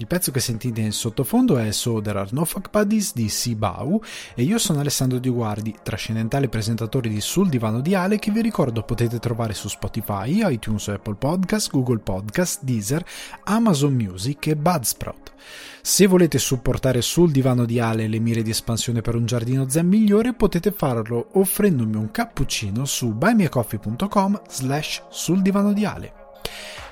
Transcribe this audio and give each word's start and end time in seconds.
Il 0.00 0.06
pezzo 0.06 0.30
che 0.30 0.38
sentite 0.38 0.80
in 0.80 0.92
sottofondo 0.92 1.58
è 1.58 1.72
So 1.72 2.00
There 2.00 2.20
Are 2.20 2.28
No 2.30 2.44
Fuck 2.44 2.70
Buddies 2.70 3.14
di 3.14 3.28
Sibau 3.28 4.00
e 4.36 4.44
io 4.44 4.56
sono 4.58 4.78
Alessandro 4.78 5.18
Di 5.18 5.28
Guardi, 5.28 5.74
trascendentale 5.82 6.48
presentatore 6.48 7.08
di 7.08 7.20
Sul 7.20 7.48
Divano 7.48 7.80
di 7.80 7.96
Ale 7.96 8.20
che 8.20 8.30
vi 8.30 8.40
ricordo 8.40 8.84
potete 8.84 9.18
trovare 9.18 9.54
su 9.54 9.66
Spotify, 9.66 10.48
iTunes, 10.52 10.86
Apple 10.86 11.16
Podcast, 11.16 11.72
Google 11.72 11.98
Podcast, 11.98 12.62
Deezer, 12.62 13.04
Amazon 13.42 13.92
Music 13.92 14.46
e 14.46 14.54
Budsprout. 14.54 15.32
Se 15.82 16.06
volete 16.06 16.38
supportare 16.38 17.02
Sul 17.02 17.32
Divano 17.32 17.64
di 17.64 17.80
Ale 17.80 18.06
le 18.06 18.20
mire 18.20 18.42
di 18.42 18.50
espansione 18.50 19.00
per 19.00 19.16
un 19.16 19.26
giardino 19.26 19.68
zen 19.68 19.88
migliore 19.88 20.32
potete 20.32 20.70
farlo 20.70 21.30
offrendomi 21.32 21.96
un 21.96 22.12
cappuccino 22.12 22.84
su 22.84 23.14
buymeacoffee.com 23.14 24.42
slash 24.48 25.02
sul 25.08 25.42
di 25.42 25.84
Ale. 25.84 26.12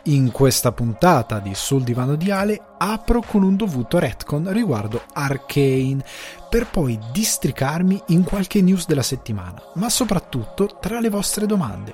In 0.08 0.30
questa 0.30 0.70
puntata 0.70 1.40
di 1.40 1.52
Sul 1.56 1.82
Divano 1.82 2.14
di 2.14 2.30
Ale 2.30 2.60
apro 2.78 3.20
con 3.26 3.42
un 3.42 3.56
dovuto 3.56 3.98
retcon 3.98 4.52
riguardo 4.52 5.02
Arcane, 5.12 6.04
per 6.48 6.68
poi 6.68 6.96
districarmi 7.10 8.00
in 8.08 8.22
qualche 8.22 8.62
news 8.62 8.86
della 8.86 9.02
settimana, 9.02 9.60
ma 9.74 9.90
soprattutto 9.90 10.78
tra 10.80 11.00
le 11.00 11.08
vostre 11.08 11.46
domande. 11.46 11.92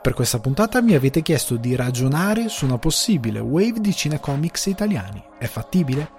Per 0.00 0.14
questa 0.14 0.38
puntata 0.38 0.80
mi 0.80 0.94
avete 0.94 1.20
chiesto 1.20 1.56
di 1.56 1.76
ragionare 1.76 2.48
su 2.48 2.64
una 2.64 2.78
possibile 2.78 3.40
wave 3.40 3.80
di 3.80 3.94
cinecomics 3.94 4.64
italiani. 4.64 5.22
È 5.36 5.44
fattibile? 5.44 6.10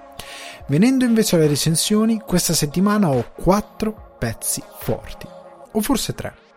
Venendo 0.68 1.06
invece 1.06 1.38
alle 1.38 1.48
recensioni, 1.48 2.20
questa 2.20 2.54
settimana 2.54 3.10
ho 3.10 3.32
quattro 3.34 4.16
pezzi 4.20 4.62
forti, 4.78 5.26
o 5.72 5.82
forse 5.82 6.14
tre. 6.14 6.51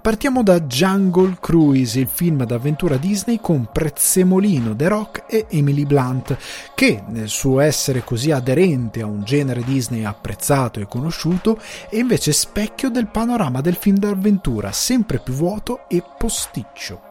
Partiamo 0.00 0.42
da 0.42 0.60
Jungle 0.60 1.36
Cruise, 1.40 1.98
il 1.98 2.08
film 2.10 2.44
d'avventura 2.44 2.96
Disney 2.96 3.38
con 3.40 3.68
Prezzemolino, 3.72 4.74
The 4.74 4.88
Rock 4.88 5.24
e 5.28 5.46
Emily 5.50 5.84
Blunt, 5.84 6.36
che 6.74 7.02
nel 7.08 7.28
suo 7.28 7.60
essere 7.60 8.02
così 8.04 8.30
aderente 8.30 9.02
a 9.02 9.06
un 9.06 9.22
genere 9.24 9.62
Disney 9.62 10.04
apprezzato 10.04 10.80
e 10.80 10.86
conosciuto 10.86 11.58
è 11.88 11.96
invece 11.96 12.32
specchio 12.32 12.88
del 12.88 13.08
panorama 13.08 13.60
del 13.60 13.76
film 13.76 13.96
d'avventura, 13.96 14.72
sempre 14.72 15.18
più 15.18 15.34
vuoto 15.34 15.88
e 15.88 16.02
posticcio. 16.18 17.09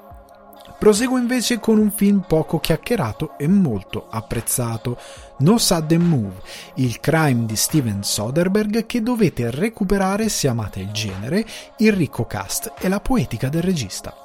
Proseguo 0.79 1.17
invece 1.17 1.59
con 1.59 1.77
un 1.77 1.91
film 1.91 2.23
poco 2.25 2.61
chiacchierato 2.61 3.37
e 3.37 3.49
molto 3.49 4.07
apprezzato, 4.09 4.97
No 5.39 5.57
Sudden 5.57 6.01
Move, 6.01 6.35
il 6.75 7.01
crime 7.01 7.45
di 7.45 7.57
Steven 7.57 8.01
Soderbergh 8.01 8.85
che 8.85 9.03
dovete 9.03 9.51
recuperare 9.51 10.29
se 10.29 10.47
amate 10.47 10.79
il 10.79 10.91
genere, 10.91 11.45
il 11.79 11.91
ricco 11.91 12.25
cast 12.25 12.71
e 12.79 12.87
la 12.87 13.01
poetica 13.01 13.49
del 13.49 13.61
regista. 13.61 14.15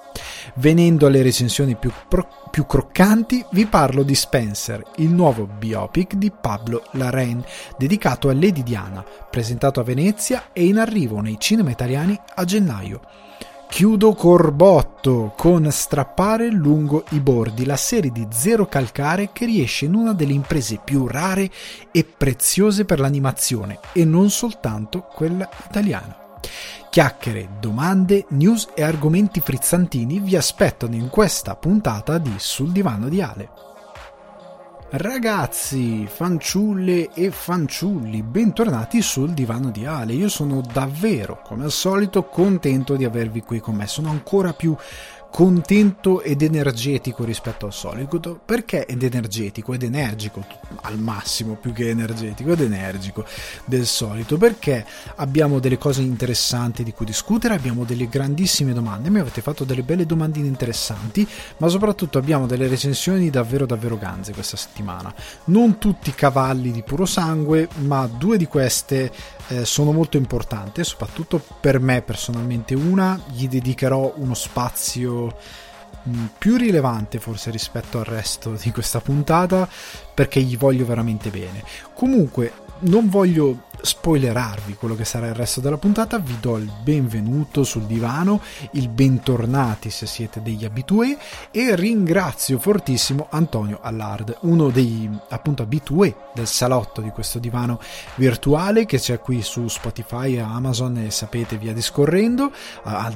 Venendo 0.54 1.06
alle 1.06 1.22
recensioni 1.22 1.74
più, 1.74 1.90
pro- 2.08 2.28
più, 2.52 2.66
croccanti, 2.66 3.44
vi 3.50 3.66
parlo 3.66 4.04
di 4.04 4.14
Spencer, 4.14 4.80
il 4.98 5.10
nuovo 5.10 5.48
biopic 5.48 6.14
di 6.14 6.30
Pablo 6.30 6.84
Larraín, 6.92 7.42
dedicato 7.76 8.28
a 8.28 8.32
Lady 8.32 8.62
Diana, 8.62 9.04
presentato 9.28 9.80
a 9.80 9.84
Venezia 9.84 10.50
e 10.52 10.64
in 10.64 10.78
arrivo 10.78 11.20
nei 11.20 11.36
cinema 11.40 11.70
italiani 11.70 12.16
a 12.36 12.44
gennaio. 12.44 13.23
Chiudo 13.74 14.14
Corbotto 14.14 15.32
con 15.36 15.68
Strappare 15.72 16.48
lungo 16.48 17.02
i 17.10 17.18
bordi, 17.18 17.64
la 17.64 17.76
serie 17.76 18.12
di 18.12 18.24
Zero 18.30 18.66
Calcare 18.66 19.30
che 19.32 19.46
riesce 19.46 19.86
in 19.86 19.94
una 19.94 20.12
delle 20.12 20.32
imprese 20.32 20.78
più 20.78 21.08
rare 21.08 21.50
e 21.90 22.04
preziose 22.04 22.84
per 22.84 23.00
l'animazione 23.00 23.80
e 23.92 24.04
non 24.04 24.30
soltanto 24.30 25.08
quella 25.12 25.50
italiana. 25.68 26.38
Chiacchiere, 26.88 27.56
domande, 27.58 28.26
news 28.28 28.68
e 28.74 28.84
argomenti 28.84 29.40
frizzantini 29.40 30.20
vi 30.20 30.36
aspettano 30.36 30.94
in 30.94 31.08
questa 31.08 31.56
puntata 31.56 32.18
di 32.18 32.34
Sul 32.36 32.70
divano 32.70 33.08
di 33.08 33.20
Ale. 33.20 33.73
Ragazzi, 34.96 36.06
fanciulle 36.06 37.10
e 37.14 37.32
fanciulli, 37.32 38.22
bentornati 38.22 39.02
sul 39.02 39.30
divano 39.30 39.72
di 39.72 39.84
Ale. 39.86 40.12
Io 40.12 40.28
sono 40.28 40.60
davvero, 40.60 41.40
come 41.42 41.64
al 41.64 41.72
solito, 41.72 42.22
contento 42.26 42.94
di 42.94 43.04
avervi 43.04 43.42
qui 43.42 43.58
con 43.58 43.74
me. 43.74 43.88
Sono 43.88 44.10
ancora 44.10 44.52
più 44.52 44.72
contento 45.34 46.22
ed 46.22 46.42
energetico 46.42 47.24
rispetto 47.24 47.66
al 47.66 47.72
solito. 47.72 48.40
Perché 48.44 48.86
ed 48.86 49.02
energetico? 49.02 49.72
Ed 49.74 49.82
energico 49.82 50.46
al 50.82 50.96
massimo 50.96 51.56
più 51.56 51.72
che 51.72 51.88
energetico 51.88 52.52
ed 52.52 52.60
energico 52.60 53.24
del 53.64 53.84
solito. 53.84 54.36
Perché 54.36 54.86
abbiamo 55.16 55.58
delle 55.58 55.76
cose 55.76 56.02
interessanti 56.02 56.84
di 56.84 56.92
cui 56.92 57.04
discutere 57.04 57.54
abbiamo 57.54 57.82
delle 57.82 58.08
grandissime 58.08 58.72
domande. 58.72 59.10
Mi 59.10 59.18
avete 59.18 59.40
fatto 59.40 59.64
delle 59.64 59.82
belle 59.82 60.06
domandine 60.06 60.46
interessanti 60.46 61.26
ma 61.56 61.66
soprattutto 61.66 62.18
abbiamo 62.18 62.46
delle 62.46 62.68
recensioni 62.68 63.28
davvero 63.28 63.66
davvero 63.66 63.98
ganze 63.98 64.32
questa 64.32 64.56
settimana. 64.56 65.12
Non 65.46 65.78
tutti 65.78 66.12
cavalli 66.12 66.70
di 66.70 66.84
puro 66.84 67.06
sangue 67.06 67.68
ma 67.78 68.06
due 68.06 68.36
di 68.36 68.46
queste 68.46 69.10
eh, 69.48 69.64
sono 69.64 69.92
molto 69.92 70.16
importanti 70.16 70.84
soprattutto 70.84 71.42
per 71.60 71.80
me 71.80 72.02
personalmente 72.02 72.74
una 72.74 73.20
gli 73.30 73.48
dedicherò 73.48 74.14
uno 74.16 74.34
spazio 74.34 75.34
Mm, 76.06 76.26
più 76.36 76.56
rilevante 76.56 77.18
forse 77.18 77.50
rispetto 77.50 77.98
al 77.98 78.04
resto 78.04 78.58
di 78.62 78.70
questa 78.70 79.00
puntata 79.00 79.66
perché 80.12 80.40
gli 80.42 80.56
voglio 80.56 80.84
veramente 80.84 81.30
bene. 81.30 81.64
Comunque 81.94 82.52
non 82.80 83.08
voglio 83.08 83.72
spoilerarvi 83.84 84.74
quello 84.74 84.94
che 84.94 85.04
sarà 85.04 85.26
il 85.28 85.34
resto 85.34 85.60
della 85.60 85.76
puntata, 85.76 86.18
vi 86.18 86.38
do 86.40 86.56
il 86.56 86.70
benvenuto 86.82 87.64
sul 87.64 87.82
divano, 87.82 88.40
il 88.72 88.88
bentornati 88.88 89.90
se 89.90 90.06
siete 90.06 90.40
degli 90.40 90.64
abitué 90.64 91.18
e 91.50 91.76
ringrazio 91.76 92.58
fortissimo 92.58 93.26
Antonio 93.30 93.80
Allard, 93.82 94.38
uno 94.42 94.70
dei 94.70 95.08
appunto 95.28 95.62
abitué 95.62 96.16
del 96.32 96.46
salotto 96.46 97.02
di 97.02 97.10
questo 97.10 97.38
divano 97.38 97.78
virtuale 98.14 98.86
che 98.86 98.98
c'è 98.98 99.18
qui 99.20 99.42
su 99.42 99.68
Spotify 99.68 100.36
e 100.36 100.40
Amazon 100.40 100.96
e 100.98 101.10
sapete 101.10 101.58
via 101.58 101.74
discorrendo, 101.74 102.52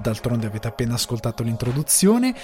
d'altronde 0.00 0.46
avete 0.46 0.68
appena 0.68 0.94
ascoltato 0.94 1.42
l'introduzione 1.42 2.34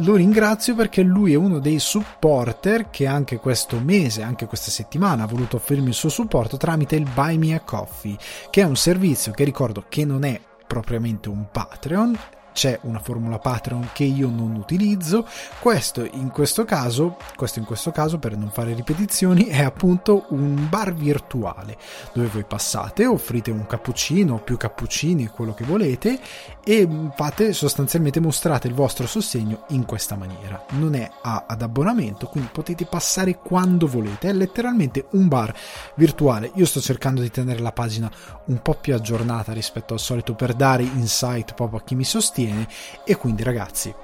lo 0.00 0.14
ringrazio 0.14 0.74
perché 0.74 1.02
lui 1.02 1.32
è 1.32 1.36
uno 1.36 1.58
dei 1.58 1.78
supporter 1.78 2.90
che 2.90 3.06
anche 3.06 3.38
questo 3.38 3.78
mese, 3.78 4.22
anche 4.22 4.46
questa 4.46 4.70
settimana 4.70 5.22
ha 5.22 5.26
voluto 5.26 5.56
offrirmi 5.56 5.88
il 5.88 5.94
suo 5.94 6.10
supporto 6.10 6.56
tramite 6.56 6.96
il 6.96 7.08
Buy 7.14 7.38
Me 7.38 7.54
a 7.54 7.60
Coffee, 7.60 8.16
che 8.50 8.60
è 8.60 8.64
un 8.64 8.76
servizio 8.76 9.32
che 9.32 9.44
ricordo 9.44 9.84
che 9.88 10.04
non 10.04 10.24
è 10.24 10.38
propriamente 10.66 11.28
un 11.28 11.46
Patreon, 11.50 12.18
c'è 12.56 12.78
una 12.84 13.00
formula 13.00 13.38
Patreon 13.38 13.90
che 13.92 14.04
io 14.04 14.30
non 14.30 14.54
utilizzo. 14.54 15.26
Questo 15.60 16.08
in 16.10 16.30
questo 16.30 16.64
caso, 16.64 17.18
questo 17.36 17.58
in 17.58 17.66
questo 17.66 17.90
caso 17.90 18.18
per 18.18 18.34
non 18.34 18.48
fare 18.48 18.72
ripetizioni, 18.72 19.44
è 19.44 19.62
appunto 19.62 20.24
un 20.30 20.66
bar 20.70 20.94
virtuale 20.94 21.76
dove 22.14 22.28
voi 22.28 22.44
passate, 22.44 23.04
offrite 23.04 23.50
un 23.50 23.66
cappuccino, 23.66 24.38
più 24.38 24.56
cappuccini, 24.56 25.28
quello 25.28 25.52
che 25.52 25.64
volete 25.64 26.18
e 26.64 26.88
fate 27.14 27.52
sostanzialmente 27.52 28.20
mostrate 28.20 28.68
il 28.68 28.74
vostro 28.74 29.06
sostegno 29.06 29.64
in 29.68 29.84
questa 29.84 30.16
maniera. 30.16 30.64
Non 30.70 30.94
è 30.94 31.10
a, 31.22 31.44
ad 31.46 31.60
abbonamento, 31.60 32.26
quindi 32.26 32.48
potete 32.50 32.86
passare 32.86 33.36
quando 33.36 33.86
volete, 33.86 34.30
è 34.30 34.32
letteralmente 34.32 35.08
un 35.10 35.28
bar 35.28 35.54
virtuale. 35.96 36.52
Io 36.54 36.64
sto 36.64 36.80
cercando 36.80 37.20
di 37.20 37.30
tenere 37.30 37.60
la 37.60 37.72
pagina 37.72 38.10
un 38.46 38.62
po' 38.62 38.78
più 38.80 38.94
aggiornata 38.94 39.52
rispetto 39.52 39.92
al 39.92 40.00
solito 40.00 40.34
per 40.34 40.54
dare 40.54 40.84
insight 40.84 41.52
proprio 41.52 41.80
a 41.80 41.82
chi 41.82 41.94
mi 41.94 42.04
sostiene 42.04 42.44
viene 42.46 42.68
e 43.04 43.16
quindi 43.16 43.42
ragazzi 43.42 43.94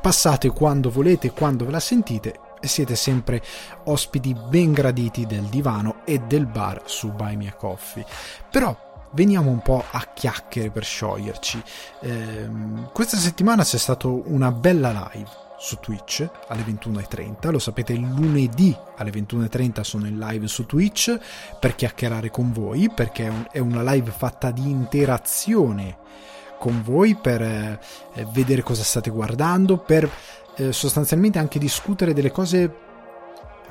passate 0.00 0.50
quando 0.50 0.90
volete, 0.90 1.30
quando 1.30 1.64
ve 1.64 1.70
la 1.70 1.80
sentite 1.80 2.40
siete 2.60 2.94
sempre 2.94 3.42
ospiti 3.84 4.34
ben 4.34 4.72
graditi 4.72 5.26
del 5.26 5.44
divano 5.44 5.96
e 6.04 6.18
del 6.18 6.46
bar 6.46 6.82
su 6.84 7.10
Buy 7.12 7.36
Me 7.36 7.48
a 7.48 7.54
Coffee. 7.54 8.04
Però 8.50 9.08
veniamo 9.12 9.50
un 9.50 9.60
po' 9.60 9.82
a 9.90 10.08
chiacchiere 10.12 10.70
per 10.70 10.84
scioglierci. 10.84 11.62
Eh, 12.00 12.50
questa 12.92 13.16
settimana 13.16 13.62
c'è 13.62 13.78
stata 13.78 14.08
una 14.08 14.50
bella 14.50 15.10
live 15.12 15.28
su 15.58 15.78
Twitch 15.80 16.28
alle 16.48 16.62
21.30, 16.62 17.50
lo 17.50 17.58
sapete 17.58 17.94
lunedì 17.94 18.76
alle 18.96 19.10
21.30 19.10 19.80
sono 19.80 20.06
in 20.06 20.18
live 20.18 20.46
su 20.48 20.66
Twitch 20.66 21.18
per 21.58 21.74
chiacchierare 21.74 22.28
con 22.28 22.52
voi 22.52 22.90
perché 22.90 23.48
è 23.50 23.58
una 23.58 23.82
live 23.92 24.10
fatta 24.10 24.50
di 24.50 24.68
interazione 24.68 25.96
con 26.64 26.82
voi 26.82 27.14
per 27.14 27.42
eh, 27.42 27.78
vedere 28.32 28.62
cosa 28.62 28.82
state 28.82 29.10
guardando, 29.10 29.76
per 29.76 30.10
eh, 30.56 30.72
sostanzialmente 30.72 31.38
anche 31.38 31.58
discutere 31.58 32.14
delle 32.14 32.30
cose 32.30 32.83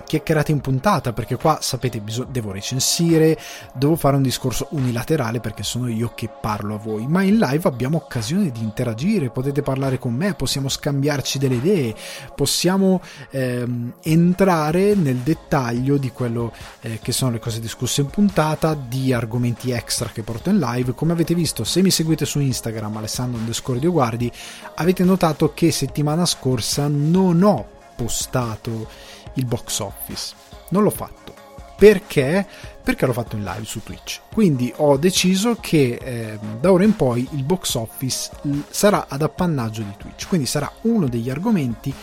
chiacchierate 0.06 0.52
in 0.52 0.62
puntata, 0.62 1.14
perché 1.14 1.36
qua 1.36 1.60
sapete, 1.62 2.00
bisog- 2.00 2.30
devo 2.30 2.52
recensire, 2.52 3.38
devo 3.74 3.96
fare 3.96 4.16
un 4.16 4.22
discorso 4.22 4.68
unilaterale 4.72 5.40
perché 5.40 5.64
sono 5.64 5.88
io 5.88 6.14
che 6.16 6.30
parlo 6.30 6.76
a 6.76 6.78
voi, 6.78 7.08
ma 7.08 7.22
in 7.22 7.38
live 7.38 7.68
abbiamo 7.68 7.98
occasione 7.98 8.52
di 8.52 8.62
interagire, 8.62 9.30
potete 9.30 9.62
parlare 9.62 10.00
con 10.00 10.14
me, 10.14 10.34
possiamo 10.34 10.70
scambiarci 10.70 11.38
delle 11.40 11.56
idee, 11.56 11.96
possiamo 12.36 13.02
ehm, 13.30 13.96
entrare 14.02 14.96
nel 14.96 15.18
dettaglio 15.18 15.98
di 15.98 16.12
quello 16.12 16.54
eh, 16.82 17.00
che 17.02 17.12
sono 17.12 17.32
le 17.32 17.40
cose 17.40 17.60
discusse 17.60 18.02
in 18.02 18.08
puntata, 18.08 18.74
di 18.74 19.14
argomenti 19.14 19.72
extra 19.72 20.10
che 20.10 20.24
porto 20.24 20.50
in 20.50 20.60
live. 20.60 20.94
Come 20.94 21.14
avete 21.14 21.36
visto, 21.36 21.64
se 21.64 21.82
mi 21.82 21.92
seguite 21.92 22.26
su 22.26 22.40
Instagram, 22.40 22.98
Alessandro 22.98 23.40
underscore 23.40 23.80
Guardi, 23.80 24.32
avete 24.76 25.04
notato 25.04 25.54
che 25.54 25.72
settimana 25.72 26.26
scorsa 26.26 26.88
non 26.88 27.44
ho 27.44 27.68
postato 27.96 28.88
il 29.36 29.46
box 29.46 29.80
office. 29.80 30.36
Non 30.70 30.84
l'ho 30.84 30.90
fatto. 30.90 31.34
Perché? 31.78 32.48
Perché 32.84 33.06
l'ho 33.06 33.14
fatto 33.14 33.36
in 33.36 33.44
live 33.44 33.66
su 33.66 33.82
Twitch. 33.84 34.22
Quindi 34.32 34.72
ho 34.78 34.98
deciso 34.98 35.58
che 35.60 36.00
eh, 36.02 36.40
da 36.60 36.72
ora 36.72 36.84
in 36.84 36.96
poi 36.96 37.28
il 37.32 37.44
box 37.44 37.76
office 37.76 38.32
sarà 38.70 39.08
ad 39.08 39.22
appannaggio 39.22 39.82
di 39.82 39.94
Twitch. 39.98 40.28
Quindi 40.28 40.48
sarà 40.48 40.72
uno 40.82 41.08
degli 41.08 41.30
argomenti 41.30 41.94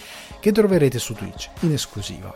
che 0.41 0.53
troverete 0.53 0.99
su 0.99 1.15
Twitch 1.15 1.51
in 1.61 1.73
esclusiva 1.73 2.35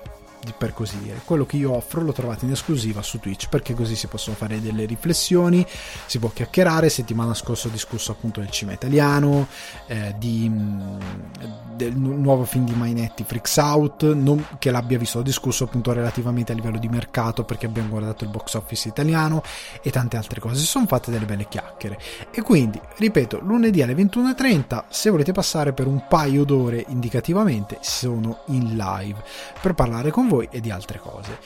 per 0.52 0.74
così 0.74 0.98
dire. 0.98 1.20
Quello 1.24 1.46
che 1.46 1.56
io 1.56 1.74
offro 1.74 2.02
lo 2.02 2.12
trovate 2.12 2.44
in 2.44 2.50
esclusiva 2.50 3.00
su 3.02 3.18
Twitch 3.18 3.48
perché 3.48 3.72
così 3.74 3.96
si 3.96 4.08
possono 4.08 4.36
fare 4.36 4.60
delle 4.60 4.84
riflessioni, 4.84 5.66
si 6.06 6.18
può 6.18 6.30
chiacchierare. 6.30 6.88
Settimana 6.88 7.32
scorsa 7.34 7.68
ho 7.68 7.70
discusso 7.70 8.12
appunto 8.12 8.40
del 8.40 8.50
cinema 8.50 8.76
italiano, 8.76 9.46
eh, 9.86 10.14
di, 10.18 10.48
mm, 10.48 10.98
del 11.74 11.96
nuovo 11.96 12.44
film 12.44 12.66
di 12.66 12.74
Mainetti, 12.74 13.24
Freaks 13.24 13.56
Out, 13.56 14.12
non 14.12 14.44
che 14.58 14.70
l'abbia 14.70 14.98
visto, 14.98 15.20
ho 15.20 15.22
discusso 15.22 15.64
appunto 15.64 15.92
relativamente 15.92 16.52
a 16.52 16.54
livello 16.54 16.78
di 16.78 16.88
mercato 16.88 17.44
perché 17.44 17.66
abbiamo 17.66 17.88
guardato 17.88 18.24
il 18.24 18.30
box 18.30 18.54
office 18.54 18.88
italiano 18.88 19.42
e 19.82 19.90
tante 19.90 20.16
altre 20.16 20.40
cose. 20.40 20.56
Si 20.56 20.66
sono 20.66 20.86
fatte 20.86 21.10
delle 21.10 21.24
belle 21.24 21.48
chiacchiere. 21.48 21.98
E 22.30 22.42
quindi, 22.42 22.80
ripeto, 22.98 23.40
lunedì 23.40 23.82
alle 23.82 23.94
21.30, 23.94 24.84
se 24.88 25.10
volete 25.10 25.32
passare 25.32 25.72
per 25.72 25.86
un 25.86 26.04
paio 26.08 26.44
d'ore 26.44 26.84
indicativamente, 26.88 27.78
sono 27.80 28.40
in 28.46 28.76
live 28.76 29.22
per 29.60 29.74
parlare 29.74 30.10
con 30.10 30.28
voi 30.28 30.32
voi 30.34 30.48
e 30.50 30.60
di 30.60 30.70
altre 30.70 30.98
cose. 30.98 31.38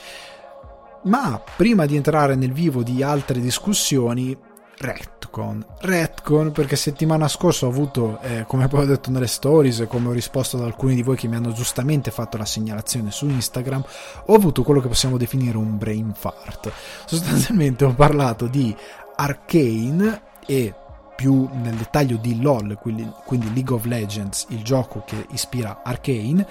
Ma 1.04 1.40
prima 1.56 1.86
di 1.86 1.96
entrare 1.96 2.34
nel 2.34 2.52
vivo 2.52 2.82
di 2.82 3.02
altre 3.02 3.40
discussioni, 3.40 4.36
Retcon. 4.80 5.64
Retcon 5.80 6.52
perché 6.52 6.76
settimana 6.76 7.26
scorsa 7.26 7.66
ho 7.66 7.68
avuto, 7.68 8.20
eh, 8.20 8.44
come 8.46 8.68
poi 8.68 8.82
ho 8.82 8.86
detto 8.86 9.10
nelle 9.10 9.26
stories, 9.26 9.86
come 9.88 10.08
ho 10.08 10.12
risposto 10.12 10.56
ad 10.56 10.62
alcuni 10.62 10.94
di 10.94 11.02
voi 11.02 11.16
che 11.16 11.26
mi 11.26 11.34
hanno 11.34 11.52
giustamente 11.52 12.10
fatto 12.10 12.36
la 12.36 12.44
segnalazione 12.44 13.10
su 13.10 13.26
Instagram, 13.26 13.84
ho 14.26 14.34
avuto 14.34 14.62
quello 14.62 14.80
che 14.80 14.88
possiamo 14.88 15.16
definire 15.16 15.56
un 15.56 15.76
brain 15.76 16.12
fart. 16.14 16.70
Sostanzialmente 17.06 17.84
ho 17.84 17.92
parlato 17.92 18.46
di 18.46 18.74
Arcane 19.16 20.22
e 20.46 20.74
più 21.16 21.48
nel 21.52 21.74
dettaglio 21.74 22.16
di 22.16 22.40
LOL, 22.40 22.78
quindi, 22.80 23.10
quindi 23.24 23.52
League 23.52 23.74
of 23.74 23.84
Legends, 23.84 24.46
il 24.50 24.62
gioco 24.62 25.02
che 25.04 25.26
ispira 25.30 25.80
Arcane, 25.82 26.46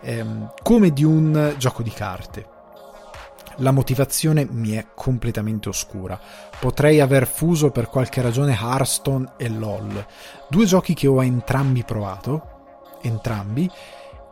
ehm, 0.00 0.54
come 0.62 0.90
di 0.90 1.04
un 1.04 1.54
gioco 1.58 1.82
di 1.82 1.90
carte. 1.90 2.54
La 3.56 3.70
motivazione 3.70 4.46
mi 4.50 4.72
è 4.72 4.88
completamente 4.94 5.68
oscura. 5.68 6.18
Potrei 6.58 7.00
aver 7.00 7.26
fuso 7.26 7.70
per 7.70 7.88
qualche 7.88 8.20
ragione 8.20 8.52
Hearthstone 8.52 9.32
e 9.36 9.48
LOL, 9.48 10.06
due 10.48 10.66
giochi 10.66 10.94
che 10.94 11.06
ho 11.06 11.22
entrambi 11.22 11.82
provato, 11.82 12.98
entrambi, 13.02 13.70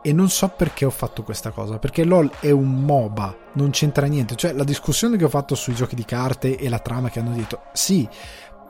e 0.02 0.12
non 0.12 0.28
so 0.28 0.48
perché 0.48 0.84
ho 0.84 0.90
fatto 0.90 1.22
questa 1.22 1.50
cosa, 1.50 1.78
perché 1.78 2.04
LOL 2.04 2.30
è 2.40 2.50
un 2.50 2.84
MOBA, 2.84 3.36
non 3.54 3.70
c'entra 3.70 4.06
niente, 4.06 4.36
cioè 4.36 4.52
la 4.52 4.64
discussione 4.64 5.16
che 5.16 5.24
ho 5.24 5.30
fatto 5.30 5.54
sui 5.54 5.74
giochi 5.74 5.94
di 5.94 6.04
carte 6.04 6.58
e 6.58 6.68
la 6.68 6.78
trama 6.78 7.08
che 7.08 7.20
hanno 7.20 7.34
detto, 7.34 7.62
sì, 7.72 8.06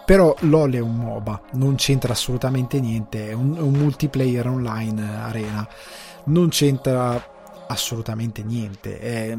però 0.04 0.34
LOL 0.40 0.74
è 0.74 0.80
un 0.80 0.94
MOBA, 0.94 1.40
non 1.54 1.74
c'entra 1.76 2.12
assolutamente 2.12 2.78
niente, 2.78 3.30
è 3.30 3.32
un, 3.32 3.56
è 3.56 3.60
un 3.60 3.72
multiplayer 3.72 4.46
online 4.46 5.02
arena. 5.22 5.66
Non 6.26 6.48
c'entra 6.48 7.22
assolutamente 7.66 8.43
niente. 8.43 8.99
È, 8.99 9.37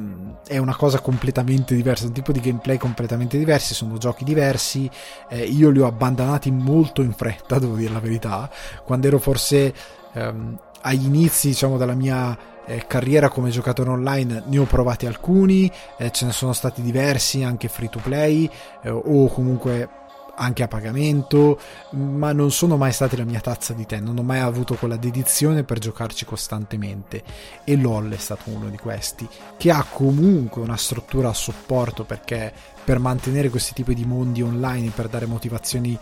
è, 0.48 0.58
una 0.58 0.76
cosa 0.76 1.00
completamente 1.00 1.76
diversa, 1.76 2.06
un 2.06 2.14
tipo 2.14 2.32
di 2.32 2.40
gameplay 2.40 2.78
completamente 2.78 3.38
diverso. 3.38 3.74
Sono 3.74 3.98
giochi 3.98 4.24
diversi. 4.24 4.90
Eh, 5.30 5.44
io 5.44 5.70
li 5.70 5.80
ho 5.80 5.88
abbandonati 5.88 6.52
molto 6.52 7.02
in 7.02 7.14
fretta, 7.14 7.58
devo 7.60 7.76
dire 7.76 7.92
la 7.92 8.00
verità. 8.00 8.50
Quando 8.84 9.08
ero 9.08 9.20
forse 9.20 9.74
ehm, 10.14 10.58
agli 10.82 11.06
inizi, 11.06 11.50
diciamo, 11.50 11.78
della 11.78 11.96
mia 11.96 12.38
eh, 12.66 12.86
carriera 12.88 13.30
come 13.30 13.50
giocatore 13.50 13.90
online, 13.90 14.44
ne 14.46 14.58
ho 14.58 14.66
provati 14.66 15.06
alcuni. 15.06 15.72
Eh, 15.98 16.12
ce 16.12 16.26
ne 16.26 16.32
sono 16.32 16.54
stati 16.54 16.82
diversi, 16.82 17.44
anche 17.44 17.68
free 17.68 17.90
to 17.90 18.00
play, 18.00 18.50
eh, 18.82 18.90
o 18.90 19.28
comunque 19.28 20.04
anche 20.36 20.64
a 20.64 20.68
pagamento, 20.68 21.60
ma 21.92 22.32
non 22.32 22.52
sono 22.52 22.78
mai 22.78 22.92
stati 22.92 23.16
la 23.18 23.24
mia 23.24 23.40
tazza 23.40 23.74
di 23.74 23.86
tè, 23.86 24.00
non 24.00 24.18
ho 24.18 24.24
mai 24.24 24.40
avuto 24.40 24.76
quella 24.76 24.98
dedizione 24.98 25.64
per 25.64 25.80
giocarci 25.80 26.26
costantemente. 26.26 27.24
E 27.64 27.76
LOL 27.78 28.12
è 28.12 28.18
stato 28.18 28.50
uno 28.50 28.70
di 28.70 28.78
questi, 28.78 29.28
che 29.58 29.72
ha 29.72 29.86
comunque 29.90 30.62
una 30.62 30.78
struttura 30.78 31.30
a 31.30 31.34
supporto 31.34 32.04
perché 32.04 32.54
per 32.84 33.00
mantenere 33.00 33.50
questi 33.50 33.74
tipi 33.74 33.96
di 33.96 34.06
mondi 34.06 34.42
online, 34.42 34.92
per 34.92 35.08
dare 35.08 35.26
motivazioni 35.26 35.98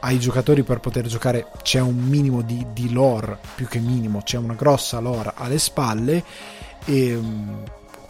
ai 0.00 0.18
giocatori 0.18 0.62
per 0.62 0.80
poter 0.80 1.06
giocare 1.06 1.46
c'è 1.62 1.80
un 1.80 1.96
minimo 1.96 2.42
di, 2.42 2.66
di 2.72 2.92
lore, 2.92 3.38
più 3.54 3.66
che 3.66 3.78
minimo, 3.78 4.20
c'è 4.22 4.36
una 4.36 4.54
grossa 4.54 4.98
lore 4.98 5.32
alle 5.34 5.58
spalle. 5.58 6.24
E 6.84 7.20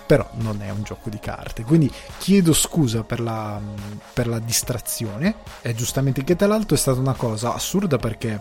però 0.06 0.28
non 0.34 0.62
è 0.62 0.70
un 0.70 0.82
gioco 0.82 1.10
di 1.10 1.18
carte. 1.18 1.64
Quindi 1.64 1.92
chiedo 2.18 2.52
scusa 2.52 3.02
per 3.02 3.20
la, 3.20 3.60
per 4.12 4.28
la 4.28 4.38
distrazione, 4.38 5.36
è 5.60 5.74
giustamente 5.74 6.24
che 6.24 6.36
tra 6.36 6.46
l'altro 6.46 6.76
è 6.76 6.78
stata 6.78 7.00
una 7.00 7.14
cosa 7.14 7.52
assurda 7.52 7.96
perché 7.96 8.40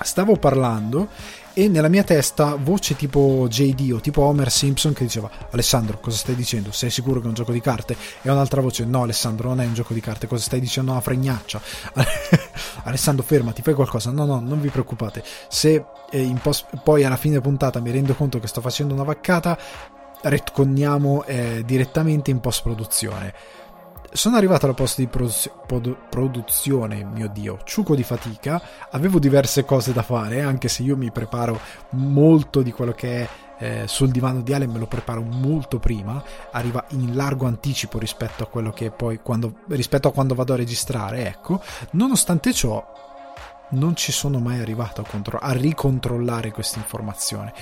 stavo 0.00 0.36
parlando 0.36 1.08
e 1.54 1.68
nella 1.68 1.88
mia 1.88 2.02
testa 2.02 2.54
voce 2.54 2.96
tipo 2.96 3.46
JD 3.48 3.92
o 3.92 4.00
tipo 4.00 4.22
Homer 4.22 4.50
Simpson 4.50 4.94
che 4.94 5.04
diceva 5.04 5.30
Alessandro 5.50 6.00
cosa 6.00 6.16
stai 6.16 6.34
dicendo? 6.34 6.72
Sei 6.72 6.90
sicuro 6.90 7.20
che 7.20 7.26
è 7.26 7.28
un 7.28 7.34
gioco 7.34 7.52
di 7.52 7.60
carte? 7.60 7.94
E 8.22 8.30
un'altra 8.30 8.62
voce 8.62 8.86
no 8.86 9.02
Alessandro 9.02 9.48
non 9.48 9.60
è 9.60 9.66
un 9.66 9.74
gioco 9.74 9.92
di 9.92 10.00
carte 10.00 10.26
cosa 10.26 10.42
stai 10.42 10.60
dicendo 10.60 10.92
una 10.92 11.02
fregnaccia? 11.02 11.60
Alessandro 12.84 13.22
fermati 13.22 13.60
fai 13.60 13.74
qualcosa 13.74 14.10
no 14.10 14.24
no 14.24 14.40
non 14.40 14.60
vi 14.60 14.70
preoccupate 14.70 15.22
se 15.48 15.84
eh, 16.10 16.34
post- 16.40 16.68
poi 16.82 17.04
alla 17.04 17.16
fine 17.16 17.40
puntata 17.40 17.80
mi 17.80 17.90
rendo 17.90 18.14
conto 18.14 18.38
che 18.38 18.46
sto 18.46 18.62
facendo 18.62 18.94
una 18.94 19.04
vaccata 19.04 19.58
retconniamo 20.22 21.24
eh, 21.24 21.62
direttamente 21.64 22.30
in 22.30 22.40
post 22.40 22.62
produzione. 22.62 23.34
Sono 24.12 24.36
arrivato 24.36 24.66
alla 24.66 24.74
post 24.74 24.98
di 24.98 25.06
produzio- 25.06 25.62
pod- 25.66 25.96
produzione, 26.08 27.02
mio 27.04 27.28
dio, 27.28 27.58
ciuco 27.64 27.94
di 27.94 28.02
fatica, 28.02 28.60
avevo 28.90 29.18
diverse 29.18 29.64
cose 29.64 29.92
da 29.92 30.02
fare, 30.02 30.42
anche 30.42 30.68
se 30.68 30.82
io 30.82 30.96
mi 30.96 31.10
preparo 31.10 31.58
molto 31.90 32.60
di 32.60 32.72
quello 32.72 32.92
che 32.92 33.22
è 33.22 33.28
eh, 33.62 33.86
sul 33.86 34.10
divano 34.10 34.42
di 34.42 34.52
Ale, 34.52 34.66
me 34.66 34.78
lo 34.78 34.86
preparo 34.86 35.22
molto 35.22 35.78
prima, 35.78 36.22
arriva 36.50 36.84
in 36.90 37.14
largo 37.14 37.46
anticipo 37.46 37.98
rispetto 37.98 38.42
a 38.42 38.48
quello 38.48 38.70
che 38.70 38.90
poi 38.90 39.20
quando, 39.22 39.60
rispetto 39.68 40.08
a 40.08 40.12
quando 40.12 40.34
vado 40.34 40.52
a 40.52 40.56
registrare, 40.56 41.26
ecco, 41.26 41.62
nonostante 41.92 42.52
ciò 42.52 42.84
non 43.70 43.96
ci 43.96 44.12
sono 44.12 44.38
mai 44.40 44.60
arrivato 44.60 45.00
a, 45.00 45.04
contro- 45.08 45.38
a 45.38 45.52
ricontrollare 45.52 46.50
questa 46.50 46.78
informazione 46.78 47.52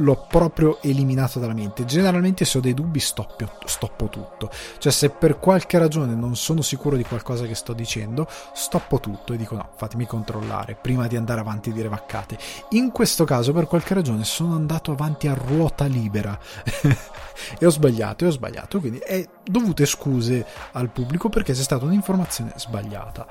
l'ho 0.00 0.26
proprio 0.28 0.78
eliminato 0.82 1.38
dalla 1.38 1.54
mente. 1.54 1.84
Generalmente 1.84 2.44
se 2.44 2.58
ho 2.58 2.60
dei 2.60 2.74
dubbi 2.74 3.00
stoppio, 3.00 3.52
stoppo 3.64 4.08
tutto. 4.08 4.50
Cioè 4.78 4.92
se 4.92 5.10
per 5.10 5.38
qualche 5.38 5.78
ragione 5.78 6.14
non 6.14 6.36
sono 6.36 6.62
sicuro 6.62 6.96
di 6.96 7.04
qualcosa 7.04 7.46
che 7.46 7.54
sto 7.54 7.72
dicendo, 7.72 8.26
stoppo 8.52 9.00
tutto 9.00 9.32
e 9.32 9.36
dico 9.36 9.54
no, 9.54 9.70
fatemi 9.76 10.06
controllare 10.06 10.76
prima 10.80 11.06
di 11.06 11.16
andare 11.16 11.40
avanti 11.40 11.70
e 11.70 11.72
dire 11.72 11.88
vaccate. 11.88 12.38
In 12.70 12.90
questo 12.90 13.24
caso 13.24 13.52
per 13.52 13.66
qualche 13.66 13.94
ragione 13.94 14.24
sono 14.24 14.54
andato 14.54 14.92
avanti 14.92 15.28
a 15.28 15.34
ruota 15.34 15.86
libera 15.86 16.38
e 17.58 17.66
ho 17.66 17.70
sbagliato 17.70 18.24
e 18.24 18.28
ho 18.28 18.32
sbagliato, 18.32 18.80
quindi 18.80 18.98
è 18.98 19.26
dovute 19.44 19.86
scuse 19.86 20.46
al 20.72 20.90
pubblico 20.90 21.28
perché 21.28 21.52
c'è 21.52 21.62
stata 21.62 21.84
un'informazione 21.84 22.52
sbagliata. 22.56 23.26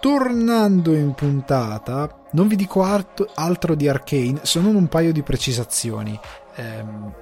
Tornando 0.00 0.94
in 0.94 1.14
puntata, 1.14 2.24
non 2.32 2.48
vi 2.48 2.56
dico 2.56 2.82
altro 2.82 3.74
di 3.74 3.88
Arcane 3.88 4.40
se 4.42 4.60
non 4.60 4.74
un 4.74 4.88
paio 4.88 5.12
di 5.12 5.22
precisazioni. 5.22 6.18
Ehm, 6.56 7.12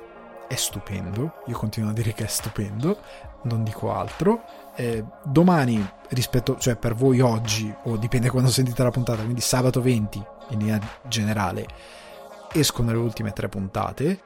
è 0.47 0.55
stupendo, 0.55 1.43
io 1.47 1.57
continuo 1.57 1.91
a 1.91 1.93
dire 1.93 2.13
che 2.13 2.25
è 2.25 2.29
stupendo, 2.29 2.99
non 3.43 3.63
dico 3.63 3.93
altro. 3.93 4.43
Eh, 4.75 5.05
domani, 5.23 5.87
rispetto, 6.09 6.57
cioè 6.59 6.77
per 6.77 6.95
voi 6.95 7.21
oggi, 7.21 7.73
o 7.85 7.97
dipende 7.97 8.31
quando 8.31 8.51
sentite 8.51 8.83
la 8.83 8.91
puntata, 8.91 9.23
quindi 9.23 9.41
sabato 9.41 9.81
20 9.81 10.25
in 10.51 10.59
linea 10.59 10.81
generale, 11.03 11.67
escono 12.53 12.93
le 12.93 12.99
ultime 12.99 13.33
tre 13.33 13.49
puntate, 13.49 14.21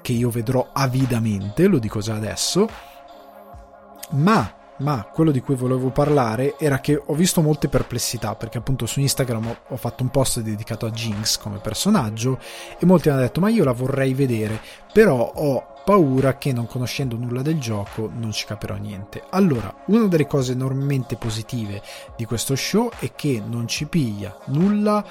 che 0.00 0.12
io 0.12 0.30
vedrò 0.30 0.68
avidamente, 0.72 1.66
lo 1.66 1.78
dico 1.78 2.00
già 2.00 2.14
adesso, 2.14 2.68
ma 4.10 4.62
ma 4.78 5.08
quello 5.12 5.30
di 5.30 5.40
cui 5.40 5.54
volevo 5.54 5.90
parlare 5.90 6.56
era 6.58 6.80
che 6.80 7.00
ho 7.04 7.14
visto 7.14 7.40
molte 7.42 7.68
perplessità 7.68 8.34
perché 8.34 8.58
appunto 8.58 8.86
su 8.86 9.00
Instagram 9.00 9.56
ho 9.68 9.76
fatto 9.76 10.02
un 10.02 10.10
post 10.10 10.40
dedicato 10.40 10.86
a 10.86 10.90
Jinx 10.90 11.38
come 11.38 11.58
personaggio 11.58 12.38
e 12.78 12.86
molti 12.86 13.08
hanno 13.08 13.20
detto 13.20 13.40
ma 13.40 13.48
io 13.48 13.64
la 13.64 13.72
vorrei 13.72 14.14
vedere 14.14 14.60
però 14.92 15.32
ho 15.34 15.72
paura 15.84 16.38
che 16.38 16.52
non 16.52 16.66
conoscendo 16.66 17.16
nulla 17.16 17.42
del 17.42 17.60
gioco 17.60 18.10
non 18.12 18.32
ci 18.32 18.46
capirò 18.46 18.74
niente. 18.76 19.22
Allora, 19.30 19.82
una 19.88 20.06
delle 20.06 20.26
cose 20.26 20.52
enormemente 20.52 21.16
positive 21.16 21.82
di 22.16 22.24
questo 22.24 22.56
show 22.56 22.90
è 22.98 23.12
che 23.14 23.42
non 23.46 23.68
ci 23.68 23.84
piglia 23.86 24.36
nulla 24.46 25.04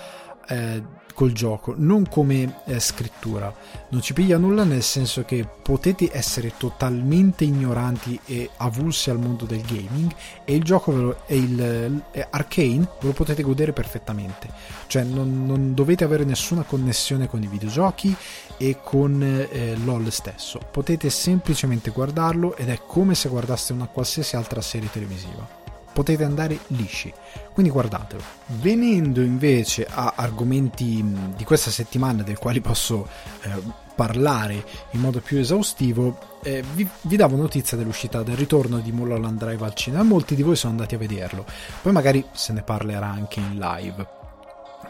eh, 0.48 0.84
col 1.14 1.32
gioco, 1.32 1.74
non 1.78 2.08
come 2.08 2.62
eh, 2.66 2.80
scrittura. 2.80 3.54
Non 3.90 4.02
ci 4.02 4.14
piglia 4.14 4.38
nulla 4.38 4.64
nel 4.64 4.84
senso 4.84 5.24
che 5.24 5.48
potete 5.62 6.10
essere 6.12 6.54
totalmente 6.58 7.44
ignoranti 7.44 8.20
e 8.26 8.50
avulsi 8.58 9.10
al 9.10 9.20
mondo 9.20 9.46
del 9.46 9.62
gaming 9.62 10.12
e 10.44 10.56
il 10.56 10.64
gioco 10.64 10.92
lo, 10.92 11.18
e 11.26 11.38
il 11.38 12.04
eh, 12.12 12.28
Arcane 12.30 12.88
ve 13.00 13.08
lo 13.08 13.12
potete 13.14 13.44
godere 13.44 13.74
perfettamente. 13.74 14.50
Cioè 14.88 15.04
non, 15.04 15.46
non, 15.46 15.74
dovete 15.74 16.04
avere 16.04 16.24
nessuna 16.24 16.64
connessione 16.64 17.28
con 17.28 17.42
i 17.42 17.48
videogiochi 17.48 18.16
e 18.58 18.80
con 18.84 19.22
eh, 19.22 19.76
LOL 19.84 20.12
stesso. 20.12 20.60
Potete 20.72 21.10
semplicemente 21.10 21.92
guardarlo 21.92 22.56
ed 22.56 22.70
è 22.70 22.80
come 22.86 23.16
se 23.16 23.30
guardaste 23.30 23.74
una 23.74 23.88
qualsiasi 23.88 24.36
altra 24.36 24.62
serie 24.62 24.90
televisiva 24.92 25.63
potete 25.94 26.24
andare 26.24 26.58
lisci. 26.68 27.14
Quindi 27.54 27.72
guardatelo. 27.72 28.22
Venendo 28.48 29.22
invece 29.22 29.88
a 29.90 30.14
argomenti 30.16 31.06
di 31.36 31.44
questa 31.44 31.70
settimana 31.70 32.24
del 32.24 32.40
quali 32.40 32.60
posso 32.60 33.08
eh, 33.42 33.82
parlare 33.96 34.66
in 34.92 35.00
modo 35.00 35.20
più 35.20 35.38
esaustivo, 35.38 36.18
eh, 36.44 36.64
vi, 36.74 36.88
vi, 37.02 37.16
davo 37.16 37.36
notizia 37.36 37.78
dell'uscita 37.78 38.24
del 38.24 38.36
ritorno 38.36 38.80
di 38.80 38.92
Mulholland 38.92 39.38
Drive 39.38 39.64
al 39.64 39.74
cinema. 39.74 40.04
Molti 40.04 40.36
di 40.36 40.42
voi 40.42 40.56
sono 40.56 40.74
andati 40.74 40.96
a 40.96 40.98
vederlo. 40.98 41.46
Poi 41.82 41.92
magari 41.92 42.26
se 42.32 42.54
ne 42.54 42.64
parlerà 42.64 43.08
anche 43.08 43.40
in 43.40 43.58
live. 43.58 44.22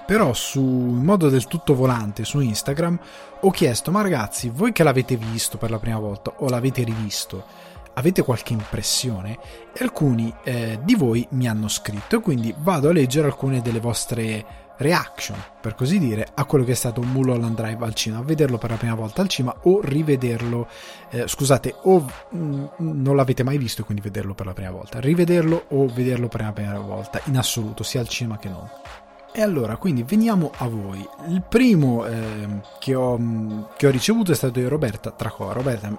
Però 0.05 0.33
su 0.33 0.59
in 0.59 1.03
modo 1.03 1.29
del 1.29 1.47
tutto 1.47 1.75
volante 1.75 2.25
su 2.25 2.39
Instagram 2.39 2.99
ho 3.41 3.51
chiesto: 3.51 3.91
ma 3.91 4.01
ragazzi, 4.01 4.49
voi 4.49 4.71
che 4.71 4.83
l'avete 4.83 5.15
visto 5.15 5.57
per 5.57 5.69
la 5.69 5.79
prima 5.79 5.99
volta 5.99 6.33
o 6.37 6.49
l'avete 6.49 6.83
rivisto, 6.83 7.45
avete 7.93 8.21
qualche 8.21 8.53
impressione? 8.53 9.37
E 9.73 9.83
alcuni 9.83 10.33
eh, 10.43 10.79
di 10.83 10.95
voi 10.95 11.25
mi 11.31 11.47
hanno 11.47 11.67
scritto, 11.67 12.19
quindi 12.19 12.53
vado 12.57 12.89
a 12.89 12.93
leggere 12.93 13.27
alcune 13.27 13.61
delle 13.61 13.79
vostre 13.79 14.61
reaction, 14.77 15.37
per 15.61 15.75
così 15.75 15.99
dire, 15.99 16.27
a 16.33 16.45
quello 16.45 16.63
che 16.63 16.71
è 16.71 16.75
stato 16.75 17.01
Mulholland 17.01 17.55
Drive 17.55 17.85
al 17.85 17.93
cinema, 17.93 18.21
vederlo 18.21 18.57
per 18.57 18.71
la 18.71 18.75
prima 18.75 18.95
volta 18.95 19.21
al 19.21 19.27
cinema 19.27 19.55
o 19.63 19.79
rivederlo, 19.81 20.67
eh, 21.09 21.27
scusate, 21.27 21.75
o 21.83 21.99
mh, 21.99 22.37
mm, 22.37 22.67
non 22.77 23.15
l'avete 23.15 23.43
mai 23.43 23.57
visto, 23.57 23.83
quindi 23.83 24.01
vederlo 24.03 24.33
per 24.33 24.45
la 24.45 24.53
prima 24.53 24.71
volta, 24.71 24.99
rivederlo 24.99 25.65
o 25.69 25.87
vederlo 25.87 26.27
per 26.27 26.41
la 26.41 26.51
prima 26.51 26.77
volta, 26.79 27.21
in 27.25 27.37
assoluto, 27.37 27.83
sia 27.83 28.01
al 28.01 28.07
cinema 28.07 28.37
che 28.37 28.49
non. 28.49 28.69
E 29.35 29.41
allora, 29.41 29.77
quindi 29.77 30.03
veniamo 30.03 30.51
a 30.57 30.67
voi. 30.67 31.03
Il 31.29 31.41
primo 31.41 32.05
eh, 32.05 32.61
che, 32.77 32.93
ho, 32.93 33.17
che, 33.75 33.87
ho, 33.87 33.89
ricevuto 33.89 34.31
è 34.31 34.35
stato 34.35 34.59
di 34.59 34.67
Roberta 34.67 35.09
Tracò. 35.09 35.51
Roberta 35.51 35.91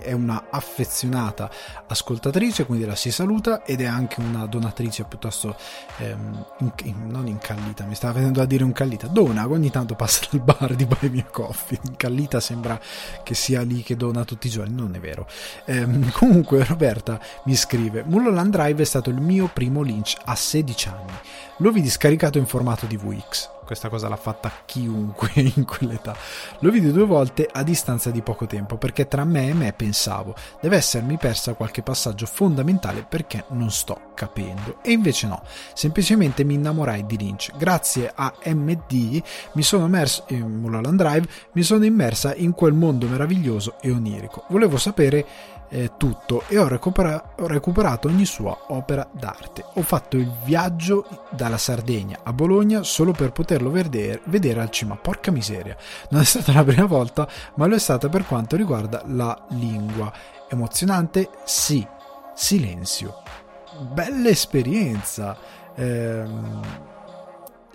è 0.00 0.12
una 0.12 0.44
affezionata 0.48 1.50
ascoltatrice, 1.86 2.64
quindi 2.64 2.86
la 2.86 2.94
si 2.94 3.10
saluta, 3.10 3.62
ed 3.62 3.82
è 3.82 3.84
anche 3.84 4.20
una 4.20 4.46
donatrice 4.46 5.04
piuttosto 5.04 5.54
ehm, 5.98 6.46
in, 6.84 7.08
non 7.08 7.26
incallita, 7.26 7.84
mi 7.84 7.94
stava 7.94 8.14
venendo 8.14 8.40
a 8.40 8.46
dire 8.46 8.64
incallita, 8.64 9.06
dona, 9.06 9.46
ogni 9.46 9.70
tanto 9.70 9.94
passa 9.94 10.26
dal 10.30 10.40
bar 10.40 10.74
di 10.74 10.86
Buy 10.86 11.10
Me 11.10 11.26
Coffee. 11.30 11.78
Incallita 11.82 12.40
sembra 12.40 12.80
che 13.22 13.34
sia 13.34 13.60
lì 13.60 13.82
che 13.82 13.96
dona 13.96 14.24
tutti 14.24 14.46
i 14.46 14.50
giorni, 14.50 14.74
non 14.74 14.94
è 14.94 14.98
vero. 14.98 15.26
Ehm, 15.66 16.10
comunque 16.16 16.64
Roberta 16.64 17.20
mi 17.44 17.54
scrive, 17.54 18.02
Mulholland 18.06 18.50
Drive 18.50 18.80
è 18.80 18.86
stato 18.86 19.10
il 19.10 19.20
mio 19.20 19.50
primo 19.52 19.82
Lynch 19.82 20.16
a 20.24 20.34
16 20.34 20.88
anni. 20.88 21.12
Lo 21.58 21.72
vidi 21.72 21.90
scaricato 21.90 22.38
in 22.38 22.46
formato 22.46 22.77
DVX. 22.86 23.56
Questa 23.64 23.90
cosa 23.90 24.08
l'ha 24.08 24.16
fatta 24.16 24.50
chiunque 24.64 25.30
in 25.54 25.64
quell'età. 25.64 26.16
Lo 26.60 26.70
vidi 26.70 26.90
due 26.90 27.04
volte 27.04 27.46
a 27.50 27.62
distanza 27.62 28.10
di 28.10 28.22
poco 28.22 28.46
tempo 28.46 28.78
perché 28.78 29.06
tra 29.06 29.24
me 29.24 29.48
e 29.48 29.52
me 29.52 29.74
pensavo 29.74 30.34
deve 30.60 30.76
essermi 30.76 31.18
persa 31.18 31.52
qualche 31.52 31.82
passaggio 31.82 32.24
fondamentale 32.24 33.04
perché 33.06 33.44
non 33.48 33.70
sto 33.70 34.12
capendo. 34.14 34.78
E 34.82 34.92
invece 34.92 35.26
no, 35.26 35.42
semplicemente 35.74 36.44
mi 36.44 36.54
innamorai 36.54 37.04
di 37.04 37.18
Lynch. 37.18 37.56
Grazie 37.58 38.10
a 38.14 38.32
MD 38.46 39.22
mi 39.52 39.62
sono 39.62 39.84
immerso 39.84 40.24
in 40.28 40.60
Mulholland 40.60 40.98
Drive, 40.98 41.28
mi 41.52 41.62
sono 41.62 41.84
immersa 41.84 42.34
in 42.34 42.52
quel 42.52 42.72
mondo 42.72 43.06
meraviglioso 43.06 43.74
e 43.82 43.90
onirico. 43.90 44.44
Volevo 44.48 44.78
sapere 44.78 45.26
eh, 45.68 45.92
tutto 45.96 46.44
e 46.48 46.58
ho, 46.58 46.68
recupera- 46.68 47.34
ho, 47.38 47.46
recuperato 47.46 48.08
ogni 48.08 48.24
sua 48.24 48.56
opera 48.68 49.08
d'arte. 49.10 49.64
Ho 49.74 49.82
fatto 49.82 50.16
il 50.16 50.30
viaggio 50.44 51.26
dalla 51.30 51.58
Sardegna 51.58 52.20
a 52.22 52.32
Bologna 52.32 52.82
solo 52.82 53.12
per 53.12 53.32
poterlo 53.32 53.70
vedere, 53.70 54.20
vedere 54.24 54.60
al 54.60 54.70
cinema. 54.70 54.96
Porca 54.96 55.30
miseria, 55.30 55.76
non 56.10 56.22
è 56.22 56.24
stata 56.24 56.52
la 56.52 56.64
prima 56.64 56.86
volta, 56.86 57.28
ma 57.54 57.66
lo 57.66 57.74
è 57.74 57.78
stata 57.78 58.08
per 58.08 58.26
quanto 58.26 58.56
riguarda 58.56 59.02
la 59.06 59.46
lingua. 59.50 60.12
Emozionante? 60.48 61.30
Sì. 61.44 61.86
Silenzio. 62.34 63.22
Bella 63.92 64.28
esperienza. 64.28 65.36
Ehm 65.74 66.96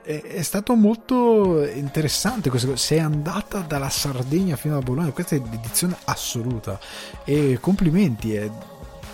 è, 0.04 0.42
stato 0.42 0.76
molto 0.76 1.66
interessante 1.66 2.50
questo. 2.50 2.76
Sei 2.76 3.00
andata 3.00 3.60
dalla 3.60 3.90
Sardegna 3.90 4.56
fino 4.56 4.78
a 4.78 4.82
Bologna, 4.82 5.12
questa 5.12 5.36
è 5.36 5.42
l'edizione 5.50 5.96
assoluta. 6.06 6.80
E 7.24 7.58
complimenti, 7.60 8.36
è, 8.36 8.50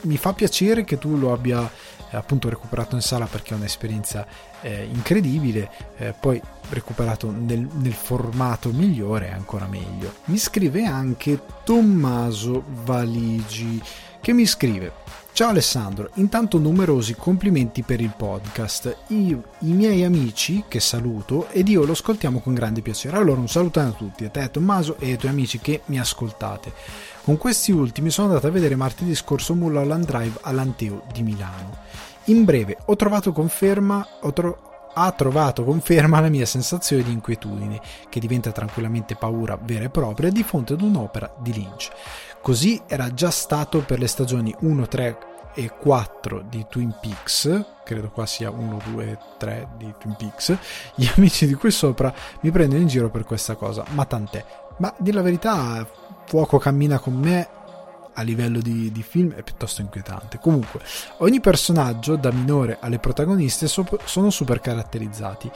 mi 0.01 0.17
fa 0.17 0.33
piacere 0.33 0.83
che 0.83 0.97
tu 0.97 1.17
lo 1.17 1.31
abbia 1.31 1.69
eh, 2.09 2.17
appunto 2.17 2.49
recuperato 2.49 2.95
in 2.95 3.01
sala 3.01 3.25
perché 3.25 3.53
è 3.53 3.57
un'esperienza 3.57 4.25
eh, 4.61 4.87
incredibile. 4.91 5.69
Eh, 5.97 6.13
poi 6.19 6.41
recuperato 6.69 7.31
nel, 7.31 7.67
nel 7.71 7.93
formato 7.93 8.71
migliore, 8.71 9.31
ancora 9.31 9.67
meglio. 9.67 10.15
Mi 10.25 10.37
scrive 10.37 10.85
anche 10.85 11.39
Tommaso 11.63 12.63
Valigi 12.83 13.81
che 14.21 14.33
mi 14.33 14.45
scrive 14.45 14.91
Ciao 15.31 15.49
Alessandro, 15.49 16.09
intanto 16.15 16.57
numerosi 16.57 17.15
complimenti 17.15 17.81
per 17.83 18.01
il 18.01 18.13
podcast. 18.15 18.97
Io, 19.07 19.43
I 19.59 19.71
miei 19.71 20.03
amici, 20.03 20.65
che 20.67 20.81
saluto, 20.81 21.47
ed 21.49 21.69
io 21.69 21.85
lo 21.85 21.93
ascoltiamo 21.93 22.41
con 22.41 22.53
grande 22.53 22.81
piacere. 22.81 23.15
Allora 23.15 23.39
un 23.39 23.47
saluto 23.47 23.79
a 23.79 23.89
tutti, 23.91 24.25
a 24.25 24.29
te 24.29 24.51
Tommaso 24.51 24.97
e 24.99 25.11
ai 25.11 25.17
tuoi 25.17 25.31
amici 25.31 25.59
che 25.59 25.81
mi 25.85 25.97
ascoltate. 25.97 26.73
Con 27.23 27.37
questi 27.37 27.71
ultimi 27.71 28.09
sono 28.09 28.27
andato 28.27 28.47
a 28.47 28.51
vedere 28.51 28.75
martedì 28.75 29.15
scorso 29.15 29.55
Mulholland 29.55 30.05
Drive 30.05 30.39
all'Anteo 30.41 31.03
di 31.13 31.23
Milano. 31.23 31.77
In 32.25 32.43
breve, 32.43 32.77
ho 32.85 32.95
trovato 32.97 33.31
conferma, 33.31 34.05
ho 34.21 34.33
tro- 34.33 34.69
ha 34.91 35.11
trovato 35.11 35.63
conferma 35.63 36.19
la 36.19 36.29
mia 36.29 36.45
sensazione 36.45 37.03
di 37.03 37.11
inquietudine, 37.11 37.79
che 38.09 38.19
diventa 38.19 38.51
tranquillamente 38.51 39.15
paura 39.15 39.57
vera 39.61 39.85
e 39.85 39.89
propria 39.89 40.29
di 40.29 40.43
fronte 40.43 40.73
ad 40.73 40.81
un'opera 40.81 41.33
di 41.39 41.53
Lynch. 41.53 41.89
Così 42.41 42.81
era 42.87 43.13
già 43.13 43.31
stato 43.31 43.79
per 43.79 43.99
le 43.99 44.07
stagioni 44.07 44.55
1, 44.59 44.87
3 44.87 45.17
e 45.53 45.69
4 45.69 46.45
di 46.47 46.65
Twin 46.69 46.95
Peaks, 47.01 47.65
credo 47.83 48.09
qua 48.09 48.25
sia 48.25 48.49
1, 48.49 48.81
2, 48.91 49.19
3 49.37 49.67
di 49.77 49.93
Twin 49.99 50.15
Peaks, 50.15 50.57
gli 50.95 51.07
amici 51.15 51.45
di 51.47 51.53
qui 51.53 51.71
sopra 51.71 52.13
mi 52.41 52.51
prendono 52.51 52.81
in 52.81 52.87
giro 52.87 53.09
per 53.09 53.25
questa 53.25 53.55
cosa, 53.55 53.83
ma 53.89 54.05
tant'è. 54.05 54.45
Ma 54.77 54.93
di 54.97 55.11
la 55.11 55.21
verità, 55.21 55.85
Fuoco 56.25 56.59
cammina 56.59 56.99
con 56.99 57.15
me 57.15 57.49
a 58.13 58.21
livello 58.21 58.59
di, 58.59 58.91
di, 58.91 59.01
film 59.01 59.33
è 59.33 59.43
piuttosto 59.43 59.81
inquietante. 59.81 60.39
Comunque, 60.39 60.81
ogni 61.17 61.39
personaggio, 61.39 62.15
da 62.17 62.31
minore 62.31 62.77
alle 62.79 62.99
protagoniste, 62.99 63.67
so- 63.67 63.85
sono 64.03 64.29
super 64.29 64.59
caratterizzati. 64.59 65.49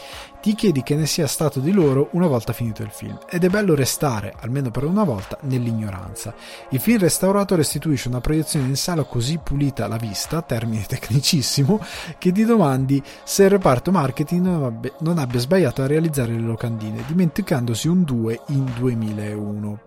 Ti 0.44 0.56
chiedi 0.56 0.84
che 0.84 0.98
ne 0.98 1.06
sia 1.06 1.26
stato 1.26 1.62
di 1.62 1.72
loro 1.72 2.10
una 2.12 2.28
volta 2.28 2.52
finito 2.52 2.84
il 2.84 2.90
film, 2.90 3.18
ed 3.30 3.46
è 3.46 3.48
bello 3.48 3.76
restare, 3.76 4.34
almeno 4.42 4.72
per 4.72 4.84
una 4.84 5.06
volta, 5.06 5.38
nell'ignoranza. 5.44 6.36
Il 6.72 6.82
film 6.82 7.00
restaurato 7.00 7.56
restituisce 7.56 8.10
una 8.10 8.20
proiezione 8.20 8.68
in 8.68 8.76
sala 8.76 9.06
così 9.06 9.40
pulita 9.42 9.86
alla 9.86 9.96
vista, 9.96 10.42
termine 10.42 10.84
tecnicissimo, 10.84 11.80
che 12.18 12.34
ti 12.34 12.44
domandi 12.44 13.02
se 13.24 13.44
il 13.44 13.52
reparto 13.52 13.92
marketing 13.92 14.46
non 14.46 14.64
abbia, 14.66 14.92
non 15.00 15.18
abbia 15.18 15.40
sbagliato 15.40 15.82
a 15.82 15.88
realizzare 15.88 16.34
le 16.34 16.40
locandine, 16.40 17.06
dimenticandosi 17.08 17.88
un 17.88 18.04
2 18.04 18.42
in 18.48 18.70
2001. 18.78 19.80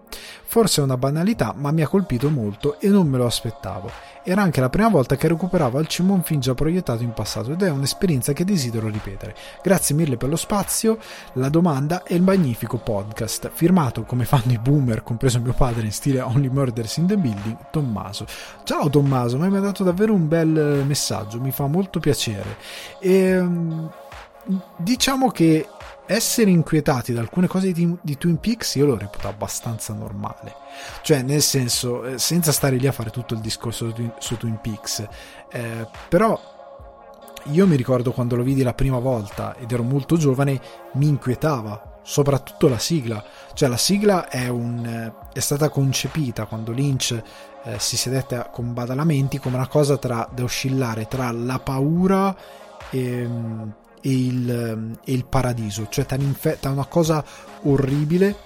Forse 0.46 0.80
è 0.80 0.84
una 0.84 0.96
banalità, 0.96 1.52
ma 1.54 1.70
mi 1.70 1.82
ha 1.82 1.88
colpito 1.88 2.30
molto 2.30 2.80
e 2.80 2.88
non 2.88 3.06
me 3.08 3.18
lo 3.18 3.26
aspettavo. 3.26 3.90
Era 4.28 4.42
anche 4.42 4.60
la 4.60 4.68
prima 4.68 4.88
volta 4.88 5.14
che 5.14 5.28
recuperavo 5.28 5.78
al 5.78 5.86
cinema 5.86 6.14
un 6.14 6.40
già 6.40 6.52
proiettato 6.52 7.04
in 7.04 7.12
passato 7.12 7.52
ed 7.52 7.62
è 7.62 7.70
un'esperienza 7.70 8.32
che 8.32 8.44
desidero 8.44 8.88
ripetere. 8.88 9.36
Grazie 9.62 9.94
mille 9.94 10.16
per 10.16 10.28
lo 10.28 10.34
spazio, 10.34 10.98
la 11.34 11.48
domanda 11.48 12.02
e 12.02 12.16
il 12.16 12.22
magnifico 12.22 12.78
podcast, 12.78 13.48
firmato 13.54 14.02
come 14.02 14.24
fanno 14.24 14.50
i 14.50 14.58
boomer, 14.58 15.04
compreso 15.04 15.40
mio 15.40 15.52
padre 15.52 15.84
in 15.84 15.92
stile 15.92 16.22
Only 16.22 16.48
Murders 16.48 16.96
in 16.96 17.06
the 17.06 17.16
Building, 17.16 17.70
Tommaso. 17.70 18.26
Ciao 18.64 18.90
Tommaso, 18.90 19.38
mi 19.38 19.44
hai 19.44 19.62
dato 19.62 19.84
davvero 19.84 20.12
un 20.12 20.26
bel 20.26 20.82
messaggio, 20.84 21.40
mi 21.40 21.52
fa 21.52 21.68
molto 21.68 22.00
piacere. 22.00 22.56
E, 22.98 23.12
ehm, 23.12 23.88
diciamo 24.76 25.30
che 25.30 25.68
essere 26.06 26.50
inquietati 26.50 27.12
da 27.12 27.20
alcune 27.20 27.46
cose 27.46 27.72
di, 27.72 27.96
di, 28.00 28.16
Twin 28.16 28.38
Peaks 28.38 28.76
io 28.76 28.86
lo 28.86 28.96
reputo 28.96 29.28
abbastanza 29.28 29.92
normale. 29.92 30.54
Cioè, 31.02 31.22
nel 31.22 31.42
senso, 31.42 32.04
eh, 32.04 32.18
senza 32.18 32.52
stare 32.52 32.76
lì 32.76 32.86
a 32.86 32.92
fare 32.92 33.10
tutto 33.10 33.34
il 33.34 33.40
discorso 33.40 33.92
su, 33.94 34.10
su 34.18 34.36
Twin 34.36 34.58
Peaks, 34.60 35.06
eh, 35.50 35.86
però 36.08 36.54
io 37.50 37.66
mi 37.66 37.76
ricordo 37.76 38.12
quando 38.12 38.36
lo 38.36 38.42
vidi 38.42 38.62
la 38.62 38.74
prima 38.74 38.98
volta 38.98 39.56
ed 39.56 39.70
ero 39.70 39.82
molto 39.82 40.16
giovane, 40.16 40.60
mi 40.94 41.08
inquietava, 41.08 42.00
soprattutto 42.02 42.68
la 42.68 42.78
sigla. 42.78 43.22
Cioè, 43.52 43.68
la 43.68 43.76
sigla 43.76 44.28
è, 44.28 44.48
un, 44.48 45.12
è 45.32 45.40
stata 45.40 45.68
concepita 45.68 46.46
quando 46.46 46.72
Lynch 46.72 47.20
eh, 47.64 47.78
si 47.78 47.96
sedette 47.96 48.48
con 48.52 48.72
Badalamenti 48.72 49.38
come 49.38 49.56
una 49.56 49.68
cosa 49.68 49.96
tra, 49.96 50.28
da 50.32 50.44
oscillare 50.44 51.06
tra 51.08 51.30
la 51.32 51.58
paura 51.58 52.34
e, 52.90 53.28
e, 54.06 54.10
il, 54.10 54.98
e 55.04 55.12
il, 55.12 55.24
paradiso, 55.24 55.88
cioè 55.88 56.06
tra 56.06 56.70
una 56.70 56.86
cosa 56.86 57.24
orribile 57.62 58.36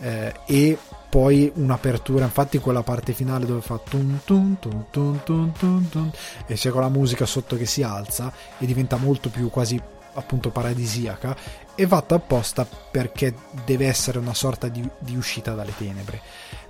eh, 0.00 0.34
e 0.44 0.78
poi 1.08 1.50
un'apertura. 1.54 2.24
Infatti 2.24 2.58
quella 2.58 2.82
parte 2.82 3.12
finale 3.12 3.46
dove 3.46 3.60
fa 3.60 3.78
tun 3.78 4.20
tun 4.24 4.56
tun 4.58 4.86
tun 4.90 5.20
tun 5.22 5.52
tun, 5.52 5.88
tun 5.88 6.10
e 6.46 6.54
c'è 6.54 6.70
con 6.70 6.80
la 6.80 6.88
musica 6.88 7.26
sotto 7.26 7.56
che 7.56 7.66
si 7.66 7.82
alza 7.82 8.32
e 8.58 8.66
diventa 8.66 8.96
molto 8.96 9.28
più 9.28 9.48
quasi 9.50 9.80
appunto 10.14 10.50
paradisiaca 10.50 11.36
è 11.76 11.86
fatta 11.86 12.16
apposta 12.16 12.66
perché 12.66 13.34
deve 13.64 13.86
essere 13.86 14.18
una 14.18 14.34
sorta 14.34 14.66
di, 14.66 14.86
di, 14.98 15.16
uscita 15.16 15.52
dalle 15.52 15.72
tenebre 15.76 16.20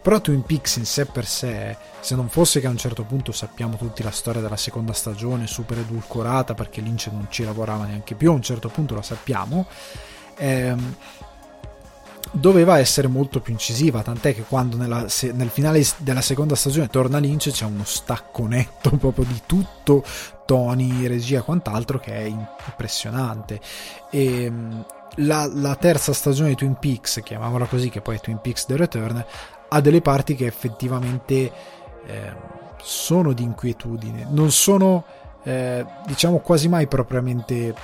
però 0.09 0.23
Twin 0.23 0.43
Peaks 0.43 0.77
in 0.77 0.87
sé 0.87 1.05
per 1.05 1.27
sé 1.27 1.77
se 2.01 2.15
non 2.15 2.31
fosse 2.31 2.61
che 2.61 2.67
a 2.67 2.71
un 2.71 2.79
certo 2.79 3.05
punto 3.05 3.31
sappiamo 3.31 3.77
tutti 3.77 4.03
la 4.03 4.11
storia 4.11 4.41
della 4.41 4.57
seconda 4.57 4.95
stagione 4.95 5.47
super 5.47 5.77
edulcorata 5.77 6.55
perché 6.55 6.81
Lynch 6.81 7.11
non 7.13 7.27
ci 7.29 7.45
lavorava 7.45 7.85
neanche 7.85 8.15
più 8.15 8.31
a 8.31 8.35
un 8.35 8.41
certo 8.41 8.71
punto 8.71 8.95
la 8.95 9.03
sappiamo 9.03 9.67
ehm, 10.37 10.97
doveva 12.31 12.79
essere 12.79 13.07
molto 13.07 13.41
più 13.41 13.53
incisiva, 13.53 14.01
tant'è 14.01 14.35
che 14.35 14.45
quando 14.45 14.79
nella, 14.79 15.11
se, 15.11 15.31
nel 15.33 15.51
finale 15.51 15.85
della 15.99 16.23
seconda 16.23 16.55
stagione 16.55 16.89
torna 16.89 17.19
Lynch 17.19 17.51
c'è 17.51 17.67
uno 17.67 17.85
stacco 17.85 18.47
netto 18.47 18.89
proprio 18.97 19.27
di 19.27 19.43
tutto, 19.45 20.03
toni, 20.47 21.07
regia 21.07 21.41
e 21.41 21.43
quant'altro 21.43 21.99
che 21.99 22.13
è 22.13 22.23
impressionante. 22.23 23.61
E 24.11 24.45
ehm, 24.45 24.87
la, 25.17 25.51
la 25.53 25.75
terza 25.77 26.13
stagione 26.13 26.51
di 26.51 26.55
Twin 26.55 26.77
Peaks, 26.79 27.21
chiamiamola 27.23 27.67
così, 27.67 27.89
che 27.89 28.01
poi 28.01 28.17
è 28.17 28.21
Twin 28.21 28.41
Peaks 28.41 28.67
The 28.67 28.77
Return, 28.77 29.25
ha 29.69 29.81
delle 29.81 30.01
parti 30.01 30.35
che 30.35 30.47
effettivamente 30.47 31.53
eh, 32.07 32.33
sono 32.81 33.33
di 33.33 33.43
inquietudine, 33.43 34.27
non 34.31 34.51
sono 34.51 35.05
eh, 35.43 35.85
diciamo 36.07 36.39
quasi 36.39 36.69
mai 36.69 36.87
propriamente 36.87 37.75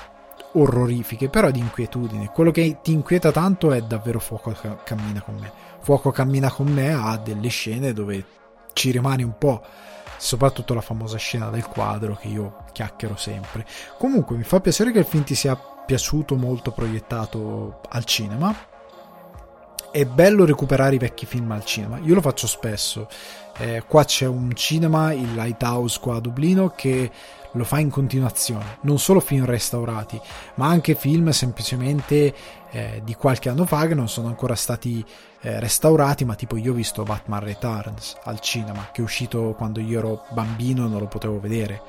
orrorifiche, 0.53 1.29
però 1.29 1.50
di 1.50 1.59
inquietudine. 1.59 2.31
Quello 2.31 2.50
che 2.50 2.79
ti 2.83 2.93
inquieta 2.93 3.31
tanto 3.31 3.73
è 3.73 3.81
davvero 3.83 4.19
Fuoco 4.19 4.55
cammina 4.85 5.21
con 5.23 5.37
me. 5.37 5.50
Fuoco 5.81 6.11
cammina 6.11 6.50
con 6.50 6.67
me 6.67 6.93
ha 6.93 7.17
delle 7.17 7.49
scene 7.49 7.93
dove 7.93 8.25
ci 8.73 8.91
rimani 8.91 9.23
un 9.23 9.37
po', 9.38 9.62
soprattutto 10.17 10.75
la 10.75 10.81
famosa 10.81 11.17
scena 11.17 11.50
del 11.50 11.67
quadro 11.67 12.17
che 12.17 12.29
io 12.29 12.64
chiacchiero 12.73 13.17
sempre. 13.17 13.67
Comunque 13.99 14.37
mi 14.37 14.45
fa 14.45 14.61
piacere 14.61 14.93
che 14.93 15.00
il 15.00 15.05
film 15.05 15.25
ti 15.25 15.35
sia 15.35 15.57
piaciuto 15.57 16.37
molto 16.37 16.71
proiettato 16.71 17.81
al 17.88 18.05
cinema. 18.05 18.55
È 19.95 20.05
bello 20.07 20.45
recuperare 20.45 20.97
i 20.97 20.99
vecchi 20.99 21.25
film 21.25 21.53
al 21.53 21.65
cinema, 21.65 22.01
io 22.03 22.15
lo 22.15 22.21
faccio 22.21 22.49
spesso. 22.49 23.07
Eh, 23.59 23.85
qua 23.87 24.03
c'è 24.03 24.27
un 24.27 24.53
cinema, 24.53 25.13
il 25.13 25.35
Lighthouse 25.35 26.01
qua 26.01 26.17
a 26.17 26.21
Dublino, 26.21 26.73
che 26.75 27.09
lo 27.53 27.63
fa 27.63 27.79
in 27.79 27.91
continuazione, 27.91 28.79
non 28.81 28.99
solo 28.99 29.21
film 29.21 29.45
restaurati, 29.45 30.21
ma 30.57 30.67
anche 30.67 30.97
film 30.97 31.31
semplicemente 31.31 32.35
eh, 32.73 33.03
di 33.05 33.15
qualche 33.15 33.49
anno 33.49 33.67
fa 33.67 33.87
che 33.87 33.95
non 33.95 34.09
sono 34.09 34.27
ancora 34.27 34.57
stati 34.57 35.05
eh, 35.43 35.61
restaurati, 35.61 36.25
ma 36.25 36.35
tipo 36.35 36.57
io 36.57 36.73
ho 36.73 36.75
visto 36.75 37.05
Batman 37.05 37.45
Returns 37.45 38.17
al 38.25 38.41
cinema, 38.41 38.89
che 38.91 39.01
è 39.01 39.05
uscito 39.05 39.55
quando 39.57 39.79
io 39.79 39.99
ero 40.01 40.25
bambino 40.33 40.87
e 40.87 40.89
non 40.89 40.99
lo 40.99 41.07
potevo 41.07 41.39
vedere 41.39 41.81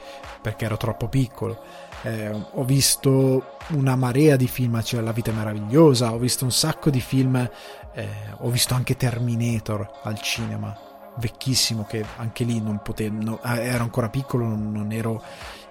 perché 0.44 0.66
ero 0.66 0.78
troppo 0.78 1.08
piccolo. 1.08 1.60
Eh, 2.04 2.30
ho 2.30 2.64
visto 2.64 3.56
una 3.70 3.96
marea 3.96 4.36
di 4.36 4.48
film, 4.48 4.80
cioè 4.84 5.02
La 5.02 5.12
vita 5.12 5.32
meravigliosa, 5.32 6.14
ho 6.14 6.20
visto 6.20 6.44
un 6.44 6.52
sacco 6.52 6.92
di 6.92 7.02
film, 7.02 7.50
eh, 7.96 8.08
ho 8.38 8.50
visto 8.50 8.74
anche 8.74 8.96
Terminator 8.96 9.90
al 10.04 10.20
cinema, 10.22 10.78
vecchissimo 11.18 11.86
che 11.86 12.06
anche 12.18 12.44
lì 12.44 12.62
non 12.62 12.82
potevo, 12.84 13.16
no, 13.22 13.40
eh, 13.44 13.66
ero 13.66 13.84
ancora 13.84 14.10
piccolo, 14.10 14.46
non, 14.46 14.72
non 14.72 14.92
ero 14.92 15.24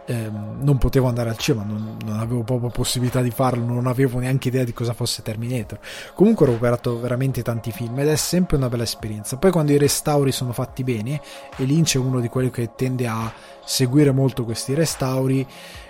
ehm, 0.06 0.58
non 0.60 0.78
potevo 0.78 1.08
andare 1.08 1.30
al 1.30 1.36
cinema, 1.36 1.64
non, 1.64 1.96
non, 2.04 2.18
avevo 2.18 2.42
proprio 2.42 2.70
possibilità 2.70 3.20
di 3.20 3.30
farlo, 3.30 3.64
non 3.64 3.86
avevo 3.86 4.18
neanche 4.18 4.48
idea 4.48 4.64
di 4.64 4.72
cosa 4.72 4.92
fosse 4.92 5.22
Terminator. 5.22 5.78
Comunque 6.14 6.46
ho 6.46 6.48
recuperato 6.48 7.00
veramente 7.00 7.42
tanti 7.42 7.72
film 7.72 7.98
ed 7.98 8.08
è 8.08 8.16
sempre 8.16 8.56
una 8.56 8.68
bella 8.68 8.82
esperienza. 8.82 9.36
Poi 9.36 9.50
quando 9.50 9.72
i 9.72 9.78
restauri 9.78 10.32
sono 10.32 10.52
fatti 10.52 10.84
bene, 10.84 11.20
e 11.56 11.64
Lynch 11.64 11.96
è 11.96 11.98
uno 11.98 12.20
di 12.20 12.28
quelli 12.28 12.50
che 12.50 12.70
tende 12.74 13.06
a 13.06 13.32
seguire 13.64 14.12
molto 14.12 14.44
questi 14.44 14.74
restauri, 14.74 15.46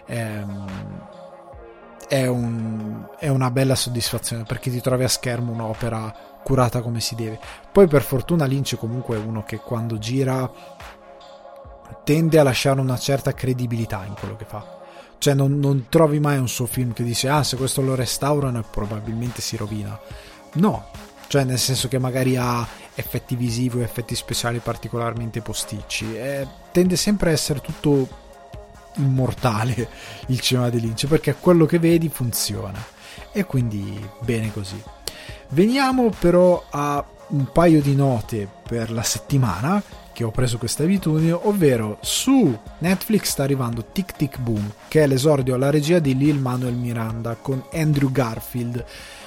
ehm, 0.07 0.67
è, 2.09 2.27
un, 2.27 3.07
è 3.19 3.29
una 3.29 3.51
bella 3.51 3.75
soddisfazione 3.75 4.45
perché 4.45 4.71
ti 4.71 4.81
trovi 4.81 5.05
a 5.05 5.09
schermo 5.09 5.53
un'opera 5.53 6.33
curata 6.45 6.83
come 6.83 7.01
si 7.01 7.17
deve. 7.17 7.41
Poi 7.73 7.89
per 7.89 8.03
fortuna 8.03 8.45
Lynch 8.45 8.77
comunque 8.77 9.17
è 9.17 9.19
uno 9.19 9.43
che 9.43 9.57
quando 9.59 9.99
gira 9.99 10.49
tende 12.05 12.39
a 12.39 12.43
lasciare 12.43 12.81
una 12.81 12.99
certa 12.99 13.33
credibilità 13.33 14.05
in 14.05 14.15
quello 14.15 14.37
che 14.37 14.45
fa. 14.45 14.83
Cioè 15.19 15.35
non, 15.35 15.59
non 15.59 15.87
trovi 15.89 16.21
mai 16.21 16.39
un 16.39 16.49
suo 16.49 16.67
film 16.67 16.93
che 16.93 17.03
dice 17.03 17.29
ah 17.29 17.43
se 17.43 17.57
questo 17.57 17.81
lo 17.81 17.95
restaurano 17.95 18.63
probabilmente 18.71 19.41
si 19.41 19.57
rovina. 19.57 19.99
No, 20.55 20.87
cioè 21.27 21.45
nel 21.45 21.59
senso 21.59 21.89
che 21.89 21.99
magari 21.99 22.37
ha 22.37 22.67
effetti 22.95 23.35
visivi 23.35 23.79
o 23.79 23.83
effetti 23.83 24.15
speciali 24.15 24.59
particolarmente 24.59 25.41
posticci. 25.41 26.17
E 26.17 26.47
tende 26.71 26.97
sempre 26.97 27.31
a 27.31 27.33
essere 27.33 27.61
tutto 27.61 28.23
immortale 28.97 29.89
il 30.29 30.41
cinema 30.41 30.69
di 30.69 30.81
Lynch 30.81 31.07
perché 31.07 31.35
quello 31.35 31.67
che 31.67 31.79
vedi 31.79 32.09
funziona 32.09 32.81
e 33.33 33.45
quindi 33.45 34.09
bene 34.21 34.53
così. 34.53 34.81
Veniamo 35.51 36.11
però 36.19 36.65
a 36.71 37.05
un 37.29 37.51
paio 37.53 37.81
di 37.81 37.95
note 37.95 38.49
per 38.67 38.91
la 38.91 39.03
settimana 39.03 39.83
che 40.15 40.25
ho 40.25 40.31
preso 40.31 40.59
questa 40.59 40.85
abitudine, 40.85 41.33
ovvero 41.33 41.99
su 42.01 42.57
Netflix 42.79 43.31
sta 43.31 43.43
arrivando 43.43 43.87
Tic 43.93 44.13
Tic 44.13 44.39
Boom, 44.39 44.73
che 44.87 45.03
è 45.03 45.07
l'esordio 45.07 45.57
alla 45.57 45.71
regia 45.71 45.99
di 45.99 46.17
Lil 46.17 46.39
Manuel 46.39 46.75
Miranda 46.75 47.35
con 47.35 47.63
Andrew 47.73 48.11
Garfield. 48.11 48.85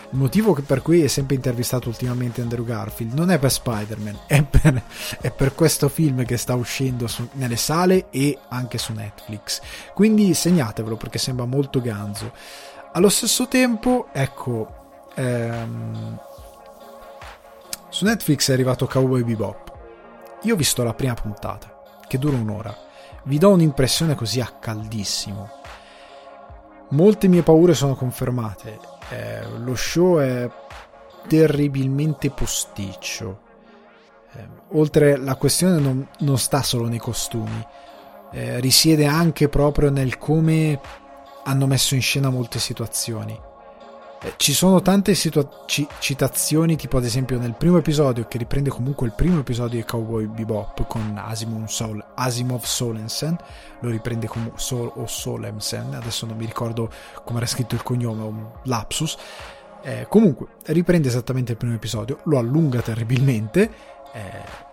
Il 0.09 0.17
motivo 0.17 0.53
per 0.53 0.81
cui 0.81 1.01
è 1.01 1.07
sempre 1.07 1.35
intervistato 1.35 1.89
ultimamente 1.89 2.39
Andrew 2.39 2.63
Garfield 2.63 3.11
non 3.13 3.29
è 3.29 3.37
per 3.37 3.51
Spider-Man, 3.51 4.19
è 4.25 4.41
per, 4.43 4.81
è 5.19 5.29
per 5.29 5.53
questo 5.53 5.89
film 5.89 6.23
che 6.23 6.37
sta 6.37 6.55
uscendo 6.55 7.07
su, 7.07 7.27
nelle 7.33 7.57
sale 7.57 8.07
e 8.09 8.37
anche 8.47 8.77
su 8.77 8.93
Netflix. 8.93 9.59
Quindi 9.93 10.33
segnatevelo 10.33 10.95
perché 10.95 11.17
sembra 11.17 11.45
molto 11.45 11.81
ganzo. 11.81 12.31
Allo 12.93 13.09
stesso 13.09 13.49
tempo, 13.49 14.07
ecco, 14.13 14.76
ehm, 15.17 16.19
su 17.89 18.05
Netflix 18.05 18.49
è 18.49 18.53
arrivato 18.53 18.87
Cowboy 18.87 19.23
Bebop 19.23 19.67
io 20.43 20.53
ho 20.53 20.57
visto 20.57 20.83
la 20.83 20.93
prima 20.93 21.15
puntata, 21.15 21.81
che 22.07 22.19
dura 22.19 22.37
un'ora. 22.37 22.75
Vi 23.23 23.37
do 23.37 23.49
un'impressione 23.49 24.13
così 24.13 24.39
a 24.39 24.53
caldissimo. 24.59 25.49
Molte 26.89 27.27
mie 27.27 27.41
paure 27.41 27.73
sono 27.73 27.95
confermate. 27.95 28.79
Eh, 29.09 29.45
lo 29.57 29.75
show 29.75 30.19
è 30.19 30.49
terribilmente 31.27 32.29
posticcio. 32.29 33.41
Eh, 34.33 34.47
oltre 34.73 35.17
la 35.17 35.35
questione 35.35 35.79
non, 35.79 36.07
non, 36.19 36.37
sta 36.37 36.61
solo 36.61 36.87
nei 36.87 36.99
costumi, 36.99 37.65
eh, 38.31 38.59
risiede 38.59 39.05
anche 39.05 39.49
proprio 39.49 39.89
nel 39.89 40.17
come 40.17 40.79
hanno 41.43 41.65
messo 41.65 41.95
in 41.95 42.01
scena 42.01 42.29
molte 42.29 42.59
situazioni. 42.59 43.37
Eh, 44.19 44.33
ci 44.37 44.53
sono 44.53 44.81
tante 44.81 45.13
situa- 45.13 45.47
ci- 45.67 45.87
citazioni, 45.99 46.75
tipo 46.75 46.97
ad 46.97 47.03
esempio 47.03 47.37
nel 47.37 47.53
primo 47.53 47.77
episodio, 47.77 48.25
che 48.27 48.39
riprende 48.39 48.71
comunque 48.71 49.05
il 49.05 49.13
primo 49.13 49.39
episodio 49.39 49.79
di 49.79 49.85
Cowboy 49.85 50.25
Bebop 50.25 50.87
con 50.87 51.21
Asimov, 51.23 51.67
Sol- 51.67 52.03
Asimov 52.15 52.63
Solensen, 52.63 53.37
lo 53.81 53.89
riprende 53.89 54.25
come 54.27 54.53
Sol- 54.55 54.91
o 54.95 55.05
Solemsen, 55.05 55.93
adesso 55.93 56.25
non 56.25 56.35
mi 56.35 56.45
ricordo 56.45 56.89
come 57.23 57.37
era 57.37 57.45
scritto 57.45 57.75
il 57.75 57.83
cognome, 57.83 58.23
un 58.23 58.45
lapsus. 58.63 59.17
Eh, 59.83 60.07
comunque, 60.09 60.47
riprende 60.65 61.07
esattamente 61.07 61.51
il 61.51 61.57
primo 61.57 61.75
episodio, 61.75 62.19
lo 62.23 62.39
allunga 62.39 62.81
terribilmente, 62.81 63.71
eh, 64.13 64.65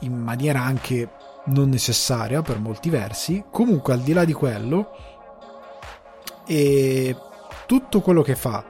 in 0.00 0.16
maniera 0.16 0.62
anche 0.62 1.10
non 1.46 1.68
necessaria 1.68 2.42
per 2.42 2.60
molti 2.60 2.90
versi. 2.90 3.44
Comunque, 3.50 3.92
al 3.94 4.00
di 4.00 4.12
là 4.12 4.24
di 4.24 4.32
quello, 4.32 4.90
e 6.46 7.14
tutto 7.68 8.00
quello 8.00 8.22
che 8.22 8.34
fa 8.34 8.64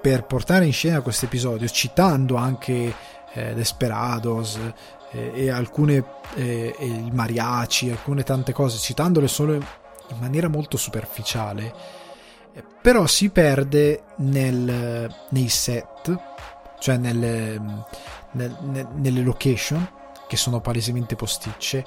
per 0.00 0.24
portare 0.24 0.64
in 0.64 0.72
scena 0.72 1.00
questo 1.00 1.24
episodio, 1.24 1.66
citando 1.66 2.36
anche 2.36 2.94
eh, 3.32 3.54
Desperados 3.54 4.56
eh, 5.10 5.32
e 5.34 5.50
alcune 5.50 6.04
eh, 6.36 6.76
il 6.78 7.12
mariachi, 7.12 7.90
alcune 7.90 8.22
tante 8.22 8.52
cose, 8.52 8.78
citandole 8.78 9.26
solo 9.26 9.54
in 9.54 10.16
maniera 10.20 10.46
molto 10.46 10.76
superficiale, 10.76 11.74
però 12.80 13.04
si 13.08 13.30
perde 13.30 14.04
nel, 14.18 15.12
nei 15.30 15.48
set, 15.48 16.16
cioè 16.78 16.98
nelle, 16.98 17.60
nel, 18.30 18.88
nelle 18.94 19.22
location, 19.22 19.90
che 20.28 20.36
sono 20.36 20.60
palesemente 20.60 21.16
posticce, 21.16 21.84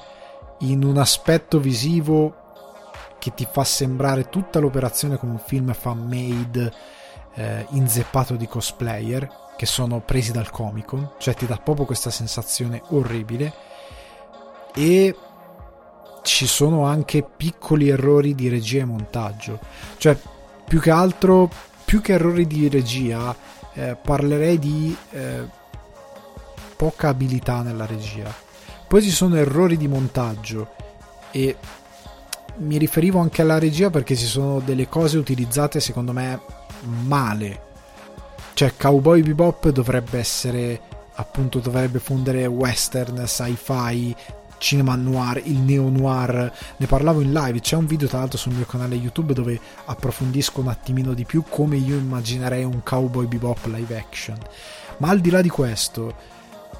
in 0.60 0.84
un 0.84 0.97
aspetto 0.97 1.58
visivo 1.58 2.41
che 3.22 3.36
ti 3.36 3.48
fa 3.50 3.64
sembrare 3.64 4.30
tutta 4.30 4.58
l'operazione 4.58 5.16
come 5.16 5.34
un 5.34 5.38
film 5.38 5.72
fan 5.74 6.00
made 6.08 6.74
eh, 7.36 7.68
inzeppato 7.70 8.36
di 8.36 8.48
cosplayer 8.48 9.30
che 9.56 9.68
sono 9.68 10.00
presi 10.00 10.32
dal 10.32 10.50
Comic 10.50 10.86
Con, 10.86 11.12
cioè 11.20 11.36
ti 11.36 11.46
dà 11.46 11.58
proprio 11.58 11.86
questa 11.86 12.10
sensazione 12.10 12.82
orribile 12.88 13.54
e 14.74 15.16
ci 16.24 16.48
sono 16.48 16.86
anche 16.86 17.24
piccoli 17.24 17.90
errori 17.90 18.34
di 18.34 18.50
regia 18.50 18.82
e 18.82 18.86
montaggio, 18.86 19.60
cioè 19.98 20.18
più 20.66 20.80
che 20.80 20.90
altro, 20.90 21.48
più 21.86 22.02
che 22.02 22.14
errori 22.14 22.48
di 22.48 22.70
regia, 22.70 23.36
eh, 23.74 23.96
parlerei 24.02 24.58
di 24.58 24.98
eh, 25.12 25.48
poca 26.76 27.10
abilità 27.10 27.62
nella 27.62 27.86
regia. 27.86 28.34
Poi 28.88 29.04
ci 29.04 29.12
sono 29.12 29.36
errori 29.36 29.78
di 29.78 29.88
montaggio 29.88 30.74
e 31.30 31.56
mi 32.58 32.78
riferivo 32.78 33.20
anche 33.20 33.42
alla 33.42 33.60
regia 33.60 33.90
perché 33.90 34.16
ci 34.16 34.26
sono 34.26 34.60
delle 34.60 34.88
cose 34.88 35.18
utilizzate 35.18 35.80
secondo 35.80 36.12
me 36.12 36.40
male. 36.82 37.70
Cioè 38.54 38.76
Cowboy 38.78 39.22
Bebop 39.22 39.70
dovrebbe 39.70 40.20
essere 40.20 40.82
appunto 41.16 41.60
dovrebbe 41.60 42.00
fondere 42.00 42.46
western, 42.46 43.26
sci-fi, 43.26 44.16
cinema 44.58 44.96
noir, 44.96 45.42
il 45.44 45.58
neo 45.58 45.90
noir. 45.90 46.54
Ne 46.78 46.86
parlavo 46.86 47.22
in 47.22 47.34
live, 47.34 47.60
c'è 47.60 47.76
un 47.76 47.86
video 47.86 48.08
tra 48.08 48.20
l'altro 48.20 48.38
sul 48.38 48.54
mio 48.54 48.66
canale 48.66 48.96
YouTube 48.96 49.34
dove 49.34 49.60
approfondisco 49.86 50.62
un 50.62 50.68
attimino 50.68 51.14
di 51.14 51.26
più 51.26 51.44
come 51.50 51.78
io 51.78 51.98
immaginerei 51.98 52.64
un 52.64 52.82
Cowboy 52.84 53.26
Bebop 53.26 53.66
live 53.66 53.98
action. 53.98 54.38
Ma 54.98 55.10
al 55.10 55.20
di 55.20 55.30
là 55.30 55.42
di 55.42 55.50
questo 55.50 56.14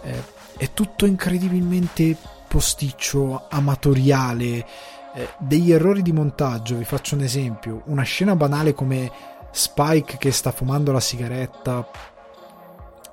eh, 0.04 0.24
è 0.58 0.70
tutto 0.74 1.06
incredibilmente 1.06 2.16
posticcio, 2.48 3.48
amatoriale, 3.50 4.66
eh, 5.14 5.30
degli 5.38 5.72
errori 5.72 6.02
di 6.02 6.12
montaggio, 6.12 6.78
vi 6.78 6.86
faccio 6.86 7.16
un 7.16 7.22
esempio, 7.22 7.82
una 7.86 8.04
scena 8.04 8.36
banale 8.36 8.74
come 8.74 9.12
Spike 9.52 10.18
che 10.18 10.32
sta 10.32 10.52
fumando 10.52 10.92
la 10.92 11.00
sigaretta 11.00 11.88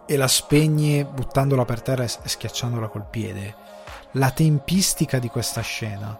e 0.07 0.17
la 0.17 0.29
spegne 0.29 1.05
buttandola 1.05 1.65
per 1.65 1.83
terra 1.83 2.05
e 2.05 2.09
schiacciandola 2.09 2.89
col 2.89 3.07
piede. 3.09 3.55
La 4.13 4.31
tempistica 4.31 5.19
di 5.19 5.29
questa 5.29 5.61
scena 5.61 6.19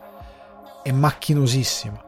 è 0.83 0.91
macchinosissima, 0.91 2.05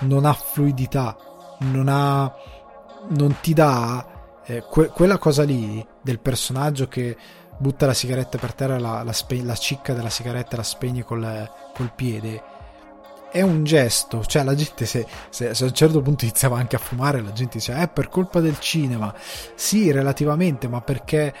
non 0.00 0.24
ha 0.24 0.32
fluidità, 0.32 1.16
non 1.58 1.88
ha 1.88 2.32
non 3.10 3.36
ti 3.40 3.54
dà 3.54 4.40
eh, 4.44 4.62
que- 4.62 4.88
quella 4.88 5.18
cosa 5.18 5.44
lì 5.44 5.86
del 6.02 6.18
personaggio 6.18 6.88
che 6.88 7.16
butta 7.56 7.86
la 7.86 7.94
sigaretta 7.94 8.38
per 8.38 8.54
terra, 8.54 8.78
la, 8.78 9.02
la, 9.02 9.12
spe- 9.12 9.42
la 9.42 9.54
cicca 9.54 9.94
della 9.94 10.10
sigaretta 10.10 10.56
la 10.56 10.62
spegne 10.62 11.04
col, 11.04 11.50
col 11.74 11.92
piede 11.94 12.42
è 13.30 13.42
un 13.42 13.64
gesto, 13.64 14.24
cioè 14.24 14.42
la 14.42 14.54
gente 14.54 14.86
se, 14.86 15.06
se, 15.28 15.54
se, 15.54 15.64
a 15.64 15.66
un 15.66 15.74
certo 15.74 16.00
punto 16.00 16.24
iniziava 16.24 16.58
anche 16.58 16.76
a 16.76 16.78
fumare 16.78 17.20
la 17.20 17.32
gente 17.32 17.58
diceva 17.58 17.80
è 17.80 17.82
eh, 17.82 17.88
per 17.88 18.08
colpa 18.08 18.40
del 18.40 18.58
cinema, 18.58 19.14
sì 19.54 19.90
relativamente 19.90 20.68
ma 20.68 20.80
perché 20.80 21.34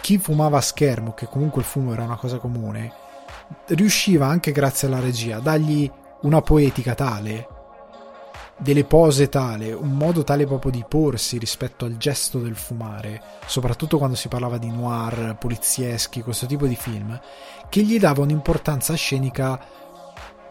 chi 0.00 0.18
fumava 0.18 0.58
a 0.58 0.62
schermo, 0.62 1.14
che 1.14 1.26
comunque 1.26 1.60
il 1.60 1.66
fumo 1.66 1.92
era 1.92 2.02
una 2.02 2.16
cosa 2.16 2.38
comune, 2.38 2.92
riusciva 3.68 4.26
anche 4.26 4.52
grazie 4.52 4.88
alla 4.88 5.00
regia 5.00 5.36
a 5.36 5.40
dargli 5.40 5.90
una 6.22 6.42
poetica 6.42 6.94
tale, 6.94 7.48
delle 8.58 8.84
pose 8.84 9.28
tale, 9.28 9.72
un 9.72 9.92
modo 9.96 10.22
tale 10.24 10.46
proprio 10.46 10.70
di 10.70 10.84
porsi 10.86 11.38
rispetto 11.38 11.84
al 11.84 11.96
gesto 11.96 12.38
del 12.38 12.54
fumare, 12.54 13.20
soprattutto 13.46 13.98
quando 13.98 14.16
si 14.16 14.28
parlava 14.28 14.58
di 14.58 14.70
noir, 14.70 15.36
polizieschi, 15.38 16.22
questo 16.22 16.46
tipo 16.46 16.66
di 16.66 16.76
film, 16.76 17.18
che 17.68 17.82
gli 17.82 17.98
dava 17.98 18.22
un'importanza 18.22 18.94
scenica 18.94 19.60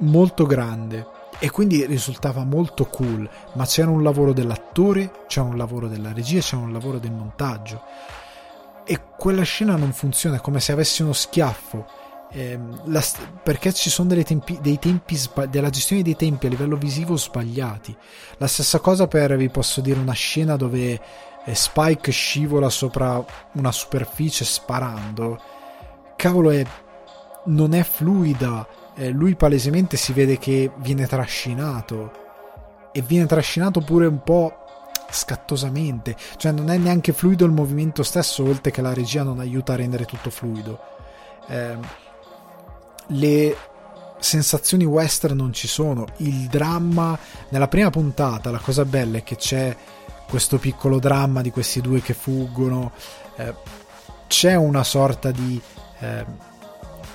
molto 0.01 0.45
grande 0.45 1.05
e 1.39 1.49
quindi 1.49 1.85
risultava 1.85 2.43
molto 2.43 2.85
cool, 2.85 3.27
ma 3.53 3.65
c'era 3.65 3.89
un 3.89 4.03
lavoro 4.03 4.33
dell'attore, 4.33 5.11
c'era 5.27 5.47
un 5.47 5.57
lavoro 5.57 5.87
della 5.87 6.13
regia, 6.13 6.39
c'era 6.39 6.61
un 6.61 6.71
lavoro 6.71 6.99
del 6.99 7.11
montaggio 7.11 7.81
e 8.83 8.99
quella 9.17 9.43
scena 9.43 9.75
non 9.75 9.93
funziona, 9.93 10.37
è 10.37 10.41
come 10.41 10.59
se 10.59 10.71
avessi 10.71 11.01
uno 11.01 11.13
schiaffo 11.13 11.85
eh, 12.33 12.57
la, 12.85 13.03
perché 13.43 13.73
ci 13.73 13.89
sono 13.89 14.13
tempi, 14.23 14.57
dei 14.61 14.79
tempi 14.79 15.19
della 15.49 15.69
gestione 15.69 16.01
dei 16.01 16.15
tempi 16.15 16.45
a 16.45 16.49
livello 16.49 16.77
visivo 16.77 17.17
sbagliati. 17.17 17.95
La 18.37 18.47
stessa 18.47 18.79
cosa 18.79 19.07
per, 19.07 19.35
vi 19.35 19.49
posso 19.49 19.81
dire, 19.81 19.99
una 19.99 20.13
scena 20.13 20.55
dove 20.55 21.01
eh, 21.43 21.55
Spike 21.55 22.11
scivola 22.11 22.69
sopra 22.69 23.23
una 23.53 23.71
superficie 23.71 24.45
sparando. 24.45 25.41
Cavolo, 26.15 26.51
è, 26.51 26.65
non 27.45 27.73
è 27.73 27.83
fluida 27.83 28.67
eh, 29.01 29.09
lui 29.09 29.35
palesemente 29.35 29.97
si 29.97 30.13
vede 30.13 30.37
che 30.37 30.71
viene 30.77 31.07
trascinato. 31.07 32.11
E 32.91 33.01
viene 33.01 33.25
trascinato 33.25 33.81
pure 33.81 34.05
un 34.05 34.21
po' 34.21 34.53
scattosamente, 35.09 36.15
cioè 36.37 36.51
non 36.51 36.69
è 36.69 36.77
neanche 36.77 37.11
fluido 37.11 37.45
il 37.45 37.51
movimento 37.51 38.03
stesso, 38.03 38.43
oltre 38.43 38.69
che 38.69 38.81
la 38.81 38.93
regia 38.93 39.23
non 39.23 39.39
aiuta 39.39 39.73
a 39.73 39.77
rendere 39.77 40.05
tutto 40.05 40.29
fluido. 40.29 40.79
Eh, 41.47 41.77
le 43.07 43.57
sensazioni 44.19 44.85
western 44.85 45.35
non 45.35 45.51
ci 45.51 45.67
sono, 45.67 46.05
il 46.17 46.45
dramma 46.47 47.17
nella 47.49 47.67
prima 47.67 47.89
puntata, 47.89 48.51
la 48.51 48.59
cosa 48.59 48.85
bella 48.85 49.17
è 49.17 49.23
che 49.23 49.35
c'è 49.35 49.75
questo 50.29 50.59
piccolo 50.59 50.99
dramma 50.99 51.41
di 51.41 51.49
questi 51.49 51.81
due 51.81 52.01
che 52.01 52.13
fuggono, 52.13 52.91
eh, 53.37 53.53
c'è 54.27 54.55
una 54.55 54.83
sorta 54.83 55.31
di 55.31 55.59
eh, 55.99 56.50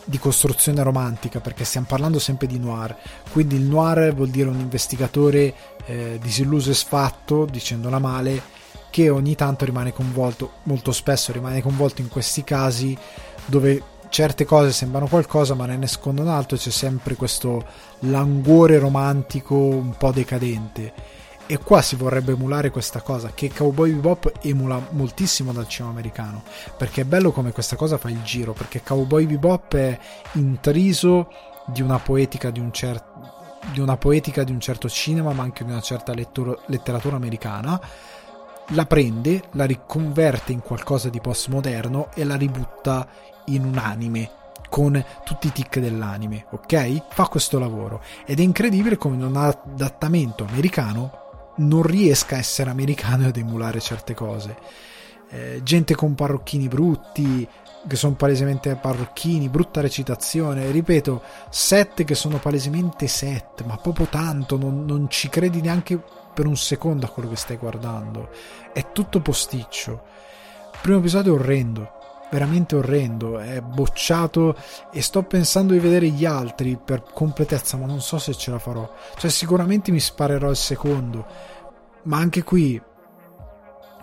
di 0.06 0.18
costruzione 0.18 0.82
romantica 0.82 1.40
perché 1.40 1.64
stiamo 1.64 1.86
parlando 1.88 2.18
sempre 2.18 2.46
di 2.46 2.58
noir. 2.58 2.96
Quindi 3.30 3.56
il 3.56 3.62
noir 3.62 4.14
vuol 4.14 4.28
dire 4.28 4.48
un 4.48 4.58
investigatore 4.58 5.54
eh, 5.84 6.18
disilluso 6.22 6.70
e 6.70 6.74
sfatto 6.74 7.44
dicendola 7.44 7.98
male 7.98 8.54
che 8.90 9.10
ogni 9.10 9.34
tanto 9.34 9.64
rimane 9.64 9.92
coinvolto 9.92 10.52
molto 10.64 10.92
spesso 10.92 11.32
rimane 11.32 11.60
coinvolto 11.60 12.00
in 12.00 12.08
questi 12.08 12.44
casi 12.44 12.96
dove 13.44 13.82
certe 14.08 14.44
cose 14.44 14.72
sembrano 14.72 15.08
qualcosa 15.08 15.54
ma 15.54 15.66
ne 15.66 15.76
nascondono 15.76 16.32
altro 16.32 16.56
c'è 16.56 16.70
sempre 16.70 17.14
questo 17.14 17.64
languore 18.00 18.78
romantico 18.78 19.54
un 19.54 19.96
po' 19.98 20.12
decadente 20.12 20.92
e 21.46 21.58
qua 21.58 21.80
si 21.80 21.96
vorrebbe 21.96 22.32
emulare 22.32 22.70
questa 22.70 23.00
cosa 23.00 23.30
che 23.32 23.52
Cowboy 23.52 23.92
Bebop 23.92 24.32
emula 24.42 24.88
moltissimo 24.90 25.52
dal 25.52 25.68
cinema 25.68 25.92
americano 25.92 26.42
perché 26.76 27.02
è 27.02 27.04
bello 27.04 27.30
come 27.30 27.52
questa 27.52 27.76
cosa 27.76 27.98
fa 27.98 28.10
il 28.10 28.22
giro 28.22 28.52
perché 28.52 28.82
Cowboy 28.82 29.26
Bebop 29.26 29.74
è 29.74 29.98
intriso 30.32 31.30
di 31.66 31.82
una 31.82 31.98
poetica 31.98 32.50
di 32.50 32.60
un 32.60 32.72
certo 32.72 33.34
di 33.72 33.80
una 33.80 33.96
poetica 33.96 34.44
di 34.44 34.52
un 34.52 34.60
certo 34.60 34.88
cinema 34.88 35.32
ma 35.32 35.42
anche 35.42 35.64
di 35.64 35.70
una 35.70 35.80
certa 35.80 36.14
lettura, 36.14 36.56
letteratura 36.66 37.16
americana 37.16 37.80
la 38.70 38.86
prende, 38.86 39.44
la 39.52 39.64
riconverte 39.64 40.52
in 40.52 40.60
qualcosa 40.60 41.08
di 41.08 41.20
postmoderno 41.20 42.08
e 42.14 42.24
la 42.24 42.36
ributta 42.36 43.06
in 43.46 43.64
un 43.64 43.78
anime 43.78 44.30
con 44.68 45.02
tutti 45.24 45.46
i 45.46 45.52
tic 45.52 45.78
dell'anime, 45.78 46.46
ok? 46.50 47.06
Fa 47.10 47.28
questo 47.28 47.60
lavoro 47.60 48.02
ed 48.24 48.40
è 48.40 48.42
incredibile 48.42 48.96
come 48.96 49.14
in 49.14 49.22
un 49.22 49.36
adattamento 49.36 50.44
americano 50.44 51.25
non 51.56 51.82
riesca 51.82 52.36
a 52.36 52.38
essere 52.38 52.70
americano 52.70 53.28
ed 53.28 53.36
emulare 53.36 53.80
certe 53.80 54.14
cose. 54.14 54.56
Eh, 55.28 55.60
gente 55.62 55.94
con 55.94 56.14
parrocchini 56.14 56.68
brutti, 56.68 57.46
che 57.86 57.96
sono 57.96 58.14
palesemente 58.14 58.74
parrocchini, 58.76 59.48
brutta 59.48 59.80
recitazione, 59.80 60.70
ripeto, 60.70 61.22
set 61.48 62.04
che 62.04 62.14
sono 62.14 62.38
palesemente 62.38 63.06
set, 63.06 63.64
ma 63.64 63.76
proprio 63.76 64.06
tanto, 64.06 64.56
non, 64.56 64.84
non 64.84 65.08
ci 65.08 65.28
credi 65.28 65.60
neanche 65.60 66.02
per 66.34 66.46
un 66.46 66.56
secondo 66.56 67.06
a 67.06 67.08
quello 67.08 67.28
che 67.28 67.36
stai 67.36 67.56
guardando. 67.56 68.30
È 68.72 68.92
tutto 68.92 69.20
posticcio. 69.20 70.02
Il 70.72 70.78
primo 70.82 70.98
episodio 70.98 71.34
è 71.34 71.38
orrendo, 71.38 71.95
veramente 72.30 72.76
orrendo, 72.76 73.38
è 73.38 73.60
bocciato 73.60 74.56
e 74.92 75.00
sto 75.02 75.22
pensando 75.22 75.72
di 75.72 75.78
vedere 75.78 76.08
gli 76.08 76.24
altri 76.24 76.78
per 76.82 77.02
completezza, 77.12 77.76
ma 77.76 77.86
non 77.86 78.00
so 78.00 78.18
se 78.18 78.34
ce 78.34 78.50
la 78.50 78.58
farò. 78.58 78.90
Cioè 79.16 79.30
sicuramente 79.30 79.90
mi 79.90 80.00
sparerò 80.00 80.50
il 80.50 80.56
secondo, 80.56 81.26
ma 82.04 82.18
anche 82.18 82.42
qui 82.42 82.80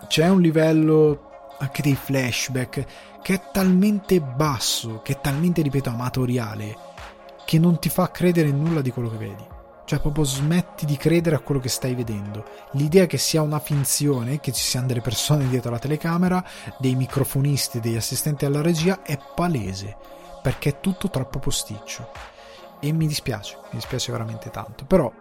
c'è 0.06 0.28
un 0.28 0.40
livello 0.40 1.30
anche 1.58 1.82
dei 1.82 1.94
flashback 1.94 2.84
che 3.22 3.34
è 3.34 3.42
talmente 3.52 4.20
basso, 4.20 5.00
che 5.02 5.14
è 5.14 5.20
talmente, 5.20 5.62
ripeto, 5.62 5.88
amatoriale, 5.88 6.76
che 7.44 7.58
non 7.58 7.78
ti 7.78 7.88
fa 7.88 8.10
credere 8.10 8.50
nulla 8.50 8.82
di 8.82 8.90
quello 8.90 9.10
che 9.10 9.16
vedi. 9.16 9.53
Cioè, 9.84 10.00
proprio 10.00 10.24
smetti 10.24 10.86
di 10.86 10.96
credere 10.96 11.36
a 11.36 11.40
quello 11.40 11.60
che 11.60 11.68
stai 11.68 11.94
vedendo. 11.94 12.44
L'idea 12.72 13.06
che 13.06 13.18
sia 13.18 13.42
una 13.42 13.58
finzione, 13.58 14.40
che 14.40 14.52
ci 14.52 14.62
siano 14.62 14.86
delle 14.86 15.02
persone 15.02 15.48
dietro 15.48 15.70
la 15.70 15.78
telecamera, 15.78 16.42
dei 16.78 16.94
microfonisti, 16.94 17.80
degli 17.80 17.96
assistenti 17.96 18.44
alla 18.44 18.62
regia, 18.62 19.02
è 19.02 19.18
palese. 19.34 19.96
Perché 20.42 20.70
è 20.70 20.80
tutto 20.80 21.10
troppo 21.10 21.38
posticcio. 21.38 22.08
E 22.80 22.92
mi 22.92 23.06
dispiace, 23.06 23.56
mi 23.64 23.78
dispiace 23.78 24.12
veramente 24.12 24.50
tanto. 24.50 24.84
Però 24.84 25.12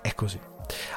è 0.00 0.14
così. 0.14 0.40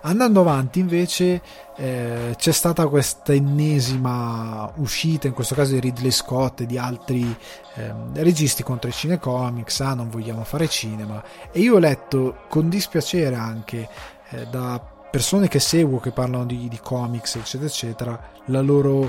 Andando 0.01 0.41
avanti 0.41 0.79
invece 0.79 1.41
eh, 1.75 2.33
c'è 2.35 2.51
stata 2.51 2.87
questa 2.87 3.33
ennesima 3.33 4.71
uscita, 4.77 5.27
in 5.27 5.33
questo 5.33 5.55
caso 5.55 5.73
di 5.73 5.79
Ridley 5.79 6.11
Scott 6.11 6.61
e 6.61 6.65
di 6.65 6.77
altri 6.77 7.35
eh, 7.75 7.93
registi 8.13 8.63
contro 8.63 8.89
i 8.89 8.93
cinecomics, 8.93 9.79
ah 9.81 9.93
non 9.93 10.09
vogliamo 10.09 10.43
fare 10.43 10.67
cinema. 10.67 11.23
E 11.51 11.59
io 11.59 11.75
ho 11.75 11.79
letto 11.79 12.39
con 12.49 12.69
dispiacere 12.69 13.35
anche 13.35 13.87
eh, 14.29 14.47
da 14.47 14.97
persone 15.09 15.47
che 15.47 15.59
seguo 15.59 15.99
che 15.99 16.11
parlano 16.11 16.45
di, 16.45 16.67
di 16.67 16.79
comics 16.81 17.35
eccetera 17.35 17.67
eccetera 17.67 18.29
la 18.45 18.61
loro 18.61 19.03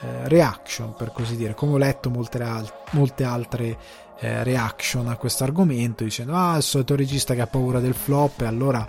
eh, 0.00 0.28
reaction 0.28 0.94
per 0.94 1.10
così 1.12 1.36
dire, 1.36 1.54
come 1.54 1.72
ho 1.72 1.78
letto 1.78 2.10
molte, 2.10 2.44
molte 2.90 3.24
altre 3.24 3.78
eh, 4.18 4.44
reaction 4.44 5.08
a 5.08 5.16
questo 5.16 5.44
argomento 5.44 6.04
dicendo 6.04 6.34
ah 6.34 6.56
il 6.56 6.62
solito 6.62 6.94
regista 6.94 7.34
che 7.34 7.40
ha 7.40 7.46
paura 7.46 7.80
del 7.80 7.94
flop 7.94 8.42
e 8.42 8.46
allora 8.46 8.86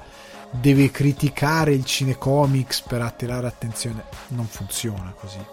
deve 0.52 0.92
criticare 0.92 1.74
il 1.74 1.86
cinecomics 1.86 2.82
per 2.82 3.02
attirare 3.02 3.48
attenzione. 3.48 4.06
Non 4.30 4.48
funziona 4.48 5.14
così. 5.18 5.44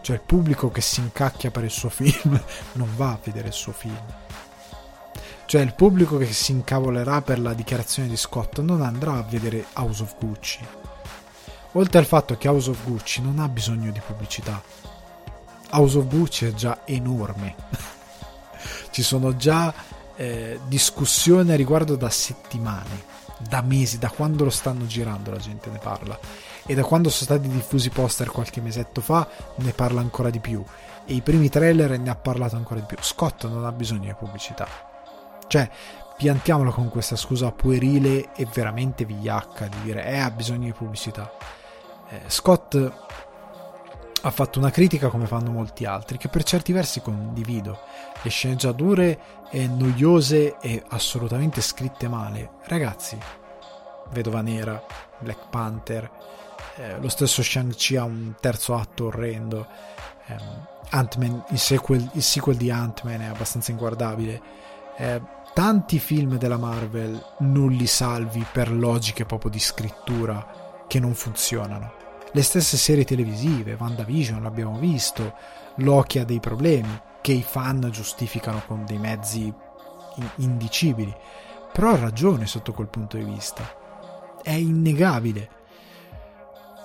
Cioè 0.00 0.16
il 0.16 0.22
pubblico 0.22 0.70
che 0.70 0.80
si 0.80 1.00
incacchia 1.00 1.50
per 1.50 1.64
il 1.64 1.70
suo 1.70 1.90
film 1.90 2.40
non 2.72 2.88
va 2.96 3.10
a 3.10 3.18
vedere 3.22 3.48
il 3.48 3.54
suo 3.54 3.72
film. 3.72 3.98
Cioè 5.44 5.60
il 5.62 5.74
pubblico 5.74 6.16
che 6.16 6.32
si 6.32 6.52
incavolerà 6.52 7.22
per 7.22 7.40
la 7.40 7.52
dichiarazione 7.54 8.08
di 8.08 8.16
Scott 8.16 8.60
non 8.60 8.82
andrà 8.82 9.14
a 9.14 9.22
vedere 9.22 9.66
House 9.74 10.02
of 10.02 10.14
Gucci. 10.18 10.64
Oltre 11.72 11.98
al 11.98 12.06
fatto 12.06 12.36
che 12.36 12.48
House 12.48 12.70
of 12.70 12.84
Gucci 12.84 13.20
non 13.20 13.38
ha 13.40 13.48
bisogno 13.48 13.90
di 13.90 14.00
pubblicità. 14.04 14.62
House 15.72 15.98
of 15.98 16.06
Gucci 16.06 16.46
è 16.46 16.54
già 16.54 16.82
enorme. 16.84 17.54
Ci 18.90 19.02
sono 19.02 19.36
già 19.36 19.72
eh, 20.16 20.60
discussioni 20.66 21.52
a 21.52 21.56
riguardo 21.56 21.96
da 21.96 22.10
settimane 22.10 23.09
da 23.48 23.62
mesi, 23.62 23.98
da 23.98 24.10
quando 24.10 24.44
lo 24.44 24.50
stanno 24.50 24.86
girando 24.86 25.30
la 25.30 25.38
gente 25.38 25.70
ne 25.70 25.78
parla 25.78 26.18
e 26.66 26.74
da 26.74 26.84
quando 26.84 27.08
sono 27.08 27.24
stati 27.24 27.48
diffusi 27.48 27.90
poster 27.90 28.30
qualche 28.30 28.60
mesetto 28.60 29.00
fa 29.00 29.26
ne 29.56 29.72
parla 29.72 30.00
ancora 30.00 30.30
di 30.30 30.40
più 30.40 30.62
e 31.06 31.14
i 31.14 31.22
primi 31.22 31.48
trailer 31.48 31.98
ne 31.98 32.10
ha 32.10 32.14
parlato 32.14 32.56
ancora 32.56 32.80
di 32.80 32.86
più. 32.86 32.96
Scott 33.00 33.46
non 33.46 33.64
ha 33.64 33.72
bisogno 33.72 34.04
di 34.04 34.14
pubblicità. 34.14 34.68
Cioè, 35.48 35.68
piantiamolo 36.16 36.70
con 36.70 36.88
questa 36.90 37.16
scusa 37.16 37.50
puerile 37.50 38.32
e 38.34 38.46
veramente 38.52 39.04
vigliacca 39.04 39.66
di 39.66 39.82
dire 39.82 40.04
eh 40.04 40.18
ha 40.18 40.30
bisogno 40.30 40.66
di 40.66 40.72
pubblicità. 40.72 41.32
Eh, 42.08 42.20
Scott 42.26 42.92
ha 44.22 44.30
fatto 44.30 44.58
una 44.58 44.70
critica 44.70 45.08
come 45.08 45.26
fanno 45.26 45.50
molti 45.50 45.86
altri 45.86 46.18
che 46.18 46.28
per 46.28 46.42
certi 46.42 46.72
versi 46.72 47.00
condivido. 47.00 47.80
Le 48.22 48.30
sceneggiature 48.30 49.18
eh, 49.50 49.66
noiose 49.66 50.58
e 50.60 50.82
assolutamente 50.88 51.60
scritte 51.60 52.08
male. 52.08 52.50
Ragazzi, 52.64 53.18
Vedova 54.10 54.40
Nera, 54.40 54.82
Black 55.18 55.48
Panther, 55.48 56.10
eh, 56.76 56.98
lo 56.98 57.08
stesso 57.08 57.42
Shang-Chi 57.42 57.96
ha 57.96 58.04
un 58.04 58.34
terzo 58.40 58.74
atto 58.74 59.06
orrendo. 59.06 59.66
Eh, 60.26 60.36
Ant-Man, 60.90 61.44
il 61.50 61.58
sequel, 61.58 62.10
il 62.14 62.22
sequel, 62.22 62.56
di 62.56 62.70
Ant-Man 62.70 63.22
è 63.22 63.26
abbastanza 63.26 63.70
inguardabile. 63.70 64.42
Eh, 64.96 65.20
tanti 65.54 65.98
film 65.98 66.36
della 66.36 66.58
Marvel 66.58 67.22
non 67.38 67.70
li 67.70 67.86
salvi 67.86 68.44
per 68.50 68.70
logiche 68.70 69.24
proprio 69.24 69.50
di 69.50 69.60
scrittura 69.60 70.84
che 70.86 71.00
non 71.00 71.14
funzionano 71.14 72.00
le 72.32 72.42
stesse 72.42 72.76
serie 72.76 73.04
televisive, 73.04 73.76
WandaVision 73.78 74.42
l'abbiamo 74.42 74.78
visto, 74.78 75.34
Loki 75.76 76.18
ha 76.18 76.24
dei 76.24 76.38
problemi 76.38 77.00
che 77.20 77.32
i 77.32 77.42
fan 77.42 77.88
giustificano 77.90 78.62
con 78.66 78.84
dei 78.84 78.98
mezzi 78.98 79.52
indicibili, 80.36 81.14
però 81.72 81.90
ha 81.90 81.98
ragione 81.98 82.46
sotto 82.46 82.72
quel 82.72 82.88
punto 82.88 83.16
di 83.16 83.24
vista, 83.24 83.62
è 84.42 84.52
innegabile. 84.52 85.58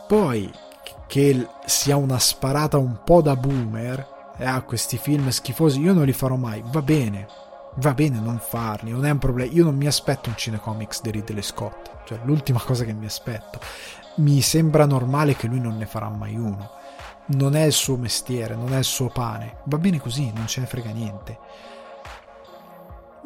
Poi 0.08 0.52
che 1.08 1.48
sia 1.66 1.96
una 1.96 2.20
sparata 2.20 2.78
un 2.78 3.00
po' 3.04 3.22
da 3.22 3.36
boomer 3.36 4.34
eh, 4.38 4.46
a 4.46 4.62
questi 4.62 4.98
film 4.98 5.30
schifosi, 5.30 5.80
io 5.80 5.94
non 5.94 6.06
li 6.06 6.14
farò 6.14 6.36
mai, 6.36 6.64
va 6.66 6.82
bene, 6.82 7.28
va 7.76 7.94
bene 7.94 8.20
non 8.20 8.40
farli, 8.40 8.92
non 8.92 9.06
è 9.06 9.10
un 9.10 9.18
problema. 9.18 9.52
Io 9.52 9.64
non 9.64 9.76
mi 9.76 9.88
aspetto 9.88 10.30
un 10.30 10.36
cinecomics 10.36 11.02
di 11.02 11.12
Ridley 11.12 11.42
Scott, 11.42 12.06
cioè 12.06 12.20
l'ultima 12.24 12.60
cosa 12.60 12.84
che 12.84 12.94
mi 12.94 13.06
aspetto 13.06 13.60
mi 14.18 14.42
sembra 14.42 14.86
normale 14.86 15.36
che 15.36 15.48
lui 15.48 15.60
non 15.60 15.78
ne 15.78 15.86
farà 15.86 16.10
mai 16.10 16.36
uno. 16.36 16.72
Non 17.28 17.56
è 17.56 17.64
il 17.64 17.72
suo 17.72 17.98
mestiere, 17.98 18.56
non 18.56 18.74
è 18.74 18.78
il 18.78 18.84
suo 18.84 19.10
pane. 19.10 19.58
Va 19.64 19.78
bene 19.78 20.00
così, 20.00 20.32
non 20.34 20.48
ce 20.48 20.60
ne 20.62 20.68
frega 20.68 20.92
niente. 20.92 21.40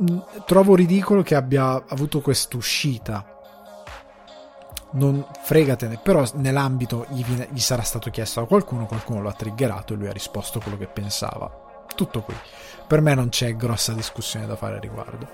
Mm, 0.01 0.19
trovo 0.45 0.75
ridicolo 0.75 1.21
che 1.23 1.35
abbia 1.35 1.83
avuto 1.87 2.21
quest'uscita. 2.21 3.37
Non 4.91 5.25
fregatene, 5.41 5.99
però 6.01 6.25
nell'ambito 6.35 7.05
gli, 7.09 7.23
viene, 7.23 7.49
gli 7.51 7.59
sarà 7.59 7.81
stato 7.83 8.09
chiesto 8.09 8.39
da 8.39 8.47
qualcuno, 8.47 8.85
qualcuno 8.85 9.21
lo 9.21 9.29
ha 9.29 9.33
triggerato 9.33 9.93
e 9.93 9.97
lui 9.97 10.07
ha 10.07 10.13
risposto 10.13 10.59
quello 10.59 10.77
che 10.77 10.87
pensava. 10.87 11.85
Tutto 11.93 12.21
qui. 12.21 12.35
Per 12.87 13.01
me 13.01 13.13
non 13.13 13.29
c'è 13.29 13.55
grossa 13.55 13.93
discussione 13.93 14.47
da 14.47 14.55
fare 14.55 14.77
a 14.77 14.79
riguardo. 14.79 15.27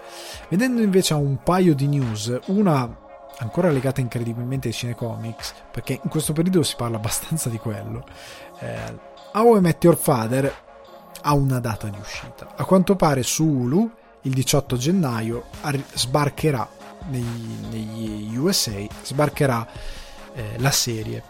Vedendo 0.49 0.81
invece 0.81 1.13
a 1.13 1.17
un 1.17 1.41
paio 1.43 1.75
di 1.75 1.87
news, 1.87 2.37
una 2.47 3.03
ancora 3.37 3.69
legata 3.69 4.01
incredibilmente 4.01 4.67
ai 4.67 4.73
cinecomics, 4.73 5.53
perché 5.71 5.99
in 6.01 6.09
questo 6.09 6.33
periodo 6.33 6.63
si 6.63 6.75
parla 6.75 6.97
abbastanza 6.97 7.49
di 7.49 7.57
quello. 7.57 8.05
Eh, 8.59 9.13
How 9.33 9.57
I 9.57 9.59
Met 9.61 9.83
Your 9.83 9.97
Father 9.97 10.53
ha 11.21 11.33
una 11.33 11.59
data 11.59 11.87
di 11.87 11.97
uscita. 11.99 12.53
A 12.55 12.65
quanto 12.65 12.95
pare 12.95 13.23
su 13.23 13.43
Hulu 13.43 13.91
il 14.21 14.33
18 14.33 14.77
gennaio 14.77 15.45
sbarcherà 15.93 16.67
negli, 17.09 17.67
negli 17.69 18.35
USA, 18.37 18.85
sbarcherà 19.03 19.67
eh, 20.33 20.55
la 20.57 20.71
serie. 20.71 21.23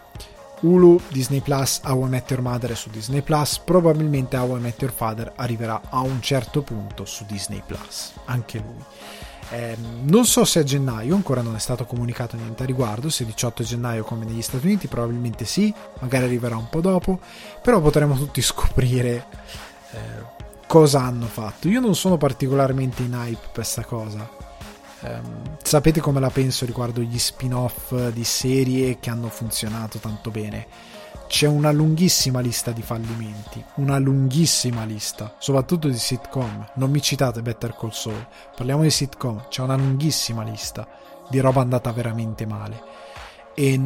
Hulu, 0.60 1.00
Disney 1.08 1.40
Plus, 1.40 1.80
How 1.84 2.06
I 2.06 2.08
Met 2.08 2.30
Your 2.30 2.42
Mother 2.42 2.74
su 2.76 2.88
Disney 2.88 3.20
Plus, 3.20 3.58
probabilmente 3.58 4.36
How 4.36 4.56
I 4.56 4.60
Met 4.60 4.80
Your 4.80 4.92
Father 4.92 5.32
arriverà 5.36 5.80
a 5.90 6.00
un 6.00 6.22
certo 6.22 6.62
punto 6.62 7.04
su 7.04 7.24
Disney 7.26 7.62
Plus, 7.64 8.12
anche 8.24 8.58
lui. 8.58 8.84
Eh, 9.50 9.76
non 10.02 10.26
so 10.26 10.44
se 10.44 10.58
a 10.58 10.64
gennaio, 10.64 11.14
ancora 11.14 11.40
non 11.40 11.54
è 11.54 11.58
stato 11.58 11.84
comunicato 11.84 12.36
niente 12.36 12.64
a 12.64 12.66
riguardo, 12.66 13.08
se 13.10 13.24
18 13.24 13.62
gennaio 13.62 14.02
come 14.02 14.24
negli 14.24 14.42
Stati 14.42 14.66
Uniti, 14.66 14.88
probabilmente 14.88 15.44
sì, 15.44 15.72
magari 16.00 16.24
arriverà 16.24 16.56
un 16.56 16.68
po' 16.68 16.80
dopo, 16.80 17.20
però 17.62 17.80
potremo 17.80 18.16
tutti 18.16 18.42
scoprire 18.42 19.26
eh, 19.92 19.98
cosa 20.66 21.02
hanno 21.02 21.26
fatto. 21.26 21.68
Io 21.68 21.80
non 21.80 21.94
sono 21.94 22.16
particolarmente 22.16 23.02
in 23.02 23.12
hype 23.12 23.38
per 23.40 23.52
questa 23.52 23.84
cosa. 23.84 24.28
Eh, 25.00 25.20
sapete 25.62 26.00
come 26.00 26.20
la 26.20 26.30
penso 26.30 26.64
riguardo 26.64 27.00
gli 27.00 27.18
spin-off 27.18 27.94
di 28.08 28.24
serie 28.24 28.98
che 28.98 29.10
hanno 29.10 29.28
funzionato 29.28 29.98
tanto 29.98 30.30
bene 30.30 30.66
c'è 31.26 31.46
una 31.46 31.72
lunghissima 31.72 32.40
lista 32.40 32.70
di 32.70 32.82
fallimenti, 32.82 33.62
una 33.76 33.98
lunghissima 33.98 34.84
lista, 34.84 35.34
soprattutto 35.38 35.88
di 35.88 35.98
sitcom. 35.98 36.70
Non 36.74 36.90
mi 36.90 37.02
citate 37.02 37.42
Better 37.42 37.74
Call 37.76 37.90
Saul, 37.90 38.26
parliamo 38.54 38.82
di 38.82 38.90
sitcom, 38.90 39.48
c'è 39.48 39.62
una 39.62 39.76
lunghissima 39.76 40.42
lista 40.42 40.86
di 41.28 41.40
roba 41.40 41.60
andata 41.60 41.90
veramente 41.92 42.46
male. 42.46 42.82
E 43.54 43.80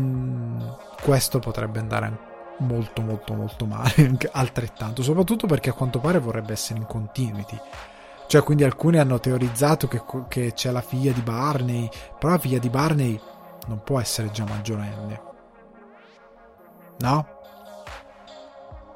questo 1.03 1.39
potrebbe 1.39 1.79
andare 1.79 2.29
molto 2.59 3.01
molto 3.01 3.35
molto 3.35 3.65
male, 3.65 4.19
altrettanto, 4.33 5.03
soprattutto 5.03 5.47
perché 5.47 5.71
a 5.71 5.75
quanto 5.75 5.99
pare 5.99 6.19
vorrebbe 6.19 6.53
essere 6.53 6.79
in 6.79 6.87
continuity. 6.87 7.59
Cioè, 8.27 8.43
quindi 8.43 8.63
alcuni 8.63 8.99
hanno 8.99 9.19
teorizzato 9.19 9.89
che, 9.89 10.03
che 10.29 10.53
c'è 10.53 10.71
la 10.71 10.83
figlia 10.83 11.11
di 11.11 11.23
Barney, 11.23 11.89
però 12.19 12.35
la 12.35 12.39
figlia 12.39 12.59
di 12.59 12.69
Barney 12.69 13.21
non 13.67 13.81
può 13.83 13.99
essere 13.99 14.31
già 14.31 14.45
maggiorenne 14.45 15.29
No? 17.01 17.27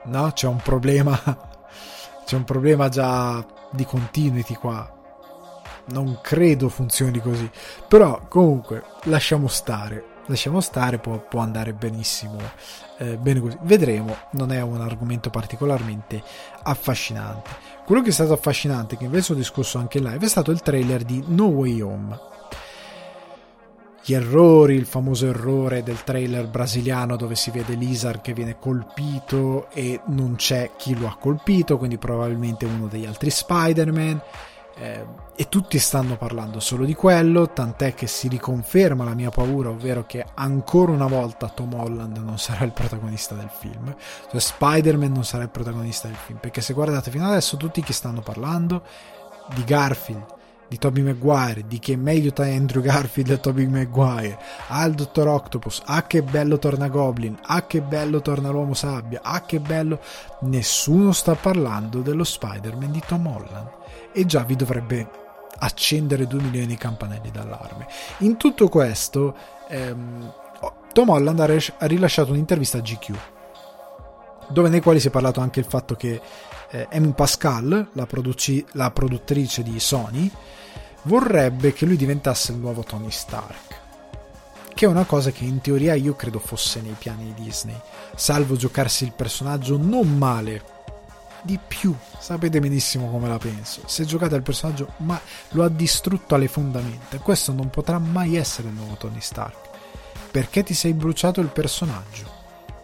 No, 0.05 0.31
c'è 0.33 0.47
un 0.47 0.61
problema. 0.62 1.19
C'è 2.25 2.37
un 2.37 2.45
problema 2.45 2.88
già 2.88 3.45
di 3.71 3.85
continuity 3.85 4.55
qua. 4.55 4.90
Non 5.87 6.19
credo 6.23 6.71
funzioni 6.71 7.21
così. 7.21 7.51
Però 7.87 8.27
comunque 8.29 8.83
lasciamo 9.05 9.47
stare. 9.49 10.12
Lasciamo 10.27 10.62
stare, 10.62 10.99
può, 10.99 11.19
può 11.19 11.40
andare 11.40 11.75
benissimo. 11.75 12.38
Eh, 12.97 13.19
bene 13.19 13.40
così. 13.40 13.59
Vedremo. 13.62 14.17
Non 14.33 14.53
è 14.53 14.62
un 14.62 14.81
argomento 14.81 15.29
particolarmente 15.29 16.23
affascinante. 16.62 17.51
Quello 17.85 18.01
che 18.01 18.09
è 18.09 18.12
stato 18.12 18.33
affascinante, 18.33 18.97
che 18.97 19.05
invece 19.05 19.33
ho 19.33 19.37
discusso 19.37 19.77
anche 19.77 19.99
in 19.99 20.05
live, 20.05 20.25
è 20.25 20.29
stato 20.29 20.51
il 20.51 20.62
trailer 20.62 21.03
di 21.03 21.23
No 21.27 21.47
Way 21.47 21.81
Home 21.83 22.33
gli 24.05 24.12
errori, 24.12 24.75
il 24.75 24.85
famoso 24.85 25.27
errore 25.27 25.83
del 25.83 26.05
trailer 26.05 26.47
brasiliano 26.47 27.17
dove 27.17 27.35
si 27.35 27.51
vede 27.51 27.75
Lizard 27.75 28.21
che 28.21 28.35
viene 28.35 28.59
colpito 28.59 29.71
e 29.71 29.99
non 30.09 30.37
c'è 30.37 30.73
chi 30.77 30.99
lo 30.99 31.07
ha 31.07 31.17
colpito, 31.17 31.79
quindi 31.79 31.97
probabilmente 31.97 32.67
uno 32.67 32.87
degli 32.87 33.07
altri 33.07 33.31
Spider-Man. 33.31 34.21
Eh, 34.77 35.07
e 35.37 35.49
tutti 35.49 35.79
stanno 35.79 36.17
parlando 36.17 36.59
solo 36.59 36.85
di 36.85 36.95
quello, 36.95 37.51
tant'è 37.51 37.95
che 37.95 38.09
si 38.09 38.29
riconferma 38.29 39.05
la 39.05 39.14
mia 39.14 39.31
paura, 39.31 39.71
ovvero 39.71 40.05
che 40.05 40.25
ancora 40.35 40.90
una 40.90 41.07
volta 41.07 41.49
Tom 41.49 41.75
Holland 41.75 42.17
non 42.19 42.38
sarà 42.38 42.64
il 42.64 42.73
protagonista 42.73 43.35
del 43.37 43.51
film, 43.57 43.95
cioè 44.31 44.40
Spider-Man 44.40 45.12
non 45.12 45.25
sarà 45.25 45.45
il 45.45 45.51
protagonista 45.51 46.09
del 46.09 46.17
film, 46.17 46.38
perché 46.38 46.61
se 46.61 46.73
guardate 46.73 47.11
fino 47.12 47.25
adesso 47.25 47.57
tutti 47.57 47.83
che 47.83 47.93
stanno 47.93 48.21
parlando? 48.21 48.83
Di 49.55 49.62
Garfield, 49.62 50.34
di 50.68 50.79
Tobey 50.79 51.03
Maguire, 51.03 51.64
di 51.66 51.79
che 51.79 51.94
è 51.94 51.96
meglio 51.96 52.33
Andrew 52.37 52.83
Garfield 52.83 53.31
e 53.31 53.40
Tobey 53.40 53.66
Maguire, 53.66 54.38
il 54.85 54.94
Dottor 54.94 55.29
Octopus, 55.29 55.83
ah 55.85 56.07
che 56.07 56.22
bello 56.22 56.59
torna 56.59 56.88
Goblin, 56.88 57.38
ah 57.42 57.66
che 57.66 57.81
bello 57.81 58.20
torna 58.20 58.50
l'Uomo 58.50 58.74
Sabbia, 58.74 59.20
ah 59.22 59.42
che 59.42 59.61
bello... 59.61 60.00
Nessuno 60.40 61.12
sta 61.12 61.35
parlando 61.35 62.00
dello 62.00 62.24
Spider-Man 62.24 62.90
di 62.90 63.03
Tom 63.07 63.27
Holland 63.27 63.68
e 64.12 64.27
già 64.27 64.42
vi 64.42 64.57
dovrebbe 64.57 65.09
accendere 65.59 66.27
2 66.27 66.42
milioni 66.42 66.66
di 66.66 66.77
campanelli 66.77 67.31
d'allarme. 67.31 67.87
In 68.18 68.37
tutto 68.37 68.68
questo, 68.68 69.35
ehm, 69.68 70.33
Tom 70.92 71.09
Holland 71.09 71.40
ha 71.40 71.87
rilasciato 71.87 72.33
un'intervista 72.33 72.79
a 72.79 72.81
GQ 72.81 73.14
dove 74.48 74.68
nei 74.68 74.81
quali 74.81 75.00
si 75.00 75.09
è 75.09 75.11
parlato 75.11 75.40
anche 75.40 75.61
il 75.61 75.66
fatto 75.66 75.94
che 75.94 76.20
eh, 76.74 76.88
Amy 76.90 77.12
Pascal, 77.12 77.88
la, 77.92 78.06
produci- 78.06 78.64
la 78.72 78.90
produttrice 78.90 79.62
di 79.62 79.78
Sony, 79.78 80.28
vorrebbe 81.02 81.72
che 81.72 81.87
lui 81.87 81.96
diventasse 81.96 82.50
il 82.50 82.58
nuovo 82.58 82.82
Tony 82.82 83.10
Stark. 83.10 83.82
Che 84.74 84.84
è 84.84 84.88
una 84.88 85.04
cosa 85.04 85.30
che 85.30 85.44
in 85.44 85.60
teoria 85.60 85.94
io 85.94 86.16
credo 86.16 86.40
fosse 86.40 86.80
nei 86.80 86.96
piani 86.98 87.32
di 87.32 87.44
Disney, 87.44 87.80
salvo 88.16 88.56
giocarsi 88.56 89.04
il 89.04 89.12
personaggio 89.12 89.76
non 89.76 90.18
male, 90.18 90.72
di 91.42 91.60
più, 91.64 91.94
sapete 92.18 92.58
benissimo 92.58 93.08
come 93.08 93.28
la 93.28 93.38
penso. 93.38 93.82
Se 93.87 94.04
giocate 94.04 94.34
al 94.34 94.42
personaggio, 94.42 94.94
ma 94.98 95.20
lo 95.50 95.62
ha 95.62 95.68
distrutto 95.68 96.34
alle 96.34 96.48
fondamenta. 96.48 97.18
Questo 97.18 97.52
non 97.52 97.70
potrà 97.70 97.98
mai 97.98 98.34
essere 98.34 98.68
il 98.68 98.74
nuovo 98.74 98.94
Tony 98.94 99.20
Stark. 99.20 99.70
Perché 100.30 100.64
ti 100.64 100.74
sei 100.74 100.94
bruciato 100.94 101.40
il 101.40 101.48
personaggio? 101.48 102.34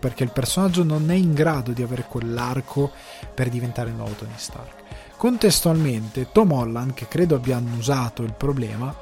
Perché 0.00 0.24
il 0.24 0.32
personaggio 0.32 0.82
non 0.82 1.10
è 1.10 1.14
in 1.14 1.34
grado 1.34 1.72
di 1.72 1.82
avere 1.82 2.06
quell'arco 2.08 2.90
per 3.32 3.48
diventare 3.48 3.90
il 3.90 3.96
nuovo 3.96 4.14
Tony 4.14 4.32
Stark. 4.34 4.78
Contestualmente, 5.16 6.32
Tom 6.32 6.52
Holland, 6.52 6.94
che 6.94 7.06
credo 7.06 7.34
abbia 7.36 7.58
annusato 7.58 8.22
il 8.22 8.32
problema, 8.32 8.92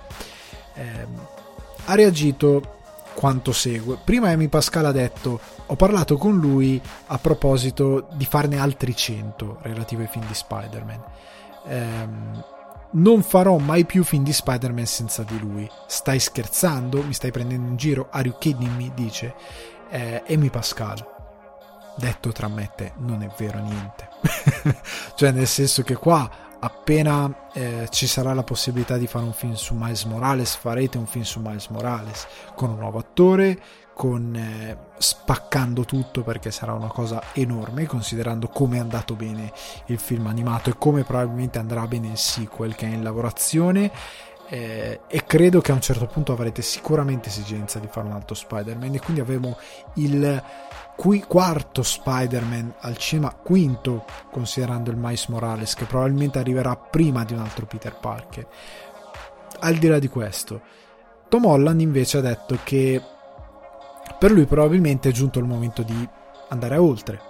ehm, 0.74 1.26
ha 1.84 1.94
reagito 1.94 2.76
quanto 3.14 3.52
segue. 3.52 3.98
Prima 4.04 4.30
Amy 4.30 4.48
Pascal 4.48 4.86
ha 4.86 4.92
detto: 4.92 5.40
Ho 5.66 5.76
parlato 5.76 6.16
con 6.16 6.36
lui 6.36 6.80
a 7.06 7.18
proposito 7.18 8.08
di 8.12 8.24
farne 8.24 8.58
altri 8.58 8.94
100 8.94 9.58
relativi 9.62 10.02
ai 10.02 10.08
film 10.08 10.26
di 10.26 10.34
Spider-Man. 10.34 11.02
Ehm, 11.66 12.44
non 12.90 13.22
farò 13.22 13.58
mai 13.58 13.84
più 13.84 14.02
film 14.02 14.24
di 14.24 14.32
Spider-Man 14.32 14.86
senza 14.86 15.22
di 15.22 15.38
lui. 15.38 15.68
Stai 15.86 16.18
scherzando? 16.18 17.02
Mi 17.02 17.12
stai 17.12 17.30
prendendo 17.30 17.68
in 17.68 17.76
giro? 17.76 18.08
Are 18.10 18.26
you 18.26 18.36
kidding 18.38 18.76
me? 18.76 18.90
Dice 18.94 19.34
eh, 19.90 20.22
Amy 20.28 20.50
Pascal 20.50 21.16
detto 21.98 22.30
tra 22.30 22.48
me 22.48 22.62
e 22.64 22.70
te, 22.74 22.92
non 22.98 23.22
è 23.22 23.30
vero 23.36 23.58
niente. 23.58 24.08
cioè, 25.16 25.32
nel 25.32 25.46
senso 25.46 25.82
che 25.82 25.96
qua, 25.96 26.30
appena 26.60 27.48
eh, 27.52 27.88
ci 27.90 28.06
sarà 28.06 28.32
la 28.32 28.44
possibilità 28.44 28.96
di 28.96 29.06
fare 29.06 29.24
un 29.24 29.32
film 29.32 29.54
su 29.54 29.74
Miles 29.74 30.04
Morales, 30.04 30.54
farete 30.54 30.96
un 30.96 31.06
film 31.06 31.24
su 31.24 31.40
Miles 31.40 31.66
Morales 31.66 32.26
con 32.54 32.70
un 32.70 32.78
nuovo 32.78 32.98
attore, 32.98 33.60
con 33.94 34.34
eh, 34.34 34.76
spaccando 34.96 35.84
tutto 35.84 36.22
perché 36.22 36.52
sarà 36.52 36.72
una 36.72 36.86
cosa 36.86 37.20
enorme, 37.32 37.86
considerando 37.86 38.46
come 38.46 38.76
è 38.76 38.80
andato 38.80 39.14
bene 39.14 39.52
il 39.86 39.98
film 39.98 40.28
animato 40.28 40.70
e 40.70 40.76
come 40.78 41.02
probabilmente 41.02 41.58
andrà 41.58 41.86
bene 41.88 42.08
il 42.08 42.16
sequel 42.16 42.76
che 42.76 42.86
è 42.86 42.90
in 42.90 43.02
lavorazione. 43.02 43.90
Eh, 44.50 45.00
e 45.06 45.24
credo 45.26 45.60
che 45.60 45.72
a 45.72 45.74
un 45.74 45.82
certo 45.82 46.06
punto 46.06 46.32
avrete 46.32 46.62
sicuramente 46.62 47.28
esigenza 47.28 47.78
di 47.78 47.86
fare 47.86 48.06
un 48.06 48.14
altro 48.14 48.34
Spider-Man 48.34 48.94
e 48.94 49.00
quindi 49.00 49.20
avremo 49.20 49.58
il 49.96 50.42
qui, 50.96 51.20
quarto 51.20 51.82
Spider-Man 51.82 52.74
al 52.80 52.96
cinema, 52.96 53.34
quinto 53.34 54.04
considerando 54.30 54.90
il 54.90 54.96
Miles 54.96 55.26
Morales 55.26 55.74
che 55.74 55.84
probabilmente 55.84 56.38
arriverà 56.38 56.76
prima 56.76 57.24
di 57.24 57.34
un 57.34 57.40
altro 57.40 57.66
Peter 57.66 57.94
Parker. 57.94 58.46
Al 59.60 59.74
di 59.76 59.86
là 59.86 59.98
di 59.98 60.08
questo, 60.08 60.62
Tom 61.28 61.44
Holland 61.44 61.80
invece 61.80 62.18
ha 62.18 62.22
detto 62.22 62.58
che 62.64 63.02
per 64.18 64.30
lui 64.32 64.46
probabilmente 64.46 65.10
è 65.10 65.12
giunto 65.12 65.38
il 65.38 65.44
momento 65.44 65.82
di 65.82 66.08
andare 66.48 66.76
oltre 66.78 67.20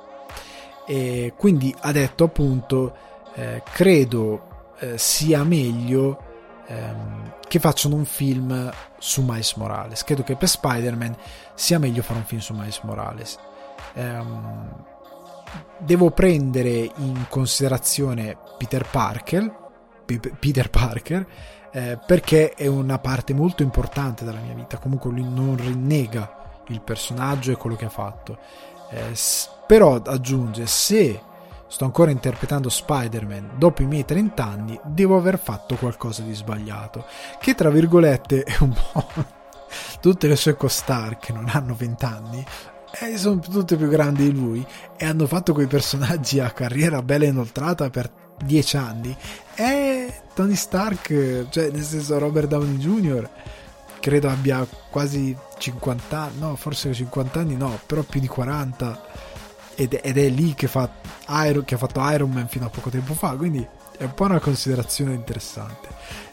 e 0.86 1.34
quindi 1.36 1.74
ha 1.80 1.92
detto 1.92 2.24
appunto 2.24 2.96
eh, 3.34 3.62
credo 3.70 4.72
eh, 4.78 4.96
sia 4.96 5.42
meglio 5.42 6.27
ehm, 6.68 7.34
che 7.48 7.58
facciano 7.58 7.96
un 7.96 8.04
film 8.04 8.72
su 8.98 9.22
Miles 9.22 9.54
Morales 9.54 10.04
credo 10.04 10.22
che 10.22 10.36
per 10.36 10.48
Spider-Man 10.48 11.16
sia 11.54 11.78
meglio 11.78 12.02
fare 12.02 12.20
un 12.20 12.24
film 12.24 12.40
su 12.40 12.54
Miles 12.54 12.80
Morales 12.82 13.38
ehm, 13.94 14.84
devo 15.78 16.10
prendere 16.10 16.90
in 16.96 17.24
considerazione 17.28 18.36
Peter 18.56 18.86
Parker, 18.88 19.66
P- 20.04 20.36
Peter 20.38 20.70
Parker 20.70 21.26
eh, 21.70 21.98
perché 22.04 22.54
è 22.54 22.66
una 22.66 22.98
parte 22.98 23.34
molto 23.34 23.62
importante 23.62 24.24
della 24.24 24.40
mia 24.40 24.54
vita. 24.54 24.78
Comunque 24.78 25.10
lui 25.10 25.22
non 25.22 25.56
rinnega 25.56 26.62
il 26.68 26.80
personaggio 26.80 27.52
e 27.52 27.56
quello 27.56 27.76
che 27.76 27.86
ha 27.86 27.90
fatto. 27.90 28.38
Eh, 28.90 29.12
però 29.66 30.00
aggiunge: 30.02 30.66
se 30.66 31.20
sto 31.68 31.84
ancora 31.84 32.10
interpretando 32.10 32.68
Spider-Man 32.68 33.52
dopo 33.56 33.82
i 33.82 33.86
miei 33.86 34.04
30 34.04 34.44
anni, 34.44 34.80
devo 34.84 35.16
aver 35.16 35.38
fatto 35.38 35.76
qualcosa 35.76 36.22
di 36.22 36.34
sbagliato. 36.34 37.04
Che 37.38 37.54
tra 37.54 37.70
virgolette 37.70 38.42
è 38.42 38.56
un 38.60 38.72
po'. 38.72 39.06
Tutte 40.00 40.26
le 40.26 40.36
sue 40.36 40.56
co-star 40.56 41.18
che 41.18 41.32
non 41.32 41.48
hanno 41.52 41.74
20 41.74 42.04
anni 42.04 42.44
e 42.90 43.18
sono 43.18 43.38
tutte 43.38 43.76
più 43.76 43.88
grandi 43.88 44.24
di 44.24 44.38
lui 44.38 44.64
e 44.96 45.04
hanno 45.04 45.26
fatto 45.26 45.52
quei 45.52 45.66
personaggi 45.66 46.40
a 46.40 46.50
carriera 46.50 47.02
bella 47.02 47.26
inoltrata 47.26 47.90
per 47.90 48.10
dieci 48.42 48.76
anni 48.76 49.14
e 49.54 50.22
Tony 50.34 50.54
Stark 50.54 51.48
cioè 51.50 51.70
nel 51.70 51.82
senso 51.82 52.18
Robert 52.18 52.48
Downey 52.48 52.76
Jr 52.76 53.28
credo 54.00 54.30
abbia 54.30 54.66
quasi 54.90 55.36
50 55.58 56.18
anni 56.18 56.38
no 56.38 56.56
forse 56.56 56.94
50 56.94 57.40
anni 57.40 57.56
no 57.56 57.78
però 57.84 58.02
più 58.02 58.20
di 58.20 58.28
40 58.28 59.02
ed, 59.78 59.96
ed 60.02 60.18
è 60.18 60.28
lì 60.28 60.54
che, 60.54 60.66
fa 60.66 60.90
Iron, 61.46 61.64
che 61.64 61.76
ha 61.76 61.78
fatto 61.78 62.00
Iron 62.10 62.30
Man 62.30 62.48
fino 62.48 62.66
a 62.66 62.68
poco 62.68 62.90
tempo 62.90 63.14
fa 63.14 63.36
quindi 63.36 63.64
è 63.96 64.02
un 64.02 64.14
po' 64.14 64.24
una 64.24 64.40
considerazione 64.40 65.14
interessante. 65.14 65.88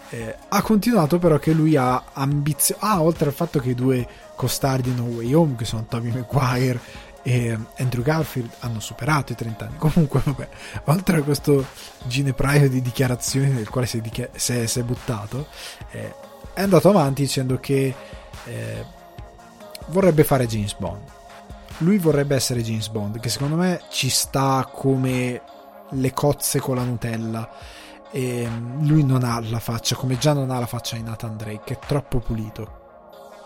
Eh, 0.09 0.35
ha 0.49 0.61
continuato 0.63 1.19
però 1.19 1.37
che 1.37 1.51
lui 1.51 1.75
ha 1.75 2.05
ambizione 2.13 2.81
ah 2.83 3.01
oltre 3.01 3.27
al 3.27 3.33
fatto 3.33 3.59
che 3.59 3.69
i 3.69 3.75
due 3.75 4.07
costardi 4.35 4.93
di 4.93 4.99
No 4.99 5.07
Way 5.07 5.33
Home 5.33 5.55
che 5.55 5.65
sono 5.65 5.85
Tobey 5.87 6.11
Maguire 6.11 6.79
e 7.21 7.57
Andrew 7.77 8.03
Garfield 8.03 8.49
hanno 8.59 8.79
superato 8.79 9.31
i 9.31 9.35
30 9.35 9.65
anni. 9.65 9.77
Comunque 9.79 10.21
vabbè 10.23 10.49
oltre 10.85 11.17
a 11.17 11.21
questo 11.21 11.65
ginepraio 12.03 12.67
di 12.67 12.81
dichiarazioni 12.81 13.49
nel 13.49 13.69
quale 13.69 13.85
si 13.85 13.99
è, 13.99 14.01
dichi- 14.01 14.29
si 14.33 14.53
è, 14.53 14.65
si 14.65 14.79
è 14.79 14.83
buttato 14.83 15.47
eh, 15.91 16.13
è 16.53 16.61
andato 16.61 16.89
avanti 16.89 17.23
dicendo 17.23 17.59
che 17.59 17.93
eh, 18.45 18.85
vorrebbe 19.87 20.23
fare 20.23 20.47
James 20.47 20.75
Bond 20.77 21.14
lui 21.79 21.97
vorrebbe 21.97 22.35
essere 22.35 22.61
James 22.61 22.89
Bond 22.89 23.19
che 23.19 23.29
secondo 23.29 23.55
me 23.55 23.81
ci 23.89 24.09
sta 24.09 24.69
come 24.71 25.41
le 25.89 26.13
cozze 26.13 26.59
con 26.59 26.75
la 26.75 26.83
Nutella 26.83 27.49
e 28.11 28.47
lui 28.79 29.03
non 29.03 29.23
ha 29.23 29.39
la 29.41 29.59
faccia 29.59 29.95
come 29.95 30.17
già 30.17 30.33
non 30.33 30.51
ha 30.51 30.59
la 30.59 30.65
faccia 30.65 30.95
di 30.95 31.03
Nathan 31.03 31.37
Drake 31.37 31.73
è 31.73 31.79
troppo 31.85 32.19
pulito 32.19 32.83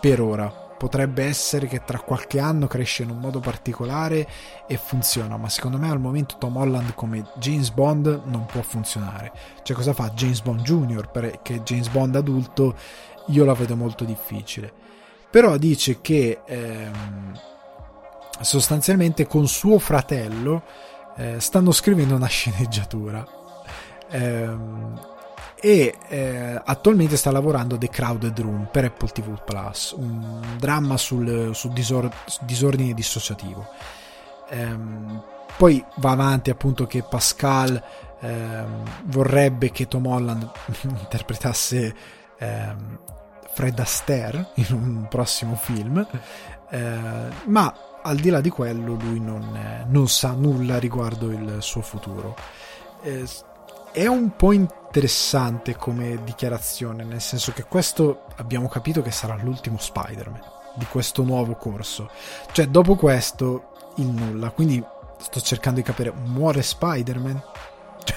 per 0.00 0.20
ora 0.20 0.68
potrebbe 0.80 1.24
essere 1.24 1.66
che 1.66 1.84
tra 1.84 2.00
qualche 2.00 2.38
anno 2.38 2.66
cresce 2.66 3.02
in 3.02 3.10
un 3.10 3.18
modo 3.18 3.38
particolare 3.38 4.26
e 4.66 4.78
funziona, 4.78 5.36
ma 5.36 5.50
secondo 5.50 5.76
me 5.76 5.90
al 5.90 6.00
momento 6.00 6.36
Tom 6.38 6.56
Holland 6.56 6.94
come 6.94 7.22
James 7.36 7.68
Bond 7.70 8.22
non 8.24 8.46
può 8.46 8.62
funzionare. 8.62 9.30
Cioè 9.62 9.76
cosa 9.76 9.92
fa 9.92 10.08
James 10.12 10.40
Bond 10.40 10.62
Jr. 10.62 11.10
perché 11.10 11.62
James 11.64 11.88
Bond 11.88 12.16
adulto 12.16 12.74
io 13.26 13.44
la 13.44 13.52
vedo 13.52 13.76
molto 13.76 14.04
difficile. 14.04 14.72
Però 15.30 15.58
dice 15.58 16.00
che 16.00 16.40
ehm, 16.46 17.38
sostanzialmente 18.40 19.26
con 19.26 19.46
suo 19.46 19.78
fratello 19.78 20.62
eh, 21.16 21.40
stanno 21.40 21.72
scrivendo 21.72 22.14
una 22.14 22.26
sceneggiatura. 22.28 23.26
Ehm, 24.10 25.08
e 25.62 25.94
eh, 26.08 26.60
attualmente 26.64 27.18
sta 27.18 27.30
lavorando 27.30 27.76
The 27.76 27.90
Crowded 27.90 28.38
Room 28.40 28.68
per 28.72 28.86
Apple 28.86 29.08
TV 29.08 29.38
Plus, 29.44 29.94
un 29.94 30.56
dramma 30.58 30.96
sul, 30.96 31.54
sul 31.54 31.72
disor- 31.72 32.10
disordine 32.40 32.94
dissociativo. 32.94 33.68
Ehm, 34.48 35.22
poi 35.58 35.84
va 35.96 36.12
avanti 36.12 36.48
appunto 36.48 36.86
che 36.86 37.02
Pascal 37.02 37.82
ehm, 38.20 38.84
vorrebbe 39.04 39.70
che 39.70 39.86
Tom 39.86 40.06
Holland 40.06 40.48
interpretasse 40.82 41.94
ehm, 42.38 42.98
Fred 43.52 43.78
Astaire 43.78 44.52
in 44.54 44.66
un 44.70 45.06
prossimo 45.10 45.56
film, 45.56 46.06
eh, 46.70 47.28
ma 47.44 47.74
al 48.02 48.16
di 48.16 48.30
là 48.30 48.40
di 48.40 48.50
quello 48.50 48.94
lui 48.94 49.20
non, 49.20 49.54
eh, 49.54 49.84
non 49.88 50.08
sa 50.08 50.32
nulla 50.32 50.78
riguardo 50.78 51.30
il 51.30 51.58
suo 51.60 51.82
futuro. 51.82 52.36
Eh, 53.02 53.26
è 53.92 54.06
un 54.06 54.36
po' 54.36 54.52
interessante 54.52 55.76
come 55.76 56.22
dichiarazione, 56.22 57.04
nel 57.04 57.20
senso 57.20 57.52
che 57.52 57.64
questo 57.64 58.26
abbiamo 58.36 58.68
capito 58.68 59.02
che 59.02 59.10
sarà 59.10 59.36
l'ultimo 59.36 59.78
Spider-Man 59.78 60.58
di 60.74 60.86
questo 60.86 61.22
nuovo 61.22 61.54
corso. 61.54 62.10
Cioè, 62.52 62.66
dopo 62.66 62.94
questo, 62.94 63.72
il 63.96 64.06
nulla. 64.06 64.50
Quindi 64.50 64.82
sto 65.18 65.40
cercando 65.40 65.80
di 65.80 65.86
capire, 65.86 66.12
muore 66.12 66.62
Spider-Man? 66.62 67.42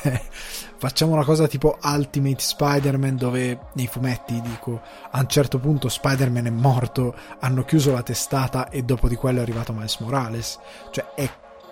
Cioè, 0.02 0.22
facciamo 0.78 1.14
una 1.14 1.24
cosa 1.24 1.48
tipo 1.48 1.78
Ultimate 1.84 2.40
Spider-Man 2.40 3.16
dove 3.16 3.60
nei 3.74 3.88
fumetti 3.88 4.42
dico 4.42 4.82
a 5.12 5.20
un 5.20 5.28
certo 5.28 5.60
punto 5.60 5.90
Spider-Man 5.90 6.48
è 6.48 6.52
morto, 6.52 7.16
hanno 7.40 7.64
chiuso 7.64 7.92
la 7.92 8.04
testata 8.04 8.70
e 8.70 8.84
dopo 8.84 9.08
di 9.08 9.16
quello 9.16 9.40
è 9.40 9.42
arrivato 9.42 9.74
Miles 9.74 9.98
Morales. 10.00 10.60
Cioè, 10.92 11.14
è 11.16 11.30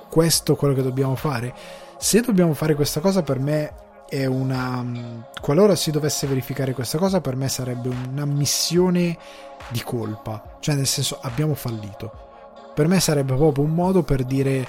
questo 0.10 0.56
quello 0.56 0.74
che 0.74 0.84
dobbiamo 0.84 1.16
fare? 1.16 1.54
Se 1.98 2.22
dobbiamo 2.22 2.54
fare 2.54 2.76
questa 2.76 3.00
cosa 3.00 3.24
per 3.24 3.40
me 3.40 3.74
è 4.08 4.26
una 4.26 5.30
qualora 5.40 5.74
si 5.76 5.90
dovesse 5.90 6.28
verificare 6.28 6.74
questa 6.74 6.98
cosa 6.98 7.22
per 7.22 7.38
me 7.38 7.48
sarebbe 7.48 7.88
una 7.88 8.26
missione 8.26 9.18
di 9.70 9.82
colpa, 9.82 10.58
cioè 10.60 10.76
nel 10.76 10.88
senso 10.88 11.20
abbiamo 11.22 11.54
fallito. 11.54 12.30
Per 12.74 12.88
me 12.88 13.00
sarebbe 13.00 13.36
proprio 13.36 13.64
un 13.64 13.74
modo 13.74 14.04
per 14.04 14.24
dire 14.24 14.68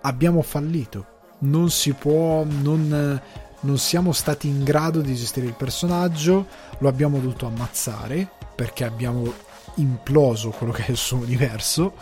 abbiamo 0.00 0.40
fallito. 0.42 1.15
Non 1.38 1.70
si 1.70 1.92
può, 1.92 2.44
non, 2.44 3.20
non 3.60 3.78
siamo 3.78 4.12
stati 4.12 4.48
in 4.48 4.64
grado 4.64 5.00
di 5.00 5.14
gestire 5.14 5.46
il 5.46 5.54
personaggio, 5.54 6.46
lo 6.78 6.88
abbiamo 6.88 7.18
dovuto 7.18 7.46
ammazzare 7.46 8.28
perché 8.54 8.84
abbiamo 8.84 9.32
imploso 9.76 10.50
quello 10.50 10.72
che 10.72 10.86
è 10.86 10.90
il 10.90 10.96
suo 10.96 11.18
universo 11.18 11.94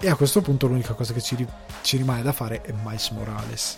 e 0.00 0.08
a 0.08 0.16
questo 0.16 0.40
punto 0.40 0.66
l'unica 0.66 0.94
cosa 0.94 1.12
che 1.12 1.20
ci, 1.20 1.46
ci 1.82 1.96
rimane 1.96 2.22
da 2.22 2.32
fare 2.32 2.60
è 2.62 2.72
Miles 2.82 3.10
Morales. 3.10 3.76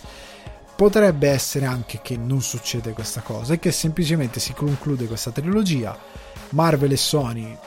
Potrebbe 0.75 1.29
essere 1.29 1.65
anche 1.65 2.01
che 2.01 2.17
non 2.17 2.41
succede 2.41 2.91
questa 2.91 3.21
cosa 3.21 3.53
e 3.53 3.59
che 3.59 3.71
semplicemente 3.71 4.39
si 4.39 4.53
conclude 4.53 5.07
questa 5.07 5.31
trilogia, 5.31 5.97
Marvel 6.49 6.91
e 6.91 6.97
Sony 6.97 7.57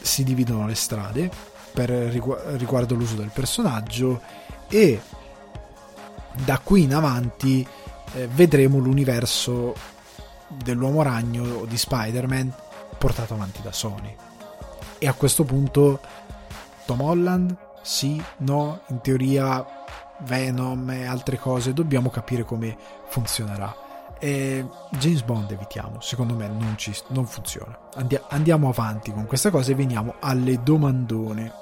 si 0.00 0.22
dividono 0.22 0.66
le 0.66 0.74
strade 0.74 1.30
per 1.72 1.88
riguardo 1.88 2.94
l'uso 2.94 3.14
del 3.14 3.30
personaggio 3.32 4.20
e 4.68 5.00
da 6.44 6.58
qui 6.58 6.82
in 6.82 6.94
avanti 6.94 7.66
eh, 8.14 8.28
vedremo 8.28 8.78
l'universo 8.78 9.74
dell'uomo 10.48 11.02
ragno 11.02 11.60
o 11.60 11.64
di 11.66 11.76
Spider-Man 11.76 12.52
portato 12.98 13.34
avanti 13.34 13.62
da 13.62 13.72
Sony. 13.72 14.14
E 14.98 15.08
a 15.08 15.12
questo 15.12 15.44
punto 15.44 16.00
Tom 16.86 17.00
Holland? 17.00 17.56
Sì, 17.82 18.22
no, 18.38 18.80
in 18.88 19.00
teoria 19.00 19.64
Venom 20.20 20.90
e 20.90 21.04
altre 21.04 21.38
cose, 21.38 21.72
dobbiamo 21.72 22.10
capire 22.10 22.44
come 22.44 22.76
funzionerà. 23.06 23.84
E 24.18 24.66
James 24.92 25.22
Bond 25.22 25.50
evitiamo, 25.50 26.00
secondo 26.00 26.34
me 26.34 26.48
non, 26.48 26.74
ci, 26.76 26.94
non 27.08 27.26
funziona. 27.26 27.78
Andi- 27.94 28.20
andiamo 28.30 28.68
avanti 28.68 29.12
con 29.12 29.26
questa 29.26 29.50
cosa 29.50 29.72
e 29.72 29.74
veniamo 29.74 30.14
alle 30.20 30.62
domandone. 30.62 31.52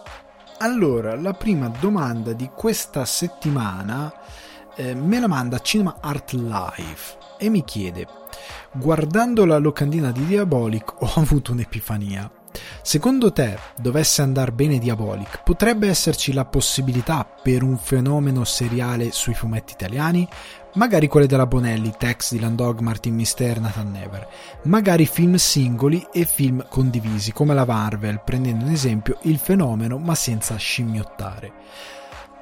Allora, 0.58 1.16
la 1.16 1.34
prima 1.34 1.68
domanda 1.68 2.32
di 2.32 2.48
questa 2.54 3.04
settimana 3.04 4.12
eh, 4.76 4.94
me 4.94 5.20
la 5.20 5.26
manda 5.26 5.60
Cinema 5.60 5.96
Art 6.00 6.32
Live 6.32 7.18
e 7.38 7.48
mi 7.48 7.64
chiede: 7.64 8.06
Guardando 8.72 9.44
la 9.44 9.58
locandina 9.58 10.10
di 10.10 10.26
Diabolic 10.26 11.02
ho 11.02 11.12
avuto 11.14 11.52
un'epifania. 11.52 12.30
Secondo 12.82 13.32
te, 13.32 13.58
dovesse 13.76 14.22
andare 14.22 14.52
bene 14.52 14.78
Diabolic, 14.78 15.42
potrebbe 15.42 15.88
esserci 15.88 16.32
la 16.32 16.44
possibilità 16.44 17.24
per 17.24 17.62
un 17.62 17.76
fenomeno 17.76 18.44
seriale 18.44 19.10
sui 19.10 19.34
fumetti 19.34 19.72
italiani? 19.72 20.28
Magari 20.74 21.08
quelle 21.08 21.26
della 21.26 21.46
Bonelli, 21.46 21.94
Tex, 21.96 22.32
Dylan 22.32 22.56
Dog, 22.56 22.80
Martin 22.80 23.14
Mister, 23.14 23.60
Nathan 23.60 23.90
Never. 23.90 24.28
Magari 24.64 25.06
film 25.06 25.34
singoli 25.36 26.06
e 26.12 26.24
film 26.24 26.64
condivisi, 26.68 27.32
come 27.32 27.54
la 27.54 27.64
Marvel, 27.64 28.22
prendendo 28.24 28.64
in 28.64 28.72
esempio 28.72 29.18
il 29.22 29.38
fenomeno 29.38 29.98
ma 29.98 30.14
senza 30.14 30.56
scimmiottare 30.56 31.52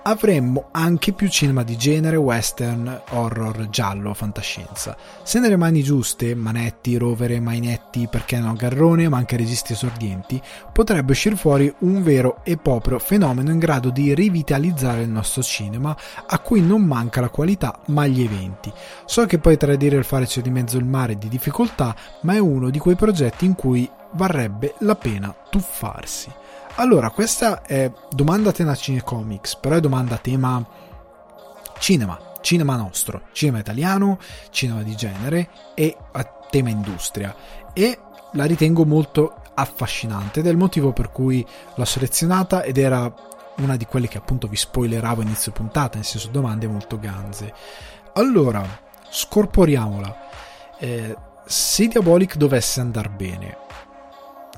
avremmo 0.03 0.69
anche 0.73 1.13
più 1.13 1.29
cinema 1.29 1.63
di 1.63 1.77
genere, 1.77 2.17
western, 2.17 3.03
horror, 3.11 3.69
giallo, 3.69 4.15
fantascienza. 4.15 4.97
Se 5.23 5.39
nelle 5.39 5.57
mani 5.57 5.83
giuste, 5.83 6.35
Manetti, 6.35 6.97
Rovere, 6.97 7.41
Mainetti, 7.41 8.09
perché 8.11 8.39
no 8.39 8.53
Garrone, 8.55 9.09
ma 9.09 9.19
anche 9.19 9.37
registi 9.37 9.73
esordienti, 9.73 10.41
potrebbe 10.73 11.13
uscire 11.13 11.37
fuori 11.37 11.73
un 11.81 12.03
vero 12.03 12.41
e 12.43 12.57
proprio 12.57 12.99
fenomeno 12.99 13.51
in 13.51 13.59
grado 13.59 13.91
di 13.91 14.15
rivitalizzare 14.15 15.03
il 15.03 15.09
nostro 15.09 15.43
cinema, 15.43 15.97
a 16.27 16.39
cui 16.41 16.61
non 16.61 16.83
manca 16.83 17.21
la 17.21 17.29
qualità 17.29 17.81
ma 17.87 18.07
gli 18.07 18.23
eventi. 18.23 18.73
So 19.05 19.27
che 19.27 19.39
poi 19.39 19.57
tradire 19.57 19.97
il 19.97 20.05
fare 20.05 20.27
c'è 20.27 20.41
di 20.41 20.51
mezzo 20.51 20.79
il 20.79 20.85
mare 20.85 21.17
di 21.17 21.29
difficoltà, 21.29 21.95
ma 22.23 22.35
è 22.35 22.39
uno 22.39 22.71
di 22.71 22.79
quei 22.79 22.97
progetti 22.97 23.45
in 23.45 23.55
cui 23.55 23.89
varrebbe 24.13 24.75
la 24.79 24.97
pena 24.97 25.35
tuffarsi. 25.49 26.41
Allora, 26.77 27.11
questa 27.11 27.63
è 27.63 27.93
domanda 28.11 28.51
tema 28.51 28.75
cinecomics, 28.75 29.57
però 29.57 29.77
è 29.77 29.81
domanda 29.81 30.17
tema 30.17 30.65
cinema, 31.79 32.19
cinema 32.41 32.77
nostro, 32.77 33.25
cinema 33.33 33.59
italiano, 33.59 34.19
cinema 34.49 34.83
di 34.83 34.97
genere 34.97 35.51
e 35.75 35.95
a 36.13 36.25
tema 36.49 36.71
industria. 36.71 37.35
E 37.75 37.99
la 38.33 38.45
ritengo 38.47 38.87
molto 38.87 39.35
affascinante 39.55 40.41
ed 40.41 40.47
è 40.47 40.51
il 40.51 40.57
motivo 40.57 40.93
per 40.93 41.13
cui 41.13 41.47
l'ho 41.75 41.85
selezionata 41.85 42.63
ed 42.63 42.79
era 42.79 43.13
una 43.59 43.77
di 43.77 43.85
quelle 43.85 44.09
che 44.09 44.17
appunto 44.17 44.47
vi 44.49 44.57
spoileravo 44.57 45.21
inizio 45.21 45.53
puntata, 45.53 45.97
nel 45.97 46.07
senso 46.07 46.29
domande 46.29 46.67
molto 46.67 46.99
ganze. 46.99 47.53
Allora, 48.15 48.67
scorporiamola. 49.11 50.17
Eh, 50.79 51.17
se 51.45 51.87
Diabolic 51.87 52.37
dovesse 52.37 52.81
andare 52.81 53.11
bene, 53.11 53.59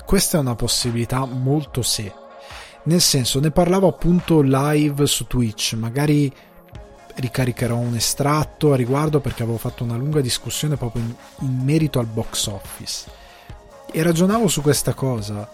questa 0.05 0.37
è 0.37 0.41
una 0.41 0.55
possibilità 0.55 1.25
molto 1.25 1.81
se. 1.81 2.13
Nel 2.83 3.01
senso, 3.01 3.39
ne 3.39 3.51
parlavo 3.51 3.87
appunto 3.87 4.41
live 4.41 5.07
su 5.07 5.25
Twitch, 5.25 5.73
magari 5.73 6.31
ricaricherò 7.15 7.75
un 7.75 7.95
estratto 7.95 8.73
a 8.73 8.75
riguardo 8.75 9.19
perché 9.19 9.43
avevo 9.43 9.57
fatto 9.57 9.83
una 9.83 9.95
lunga 9.95 10.21
discussione 10.21 10.75
proprio 10.75 11.01
in, 11.01 11.15
in 11.39 11.63
merito 11.63 11.99
al 11.99 12.05
box 12.05 12.47
office. 12.47 13.09
E 13.91 14.03
ragionavo 14.03 14.47
su 14.47 14.61
questa 14.61 14.93
cosa. 14.93 15.49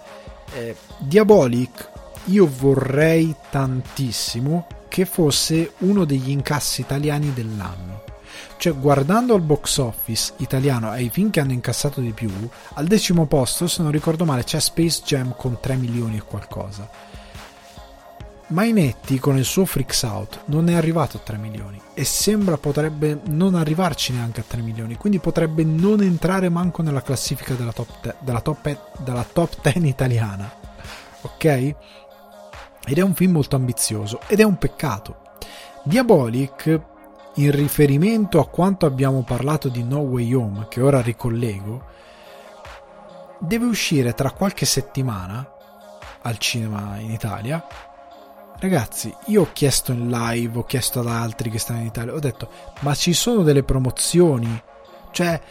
Eh, 0.53 0.75
Diabolic, 0.97 1.89
io 2.25 2.47
vorrei 2.47 3.33
tantissimo 3.49 4.67
che 4.89 5.05
fosse 5.05 5.73
uno 5.79 6.03
degli 6.03 6.29
incassi 6.29 6.81
italiani 6.81 7.31
dell'anno 7.33 8.10
cioè, 8.61 8.75
guardando 8.75 9.33
al 9.33 9.41
box 9.41 9.77
office 9.77 10.33
italiano 10.37 10.91
ai 10.91 11.09
film 11.09 11.31
che 11.31 11.39
hanno 11.39 11.51
incassato 11.51 11.99
di 11.99 12.11
più, 12.11 12.29
al 12.73 12.85
decimo 12.85 13.25
posto, 13.25 13.67
se 13.67 13.81
non 13.81 13.91
ricordo 13.91 14.23
male, 14.23 14.43
c'è 14.43 14.59
Space 14.59 15.01
Jam 15.03 15.33
con 15.35 15.57
3 15.59 15.77
milioni 15.77 16.17
e 16.17 16.21
qualcosa. 16.21 16.87
Mainetti 18.49 19.17
con 19.17 19.35
il 19.35 19.45
suo 19.45 19.65
Freaks 19.65 20.03
Out 20.03 20.41
non 20.45 20.69
è 20.69 20.75
arrivato 20.75 21.17
a 21.17 21.21
3 21.21 21.37
milioni 21.37 21.81
e 21.95 22.03
sembra 22.03 22.57
potrebbe 22.57 23.21
non 23.29 23.55
arrivarci 23.55 24.13
neanche 24.13 24.41
a 24.41 24.45
3 24.47 24.61
milioni, 24.61 24.93
quindi 24.95 25.17
potrebbe 25.17 25.63
non 25.63 26.03
entrare 26.03 26.47
manco 26.49 26.83
nella 26.83 27.01
classifica 27.01 27.55
della 27.55 27.73
top, 27.73 27.99
te- 27.99 28.15
della 28.19 28.41
top, 28.41 28.99
della 28.99 29.23
top 29.23 29.59
10 29.59 29.87
italiana. 29.87 30.53
Ok? 31.21 31.45
Ed 31.45 31.75
è 32.95 33.01
un 33.01 33.15
film 33.15 33.31
molto 33.31 33.55
ambizioso 33.55 34.19
ed 34.27 34.39
è 34.39 34.43
un 34.43 34.59
peccato. 34.59 35.15
Diabolic 35.81 36.89
in 37.35 37.51
riferimento 37.51 38.39
a 38.39 38.47
quanto 38.47 38.85
abbiamo 38.85 39.23
parlato 39.23 39.69
di 39.69 39.83
No 39.83 39.99
Way 39.99 40.33
Home, 40.33 40.67
che 40.69 40.81
ora 40.81 41.01
ricollego, 41.01 41.83
deve 43.39 43.65
uscire 43.65 44.13
tra 44.13 44.31
qualche 44.31 44.65
settimana 44.65 45.49
al 46.21 46.37
cinema 46.37 46.97
in 46.97 47.11
Italia. 47.11 47.65
Ragazzi, 48.59 49.13
io 49.27 49.41
ho 49.41 49.49
chiesto 49.53 49.91
in 49.91 50.09
live, 50.09 50.59
ho 50.59 50.63
chiesto 50.63 50.99
ad 50.99 51.07
altri 51.07 51.49
che 51.49 51.57
stanno 51.57 51.79
in 51.79 51.87
Italia, 51.87 52.13
ho 52.13 52.19
detto, 52.19 52.49
ma 52.81 52.93
ci 52.93 53.13
sono 53.13 53.41
delle 53.41 53.63
promozioni? 53.63 54.61
Cioè, 55.11 55.41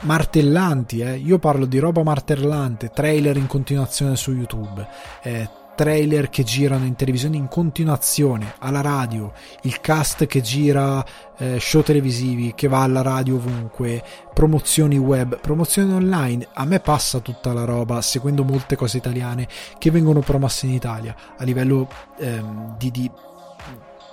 martellanti, 0.00 1.00
eh? 1.00 1.16
Io 1.16 1.38
parlo 1.38 1.64
di 1.64 1.78
roba 1.78 2.02
martellante, 2.02 2.90
trailer 2.90 3.36
in 3.36 3.46
continuazione 3.46 4.16
su 4.16 4.32
YouTube, 4.32 4.86
eh, 5.22 5.48
trailer 5.74 6.28
che 6.28 6.42
girano 6.42 6.84
in 6.84 6.94
televisione 6.94 7.36
in 7.36 7.48
continuazione, 7.48 8.54
alla 8.58 8.80
radio, 8.80 9.32
il 9.62 9.80
cast 9.80 10.26
che 10.26 10.40
gira 10.40 11.04
eh, 11.36 11.58
show 11.60 11.82
televisivi, 11.82 12.52
che 12.54 12.68
va 12.68 12.82
alla 12.82 13.02
radio 13.02 13.36
ovunque, 13.36 14.02
promozioni 14.32 14.98
web, 14.98 15.40
promozioni 15.40 15.92
online. 15.92 16.48
A 16.54 16.64
me 16.64 16.80
passa 16.80 17.20
tutta 17.20 17.52
la 17.52 17.64
roba, 17.64 18.00
seguendo 18.00 18.44
molte 18.44 18.76
cose 18.76 18.96
italiane 18.96 19.48
che 19.78 19.90
vengono 19.90 20.20
promosse 20.20 20.66
in 20.66 20.72
Italia 20.72 21.14
a 21.36 21.44
livello 21.44 21.88
ehm, 22.18 22.76
di, 22.78 22.90
di, 22.90 23.10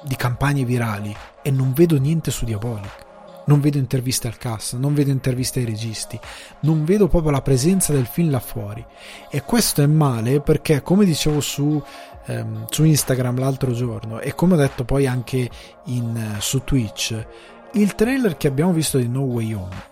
di 0.04 0.16
campagne 0.16 0.64
virali 0.66 1.16
e 1.42 1.52
non 1.52 1.74
vedo 1.74 1.98
niente 1.98 2.32
su 2.32 2.46
Diabolic 2.46 3.10
non 3.46 3.60
vedo 3.60 3.78
interviste 3.78 4.28
al 4.28 4.38
cast, 4.38 4.76
non 4.76 4.94
vedo 4.94 5.12
interviste 5.12 5.60
ai 5.60 5.66
registi, 5.66 6.20
non 6.62 6.84
vedo 6.86 7.08
proprio 7.08 7.32
la 7.32 7.42
presenza 7.42 7.94
del 7.94 8.06
film 8.06 8.32
là 8.32 8.40
fuori. 8.40 8.86
E 9.30 9.44
questo 9.44 9.82
è 9.82 9.88
male 9.88 10.42
perché, 10.42 10.82
come 10.82 11.06
dicevo 11.06 11.40
su, 11.40 11.82
ehm, 12.26 12.66
su 12.70 12.84
Instagram 12.84 13.40
l'altro 13.40 13.72
giorno 13.72 14.20
e 14.20 14.36
come 14.36 14.54
ho 14.54 14.58
detto 14.58 14.84
poi 14.84 15.08
anche 15.08 15.50
in, 15.86 16.36
su 16.40 16.64
Twitch, 16.64 17.26
il 17.74 17.96
trailer 17.96 18.38
che 18.38 18.48
abbiamo 18.48 18.74
visto 18.74 18.98
di 18.98 19.08
No 19.08 19.22
Way 19.22 19.54
Home 19.54 19.90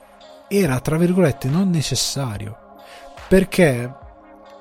era, 0.47 0.79
tra 0.79 0.97
virgolette, 0.97 1.47
non 1.47 1.69
necessario. 1.69 2.57
Perché 3.27 3.93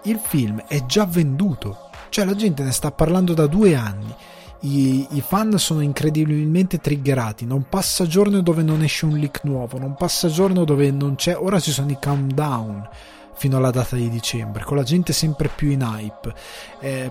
il 0.04 0.20
film 0.22 0.62
è 0.68 0.84
già 0.84 1.06
venduto. 1.06 1.90
Cioè 2.10 2.24
la 2.24 2.34
gente 2.34 2.62
ne 2.62 2.72
sta 2.72 2.90
parlando 2.90 3.34
da 3.34 3.46
due 3.46 3.74
anni 3.74 4.14
I, 4.60 5.06
I, 5.10 5.20
fan 5.20 5.56
sono 5.58 5.80
incredibilmente 5.80 6.78
triggerati. 6.78 7.46
Non 7.46 7.66
passa 7.68 8.06
giorno 8.06 8.40
dove 8.40 8.62
non 8.62 8.82
esce 8.82 9.04
un 9.04 9.16
leak 9.16 9.44
nuovo, 9.44 9.78
non 9.78 9.94
passa 9.94 10.28
giorno 10.28 10.64
dove 10.64 10.90
non 10.90 11.14
c'è. 11.14 11.36
Ora 11.36 11.60
ci 11.60 11.70
sono 11.70 11.90
i 11.90 11.98
countdown 12.00 12.88
fino 13.34 13.56
alla 13.56 13.70
data 13.70 13.94
di 13.94 14.08
dicembre, 14.08 14.64
con 14.64 14.76
la 14.76 14.82
gente 14.82 15.12
sempre 15.12 15.48
più 15.48 15.70
in 15.70 15.82
hype. 15.82 16.34
Eh, 16.80 17.10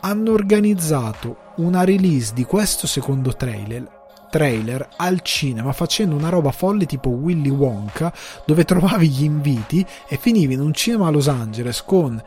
hanno 0.00 0.32
organizzato 0.32 1.36
una 1.56 1.84
release 1.84 2.32
di 2.34 2.44
questo 2.44 2.86
secondo 2.86 3.34
trailer 3.34 3.98
trailer 4.30 4.88
al 4.96 5.20
cinema 5.22 5.72
facendo 5.72 6.14
una 6.14 6.28
roba 6.28 6.52
folle 6.52 6.86
tipo 6.86 7.10
Willy 7.10 7.50
Wonka 7.50 8.12
dove 8.46 8.64
trovavi 8.64 9.08
gli 9.08 9.24
inviti 9.24 9.84
e 10.08 10.16
finivi 10.16 10.54
in 10.54 10.60
un 10.60 10.72
cinema 10.72 11.08
a 11.08 11.10
Los 11.10 11.28
Angeles 11.28 11.82
con 11.82 12.22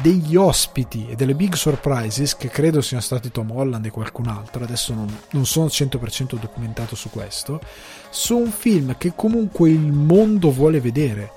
degli 0.00 0.36
ospiti 0.36 1.06
e 1.08 1.14
delle 1.14 1.34
big 1.34 1.54
surprises 1.54 2.36
che 2.36 2.48
credo 2.48 2.80
siano 2.80 3.02
stati 3.02 3.30
Tom 3.30 3.50
Holland 3.50 3.86
e 3.86 3.90
qualcun 3.90 4.28
altro 4.28 4.64
adesso 4.64 4.92
non, 4.92 5.06
non 5.30 5.46
sono 5.46 5.66
100% 5.66 6.38
documentato 6.38 6.94
su 6.94 7.08
questo 7.10 7.60
su 8.10 8.36
un 8.36 8.50
film 8.50 8.96
che 8.98 9.12
comunque 9.14 9.70
il 9.70 9.92
mondo 9.92 10.50
vuole 10.50 10.80
vedere 10.80 11.32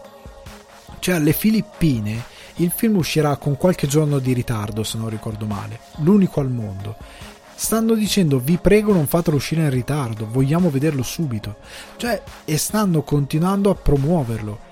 cioè 0.99 1.15
alle 1.15 1.33
Filippine 1.33 2.37
il 2.59 2.71
film 2.75 2.97
uscirà 2.97 3.37
con 3.37 3.57
qualche 3.57 3.87
giorno 3.87 4.19
di 4.19 4.33
ritardo, 4.33 4.83
se 4.83 4.97
non 4.97 5.09
ricordo 5.09 5.45
male, 5.45 5.79
l'unico 5.97 6.41
al 6.41 6.49
mondo. 6.49 6.97
Stanno 7.55 7.93
dicendo 7.93 8.39
vi 8.39 8.57
prego 8.57 8.93
non 8.93 9.07
fatelo 9.07 9.37
uscire 9.37 9.63
in 9.63 9.69
ritardo, 9.69 10.27
vogliamo 10.29 10.69
vederlo 10.69 11.03
subito. 11.03 11.57
Cioè, 11.95 12.21
e 12.45 12.57
stanno 12.57 13.01
continuando 13.01 13.69
a 13.69 13.75
promuoverlo. 13.75 14.67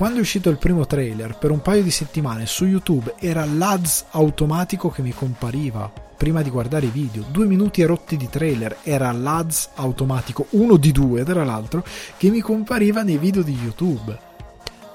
Quando 0.00 0.16
è 0.16 0.22
uscito 0.22 0.48
il 0.48 0.56
primo 0.56 0.86
trailer, 0.86 1.36
per 1.36 1.50
un 1.50 1.60
paio 1.60 1.82
di 1.82 1.90
settimane 1.90 2.46
su 2.46 2.64
YouTube 2.64 3.16
era 3.18 3.44
l'ADS 3.44 4.06
automatico 4.12 4.88
che 4.88 5.02
mi 5.02 5.12
compariva 5.12 5.92
prima 6.16 6.40
di 6.40 6.48
guardare 6.48 6.86
i 6.86 6.88
video. 6.88 7.22
Due 7.30 7.44
minuti 7.44 7.82
e 7.82 7.84
rotti 7.84 8.16
di 8.16 8.30
trailer 8.30 8.78
era 8.82 9.12
l'ADS 9.12 9.72
automatico, 9.74 10.46
uno 10.52 10.78
di 10.78 10.90
due 10.90 11.22
tra 11.22 11.44
l'altro, 11.44 11.84
che 12.16 12.30
mi 12.30 12.40
compariva 12.40 13.02
nei 13.02 13.18
video 13.18 13.42
di 13.42 13.52
YouTube 13.52 14.18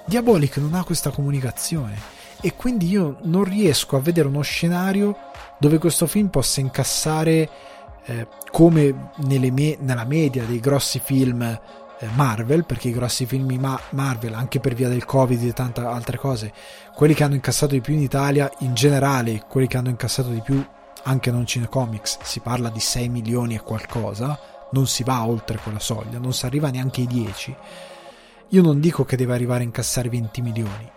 Diabolic 0.08 0.58
non 0.58 0.74
ha 0.74 0.84
questa 0.84 1.12
comunicazione 1.12 1.95
e 2.41 2.56
quindi 2.56 2.89
io 2.89 3.18
non 3.26 3.43
riesco 3.43 3.97
a 3.97 3.99
vedere 3.99 4.28
uno 4.28 4.41
scenario 4.41 5.16
dove 5.60 5.78
questo 5.78 6.08
film 6.08 6.30
possa 6.30 6.62
incassare 6.62 7.49
eh, 8.06 8.28
come 8.51 9.12
me- 9.51 9.78
nella 9.80 10.06
media 10.06 10.45
dei 10.45 10.60
grossi 10.60 10.99
film 10.99 11.60
Marvel, 12.16 12.66
perché 12.66 12.89
i 12.89 12.93
grossi 12.93 13.26
film 13.26 13.52
ma- 13.60 13.80
Marvel, 13.91 14.34
anche 14.34 14.60
per 14.60 14.74
via 14.74 14.89
del 14.89 15.06
Covid 15.06 15.43
e 15.43 15.54
tante 15.54 15.82
altre 15.82 16.18
cose, 16.18 16.54
quelli 16.93 17.14
che 17.14 17.24
hanno 17.24 17.36
incassato 17.36 17.74
di 17.74 17.82
più 17.82 17.93
in 17.93 18.02
Italia, 18.02 18.52
in 18.60 18.74
generale, 18.74 19.46
quelli 19.48 19.68
che 19.68 19.78
hanno 19.78 19.89
incassato 19.89 20.30
di 20.30 20.41
più 20.41 20.64
anche 21.04 21.32
non 21.32 21.46
cinecomics, 21.46 22.20
si 22.24 22.39
parla 22.39 22.70
di 22.70 22.80
6 22.80 23.10
milioni 23.10 23.56
e 23.56 23.62
qualcosa, 23.62 24.39
non 24.72 24.88
si 24.88 25.04
va 25.04 25.26
oltre 25.26 25.60
quella 25.62 25.80
soglia, 25.80 26.18
non 26.18 26.34
si 26.34 26.46
arriva 26.46 26.70
neanche 26.70 27.02
ai 27.02 27.08
10 27.08 27.56
io 28.50 28.62
non 28.62 28.80
dico 28.80 29.04
che 29.06 29.18
deve 29.18 29.34
arrivare 29.34 29.62
a 29.62 29.66
incassare 29.66 30.08
20 30.08 30.41
milioni, 30.41 30.89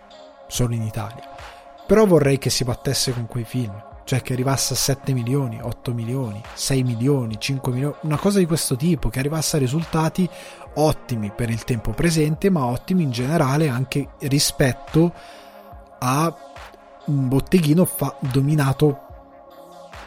solo 0.47 0.75
in 0.75 0.83
Italia, 0.83 1.23
però 1.87 2.05
vorrei 2.05 2.37
che 2.37 2.51
si 2.51 2.63
battesse 2.63 3.11
con 3.11 3.25
quei 3.25 3.43
film, 3.43 3.73
cioè 4.03 4.21
che 4.21 4.33
arrivasse 4.33 4.73
a 4.73 4.77
7 4.77 5.13
milioni, 5.13 5.59
8 5.59 5.93
milioni, 5.93 6.41
6 6.53 6.83
milioni, 6.83 7.39
5 7.39 7.71
milioni, 7.71 7.95
una 8.01 8.17
cosa 8.17 8.37
di 8.37 8.45
questo 8.45 8.75
tipo, 8.75 9.09
che 9.09 9.17
arrivasse 9.17 9.55
a 9.55 9.59
risultati 9.59 10.29
ottimi 10.75 11.31
per 11.35 11.49
il 11.49 11.63
tempo 11.63 11.91
presente, 11.91 12.49
ma 12.49 12.65
ottimi 12.65 13.03
in 13.03 13.11
generale 13.11 13.67
anche 13.67 14.09
rispetto 14.19 15.13
a 15.99 16.35
un 17.05 17.27
botteghino 17.27 17.85
fa- 17.85 18.15
dominato 18.19 19.07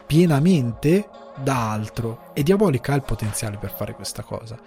pienamente 0.07 1.09
da 1.37 1.71
altro 1.71 2.31
e 2.33 2.43
Diabolica 2.43 2.93
ha 2.93 2.97
il 2.97 3.03
potenziale 3.03 3.57
per 3.57 3.73
fare 3.75 3.95
questa 3.95 4.23
cosa. 4.23 4.59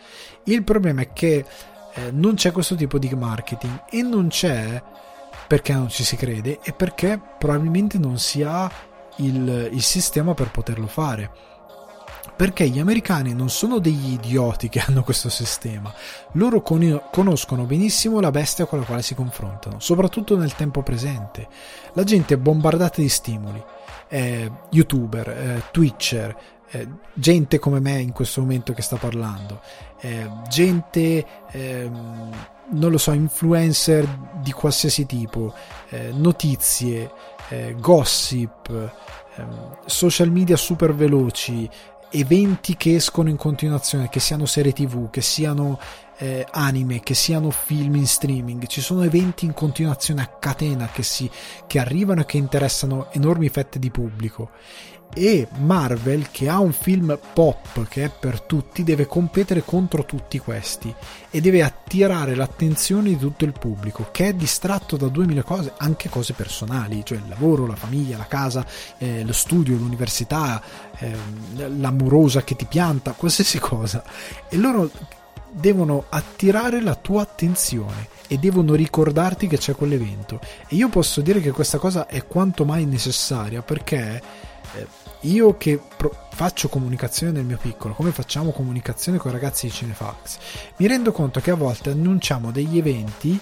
Il 0.43 0.63
problema 0.63 1.01
è 1.01 1.13
che 1.13 1.45
eh, 1.93 2.11
non 2.11 2.35
c'è 2.35 2.51
questo 2.51 2.75
tipo 2.75 2.97
di 2.97 3.13
marketing 3.13 3.83
e 3.89 4.01
non 4.01 4.27
c'è 4.27 4.81
perché 5.47 5.73
non 5.73 5.89
ci 5.89 6.03
si 6.03 6.15
crede 6.15 6.59
e 6.61 6.73
perché 6.73 7.19
probabilmente 7.37 7.97
non 7.97 8.17
si 8.17 8.43
ha 8.43 8.69
il, 9.17 9.69
il 9.71 9.81
sistema 9.81 10.33
per 10.33 10.51
poterlo 10.51 10.87
fare 10.87 11.54
perché 12.35 12.67
gli 12.67 12.79
americani 12.79 13.33
non 13.33 13.49
sono 13.49 13.79
degli 13.79 14.13
idioti 14.13 14.67
che 14.69 14.79
hanno 14.79 15.03
questo 15.03 15.29
sistema, 15.29 15.93
loro 16.33 16.61
con- 16.61 17.01
conoscono 17.11 17.63
benissimo 17.63 18.19
la 18.19 18.31
bestia 18.31 18.65
con 18.65 18.79
la 18.79 18.85
quale 18.85 19.01
si 19.01 19.15
confrontano, 19.15 19.79
soprattutto 19.79 20.35
nel 20.35 20.53
tempo 20.55 20.81
presente. 20.81 21.47
La 21.93 22.03
gente 22.03 22.33
è 22.33 22.37
bombardata 22.37 23.01
di 23.01 23.09
stimoli, 23.09 23.63
eh, 24.09 24.51
youtuber, 24.71 25.29
eh, 25.29 25.63
twitcher, 25.71 26.35
eh, 26.71 26.87
gente 27.13 27.59
come 27.59 27.79
me 27.79 27.99
in 27.99 28.11
questo 28.11 28.41
momento 28.41 28.73
che 28.73 28.81
sta 28.81 28.97
parlando, 28.97 29.61
gente, 30.49 31.25
eh, 31.49 31.89
non 31.89 32.91
lo 32.91 32.97
so, 32.99 33.11
influencer 33.11 34.05
di 34.41 34.51
qualsiasi 34.51 35.07
tipo, 35.07 35.53
notizie, 36.11 37.09
gossip, 37.79 38.91
ehm, 39.35 39.77
social 39.85 40.29
media 40.31 40.57
super 40.57 40.93
veloci, 40.93 41.69
eventi 42.19 42.77
che 42.77 42.95
escono 42.95 43.29
in 43.29 43.35
continuazione, 43.35 44.09
che 44.09 44.19
siano 44.19 44.45
serie 44.45 44.71
tv, 44.71 45.09
che 45.09 45.21
siano 45.21 45.79
eh, 46.17 46.45
anime, 46.51 47.01
che 47.01 47.13
siano 47.13 47.51
film 47.51 47.95
in 47.95 48.07
streaming, 48.07 48.67
ci 48.67 48.81
sono 48.81 49.03
eventi 49.03 49.45
in 49.45 49.53
continuazione 49.53 50.21
a 50.21 50.27
catena 50.27 50.87
che, 50.87 51.03
si, 51.03 51.29
che 51.67 51.79
arrivano 51.79 52.21
e 52.21 52.25
che 52.25 52.37
interessano 52.37 53.11
enormi 53.11 53.49
fette 53.49 53.79
di 53.79 53.91
pubblico 53.91 54.51
e 55.15 55.47
Marvel 55.59 56.29
che 56.29 56.49
ha 56.49 56.59
un 56.59 56.73
film 56.73 57.17
pop 57.33 57.87
che 57.87 58.03
è 58.03 58.11
per 58.11 58.41
tutti 58.41 58.83
deve 58.83 59.07
competere 59.07 59.63
contro 59.63 60.05
tutti 60.05 60.37
questi 60.37 60.93
e 61.29 61.41
deve 61.41 61.63
attirare 61.63 62.35
l'attenzione 62.35 63.09
di 63.09 63.17
tutto 63.17 63.45
il 63.45 63.53
pubblico 63.53 64.09
che 64.11 64.27
è 64.27 64.33
distratto 64.33 64.97
da 64.97 65.07
2000 65.07 65.43
cose 65.43 65.73
anche 65.77 66.09
cose 66.09 66.33
personali 66.33 67.03
cioè 67.05 67.17
il 67.17 67.29
lavoro, 67.29 67.65
la 67.65 67.75
famiglia, 67.75 68.17
la 68.17 68.27
casa 68.27 68.65
eh, 68.97 69.23
lo 69.23 69.33
studio, 69.33 69.77
l'università 69.77 70.61
eh, 70.97 71.15
l'amorosa 71.55 72.43
che 72.43 72.55
ti 72.55 72.65
pianta 72.65 73.11
qualsiasi 73.17 73.59
cosa. 73.59 74.03
E 74.49 74.57
loro 74.57 74.89
devono 75.51 76.05
attirare 76.09 76.81
la 76.81 76.95
tua 76.95 77.21
attenzione 77.21 78.09
e 78.27 78.37
devono 78.37 78.73
ricordarti 78.73 79.47
che 79.47 79.57
c'è 79.57 79.73
quell'evento. 79.75 80.39
E 80.67 80.75
io 80.75 80.89
posso 80.89 81.21
dire 81.21 81.39
che 81.39 81.51
questa 81.51 81.77
cosa 81.77 82.07
è 82.07 82.25
quanto 82.25 82.65
mai 82.65 82.85
necessaria 82.85 83.61
perché 83.61 84.21
eh, 84.73 84.87
io 85.31 85.57
che 85.57 85.79
pro- 85.97 86.27
faccio 86.31 86.69
comunicazione 86.69 87.31
nel 87.31 87.45
mio 87.45 87.57
piccolo, 87.57 87.93
come 87.93 88.11
facciamo 88.11 88.51
comunicazione 88.51 89.17
con 89.17 89.31
i 89.31 89.33
ragazzi 89.33 89.67
di 89.67 89.71
Cinefax, 89.71 90.37
mi 90.77 90.87
rendo 90.87 91.11
conto 91.11 91.39
che 91.39 91.51
a 91.51 91.55
volte 91.55 91.91
annunciamo 91.91 92.51
degli 92.51 92.77
eventi 92.77 93.39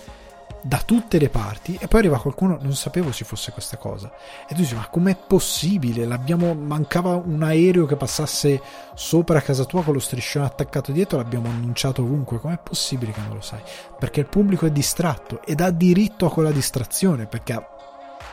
da 0.66 0.82
tutte 0.84 1.20
le 1.20 1.28
parti 1.28 1.78
e 1.80 1.88
poi 1.90 2.00
arriva 2.00 2.20
qualcuno 2.20 2.58
non 2.62 2.74
sapevo 2.74 3.12
ci 3.12 3.26
fosse 3.26 3.52
questa 3.52 3.76
cosa 3.76 4.10
e 4.48 4.56
tu 4.56 4.62
dici 4.62 4.76
ma 4.76 4.88
com'è 4.88 5.16
possibile? 5.16 6.06
L'abbiamo 6.06 6.54
mancava 6.54 7.16
un 7.16 7.44
aereo 7.44 7.86
che 7.86 7.98
passasse 7.98 8.62
sopra 8.94 9.42
casa 9.42 9.66
tua 9.66 9.84
con 9.84 9.94
lo 9.94 10.00
striscione 10.00 10.46
attaccato 10.46 10.94
dietro 10.94 11.18
l'abbiamo 11.18 11.50
annunciato 11.50 12.02
ovunque 12.02 12.40
com'è 12.40 12.58
possibile 12.64 13.12
che 13.12 13.20
non 13.20 13.36
lo 13.36 13.42
sai? 13.42 13.60
Perché 14.00 14.22
il 14.22 14.28
pubblico 14.28 14.66
è 14.66 14.72
distratto 14.72 15.42
ed 15.44 15.60
ha 15.60 15.70
diritto 15.70 16.26
a 16.26 16.32
quella 16.32 16.52
distrazione 16.52 17.26
perché 17.26 17.54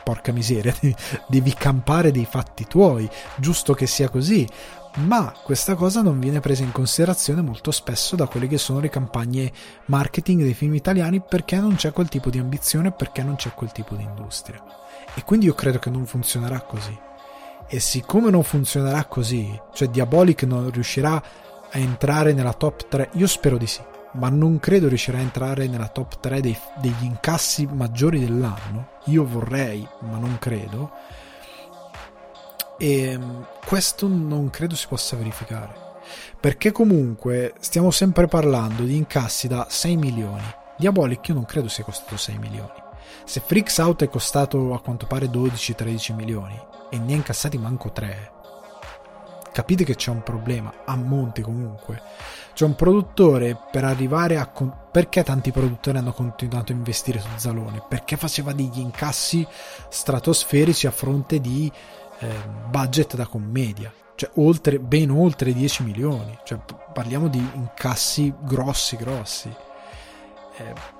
porca 0.03 0.31
miseria, 0.31 0.75
devi 1.27 1.53
campare 1.53 2.11
dei 2.11 2.25
fatti 2.25 2.65
tuoi, 2.65 3.09
giusto 3.37 3.73
che 3.73 3.87
sia 3.87 4.09
così. 4.09 4.47
Ma 4.97 5.33
questa 5.41 5.75
cosa 5.75 6.01
non 6.01 6.19
viene 6.19 6.41
presa 6.41 6.63
in 6.63 6.71
considerazione 6.73 7.41
molto 7.41 7.71
spesso 7.71 8.17
da 8.17 8.27
quelle 8.27 8.47
che 8.47 8.57
sono 8.57 8.81
le 8.81 8.89
campagne 8.89 9.49
marketing 9.85 10.41
dei 10.41 10.53
film 10.53 10.73
italiani 10.75 11.21
perché 11.21 11.57
non 11.61 11.75
c'è 11.75 11.93
quel 11.93 12.09
tipo 12.09 12.29
di 12.29 12.39
ambizione, 12.39 12.91
perché 12.91 13.23
non 13.23 13.35
c'è 13.35 13.53
quel 13.53 13.71
tipo 13.71 13.95
di 13.95 14.03
industria. 14.03 14.61
E 15.13 15.23
quindi 15.23 15.45
io 15.45 15.53
credo 15.53 15.79
che 15.79 15.89
non 15.89 16.05
funzionerà 16.05 16.59
così. 16.61 16.97
E 17.67 17.79
siccome 17.79 18.29
non 18.29 18.43
funzionerà 18.43 19.05
così, 19.05 19.57
cioè 19.73 19.87
Diabolic 19.87 20.43
non 20.43 20.69
riuscirà 20.69 21.13
a 21.13 21.77
entrare 21.77 22.33
nella 22.33 22.53
top 22.53 22.89
3, 22.89 23.11
io 23.13 23.27
spero 23.27 23.57
di 23.57 23.67
sì 23.67 23.81
ma 24.13 24.29
non 24.29 24.59
credo 24.59 24.87
riuscirà 24.87 25.17
a 25.17 25.21
entrare 25.21 25.67
nella 25.67 25.87
top 25.87 26.19
3 26.19 26.41
dei, 26.41 26.57
degli 26.79 27.03
incassi 27.03 27.65
maggiori 27.65 28.19
dell'anno. 28.19 28.89
Io 29.05 29.25
vorrei, 29.25 29.87
ma 29.99 30.17
non 30.17 30.37
credo. 30.39 30.91
E 32.77 33.01
ehm, 33.03 33.45
questo 33.65 34.07
non 34.07 34.49
credo 34.49 34.75
si 34.75 34.87
possa 34.87 35.15
verificare. 35.15 35.89
Perché 36.39 36.71
comunque 36.71 37.53
stiamo 37.59 37.91
sempre 37.91 38.27
parlando 38.27 38.83
di 38.83 38.95
incassi 38.95 39.47
da 39.47 39.67
6 39.69 39.95
milioni. 39.95 40.43
Diabolic 40.77 41.27
io 41.27 41.35
non 41.35 41.45
credo 41.45 41.67
sia 41.67 41.83
costato 41.83 42.17
6 42.17 42.37
milioni. 42.37 42.89
Se 43.23 43.41
Freaks 43.45 43.77
Out 43.77 44.03
è 44.03 44.09
costato 44.09 44.73
a 44.73 44.81
quanto 44.81 45.05
pare 45.05 45.27
12-13 45.27 46.15
milioni 46.15 46.59
e 46.89 46.97
ne 46.97 47.13
ha 47.13 47.15
incassati 47.15 47.57
manco 47.57 47.91
3, 47.91 48.31
capite 49.51 49.83
che 49.83 49.95
c'è 49.95 50.09
un 50.09 50.23
problema 50.23 50.73
a 50.85 50.95
monte 50.95 51.41
comunque 51.41 52.01
c'è 52.53 52.65
un 52.65 52.75
produttore 52.75 53.57
per 53.71 53.83
arrivare 53.83 54.37
a 54.37 54.47
con- 54.47 54.73
perché 54.91 55.23
tanti 55.23 55.51
produttori 55.51 55.97
hanno 55.97 56.11
continuato 56.11 56.71
a 56.71 56.75
investire 56.75 57.19
su 57.19 57.29
Zalone? 57.35 57.83
Perché 57.87 58.17
faceva 58.17 58.51
degli 58.51 58.79
incassi 58.79 59.45
stratosferici 59.89 60.85
a 60.85 60.91
fronte 60.91 61.39
di 61.39 61.71
eh, 62.19 62.27
budget 62.69 63.15
da 63.15 63.25
commedia. 63.25 63.91
Cioè 64.15 64.31
oltre, 64.35 64.79
ben 64.79 65.09
oltre 65.09 65.53
10 65.53 65.83
milioni, 65.83 66.37
cioè 66.43 66.59
parliamo 66.93 67.27
di 67.27 67.39
incassi 67.53 68.33
grossi 68.41 68.95
grossi. 68.97 69.49
Eh, 70.57 70.99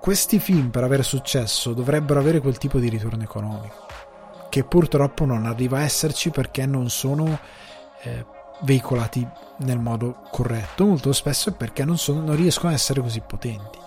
questi 0.00 0.38
film 0.38 0.70
per 0.70 0.84
avere 0.84 1.02
successo 1.02 1.72
dovrebbero 1.72 2.20
avere 2.20 2.40
quel 2.40 2.58
tipo 2.58 2.78
di 2.78 2.88
ritorno 2.88 3.22
economico, 3.22 3.86
che 4.48 4.64
purtroppo 4.64 5.24
non 5.24 5.46
arriva 5.46 5.78
a 5.78 5.82
esserci 5.82 6.30
perché 6.30 6.66
non 6.66 6.90
sono 6.90 7.38
eh, 8.02 8.26
veicolati 8.62 9.26
nel 9.58 9.78
modo 9.78 10.22
corretto, 10.30 10.86
molto 10.86 11.12
spesso 11.12 11.52
perché 11.52 11.84
non, 11.84 11.98
sono, 11.98 12.20
non 12.20 12.36
riescono 12.36 12.70
a 12.70 12.74
essere 12.74 13.00
così 13.00 13.20
potenti 13.26 13.78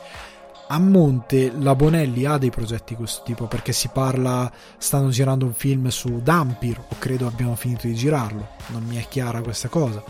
a 0.74 0.80
monte 0.80 1.52
la 1.60 1.76
Bonelli 1.76 2.26
ha 2.26 2.38
dei 2.38 2.50
progetti 2.50 2.94
di 2.94 2.96
questo 2.96 3.24
tipo 3.24 3.46
perché 3.46 3.74
si 3.74 3.90
parla, 3.90 4.50
stanno 4.78 5.10
girando 5.10 5.46
un 5.46 5.54
film 5.54 5.90
su 5.90 6.22
Dampir 6.24 6.80
o 6.80 6.96
credo 6.98 7.28
abbiano 7.28 7.56
finito 7.56 7.88
di 7.88 7.94
girarlo, 7.94 8.48
non 8.68 8.84
mi 8.84 8.96
è 8.96 9.06
chiara 9.10 9.42
questa 9.42 9.68
cosa. 9.68 10.02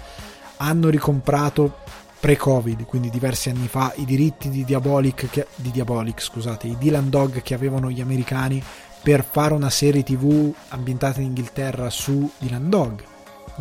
Hanno 0.57 0.89
ricomprato 0.89 1.78
pre-Covid, 2.20 2.86
quindi 2.86 3.09
diversi 3.09 3.49
anni 3.49 3.68
fa, 3.68 3.91
i 3.95 4.05
diritti 4.05 4.49
di 4.49 4.64
Diabolic, 4.64 5.32
che, 5.32 5.47
di 5.55 5.72
Diabolic 5.72 6.22
scusate, 6.22 6.68
i 6.68 6.78
Dylan 6.78 7.09
Dog 7.09 7.41
che 7.41 7.55
avevano 7.55 7.89
gli 7.89 7.99
americani 8.01 8.64
per 9.01 9.26
fare 9.28 9.55
una 9.55 9.72
serie 9.72 10.03
tv 10.03 10.53
ambientata 10.68 11.22
in 11.22 11.28
Inghilterra 11.28 11.89
su 11.89 12.30
Dylan 12.38 12.70
Dog 12.70 13.09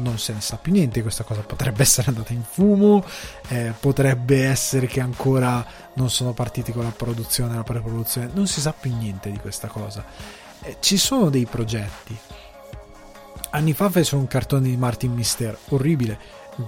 non 0.00 0.18
se 0.18 0.32
ne 0.32 0.40
sa 0.40 0.56
più 0.56 0.72
niente, 0.72 1.02
questa 1.02 1.24
cosa 1.24 1.42
potrebbe 1.42 1.82
essere 1.82 2.08
andata 2.08 2.32
in 2.32 2.42
fumo, 2.42 3.04
eh, 3.48 3.72
potrebbe 3.78 4.44
essere 4.44 4.86
che 4.86 5.00
ancora 5.00 5.64
non 5.94 6.10
sono 6.10 6.32
partiti 6.32 6.72
con 6.72 6.84
la 6.84 6.90
produzione, 6.90 7.54
la 7.54 7.62
pre-produzione, 7.62 8.30
non 8.32 8.46
si 8.46 8.60
sa 8.60 8.72
più 8.72 8.94
niente 8.96 9.30
di 9.30 9.38
questa 9.38 9.68
cosa. 9.68 10.04
Eh, 10.62 10.76
ci 10.80 10.96
sono 10.96 11.30
dei 11.30 11.46
progetti. 11.46 12.16
Anni 13.50 13.72
fa 13.72 13.90
fecero 13.90 14.18
un 14.18 14.28
cartone 14.28 14.68
di 14.68 14.76
Martin 14.76 15.12
Mister, 15.12 15.56
orribile, 15.68 16.18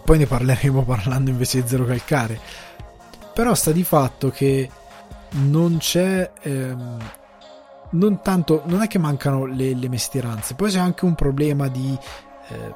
poi 0.05 0.19
ne 0.19 0.27
parleremo 0.27 0.83
parlando 0.85 1.31
invece 1.31 1.63
di 1.63 1.69
Zero 1.69 1.85
Calcare, 1.85 2.39
però 3.35 3.55
sta 3.55 3.73
di 3.73 3.85
fatto 3.85 4.31
che 4.31 4.69
non 5.31 5.79
c'è... 5.79 6.31
Ehm, 6.43 6.99
non 7.93 8.21
tanto, 8.23 8.63
non 8.67 8.83
è 8.83 8.87
che 8.87 8.99
mancano 8.99 9.45
le, 9.45 9.75
le 9.75 9.89
mestieranze, 9.89 10.55
poi 10.55 10.71
c'è 10.71 10.79
anche 10.79 11.05
un 11.05 11.15
problema 11.15 11.69
di 11.69 11.97
eh, 12.49 12.75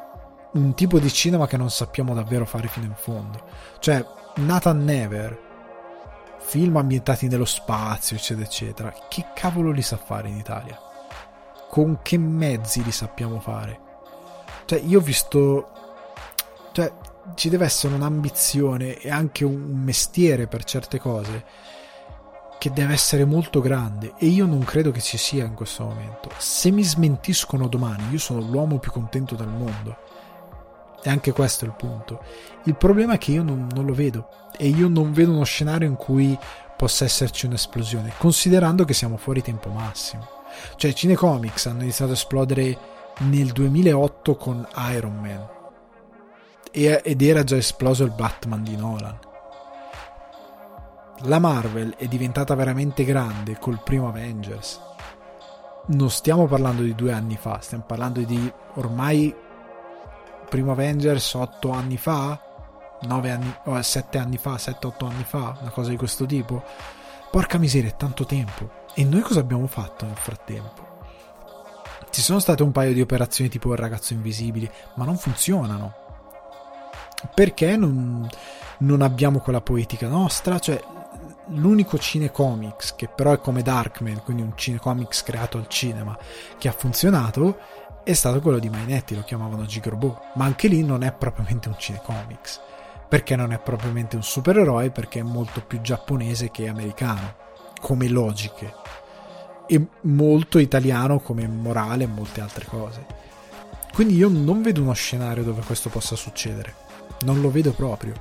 un 0.53 0.75
tipo 0.75 0.99
di 0.99 1.13
cinema 1.13 1.47
che 1.47 1.57
non 1.57 1.71
sappiamo 1.71 2.15
davvero 2.15 2.47
fare 2.47 2.69
fino 2.69 2.87
in 2.87 2.95
fondo. 2.95 3.45
Cioè, 3.79 4.05
Nathan 4.37 4.85
Never, 4.85 5.39
film 6.39 6.77
ambientati 6.77 7.29
nello 7.29 7.45
spazio, 7.45 8.17
eccetera, 8.17 8.47
eccetera, 8.47 8.95
che 9.09 9.27
cavolo 9.35 9.71
li 9.71 9.83
sa 9.83 9.97
fare 9.97 10.29
in 10.29 10.37
Italia? 10.37 10.79
Con 11.69 11.99
che 12.03 12.17
mezzi 12.17 12.83
li 12.83 12.93
sappiamo 12.93 13.41
fare? 13.41 13.81
Cioè, 14.65 14.81
io 14.81 14.99
ho 14.99 15.03
visto... 15.03 15.71
Cioè, 16.73 16.93
ci 17.35 17.49
deve 17.49 17.65
essere 17.65 17.95
un'ambizione 17.95 18.99
e 18.99 19.11
anche 19.11 19.45
un 19.45 19.61
mestiere 19.83 20.47
per 20.47 20.63
certe 20.65 21.01
cose 21.01 21.45
che 22.59 22.71
deve 22.71 22.93
essere 22.95 23.25
molto 23.25 23.61
grande 23.61 24.15
e 24.17 24.27
io 24.27 24.47
non 24.47 24.63
credo 24.65 24.91
che 24.91 25.01
ci 25.01 25.17
sia 25.19 25.45
in 25.45 25.55
questo 25.55 25.85
momento. 25.85 26.31
Se 26.39 26.71
mi 26.71 26.85
smentiscono 26.85 27.67
domani, 27.67 28.11
io 28.11 28.19
sono 28.19 28.41
l'uomo 28.41 28.79
più 28.79 28.93
contento 28.93 29.35
del 29.35 29.49
mondo 29.49 30.06
e 31.03 31.11
anche 31.11 31.33
questo 31.33 31.65
è 31.65 31.69
il 31.69 31.75
punto. 31.75 32.23
Il 32.65 32.77
problema 32.77 33.15
è 33.15 33.19
che 33.19 33.33
io 33.33 33.43
non, 33.43 33.69
non 33.75 33.85
lo 33.85 33.95
vedo 33.95 34.29
e 34.57 34.69
io 34.69 34.89
non 34.89 35.13
vedo 35.13 35.33
uno 35.33 35.45
scenario 35.45 35.89
in 35.89 35.97
cui 35.97 36.37
possa 36.77 37.05
esserci 37.05 37.47
un'esplosione, 37.47 38.13
considerando 38.19 38.85
che 38.85 38.95
siamo 38.95 39.17
fuori 39.17 39.43
tempo 39.43 39.71
massimo. 39.71 40.29
Cioè, 40.77 40.91
i 40.91 40.95
cinecomics 40.95 41.67
hanno 41.67 41.83
iniziato 41.83 42.13
a 42.13 42.15
esplodere 42.15 42.79
nel 43.19 43.53
2008 43.53 44.37
con 44.37 44.67
Iron 44.93 45.17
Man 45.17 45.55
ed 46.71 47.23
era 47.23 47.43
già 47.43 47.57
esploso 47.57 48.05
il 48.05 48.11
Batman 48.11 48.63
di 48.63 48.77
Nolan. 48.77 49.19
La 51.21 51.39
Marvel 51.39 51.95
è 51.97 52.07
diventata 52.07 52.55
veramente 52.55 53.05
grande 53.05 53.57
col 53.59 53.81
primo 53.83 54.09
Avengers. 54.09 54.79
Non 55.87 56.11
stiamo 56.11 56.47
parlando 56.47 56.83
di 56.83 56.95
due 56.95 57.13
anni 57.13 57.39
fa, 57.41 57.61
stiamo 57.61 57.85
parlando 57.87 58.21
di 58.21 58.53
ormai 58.75 59.35
primo 60.49 60.73
Avengers 60.73 61.35
8 61.35 61.71
anni 61.71 61.97
fa, 61.97 62.41
9 63.03 63.31
anni, 63.31 63.55
oh, 63.65 63.81
7 63.81 64.19
anni 64.19 64.39
fa, 64.39 64.55
7-8 64.55 65.07
anni 65.07 65.25
fa, 65.25 65.57
una 65.61 65.71
cosa 65.71 65.91
di 65.91 65.97
questo 65.97 66.27
tipo. 66.27 66.63
Porca 67.31 67.59
miseria, 67.59 67.91
è 67.91 67.97
tanto 67.97 68.25
tempo. 68.25 68.85
E 68.95 69.05
noi 69.05 69.21
cosa 69.21 69.41
abbiamo 69.41 69.67
fatto 69.67 70.07
nel 70.07 70.17
frattempo? 70.17 70.95
Ci 72.11 72.23
sono 72.23 72.39
state 72.39 72.63
un 72.63 72.73
paio 72.73 72.95
di 72.95 73.01
operazioni 73.01 73.51
tipo 73.51 73.73
il 73.73 73.79
ragazzo 73.79 74.15
invisibile, 74.15 74.73
ma 74.95 75.05
non 75.05 75.19
funzionano. 75.19 75.95
Perché 77.35 77.77
non, 77.77 78.27
non 78.79 79.03
abbiamo 79.03 79.41
quella 79.41 79.61
poetica 79.61 80.09
nostra? 80.09 80.59
Cioè, 80.59 80.81
l'unico 81.49 81.99
cinecomics 81.99 82.95
che 82.95 83.09
però 83.09 83.33
è 83.33 83.41
come 83.41 83.63
Darkman, 83.63 84.23
quindi 84.23 84.43
un 84.43 84.53
cinecomics 84.55 85.23
creato 85.23 85.59
al 85.59 85.69
cinema, 85.69 86.17
che 86.59 86.69
ha 86.69 86.73
funzionato 86.73 87.59
è 88.07 88.13
stato 88.13 88.41
quello 88.41 88.61
di 88.61 88.71
Mainetti, 88.71 89.17
lo 89.17 89.25
chiamavano 89.25 89.67
Gigrobot, 89.67 90.35
ma 90.35 90.45
anche 90.45 90.69
lì 90.69 90.85
non 90.85 91.03
è 91.03 91.13
propriamente 91.13 91.67
un 91.67 91.75
cinecomics, 91.77 92.61
perché 93.09 93.35
non 93.35 93.51
è 93.51 93.59
propriamente 93.59 94.15
un 94.15 94.23
supereroe, 94.23 94.91
perché 94.91 95.19
è 95.19 95.25
molto 95.25 95.61
più 95.61 95.81
giapponese 95.81 96.53
che 96.53 96.69
americano, 96.69 97.35
come 97.81 98.07
logiche, 98.07 98.73
e 99.67 99.85
molto 100.03 100.61
italiano 100.61 101.19
come 101.19 101.49
morale 101.49 102.05
e 102.05 102.07
molte 102.07 102.41
altre 102.41 102.67
cose. 102.67 103.05
Quindi 103.93 104.15
io 104.15 104.29
non 104.29 104.63
vedo 104.63 104.83
uno 104.83 104.93
scenario 104.93 105.43
dove 105.43 105.63
questo 105.63 105.89
possa 105.89 106.15
succedere, 106.15 106.75
non 107.25 107.41
lo 107.41 107.51
vedo 107.51 107.73
proprio. 107.73 108.15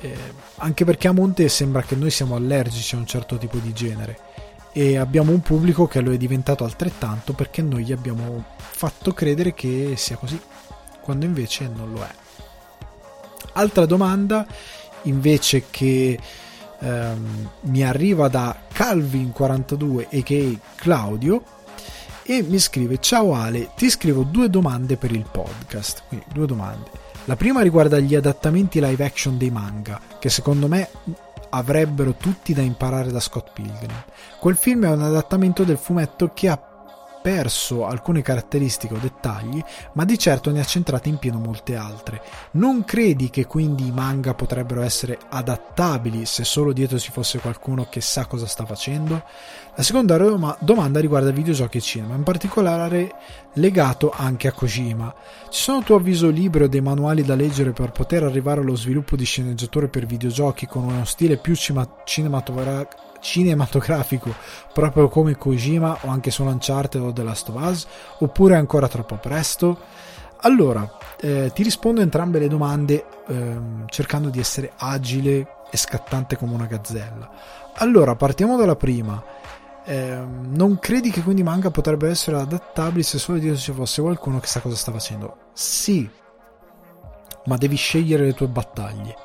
Eh, 0.00 0.16
anche 0.56 0.84
perché 0.84 1.06
a 1.06 1.12
monte 1.12 1.48
sembra 1.48 1.82
che 1.82 1.94
noi 1.94 2.10
siamo 2.10 2.34
allergici 2.34 2.96
a 2.96 2.98
un 2.98 3.06
certo 3.06 3.38
tipo 3.38 3.58
di 3.58 3.72
genere 3.72 4.18
e 4.72 4.96
abbiamo 4.96 5.32
un 5.32 5.40
pubblico 5.40 5.86
che 5.86 6.00
lo 6.00 6.12
è 6.12 6.16
diventato 6.16 6.64
altrettanto 6.64 7.34
perché 7.34 7.62
noi 7.62 7.84
gli 7.84 7.92
abbiamo 7.92 8.44
fatto 8.56 9.12
credere 9.12 9.54
che 9.54 9.94
sia 9.96 10.16
così, 10.16 10.40
quando 11.00 11.24
invece 11.24 11.70
non 11.74 11.92
lo 11.92 12.02
è. 12.02 12.10
Altra 13.54 13.84
domanda 13.84 14.46
invece 15.02 15.64
che 15.70 16.18
ehm, 16.78 17.50
mi 17.62 17.84
arriva 17.84 18.28
da 18.28 18.56
Calvin42 18.72 20.06
a.k.a. 20.10 20.74
Claudio 20.74 21.42
e 22.24 22.42
mi 22.42 22.58
scrive 22.58 22.98
ciao 23.00 23.34
Ale 23.34 23.70
ti 23.76 23.90
scrivo 23.90 24.22
due 24.22 24.48
domande 24.48 24.96
per 24.96 25.10
il 25.10 25.26
podcast 25.28 26.04
quindi 26.06 26.26
due 26.32 26.46
domande 26.46 26.88
la 27.24 27.34
prima 27.34 27.62
riguarda 27.62 27.98
gli 27.98 28.14
adattamenti 28.14 28.80
live 28.80 29.04
action 29.04 29.36
dei 29.36 29.50
manga 29.50 30.00
che 30.20 30.30
secondo 30.30 30.68
me 30.68 30.88
avrebbero 31.54 32.14
tutti 32.14 32.52
da 32.54 32.62
imparare 32.62 33.10
da 33.10 33.20
Scott 33.20 33.52
Pilgrim. 33.52 33.92
Quel 34.38 34.56
film 34.56 34.84
è 34.84 34.90
un 34.90 35.02
adattamento 35.02 35.64
del 35.64 35.76
fumetto 35.76 36.30
che 36.32 36.48
ha 36.48 36.71
perso 37.22 37.86
alcune 37.86 38.20
caratteristiche 38.20 38.94
o 38.94 38.98
dettagli, 38.98 39.62
ma 39.92 40.04
di 40.04 40.18
certo 40.18 40.50
ne 40.50 40.60
ha 40.60 40.64
centrate 40.64 41.08
in 41.08 41.18
pieno 41.18 41.38
molte 41.38 41.76
altre. 41.76 42.22
Non 42.52 42.84
credi 42.84 43.30
che 43.30 43.46
quindi 43.46 43.86
i 43.86 43.92
manga 43.92 44.34
potrebbero 44.34 44.82
essere 44.82 45.18
adattabili 45.28 46.26
se 46.26 46.44
solo 46.44 46.72
dietro 46.72 46.98
ci 46.98 47.12
fosse 47.12 47.38
qualcuno 47.38 47.86
che 47.88 48.00
sa 48.00 48.26
cosa 48.26 48.46
sta 48.46 48.66
facendo? 48.66 49.22
La 49.74 49.82
seconda 49.82 50.18
domanda 50.58 51.00
riguarda 51.00 51.30
videogiochi 51.30 51.78
e 51.78 51.80
cinema, 51.80 52.14
in 52.14 52.24
particolare 52.24 53.14
legato 53.54 54.12
anche 54.14 54.48
a 54.48 54.52
Kojima. 54.52 55.14
Ci 55.48 55.62
sono 55.62 55.78
a 55.78 55.82
tuo 55.82 55.96
avviso 55.96 56.28
libri 56.28 56.64
o 56.64 56.68
dei 56.68 56.80
manuali 56.80 57.22
da 57.22 57.34
leggere 57.34 57.72
per 57.72 57.92
poter 57.92 58.24
arrivare 58.24 58.60
allo 58.60 58.76
sviluppo 58.76 59.16
di 59.16 59.24
sceneggiatore 59.24 59.88
per 59.88 60.04
videogiochi 60.04 60.66
con 60.66 60.84
uno 60.84 61.04
stile 61.04 61.36
più 61.36 61.54
cinematografico 61.54 63.11
cinematografico 63.22 64.34
proprio 64.74 65.08
come 65.08 65.38
Kojima 65.38 65.98
o 66.02 66.08
anche 66.08 66.30
solo 66.30 66.50
Uncharted 66.50 67.00
o 67.00 67.12
The 67.12 67.22
Last 67.22 67.48
of 67.48 67.62
Us 67.62 67.86
oppure 68.18 68.54
è 68.54 68.58
ancora 68.58 68.88
troppo 68.88 69.16
presto? 69.16 69.78
Allora, 70.44 70.98
eh, 71.20 71.52
ti 71.54 71.62
rispondo 71.62 72.00
a 72.00 72.02
entrambe 72.02 72.40
le 72.40 72.48
domande 72.48 73.06
ehm, 73.28 73.86
cercando 73.86 74.28
di 74.28 74.40
essere 74.40 74.72
agile 74.76 75.46
e 75.70 75.76
scattante 75.76 76.36
come 76.36 76.54
una 76.54 76.66
gazzella. 76.66 77.30
Allora, 77.76 78.16
partiamo 78.16 78.56
dalla 78.56 78.74
prima. 78.74 79.22
Eh, 79.84 80.16
non 80.16 80.78
credi 80.80 81.10
che 81.10 81.22
quindi 81.22 81.42
manga 81.42 81.70
potrebbero 81.70 82.10
essere 82.10 82.36
adattabili 82.36 83.02
se 83.02 83.18
solo 83.18 83.38
dietro 83.38 83.58
ci 83.58 83.72
fosse 83.72 84.00
qualcuno 84.00 84.40
che 84.40 84.46
sa 84.46 84.60
cosa 84.60 84.76
sta 84.76 84.92
facendo? 84.92 85.36
Sì, 85.52 86.08
ma 87.46 87.56
devi 87.56 87.76
scegliere 87.76 88.24
le 88.24 88.34
tue 88.34 88.48
battaglie. 88.48 89.16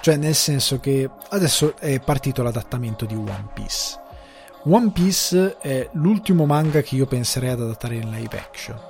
Cioè, 0.00 0.16
nel 0.16 0.34
senso 0.34 0.80
che 0.80 1.08
adesso 1.30 1.76
è 1.78 2.00
partito 2.00 2.42
l'adattamento 2.42 3.04
di 3.04 3.14
One 3.14 3.48
Piece. 3.52 4.00
One 4.64 4.90
Piece 4.90 5.58
è 5.58 5.88
l'ultimo 5.92 6.46
manga 6.46 6.80
che 6.80 6.94
io 6.94 7.06
penserei 7.06 7.50
ad 7.50 7.60
adattare 7.60 7.96
in 7.96 8.10
live 8.10 8.38
action. 8.38 8.80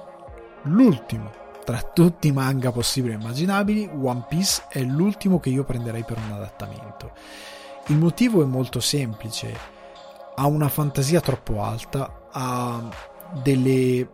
L'ultimo. 0.62 1.42
Tra 1.64 1.80
tutti 1.80 2.28
i 2.28 2.32
manga 2.32 2.72
possibili 2.72 3.14
e 3.14 3.16
immaginabili, 3.16 3.90
One 4.00 4.26
Piece 4.28 4.64
è 4.68 4.82
l'ultimo 4.82 5.40
che 5.40 5.48
io 5.48 5.64
prenderei 5.64 6.04
per 6.04 6.18
un 6.18 6.32
adattamento. 6.32 7.12
Il 7.86 7.96
motivo 7.96 8.42
è 8.42 8.44
molto 8.44 8.80
semplice. 8.80 9.56
Ha 10.36 10.46
una 10.46 10.68
fantasia 10.68 11.20
troppo 11.20 11.62
alta, 11.62 12.28
ha 12.30 12.88
delle 13.42 14.08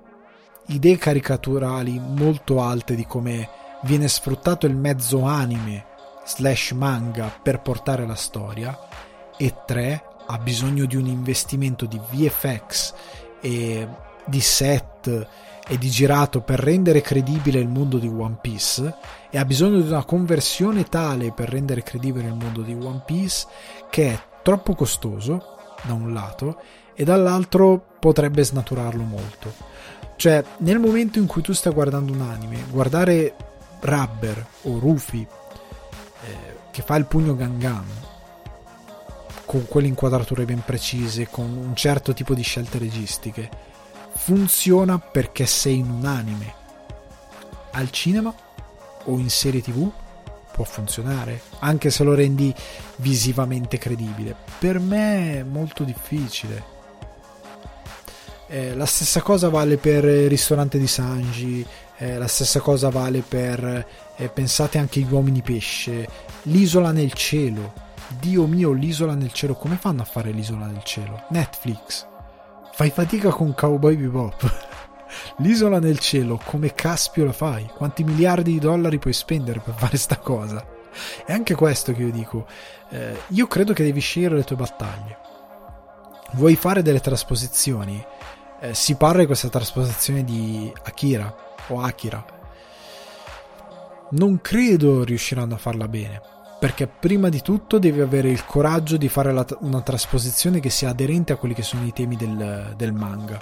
idee 0.66 0.96
caricaturali 0.96 1.98
molto 1.98 2.62
alte 2.62 2.94
di 2.94 3.04
come 3.04 3.48
viene 3.82 4.08
sfruttato 4.08 4.66
il 4.66 4.76
mezzo 4.76 5.22
anime 5.24 5.86
slash 6.24 6.72
manga 6.72 7.32
per 7.42 7.60
portare 7.60 8.06
la 8.06 8.14
storia 8.14 8.78
e 9.36 9.54
3 9.66 10.04
ha 10.26 10.38
bisogno 10.38 10.84
di 10.84 10.96
un 10.96 11.06
investimento 11.06 11.86
di 11.86 11.98
VFX 11.98 12.94
e 13.40 13.88
di 14.26 14.40
set 14.40 15.28
e 15.66 15.78
di 15.78 15.88
girato 15.88 16.40
per 16.40 16.58
rendere 16.58 17.00
credibile 17.00 17.58
il 17.58 17.68
mondo 17.68 17.98
di 17.98 18.08
One 18.08 18.38
Piece 18.40 18.94
e 19.30 19.38
ha 19.38 19.44
bisogno 19.44 19.80
di 19.80 19.88
una 19.88 20.04
conversione 20.04 20.84
tale 20.84 21.32
per 21.32 21.48
rendere 21.48 21.82
credibile 21.82 22.28
il 22.28 22.34
mondo 22.34 22.62
di 22.62 22.74
One 22.74 23.02
Piece 23.04 23.46
che 23.88 24.12
è 24.12 24.20
troppo 24.42 24.74
costoso 24.74 25.56
da 25.82 25.94
un 25.94 26.12
lato 26.12 26.60
e 26.94 27.04
dall'altro 27.04 27.82
potrebbe 27.98 28.44
snaturarlo 28.44 29.02
molto. 29.02 29.52
Cioè, 30.16 30.44
nel 30.58 30.78
momento 30.78 31.18
in 31.18 31.26
cui 31.26 31.40
tu 31.40 31.52
stai 31.52 31.72
guardando 31.72 32.12
un 32.12 32.20
anime, 32.20 32.64
guardare 32.68 33.34
Rubber 33.80 34.46
o 34.62 34.78
Rufy 34.78 35.26
eh, 36.24 36.36
che 36.70 36.82
fa 36.82 36.96
il 36.96 37.06
pugno 37.06 37.34
Gangan 37.34 37.86
con 39.50 39.66
quelle 39.66 39.88
inquadrature 39.88 40.44
ben 40.44 40.62
precise, 40.64 41.26
con 41.28 41.56
un 41.56 41.74
certo 41.74 42.14
tipo 42.14 42.34
di 42.34 42.42
scelte 42.42 42.78
registiche, 42.78 43.50
funziona 44.14 45.00
perché 45.00 45.44
sei 45.44 45.78
in 45.78 45.90
un 45.90 46.04
anime. 46.04 46.54
Al 47.72 47.90
cinema 47.90 48.32
o 49.06 49.18
in 49.18 49.28
serie 49.28 49.60
tv 49.60 49.90
può 50.52 50.62
funzionare, 50.62 51.40
anche 51.58 51.90
se 51.90 52.04
lo 52.04 52.14
rendi 52.14 52.54
visivamente 52.98 53.76
credibile. 53.76 54.36
Per 54.60 54.78
me 54.78 55.38
è 55.38 55.42
molto 55.42 55.82
difficile. 55.82 56.62
Eh, 58.46 58.76
la 58.76 58.86
stessa 58.86 59.20
cosa 59.20 59.48
vale 59.48 59.78
per 59.78 60.04
il 60.04 60.28
ristorante 60.28 60.78
di 60.78 60.86
Sanji, 60.86 61.66
eh, 62.00 62.16
la 62.16 62.26
stessa 62.28 62.60
cosa 62.60 62.88
vale 62.88 63.20
per, 63.20 63.86
eh, 64.16 64.28
pensate 64.28 64.78
anche 64.78 65.00
agli 65.00 65.12
uomini 65.12 65.42
pesce, 65.42 66.08
l'isola 66.44 66.92
nel 66.92 67.12
cielo. 67.12 67.88
Dio 68.18 68.46
mio, 68.46 68.72
l'isola 68.72 69.14
nel 69.14 69.32
cielo, 69.32 69.54
come 69.54 69.76
fanno 69.76 70.00
a 70.02 70.06
fare 70.06 70.30
l'isola 70.30 70.64
nel 70.66 70.82
cielo? 70.82 71.24
Netflix. 71.28 72.06
Fai 72.72 72.90
fatica 72.90 73.28
con 73.28 73.54
Cowboy 73.54 73.96
Bebop. 73.96 74.68
l'isola 75.38 75.78
nel 75.78 75.98
cielo, 75.98 76.40
come 76.42 76.72
caspio 76.72 77.26
la 77.26 77.32
fai? 77.32 77.66
Quanti 77.66 78.02
miliardi 78.02 78.52
di 78.52 78.58
dollari 78.58 78.98
puoi 78.98 79.12
spendere 79.12 79.60
per 79.60 79.74
fare 79.74 79.98
sta 79.98 80.16
cosa? 80.16 80.64
È 81.26 81.32
anche 81.32 81.54
questo 81.54 81.92
che 81.92 82.02
io 82.02 82.10
dico. 82.10 82.46
Eh, 82.88 83.14
io 83.28 83.46
credo 83.46 83.74
che 83.74 83.84
devi 83.84 84.00
scegliere 84.00 84.36
le 84.36 84.44
tue 84.44 84.56
battaglie. 84.56 85.18
Vuoi 86.32 86.56
fare 86.56 86.80
delle 86.80 87.00
trasposizioni? 87.00 88.02
Eh, 88.58 88.74
si 88.74 88.94
parla 88.94 89.20
di 89.20 89.26
questa 89.26 89.48
trasposizione 89.50 90.24
di 90.24 90.72
Akira 90.84 91.48
o 91.70 91.80
Akira. 91.80 92.24
Non 94.10 94.40
credo 94.40 95.04
riusciranno 95.04 95.54
a 95.54 95.58
farla 95.58 95.88
bene 95.88 96.20
perché 96.60 96.86
prima 96.86 97.30
di 97.30 97.40
tutto 97.40 97.78
devi 97.78 98.02
avere 98.02 98.28
il 98.28 98.44
coraggio 98.44 98.98
di 98.98 99.08
fare 99.08 99.32
la, 99.32 99.46
una 99.60 99.80
trasposizione 99.80 100.60
che 100.60 100.68
sia 100.68 100.90
aderente 100.90 101.32
a 101.32 101.36
quelli 101.36 101.54
che 101.54 101.62
sono 101.62 101.86
i 101.86 101.92
temi 101.92 102.16
del, 102.16 102.74
del 102.76 102.92
manga. 102.92 103.40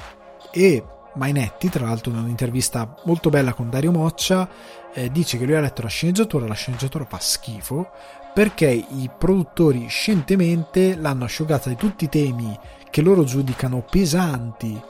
E 0.53 0.85
Mainetti, 1.15 1.69
tra 1.69 1.87
l'altro 1.87 2.13
in 2.13 2.19
un'intervista 2.19 2.95
molto 3.07 3.29
bella 3.29 3.55
con 3.55 3.71
Dario 3.71 3.91
Moccia, 3.91 4.49
eh, 4.95 5.11
dice 5.11 5.37
che 5.37 5.45
lui 5.45 5.57
ha 5.57 5.61
letto 5.61 5.83
la 5.83 5.89
sceneggiatura, 5.89 6.47
la 6.47 6.55
sceneggiatura 6.55 7.05
fa 7.07 7.19
schifo, 7.19 7.91
perché 8.33 8.69
i 8.69 9.11
produttori 9.19 9.89
scientemente 9.89 10.95
l'hanno 10.95 11.25
asciugata 11.25 11.69
di 11.69 11.75
tutti 11.75 12.05
i 12.05 12.09
temi 12.09 12.57
che 12.89 13.03
loro 13.03 13.25
giudicano 13.25 13.83
pesanti 13.83 14.81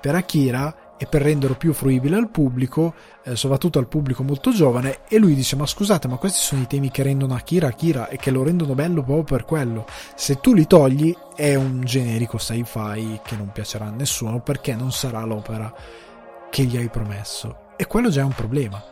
per 0.00 0.14
Akira 0.14 0.74
e 0.98 1.06
per 1.06 1.22
renderlo 1.22 1.56
più 1.56 1.72
fruibile 1.72 2.16
al 2.16 2.30
pubblico, 2.30 2.94
eh, 3.24 3.36
soprattutto 3.36 3.78
al 3.78 3.88
pubblico 3.88 4.22
molto 4.22 4.50
giovane, 4.50 5.00
e 5.08 5.18
lui 5.18 5.34
dice 5.34 5.56
ma 5.56 5.66
scusate 5.66 6.08
ma 6.08 6.16
questi 6.16 6.38
sono 6.40 6.62
i 6.62 6.66
temi 6.66 6.90
che 6.90 7.02
rendono 7.02 7.34
Akira 7.34 7.68
Akira 7.68 8.08
e 8.08 8.16
che 8.16 8.30
lo 8.30 8.42
rendono 8.42 8.74
bello 8.74 9.02
proprio 9.02 9.24
per 9.24 9.44
quello, 9.44 9.86
se 10.14 10.40
tu 10.40 10.54
li 10.54 10.66
togli 10.66 11.14
è 11.34 11.54
un 11.54 11.82
generico 11.84 12.38
sci-fi 12.38 13.20
che 13.22 13.36
non 13.36 13.50
piacerà 13.52 13.86
a 13.86 13.90
nessuno 13.90 14.40
perché 14.40 14.74
non 14.74 14.92
sarà 14.92 15.22
l'opera 15.24 15.72
che 16.50 16.62
gli 16.64 16.76
hai 16.76 16.88
promesso. 16.88 17.64
E 17.76 17.86
quello 17.86 18.08
già 18.08 18.22
è 18.22 18.24
un 18.24 18.32
problema, 18.32 18.82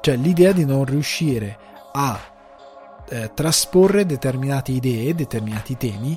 cioè 0.00 0.16
l'idea 0.16 0.52
di 0.52 0.64
non 0.64 0.84
riuscire 0.84 1.58
a 1.92 2.18
eh, 3.08 3.30
trasporre 3.34 4.06
determinate 4.06 4.70
idee, 4.70 5.14
determinati 5.14 5.76
temi 5.76 6.16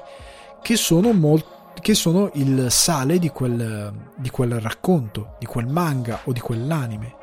che 0.61 0.77
sono 0.77 1.11
molto 1.13 1.54
che 1.81 1.93
sono 1.93 2.29
il 2.33 2.67
sale 2.69 3.19
di 3.19 3.29
quel, 3.29 3.93
di 4.15 4.29
quel 4.29 4.59
racconto, 4.59 5.35
di 5.39 5.45
quel 5.45 5.67
manga 5.67 6.21
o 6.25 6.31
di 6.31 6.39
quell'anime. 6.39 7.15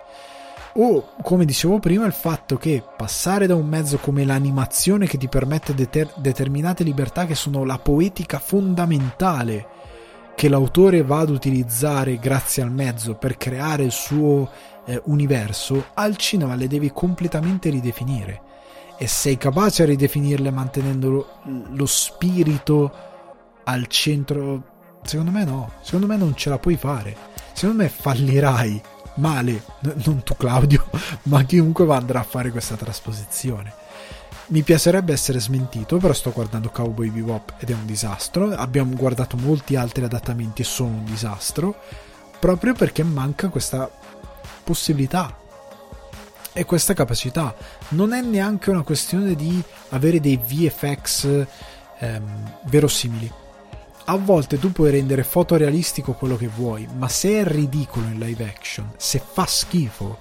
O, 0.74 1.12
come 1.20 1.44
dicevo 1.44 1.78
prima, 1.78 2.06
il 2.06 2.12
fatto 2.12 2.56
che 2.56 2.82
passare 2.96 3.46
da 3.46 3.54
un 3.54 3.66
mezzo 3.66 3.98
come 3.98 4.24
l'animazione 4.24 5.06
che 5.06 5.18
ti 5.18 5.28
permette 5.28 5.74
deter- 5.74 6.18
determinate 6.18 6.82
libertà 6.82 7.26
che 7.26 7.34
sono 7.34 7.64
la 7.64 7.78
poetica 7.78 8.38
fondamentale 8.38 9.66
che 10.34 10.48
l'autore 10.48 11.02
va 11.02 11.18
ad 11.18 11.28
utilizzare 11.28 12.18
grazie 12.18 12.62
al 12.62 12.72
mezzo 12.72 13.14
per 13.14 13.36
creare 13.36 13.84
il 13.84 13.92
suo 13.92 14.48
eh, 14.86 15.00
universo, 15.04 15.88
al 15.94 16.16
cinema 16.16 16.54
le 16.54 16.68
devi 16.68 16.90
completamente 16.90 17.68
ridefinire. 17.68 18.40
E 18.96 19.06
sei 19.06 19.36
capace 19.36 19.82
a 19.82 19.86
ridefinirle 19.86 20.50
mantenendo 20.50 21.10
lo, 21.10 21.26
lo 21.72 21.86
spirito 21.86 23.10
al 23.64 23.86
centro. 23.86 24.70
Secondo 25.02 25.30
me 25.30 25.44
no, 25.44 25.72
secondo 25.82 26.06
me 26.06 26.16
non 26.16 26.34
ce 26.36 26.48
la 26.48 26.58
puoi 26.58 26.76
fare. 26.76 27.16
Secondo 27.52 27.82
me 27.82 27.88
fallirai 27.88 28.82
male, 29.14 29.62
non 30.04 30.22
tu 30.22 30.34
Claudio, 30.36 30.84
ma 31.24 31.42
chiunque 31.44 31.92
andrà 31.94 32.20
a 32.20 32.24
fare 32.24 32.50
questa 32.50 32.76
trasposizione. 32.76 33.80
Mi 34.46 34.62
piacerebbe 34.62 35.12
essere 35.12 35.40
smentito, 35.40 35.96
però 35.96 36.12
sto 36.12 36.30
guardando 36.30 36.70
Cowboy 36.70 37.08
Bebop 37.08 37.54
ed 37.58 37.70
è 37.70 37.74
un 37.74 37.86
disastro. 37.86 38.50
Abbiamo 38.52 38.94
guardato 38.94 39.36
molti 39.36 39.76
altri 39.76 40.04
adattamenti 40.04 40.62
e 40.62 40.64
sono 40.64 40.90
un 40.90 41.04
disastro, 41.04 41.74
proprio 42.38 42.74
perché 42.74 43.02
manca 43.02 43.48
questa 43.48 43.90
possibilità 44.62 45.38
e 46.52 46.64
questa 46.64 46.92
capacità. 46.92 47.54
Non 47.90 48.12
è 48.12 48.20
neanche 48.20 48.70
una 48.70 48.82
questione 48.82 49.34
di 49.34 49.62
avere 49.90 50.20
dei 50.20 50.36
VFX 50.36 51.46
ehm, 51.98 52.58
verosimili 52.64 53.32
a 54.04 54.16
volte 54.16 54.58
tu 54.58 54.72
puoi 54.72 54.90
rendere 54.90 55.22
fotorealistico 55.22 56.12
quello 56.12 56.36
che 56.36 56.48
vuoi, 56.48 56.88
ma 56.96 57.08
se 57.08 57.40
è 57.40 57.44
ridicolo 57.44 58.06
in 58.06 58.18
live 58.18 58.44
action, 58.44 58.92
se 58.96 59.20
fa 59.24 59.46
schifo, 59.46 60.18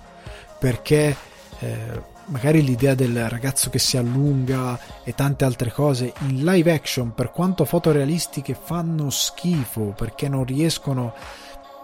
perché 0.59 1.15
eh, 1.59 2.01
magari 2.25 2.63
l'idea 2.63 2.95
del 2.95 3.29
ragazzo 3.29 3.69
che 3.69 3.79
si 3.79 3.97
allunga 3.97 4.79
e 5.03 5.13
tante 5.13 5.45
altre 5.45 5.71
cose 5.71 6.13
in 6.27 6.43
live 6.43 6.71
action, 6.71 7.13
per 7.13 7.31
quanto 7.31 7.65
fotorealistiche, 7.65 8.57
fanno 8.61 9.09
schifo 9.09 9.93
perché 9.95 10.29
non 10.29 10.45
riescono. 10.45 11.13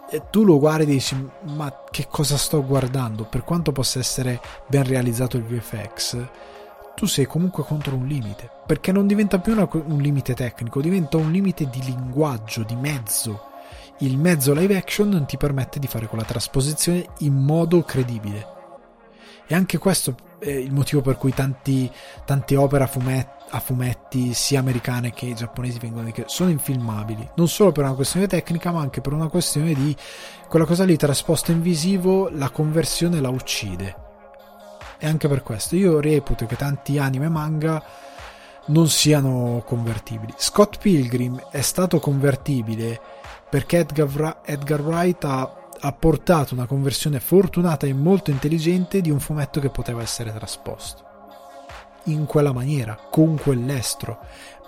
E 0.10 0.24
tu 0.30 0.46
lo 0.46 0.58
guardi 0.58 0.84
e 0.84 0.96
dici: 0.96 1.30
Ma 1.56 1.84
che 1.90 2.08
cosa 2.10 2.38
sto 2.38 2.64
guardando? 2.66 3.26
Per 3.26 3.44
quanto 3.44 3.72
possa 3.72 4.00
essere 4.00 4.40
ben 4.68 4.84
realizzato 4.84 5.36
il 5.36 5.44
VFX 5.44 6.28
tu 6.98 7.06
sei 7.06 7.28
comunque 7.28 7.64
contro 7.64 7.96
un 7.96 8.08
limite, 8.08 8.50
perché 8.66 8.92
non 8.92 9.06
diventa 9.06 9.38
più 9.38 9.54
una, 9.54 9.70
un 9.72 10.02
limite 10.02 10.34
tecnico, 10.34 10.82
diventa 10.82 11.18
un 11.18 11.32
limite 11.32 11.70
di 11.70 11.84
linguaggio, 11.84 12.64
di 12.64 12.76
mezzo. 12.76 13.52
Il 14.00 14.18
mezzo 14.18 14.52
live 14.52 14.76
action 14.76 15.08
non 15.08 15.28
ti 15.28 15.38
permette 15.38 15.78
di 15.78 15.86
fare 15.86 16.08
quella 16.08 16.24
trasposizione 16.24 17.06
in 17.20 17.36
modo 17.36 17.84
credibile. 17.84 18.48
E 19.46 19.54
anche 19.54 19.78
questo 19.78 20.16
è 20.40 20.50
il 20.50 20.74
motivo 20.74 21.02
per 21.02 21.18
cui 21.18 21.32
tanti, 21.32 21.88
tante 22.26 22.56
opere 22.56 22.86
a 22.86 22.88
fumetti, 22.88 23.46
a 23.52 23.60
fumetti, 23.60 24.34
sia 24.34 24.60
americane 24.60 25.14
che 25.14 25.36
giapponesi, 25.36 25.78
vengono 25.78 26.10
che 26.10 26.24
sono 26.26 26.50
infilmabili. 26.50 27.30
Non 27.36 27.48
solo 27.48 27.72
per 27.72 27.84
una 27.84 27.94
questione 27.94 28.26
tecnica, 28.26 28.72
ma 28.72 28.82
anche 28.82 29.02
per 29.02 29.14
una 29.14 29.28
questione 29.28 29.76
di 29.76 29.96
quella 30.50 30.66
cosa 30.66 30.84
lì 30.84 30.98
trasposta 30.98 31.52
in 31.52 31.62
visivo, 31.62 32.28
la 32.30 32.50
conversione 32.50 33.22
la 33.22 33.30
uccide 33.30 34.06
e 35.00 35.08
anche 35.08 35.28
per 35.28 35.44
questo 35.44 35.76
io 35.76 36.00
reputo 36.00 36.46
che 36.46 36.56
tanti 36.56 36.98
anime 36.98 37.26
e 37.26 37.30
manga 37.30 37.84
non 38.68 38.90
siano 38.90 39.64
convertibili. 39.66 40.34
Scott 40.38 40.78
Pilgrim 40.80 41.48
è 41.52 41.62
stato 41.62 42.00
convertibile 42.00 43.00
perché 43.50 43.80
Edgar, 43.80 44.42
Edgar 44.44 44.82
Wright 44.82 45.24
ha, 45.24 45.70
ha 45.80 45.94
portato 45.94 46.54
una 46.54 46.66
conversione 46.66 47.20
fortunata 47.20 47.88
e 47.88 47.94
molto 47.94 48.32
intelligente 48.32 49.02
di 49.02 49.10
un 49.10 49.20
fumetto 49.20 49.60
che 49.60 49.70
poteva 49.70 50.02
essere 50.02 50.34
trasposto. 50.34 51.06
In 52.06 52.26
quella 52.26 52.54
maniera, 52.54 52.98
con 53.10 53.38
quell'estro. 53.38 54.20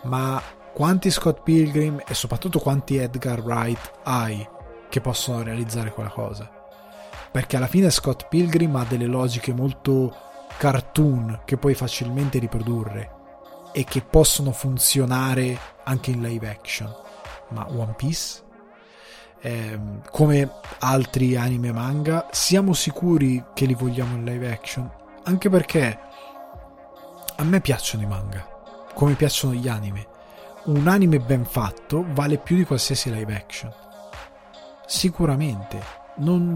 Ma 0.04 0.42
quanti 0.74 1.10
Scott 1.10 1.42
Pilgrim 1.42 2.02
e 2.08 2.14
soprattutto 2.14 2.60
quanti 2.60 2.98
Edgar 2.98 3.42
Wright 3.42 3.92
hai 4.04 4.48
che 4.88 5.02
possono 5.02 5.44
realizzare 5.44 5.92
quella 5.92 6.10
cosa? 6.10 6.59
Perché 7.32 7.58
alla 7.58 7.68
fine 7.68 7.90
Scott 7.90 8.28
Pilgrim 8.28 8.76
ha 8.76 8.86
delle 8.86 9.06
logiche 9.06 9.54
molto 9.54 10.16
cartoon 10.58 11.42
che 11.46 11.58
puoi 11.58 11.74
facilmente 11.74 12.40
riprodurre 12.40 13.18
e 13.72 13.84
che 13.84 14.02
possono 14.02 14.52
funzionare 14.52 15.58
anche 15.84 16.12
in 16.12 16.22
live 16.22 16.50
action. 16.50 16.94
Ma 17.50 17.68
One 17.70 17.94
Piece? 17.96 18.48
eh, 19.42 19.80
come 20.12 20.52
altri 20.80 21.36
anime 21.36 21.72
manga, 21.72 22.28
siamo 22.32 22.74
sicuri 22.74 23.44
che 23.54 23.66
li 23.66 23.74
vogliamo 23.74 24.16
in 24.16 24.26
live 24.26 24.52
action, 24.52 24.90
anche 25.24 25.50
perché 25.50 26.00
a 27.36 27.44
me 27.44 27.62
piacciono 27.62 28.04
i 28.04 28.08
manga, 28.08 28.46
come 28.94 29.14
piacciono 29.14 29.54
gli 29.54 29.68
anime. 29.68 30.08
Un 30.66 30.88
anime 30.88 31.20
ben 31.20 31.46
fatto 31.46 32.06
vale 32.10 32.38
più 32.38 32.58
di 32.58 32.66
qualsiasi 32.66 33.12
live 33.14 33.34
action. 33.34 33.74
Sicuramente. 34.86 35.99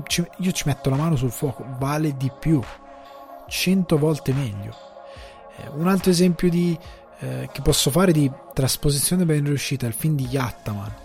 Ci, 0.07 0.27
io 0.37 0.51
ci 0.51 0.63
metto 0.65 0.89
la 0.89 0.95
mano 0.95 1.15
sul 1.15 1.31
fuoco, 1.31 1.65
vale 1.77 2.15
di 2.17 2.31
più. 2.37 2.61
Cento 3.47 3.97
volte 3.97 4.33
meglio. 4.33 4.75
Eh, 5.57 5.69
un 5.75 5.87
altro 5.87 6.11
esempio 6.11 6.49
di, 6.49 6.77
eh, 7.19 7.49
che 7.51 7.61
posso 7.61 7.91
fare 7.91 8.11
di 8.11 8.31
trasposizione 8.53 9.25
ben 9.25 9.43
riuscita 9.43 9.85
è 9.85 9.89
il 9.89 9.95
film 9.95 10.15
di 10.15 10.25
Yattaman 10.25 11.01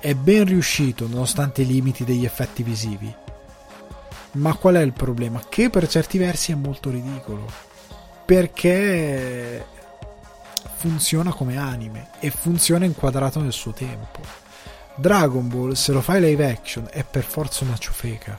è 0.00 0.14
ben 0.14 0.46
riuscito 0.46 1.06
nonostante 1.06 1.60
i 1.60 1.66
limiti 1.66 2.04
degli 2.04 2.24
effetti 2.24 2.62
visivi. 2.62 3.14
Ma 4.32 4.54
qual 4.54 4.76
è 4.76 4.80
il 4.80 4.92
problema? 4.94 5.42
Che 5.46 5.68
per 5.68 5.86
certi 5.86 6.16
versi 6.16 6.52
è 6.52 6.54
molto 6.54 6.90
ridicolo. 6.90 7.46
Perché 8.24 9.66
funziona 10.76 11.32
come 11.32 11.58
anime 11.58 12.08
e 12.20 12.30
funziona 12.30 12.86
inquadrato 12.86 13.40
nel 13.40 13.52
suo 13.52 13.72
tempo. 13.72 14.39
Dragon 15.00 15.48
Ball, 15.48 15.72
se 15.72 15.92
lo 15.92 16.02
fai 16.02 16.20
live 16.20 16.46
action, 16.46 16.86
è 16.90 17.04
per 17.04 17.24
forza 17.24 17.64
una 17.64 17.78
ciofeca. 17.78 18.38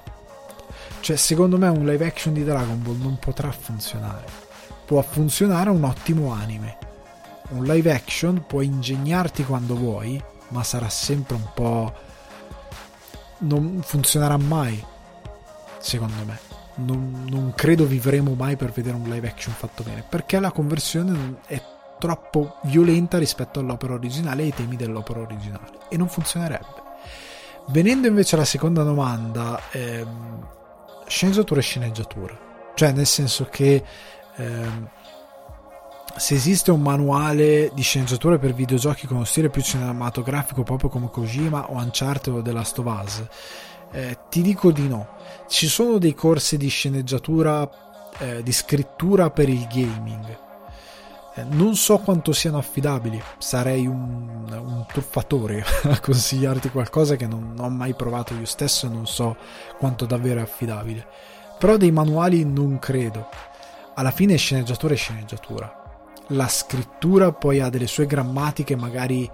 Cioè, 0.99 1.15
secondo 1.15 1.57
me 1.57 1.67
un 1.67 1.87
live 1.87 2.05
action 2.05 2.33
di 2.33 2.43
Dragon 2.43 2.79
Ball 2.83 2.99
non 3.01 3.17
potrà 3.17 3.51
funzionare. 3.51 4.25
Può 4.85 5.01
funzionare 5.01 5.71
un 5.71 5.83
ottimo 5.83 6.31
anime. 6.31 6.77
Un 7.49 7.63
live 7.63 7.91
action 7.91 8.45
puoi 8.45 8.67
ingegnarti 8.67 9.43
quando 9.43 9.75
vuoi, 9.75 10.21
ma 10.49 10.63
sarà 10.63 10.87
sempre 10.87 11.35
un 11.35 11.47
po'... 11.51 11.93
non 13.39 13.81
funzionerà 13.83 14.37
mai, 14.37 14.81
secondo 15.79 16.23
me. 16.25 16.39
Non, 16.75 17.25
non, 17.27 17.53
credo 17.55 17.85
vivremo 17.85 18.35
mai 18.35 18.55
per 18.55 18.71
vedere 18.71 18.95
un 18.95 19.09
live 19.09 19.27
action 19.27 19.53
fatto 19.55 19.81
bene, 19.81 20.05
perché 20.07 20.39
la 20.39 20.51
conversione 20.51 21.39
è 21.47 21.59
troppo 22.01 22.55
violenta 22.63 23.19
rispetto 23.19 23.59
all'opera 23.59 23.93
originale 23.93 24.41
e 24.41 24.45
ai 24.45 24.53
temi 24.53 24.75
dell'opera 24.75 25.19
originale, 25.19 25.77
e 25.89 25.97
non 25.97 26.09
funzionerebbe. 26.09 26.89
Venendo 27.67 28.07
invece 28.07 28.35
alla 28.35 28.45
seconda 28.45 28.81
domanda, 28.81 29.61
ehm, 29.71 30.47
sceneggiatura 31.05 31.59
e 31.59 31.63
sceneggiatura, 31.63 32.37
cioè 32.73 32.91
nel 32.91 33.07
senso 33.07 33.45
che... 33.49 33.83
Ehm, 34.35 34.89
se 36.13 36.33
esiste 36.33 36.71
un 36.71 36.81
manuale 36.81 37.71
di 37.73 37.83
sceneggiatura 37.83 38.37
per 38.37 38.53
videogiochi 38.53 39.07
con 39.07 39.15
uno 39.15 39.25
stile 39.25 39.49
più 39.49 39.61
cinematografico 39.61 40.61
proprio 40.61 40.89
come 40.89 41.09
Kojima 41.09 41.71
o 41.71 41.75
Uncharted 41.75 42.33
o 42.33 42.41
The 42.41 42.51
Last 42.51 42.77
of 42.79 42.85
Us 42.85 43.23
eh, 43.91 44.17
ti 44.29 44.41
dico 44.41 44.71
di 44.71 44.87
no. 44.87 45.07
Ci 45.47 45.67
sono 45.67 45.97
dei 45.97 46.13
corsi 46.13 46.57
di 46.57 46.67
sceneggiatura 46.67 47.69
eh, 48.17 48.43
di 48.43 48.51
scrittura 48.51 49.29
per 49.29 49.49
il 49.49 49.67
gaming 49.67 50.49
non 51.49 51.75
so 51.75 51.97
quanto 51.99 52.33
siano 52.33 52.57
affidabili 52.57 53.21
sarei 53.37 53.87
un, 53.87 54.45
un 54.49 54.85
truffatore 54.85 55.63
a 55.83 55.99
consigliarti 55.99 56.69
qualcosa 56.69 57.15
che 57.15 57.25
non, 57.25 57.53
non 57.55 57.65
ho 57.65 57.69
mai 57.69 57.93
provato 57.93 58.33
io 58.33 58.45
stesso 58.45 58.85
e 58.85 58.89
non 58.89 59.07
so 59.07 59.37
quanto 59.77 60.05
davvero 60.05 60.39
è 60.39 60.43
affidabile. 60.43 61.07
Però 61.57 61.77
dei 61.77 61.91
manuali 61.91 62.43
non 62.43 62.79
credo. 62.79 63.29
Alla 63.93 64.11
fine 64.11 64.35
sceneggiatura 64.35 64.93
è 64.93 64.97
sceneggiatura. 64.97 65.79
La 66.27 66.47
scrittura 66.47 67.31
poi 67.31 67.59
ha 67.59 67.69
delle 67.69 67.87
sue 67.87 68.05
grammatiche 68.05 68.75
magari 68.75 69.23
eh, 69.23 69.29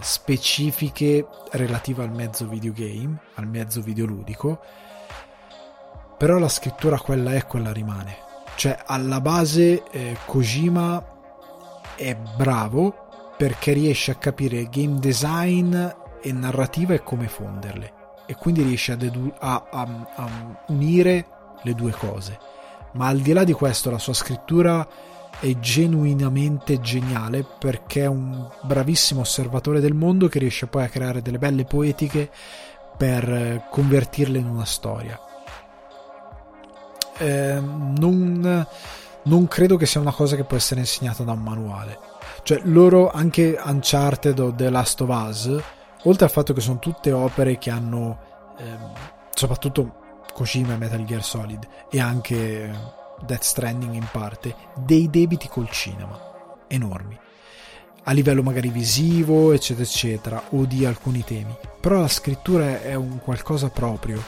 specifiche 0.00 1.26
relative 1.52 2.02
al 2.02 2.12
mezzo 2.12 2.46
videogame, 2.46 3.20
al 3.34 3.46
mezzo 3.46 3.80
videoludico, 3.80 4.60
però 6.16 6.38
la 6.38 6.48
scrittura 6.48 6.98
quella 6.98 7.34
è, 7.34 7.46
quella 7.46 7.72
rimane. 7.72 8.24
Cioè, 8.54 8.78
alla 8.86 9.20
base 9.20 9.82
eh, 9.90 10.16
Kojima 10.24 11.15
è 11.96 12.16
bravo 12.36 13.34
perché 13.36 13.72
riesce 13.72 14.12
a 14.12 14.16
capire 14.16 14.68
game 14.68 14.98
design 14.98 15.74
e 16.22 16.32
narrativa 16.32 16.94
e 16.94 17.02
come 17.02 17.28
fonderle 17.28 17.92
e 18.26 18.34
quindi 18.34 18.62
riesce 18.62 18.92
a, 18.92 18.96
dedu- 18.96 19.34
a, 19.38 19.68
a, 19.70 20.12
a 20.14 20.64
unire 20.68 21.26
le 21.62 21.74
due 21.74 21.92
cose. 21.92 22.38
Ma 22.92 23.06
al 23.06 23.20
di 23.20 23.32
là 23.32 23.44
di 23.44 23.52
questo, 23.52 23.90
la 23.90 23.98
sua 23.98 24.14
scrittura 24.14 24.86
è 25.38 25.58
genuinamente 25.58 26.80
geniale 26.80 27.44
perché 27.58 28.02
è 28.02 28.06
un 28.06 28.48
bravissimo 28.62 29.20
osservatore 29.20 29.80
del 29.80 29.94
mondo 29.94 30.28
che 30.28 30.38
riesce 30.38 30.66
poi 30.66 30.84
a 30.84 30.88
creare 30.88 31.22
delle 31.22 31.38
belle 31.38 31.64
poetiche 31.64 32.30
per 32.96 33.66
convertirle 33.70 34.38
in 34.38 34.46
una 34.46 34.64
storia. 34.64 35.20
Eh, 37.18 37.60
non, 37.60 38.66
non 39.26 39.46
credo 39.48 39.76
che 39.76 39.86
sia 39.86 40.00
una 40.00 40.12
cosa 40.12 40.36
che 40.36 40.44
può 40.44 40.56
essere 40.56 40.80
insegnata 40.80 41.22
da 41.22 41.32
un 41.32 41.42
manuale. 41.42 41.98
Cioè, 42.42 42.60
loro, 42.64 43.10
anche 43.10 43.58
Uncharted 43.62 44.38
o 44.38 44.54
The 44.54 44.70
Last 44.70 45.00
of 45.00 45.08
Us, 45.08 45.62
oltre 46.04 46.24
al 46.24 46.30
fatto 46.30 46.52
che 46.52 46.60
sono 46.60 46.78
tutte 46.78 47.12
opere 47.12 47.58
che 47.58 47.70
hanno, 47.70 48.18
eh, 48.58 48.76
soprattutto 49.34 50.22
Kojima 50.32 50.74
e 50.74 50.76
Metal 50.76 51.04
Gear 51.04 51.24
Solid, 51.24 51.66
e 51.90 52.00
anche 52.00 52.70
Death 53.24 53.42
Stranding 53.42 53.94
in 53.94 54.06
parte, 54.10 54.54
dei 54.74 55.10
debiti 55.10 55.48
col 55.48 55.70
cinema. 55.70 56.18
Enormi. 56.68 57.18
A 58.08 58.12
livello 58.12 58.42
magari 58.44 58.68
visivo 58.68 59.52
eccetera 59.52 59.84
eccetera 59.84 60.42
o 60.50 60.64
di 60.64 60.84
alcuni 60.84 61.24
temi. 61.24 61.56
Però 61.80 61.98
la 61.98 62.08
scrittura 62.08 62.80
è 62.80 62.94
un 62.94 63.18
qualcosa 63.18 63.68
proprio 63.68 64.22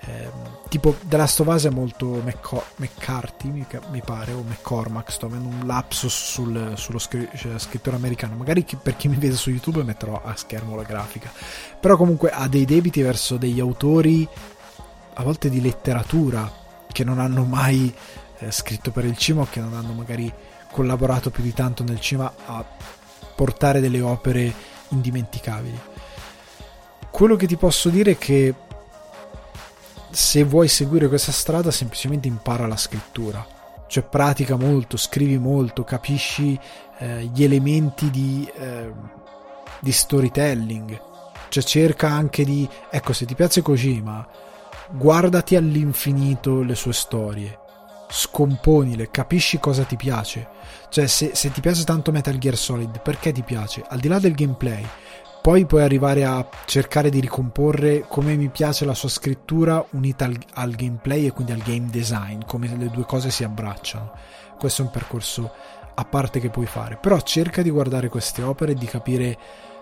eh, 0.00 0.30
tipo 0.68 0.96
The 1.02 1.16
Last 1.16 1.40
of 1.40 1.48
Us 1.48 1.66
è 1.66 1.70
molto 1.70 2.06
McCo- 2.24 2.64
McCarthy 2.76 3.50
mi, 3.50 3.66
mi, 3.90 4.00
pare 4.04 4.32
o 4.32 4.42
McCormack 4.42 5.10
sto 5.10 5.26
avendo 5.26 5.48
un 5.48 5.66
lapsus 5.66 6.14
sul, 6.14 6.74
sullo 6.76 6.98
scr- 6.98 7.36
cioè, 7.36 7.58
scrittore 7.58 7.96
americano 7.96 8.36
magari 8.36 8.64
chi, 8.64 8.76
per 8.76 8.96
chi 8.96 9.08
mi 9.08 9.16
vede 9.16 9.34
su 9.34 9.50
YouTube 9.50 9.82
metterò 9.82 10.20
a 10.24 10.36
schermo 10.36 10.76
la 10.76 10.84
grafica 10.84 11.32
però 11.80 11.96
comunque 11.96 12.30
ha 12.30 12.46
dei 12.46 12.64
debiti 12.64 13.02
verso 13.02 13.36
degli 13.36 13.58
autori 13.58 14.26
a 15.14 15.22
volte 15.22 15.50
di 15.50 15.60
letteratura 15.60 16.50
che 16.92 17.02
non 17.02 17.18
hanno 17.18 17.44
mai 17.44 17.92
eh, 18.38 18.50
scritto 18.52 18.90
per 18.90 19.04
il 19.04 19.16
cinema 19.16 19.44
o 19.44 19.48
che 19.50 19.60
non 19.60 19.74
hanno 19.74 19.92
magari 19.92 20.32
collaborato 20.70 21.30
più 21.30 21.42
di 21.42 21.52
tanto 21.52 21.82
nel 21.82 22.00
cinema 22.00 22.32
a 22.46 22.64
portare 23.34 23.80
delle 23.80 24.00
opere 24.00 24.52
indimenticabili. 24.88 25.78
Quello 27.10 27.36
che 27.36 27.46
ti 27.46 27.56
posso 27.56 27.88
dire 27.88 28.12
è 28.12 28.18
che 28.18 28.54
se 30.10 30.44
vuoi 30.44 30.68
seguire 30.68 31.08
questa 31.08 31.32
strada 31.32 31.70
semplicemente 31.70 32.28
impara 32.28 32.66
la 32.66 32.76
scrittura, 32.76 33.46
cioè 33.86 34.04
pratica 34.04 34.56
molto, 34.56 34.96
scrivi 34.96 35.38
molto, 35.38 35.84
capisci 35.84 36.58
eh, 36.98 37.30
gli 37.32 37.44
elementi 37.44 38.10
di, 38.10 38.50
eh, 38.56 38.92
di 39.80 39.92
storytelling, 39.92 41.00
cioè 41.48 41.62
cerca 41.62 42.08
anche 42.08 42.44
di, 42.44 42.68
ecco 42.90 43.12
se 43.12 43.24
ti 43.24 43.34
piace 43.34 43.62
Kojima, 43.62 44.26
guardati 44.90 45.56
all'infinito 45.56 46.62
le 46.62 46.74
sue 46.74 46.92
storie, 46.92 47.58
scomponile, 48.08 49.10
capisci 49.10 49.58
cosa 49.58 49.84
ti 49.84 49.96
piace. 49.96 50.48
Cioè, 50.88 51.06
se, 51.06 51.32
se, 51.34 51.50
ti 51.50 51.60
piace 51.60 51.84
tanto 51.84 52.10
Metal 52.10 52.36
Gear 52.38 52.56
Solid, 52.56 53.00
perché 53.00 53.32
ti 53.32 53.42
piace? 53.42 53.84
Al 53.86 54.00
di 54.00 54.08
là 54.08 54.18
del 54.18 54.34
gameplay, 54.34 54.86
poi 55.40 55.66
puoi 55.66 55.82
arrivare 55.82 56.24
a 56.24 56.46
cercare 56.66 57.10
di 57.10 57.20
ricomporre 57.20 58.04
come 58.06 58.36
mi 58.36 58.48
piace 58.48 58.84
la 58.84 58.94
sua 58.94 59.08
scrittura 59.08 59.84
unita 59.90 60.24
al, 60.24 60.36
al 60.54 60.72
gameplay 60.72 61.26
e 61.26 61.32
quindi 61.32 61.52
al 61.52 61.62
game 61.62 61.88
design, 61.90 62.40
come 62.46 62.68
le 62.76 62.90
due 62.90 63.04
cose 63.04 63.30
si 63.30 63.44
abbracciano. 63.44 64.12
Questo 64.58 64.82
è 64.82 64.84
un 64.84 64.90
percorso 64.90 65.50
a 65.94 66.04
parte 66.04 66.38
che 66.40 66.50
puoi 66.50 66.66
fare, 66.66 66.96
però 66.96 67.20
cerca 67.20 67.62
di 67.62 67.70
guardare 67.70 68.08
queste 68.08 68.42
opere 68.42 68.72
e 68.72 68.74
di 68.74 68.86
capire 68.86 69.38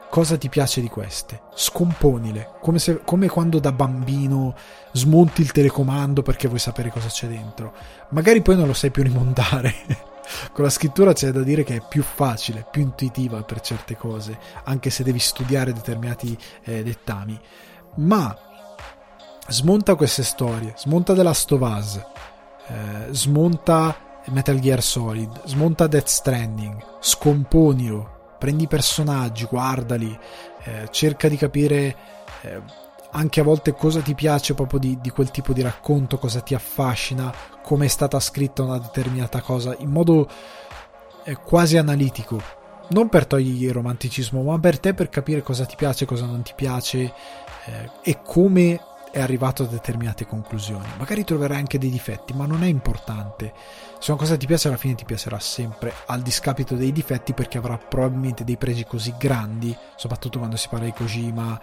cosa 0.09 0.37
ti 0.39 0.49
piace 0.49 0.81
di 0.81 0.89
queste, 0.89 1.43
scomponile, 1.55 2.53
come, 2.61 2.79
se, 2.79 3.01
come 3.05 3.29
quando 3.29 3.59
da 3.59 3.73
bambino 3.73 4.55
smonti 4.93 5.43
il 5.43 5.53
telecomando 5.53 6.23
perché 6.23 6.49
vuoi 6.49 6.61
sapere 6.61 6.91
cosa 6.91 7.09
c'è 7.09 7.27
dentro. 7.27 7.73
Magari 8.11 8.41
poi 8.41 8.57
non 8.57 8.67
lo 8.67 8.73
sai 8.73 8.91
più 8.91 9.03
rimontare. 9.03 9.75
Con 10.53 10.65
la 10.65 10.71
scrittura 10.71 11.13
c'è 11.13 11.31
da 11.31 11.43
dire 11.43 11.65
che 11.65 11.77
è 11.77 11.83
più 11.87 12.03
facile, 12.03 12.67
più 12.71 12.83
intuitiva 12.83 13.43
per 13.43 13.61
certe 13.61 13.97
cose, 13.97 14.39
anche 14.65 14.91
se 14.91 15.03
devi 15.03 15.19
studiare 15.19 15.73
determinati 15.73 16.37
eh, 16.65 16.83
dettami. 16.83 17.39
Ma 17.97 18.37
smonta 19.49 19.95
queste 19.95 20.23
storie, 20.23 20.75
smonta 20.77 21.15
The 21.15 21.23
Last 21.23 21.53
of 21.53 21.61
Us, 21.61 21.97
eh, 22.69 23.07
smonta 23.11 23.97
Metal 24.27 24.59
Gear 24.59 24.83
Solid, 24.83 25.43
smonta 25.45 25.87
Death 25.87 26.09
Stranding, 26.09 26.85
scomponilo, 27.01 28.35
prendi 28.39 28.65
i 28.65 28.69
personaggi, 28.69 29.45
guardali, 29.45 30.19
eh, 30.65 30.89
cerca 30.91 31.29
di 31.29 31.37
capire 31.37 31.97
eh, 32.43 32.61
anche 33.17 33.41
a 33.41 33.45
volte 33.45 33.73
cosa 33.73 34.01
ti 34.01 34.15
piace 34.15 34.53
proprio 34.53 34.79
di, 34.79 34.99
di, 35.01 35.09
quel 35.11 35.31
tipo 35.31 35.55
di 35.55 35.63
racconto, 35.63 36.19
cosa 36.19 36.41
ti 36.41 36.55
affascina, 36.55 37.33
come 37.63 37.87
è 37.87 37.89
stata 37.89 38.21
scritta 38.21 38.63
una 38.63 38.79
determinata 38.79 39.41
cosa, 39.41 39.75
in 39.79 39.91
modo 39.91 40.29
eh, 41.25 41.35
quasi 41.37 41.79
analitico. 41.79 42.41
Non 42.89 43.09
per 43.09 43.27
togliergli 43.27 43.65
il 43.65 43.73
romanticismo, 43.73 44.43
ma 44.43 44.59
per 44.59 44.79
te 44.79 44.93
per 44.93 45.09
capire 45.09 45.43
cosa 45.43 45.65
ti 45.65 45.77
piace, 45.77 46.05
cosa 46.05 46.27
non 46.27 46.43
ti 46.43 46.53
piace, 46.55 47.13
eh, 47.65 47.91
e 48.03 48.21
come 48.23 48.81
è 49.11 49.21
arrivato 49.21 49.63
a 49.63 49.67
determinate 49.67 50.27
conclusioni. 50.27 50.87
Magari 50.99 51.25
troverai 51.25 51.57
anche 51.57 51.79
dei 51.79 51.89
difetti, 51.89 52.35
ma 52.35 52.45
non 52.45 52.63
è 52.63 52.67
importante. 52.67 53.55
Se 53.99 54.11
una 54.11 54.21
cosa 54.21 54.37
ti 54.37 54.45
piace, 54.45 54.69
alla 54.69 54.77
fine 54.77 54.95
ti 54.95 55.07
piacerà 55.07 55.41
sempre, 55.41 55.91
al 56.05 56.21
discapito 56.21 56.75
dei 56.75 56.93
difetti, 56.93 57.33
perché 57.33 57.57
avrà 57.57 57.79
probabilmente 57.79 58.45
dei 58.45 58.59
pregi 58.59 58.85
così 58.85 59.15
grandi, 59.19 59.75
soprattutto 59.97 60.37
quando 60.39 60.57
si 60.57 60.69
parla 60.69 60.85
di 60.85 60.93
Kojima, 60.93 61.59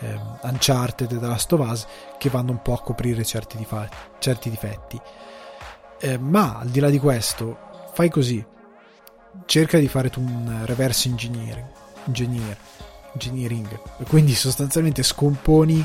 eh, 0.00 0.18
Uncharted 0.42 1.12
e 1.12 1.18
The 1.18 1.26
Last 1.26 1.52
of 1.52 1.68
Us, 1.68 1.86
che 2.18 2.28
vanno 2.28 2.50
un 2.50 2.62
po' 2.62 2.74
a 2.74 2.80
coprire 2.80 3.24
certi, 3.24 3.56
difa- 3.56 3.88
certi 4.18 4.50
difetti. 4.50 5.00
Eh, 5.98 6.18
ma 6.18 6.58
al 6.58 6.68
di 6.68 6.80
là 6.80 6.90
di 6.90 6.98
questo, 6.98 7.58
fai 7.92 8.10
così. 8.10 8.44
Cerca 9.44 9.78
di 9.78 9.88
fare 9.88 10.10
tu 10.10 10.20
un 10.20 10.62
reverse 10.64 11.08
engineering, 11.08 11.66
engineer, 12.06 12.56
engineering. 13.12 13.80
Quindi 14.08 14.34
sostanzialmente 14.34 15.02
scomponi 15.02 15.84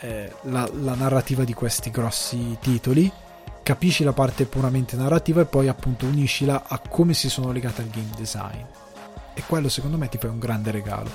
eh, 0.00 0.32
la, 0.42 0.68
la 0.80 0.94
narrativa 0.94 1.44
di 1.44 1.54
questi 1.54 1.90
grossi 1.90 2.56
titoli 2.60 3.10
capisci 3.62 4.04
la 4.04 4.12
parte 4.12 4.44
puramente 4.44 4.94
narrativa 4.94 5.40
e 5.40 5.46
poi 5.46 5.66
appunto 5.66 6.06
uniscila 6.06 6.64
a 6.68 6.78
come 6.78 7.14
si 7.14 7.28
sono 7.28 7.50
legate 7.50 7.82
al 7.82 7.88
game 7.88 8.10
design 8.16 8.62
e 9.36 9.42
quello 9.46 9.68
secondo 9.68 9.98
me 9.98 10.08
ti 10.08 10.16
fa 10.16 10.28
un 10.28 10.38
grande 10.38 10.70
regalo. 10.70 11.10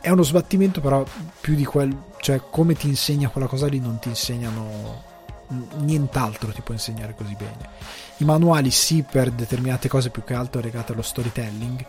È 0.00 0.08
uno 0.08 0.22
sbattimento 0.22 0.80
però 0.80 1.04
più 1.38 1.54
di 1.54 1.66
quel 1.66 1.94
cioè 2.18 2.40
come 2.50 2.74
ti 2.74 2.88
insegna 2.88 3.28
quella 3.28 3.46
cosa 3.46 3.66
lì 3.66 3.78
non 3.78 3.98
ti 3.98 4.08
insegnano 4.08 5.04
nient'altro 5.76 6.50
ti 6.50 6.62
può 6.62 6.72
insegnare 6.72 7.14
così 7.14 7.34
bene. 7.34 7.68
I 8.16 8.24
manuali 8.24 8.70
sì 8.70 9.02
per 9.02 9.30
determinate 9.30 9.88
cose 9.88 10.08
più 10.08 10.24
che 10.24 10.32
altro 10.32 10.62
legate 10.62 10.92
allo 10.92 11.02
storytelling 11.02 11.84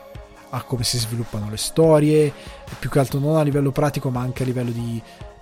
a 0.49 0.63
come 0.63 0.83
si 0.83 0.97
sviluppano 0.97 1.49
le 1.49 1.57
storie 1.57 2.33
più 2.79 2.89
che 2.89 2.99
altro 2.99 3.19
non 3.19 3.37
a 3.37 3.43
livello 3.43 3.71
pratico 3.71 4.09
ma 4.09 4.19
anche 4.19 4.43
a 4.43 4.45
livello 4.47 4.71
di 4.71 5.01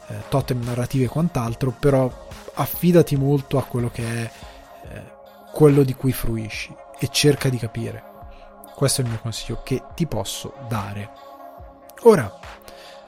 eh, 0.10 0.16
totem 0.28 0.62
narrativi 0.64 1.06
e 1.06 1.08
quant'altro 1.08 1.72
però 1.72 2.28
affidati 2.54 3.16
molto 3.16 3.58
a 3.58 3.64
quello 3.64 3.90
che 3.90 4.04
è 4.04 4.32
eh, 4.92 5.04
quello 5.52 5.84
di 5.84 5.94
cui 5.94 6.12
fruisci 6.12 6.76
e 7.00 7.08
cerca 7.10 7.50
di 7.50 7.58
capire 7.58 8.16
questo 8.78 9.02
è 9.02 9.06
il 9.06 9.10
mio 9.10 9.20
consiglio 9.20 9.62
che 9.64 9.82
ti 9.96 10.06
posso 10.06 10.54
dare. 10.70 11.10
Ora 12.04 12.32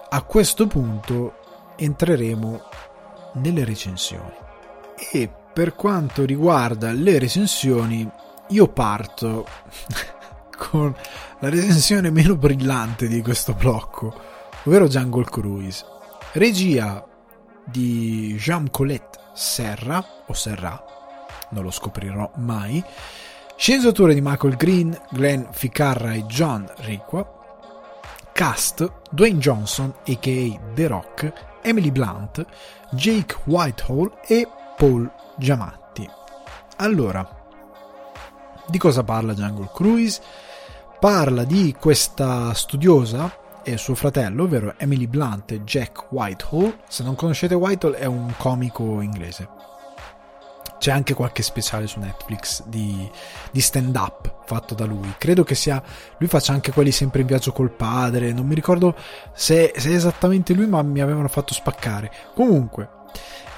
a 0.09 0.21
questo 0.23 0.65
punto 0.65 1.35
entreremo 1.75 2.63
nelle 3.33 3.63
recensioni. 3.63 4.33
E 5.11 5.31
per 5.53 5.75
quanto 5.75 6.25
riguarda 6.25 6.91
le 6.91 7.19
recensioni 7.19 8.09
io 8.47 8.67
parto 8.69 9.45
con 10.57 10.91
la 11.37 11.49
recensione 11.49 12.09
meno 12.09 12.35
brillante 12.35 13.07
di 13.07 13.21
questo 13.21 13.53
blocco 13.53 14.11
ovvero 14.63 14.87
Jungle 14.87 15.25
Cruise. 15.25 15.85
Regia 16.31 17.05
di 17.63 18.35
Jean 18.39 18.71
Colette 18.71 19.19
Serra 19.35 20.03
o 20.25 20.33
Serra 20.33 20.83
non 21.49 21.61
lo 21.61 21.69
scoprirò 21.69 22.31
mai 22.37 22.83
sceneggiature 23.59 24.13
di 24.13 24.21
Michael 24.21 24.55
Green 24.55 24.97
Glenn 25.11 25.43
Ficarra 25.51 26.13
e 26.13 26.23
John 26.27 26.65
Riqua 26.77 27.29
Cast 28.31 28.89
Dwayne 29.11 29.37
Johnson 29.37 29.93
a.k.a. 30.07 30.73
The 30.73 30.87
Rock, 30.87 31.33
Emily 31.61 31.91
Blunt, 31.91 32.45
Jake 32.91 33.35
Whitehall 33.43 34.13
e 34.25 34.47
Paul 34.77 35.11
Giamatti. 35.35 36.09
Allora, 36.77 37.29
di 38.65 38.77
cosa 38.77 39.03
parla 39.03 39.33
Jungle 39.33 39.69
Cruise? 39.73 40.21
Parla 40.97 41.43
di 41.43 41.75
questa 41.77 42.53
studiosa 42.53 43.61
e 43.61 43.75
suo 43.75 43.93
fratello, 43.93 44.43
ovvero 44.43 44.75
Emily 44.77 45.07
Blunt 45.07 45.51
e 45.51 45.63
Jack 45.65 46.13
Whitehall. 46.13 46.77
Se 46.87 47.03
non 47.03 47.15
conoscete 47.15 47.55
Whitehall 47.55 47.95
è 47.95 48.05
un 48.05 48.33
comico 48.37 49.01
inglese 49.01 49.68
c'è 50.79 50.91
anche 50.91 51.13
qualche 51.13 51.43
speciale 51.43 51.85
su 51.85 51.99
Netflix 51.99 52.63
di, 52.65 53.07
di 53.51 53.61
stand 53.61 53.95
up 53.95 54.37
fatto 54.45 54.73
da 54.73 54.85
lui. 54.85 55.13
Credo 55.19 55.43
che 55.43 55.53
sia. 55.53 55.81
Lui 56.17 56.27
faccia 56.27 56.53
anche 56.53 56.71
quelli 56.71 56.91
sempre 56.91 57.21
in 57.21 57.27
viaggio 57.27 57.51
col 57.51 57.69
padre. 57.69 58.33
Non 58.33 58.47
mi 58.47 58.55
ricordo 58.55 58.95
se, 59.33 59.73
se 59.75 59.89
è 59.91 59.93
esattamente 59.93 60.53
lui, 60.53 60.67
ma 60.67 60.81
mi 60.81 61.01
avevano 61.01 61.27
fatto 61.27 61.53
spaccare. 61.53 62.11
Comunque. 62.33 62.97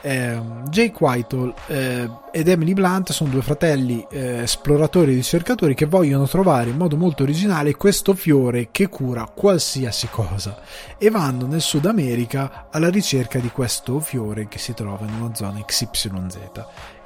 Eh, 0.03 0.41
Jake 0.69 0.95
Whitehall 0.97 1.53
eh, 1.67 2.09
ed 2.31 2.47
Emily 2.47 2.73
Blunt 2.73 3.11
sono 3.11 3.29
due 3.29 3.43
fratelli 3.43 4.03
eh, 4.09 4.41
esploratori 4.41 5.11
e 5.11 5.13
ricercatori 5.13 5.75
che 5.75 5.85
vogliono 5.85 6.27
trovare 6.27 6.71
in 6.71 6.77
modo 6.77 6.97
molto 6.97 7.21
originale 7.21 7.75
questo 7.75 8.15
fiore 8.15 8.69
che 8.71 8.89
cura 8.89 9.31
qualsiasi 9.31 10.09
cosa 10.09 10.59
e 10.97 11.11
vanno 11.11 11.45
nel 11.45 11.61
Sud 11.61 11.85
America 11.85 12.65
alla 12.71 12.89
ricerca 12.89 13.37
di 13.37 13.51
questo 13.51 13.99
fiore 13.99 14.47
che 14.47 14.57
si 14.57 14.73
trova 14.73 15.05
in 15.05 15.21
una 15.21 15.35
zona 15.35 15.63
XYZ 15.63 16.39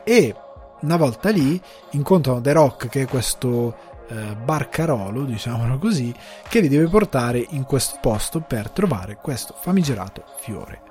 e 0.06 0.36
una 0.82 0.98
volta 0.98 1.32
lì 1.32 1.60
incontrano 1.92 2.40
The 2.40 2.52
Rock 2.54 2.88
che 2.88 3.02
è 3.02 3.08
questo 3.08 3.76
eh, 4.08 4.36
barcarolo, 4.36 5.24
diciamolo 5.24 5.80
così, 5.80 6.14
che 6.48 6.60
li 6.60 6.68
deve 6.68 6.88
portare 6.88 7.44
in 7.50 7.64
questo 7.64 7.98
posto 8.00 8.40
per 8.40 8.70
trovare 8.70 9.18
questo 9.22 9.56
famigerato 9.60 10.24
fiore. 10.38 10.82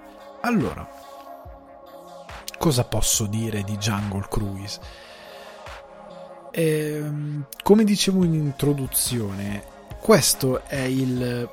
Allora, 0.41 0.87
cosa 2.59 2.85
posso 2.85 3.27
dire 3.27 3.63
di 3.63 3.77
Jungle 3.77 4.27
Cruise? 4.29 4.81
Eh, 6.51 7.11
come 7.63 7.85
dicevo 7.85 8.25
in 8.25 8.35
introduzione, 8.35 9.65
questo 10.01 10.65
è 10.67 10.81
il 10.81 11.49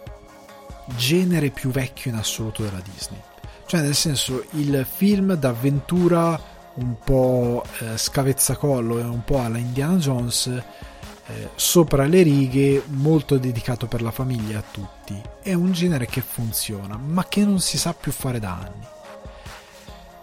genere 0.96 1.52
più 1.52 1.70
vecchio 1.70 2.12
in 2.12 2.18
assoluto 2.18 2.64
della 2.64 2.82
Disney. 2.82 3.22
Cioè, 3.66 3.82
nel 3.82 3.96
senso, 3.96 4.44
il 4.52 4.86
film 4.86 5.36
d'avventura 5.36 6.51
un 6.76 6.96
po' 7.04 7.64
eh, 7.80 7.98
scavezzacollo 7.98 9.00
e 9.00 9.04
un 9.04 9.24
po' 9.24 9.40
alla 9.40 9.58
Indiana 9.58 9.96
Jones, 9.98 10.48
eh, 10.48 11.50
sopra 11.56 12.06
le 12.06 12.22
righe, 12.22 12.84
molto 12.88 13.38
dedicato 13.38 13.88
per 13.88 14.02
la 14.02 14.12
famiglia 14.12 14.60
a 14.60 14.64
tutti. 14.70 15.22
È 15.42 15.54
un 15.54 15.72
genere 15.72 16.06
che 16.06 16.22
funziona, 16.22 16.98
ma 16.98 17.26
che 17.28 17.44
non 17.44 17.60
si 17.60 17.78
sa 17.78 17.94
più 17.94 18.12
fare 18.12 18.40
da 18.40 18.54
anni. 18.54 18.86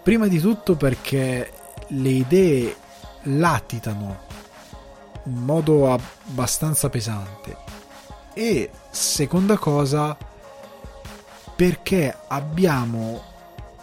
Prima 0.01 0.27
di 0.27 0.39
tutto 0.39 0.75
perché 0.75 1.51
le 1.87 2.09
idee 2.09 2.75
latitano 3.23 4.27
in 5.25 5.43
modo 5.43 5.91
abbastanza 5.91 6.89
pesante 6.89 7.57
e 8.33 8.71
seconda 8.89 9.57
cosa 9.57 10.17
perché 11.55 12.15
abbiamo 12.27 13.21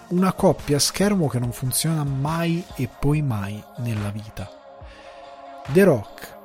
una 0.09 0.32
coppia 0.32 0.76
a 0.76 0.80
schermo 0.80 1.28
che 1.28 1.38
non 1.38 1.52
funziona 1.52 2.04
mai 2.04 2.64
e 2.76 2.88
poi 2.88 3.22
mai 3.22 3.62
nella 3.78 4.11
vita. 4.11 4.48
The 5.72 5.84
Rock 5.84 6.36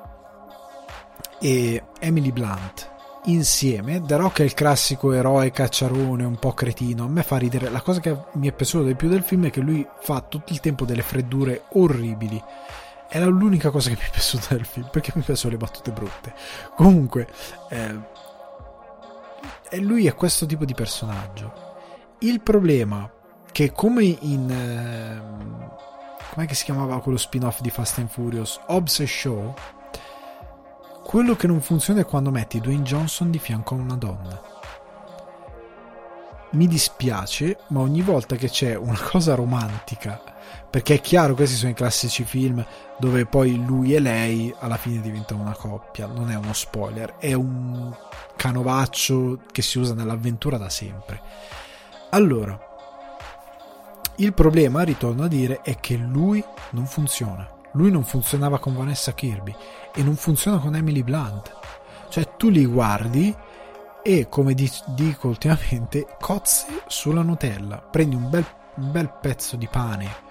e 1.39 1.83
Emily 1.99 2.31
Blunt 2.31 2.89
insieme. 3.25 4.01
The 4.01 4.15
Rock 4.15 4.39
è 4.39 4.43
il 4.43 4.53
classico 4.53 5.11
eroe 5.11 5.51
cacciarone, 5.51 6.23
un 6.23 6.37
po' 6.37 6.53
cretino. 6.53 7.05
A 7.05 7.07
me 7.07 7.23
fa 7.23 7.37
ridere. 7.37 7.69
La 7.69 7.81
cosa 7.81 7.99
che 7.99 8.15
mi 8.33 8.47
è 8.47 8.51
piaciuta 8.51 8.85
di 8.85 8.95
più 8.95 9.09
del 9.09 9.23
film 9.23 9.45
è 9.45 9.51
che 9.51 9.61
lui 9.61 9.87
fa 9.99 10.21
tutto 10.21 10.53
il 10.53 10.59
tempo 10.59 10.85
delle 10.85 11.03
freddure 11.03 11.65
orribili. 11.73 12.41
Era 13.07 13.25
l'unica 13.25 13.69
cosa 13.69 13.89
che 13.89 13.95
mi 13.95 14.07
è 14.07 14.09
piaciuta 14.09 14.55
del 14.55 14.65
film, 14.65 14.87
perché 14.89 15.11
mi 15.15 15.21
piacciono 15.21 15.53
le 15.53 15.59
battute 15.59 15.91
brutte. 15.91 16.33
Comunque, 16.75 17.27
eh, 17.69 17.99
lui 19.79 20.07
è 20.07 20.15
questo 20.15 20.45
tipo 20.45 20.65
di 20.65 20.73
personaggio. 20.73 21.69
Il 22.19 22.41
problema 22.41 23.09
che 23.51 23.71
come 23.71 24.03
in... 24.03 24.49
Eh, 24.49 25.39
com'è 26.33 26.53
si 26.53 26.63
chiamava 26.63 27.01
quello 27.01 27.17
spin-off 27.17 27.61
di 27.61 27.69
Fast 27.69 27.99
and 27.99 28.09
Furious? 28.09 28.59
Hobbs 28.67 29.03
Show. 29.03 29.53
Quello 31.03 31.35
che 31.35 31.47
non 31.47 31.61
funziona 31.61 32.01
è 32.01 32.05
quando 32.05 32.31
metti 32.31 32.61
Dwayne 32.61 32.83
Johnson 32.83 33.31
di 33.31 33.39
fianco 33.39 33.75
a 33.75 33.79
una 33.79 33.95
donna. 33.95 34.41
Mi 36.51 36.67
dispiace, 36.67 37.59
ma 37.69 37.79
ogni 37.79 38.01
volta 38.01 38.35
che 38.35 38.49
c'è 38.49 38.75
una 38.75 38.99
cosa 39.03 39.35
romantica, 39.35 40.21
perché 40.69 40.95
è 40.95 41.01
chiaro 41.01 41.33
questi 41.33 41.55
sono 41.55 41.71
i 41.71 41.75
classici 41.75 42.23
film 42.23 42.65
dove 42.97 43.25
poi 43.25 43.63
lui 43.65 43.93
e 43.93 43.99
lei 43.99 44.53
alla 44.59 44.77
fine 44.77 45.01
diventano 45.01 45.41
una 45.41 45.55
coppia, 45.55 46.07
non 46.07 46.29
è 46.29 46.35
uno 46.35 46.53
spoiler, 46.53 47.15
è 47.17 47.33
un 47.33 47.93
canovaccio 48.35 49.39
che 49.51 49.61
si 49.61 49.79
usa 49.79 49.93
nell'avventura 49.93 50.57
da 50.57 50.69
sempre. 50.69 51.21
Allora, 52.11 52.70
il 54.17 54.33
problema, 54.33 54.83
ritorno 54.83 55.23
a 55.23 55.27
dire, 55.27 55.61
è 55.61 55.79
che 55.79 55.95
lui 55.95 56.43
non 56.71 56.85
funziona. 56.85 57.47
Lui 57.73 57.89
non 57.89 58.03
funzionava 58.03 58.59
con 58.59 58.75
Vanessa 58.75 59.13
Kirby 59.13 59.55
e 59.93 60.03
non 60.03 60.15
funziona 60.15 60.57
con 60.57 60.75
Emily 60.75 61.03
Blunt. 61.03 61.55
Cioè 62.09 62.35
tu 62.35 62.49
li 62.49 62.65
guardi 62.65 63.33
e, 64.03 64.27
come 64.29 64.53
dico 64.53 65.27
ultimamente, 65.27 66.05
cozze 66.19 66.83
sulla 66.87 67.21
Nutella. 67.21 67.77
Prendi 67.77 68.15
un 68.15 68.29
bel, 68.29 68.45
un 68.75 68.91
bel 68.91 69.17
pezzo 69.21 69.55
di 69.55 69.67
pane 69.67 70.29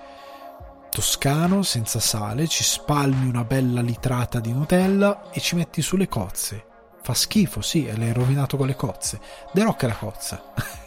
toscano 0.90 1.62
senza 1.62 2.00
sale, 2.00 2.48
ci 2.48 2.64
spalmi 2.64 3.28
una 3.28 3.44
bella 3.44 3.80
litrata 3.80 4.40
di 4.40 4.52
Nutella 4.52 5.30
e 5.30 5.40
ci 5.40 5.54
metti 5.54 5.80
sulle 5.80 6.08
cozze. 6.08 6.66
Fa 7.00 7.14
schifo, 7.14 7.62
sì, 7.62 7.90
l'hai 7.96 8.12
rovinato 8.12 8.56
con 8.56 8.66
le 8.66 8.76
cozze. 8.76 9.20
The 9.52 9.62
Rock 9.62 9.84
è 9.84 9.86
la 9.86 9.94
cozza. 9.94 10.42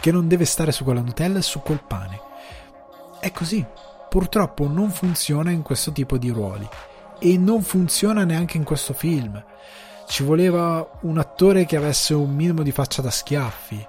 che 0.00 0.12
non 0.12 0.28
deve 0.28 0.44
stare 0.44 0.72
su 0.72 0.84
quella 0.84 1.00
Nutella 1.00 1.38
e 1.38 1.42
su 1.42 1.60
quel 1.60 1.82
pane. 1.86 2.20
È 3.20 3.30
così. 3.32 3.64
Purtroppo 4.08 4.66
non 4.66 4.90
funziona 4.90 5.50
in 5.50 5.62
questo 5.62 5.92
tipo 5.92 6.18
di 6.18 6.30
ruoli 6.30 6.68
e 7.20 7.36
non 7.36 7.62
funziona 7.62 8.24
neanche 8.24 8.56
in 8.56 8.64
questo 8.64 8.92
film. 8.92 9.42
Ci 10.08 10.24
voleva 10.24 10.98
un 11.02 11.18
attore 11.18 11.64
che 11.64 11.76
avesse 11.76 12.14
un 12.14 12.34
minimo 12.34 12.62
di 12.62 12.72
faccia 12.72 13.02
da 13.02 13.10
schiaffi, 13.10 13.86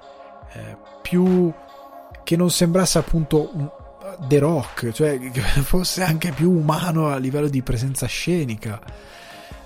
eh, 0.54 0.78
più 1.02 1.52
che 2.24 2.36
non 2.36 2.52
sembrasse 2.52 3.00
appunto 3.00 3.50
un, 3.54 3.70
The 4.28 4.40
Rock, 4.40 4.92
cioè 4.92 5.18
che 5.32 5.42
fosse 5.42 6.04
anche 6.04 6.32
più 6.32 6.52
umano 6.52 7.10
a 7.10 7.18
livello 7.18 7.48
di 7.48 7.62
presenza 7.62 8.06
scenica, 8.06 8.80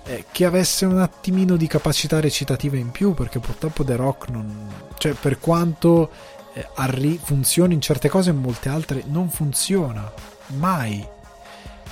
eh, 0.06 0.26
che 0.32 0.46
avesse 0.46 0.86
un 0.86 1.00
attimino 1.00 1.56
di 1.56 1.68
capacità 1.68 2.20
recitativa 2.20 2.78
in 2.78 2.92
più, 2.92 3.14
perché 3.14 3.40
purtroppo 3.40 3.84
The 3.84 3.96
Rock 3.96 4.30
non... 4.30 4.85
cioè 4.98 5.14
per 5.14 5.40
quanto 5.40 6.10
eh, 6.54 6.68
arri- 6.76 7.20
funzioni 7.22 7.74
in 7.74 7.82
certe 7.82 8.10
cose, 8.10 8.30
in 8.30 8.38
molte 8.38 8.70
altre 8.70 9.04
non 9.08 9.30
funziona, 9.30 10.12
mai. 10.48 11.06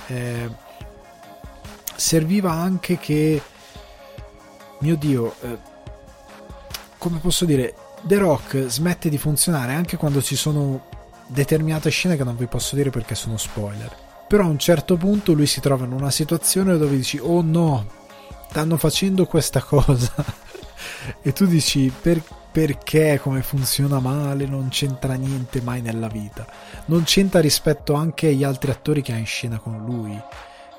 Eh, 0.06 0.50
serviva 1.96 2.52
anche 2.52 2.98
che, 2.98 3.42
mio 4.80 4.96
Dio, 4.96 5.34
eh, 5.40 5.58
come 6.98 7.18
posso 7.18 7.44
dire, 7.44 7.74
The 8.02 8.18
Rock 8.18 8.66
smette 8.66 9.08
di 9.08 9.18
funzionare 9.18 9.72
anche 9.72 9.96
quando 9.96 10.20
ci 10.20 10.36
sono 10.36 10.88
determinate 11.26 11.90
scene 11.90 12.16
che 12.16 12.24
non 12.24 12.36
vi 12.36 12.46
posso 12.46 12.76
dire 12.76 12.90
perché 12.90 13.14
sono 13.14 13.36
spoiler. 13.36 13.94
Però 14.26 14.44
a 14.44 14.48
un 14.48 14.58
certo 14.58 14.96
punto 14.96 15.32
lui 15.32 15.46
si 15.46 15.60
trova 15.60 15.84
in 15.84 15.92
una 15.92 16.10
situazione 16.10 16.76
dove 16.76 16.96
dici: 16.96 17.18
Oh 17.18 17.42
no, 17.42 17.86
stanno 18.48 18.76
facendo 18.76 19.26
questa 19.26 19.62
cosa. 19.62 20.12
e 21.22 21.32
tu 21.32 21.46
dici: 21.46 21.92
per, 22.00 22.22
perché, 22.54 23.18
come 23.20 23.42
funziona 23.42 23.98
male, 23.98 24.46
non 24.46 24.68
c'entra 24.68 25.14
niente 25.14 25.60
mai 25.60 25.82
nella 25.82 26.06
vita. 26.06 26.46
Non 26.84 27.02
c'entra 27.02 27.40
rispetto 27.40 27.94
anche 27.94 28.28
agli 28.28 28.44
altri 28.44 28.70
attori 28.70 29.02
che 29.02 29.12
ha 29.12 29.16
in 29.16 29.26
scena 29.26 29.58
con 29.58 29.84
lui. 29.84 30.16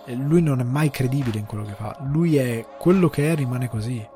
E 0.06 0.16
lui 0.16 0.42
non 0.42 0.62
è 0.62 0.64
mai 0.64 0.90
credibile 0.90 1.38
in 1.38 1.46
quello 1.46 1.66
che 1.66 1.74
fa. 1.74 1.98
Lui 2.10 2.38
è 2.38 2.66
quello 2.80 3.10
che 3.10 3.30
è, 3.30 3.36
rimane 3.36 3.68
così. 3.68 4.08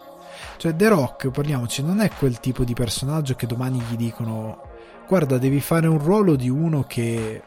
Cioè, 0.55 0.73
The 0.73 0.87
Rock, 0.87 1.31
parliamoci, 1.31 1.83
non 1.83 1.99
è 1.99 2.09
quel 2.11 2.39
tipo 2.39 2.63
di 2.63 2.73
personaggio 2.73 3.35
che 3.35 3.45
domani 3.45 3.81
gli 3.81 3.97
dicono 3.97 4.61
guarda, 5.05 5.37
devi 5.37 5.59
fare 5.59 5.87
un 5.87 5.97
ruolo 5.97 6.37
di 6.37 6.47
uno 6.47 6.85
che 6.87 7.43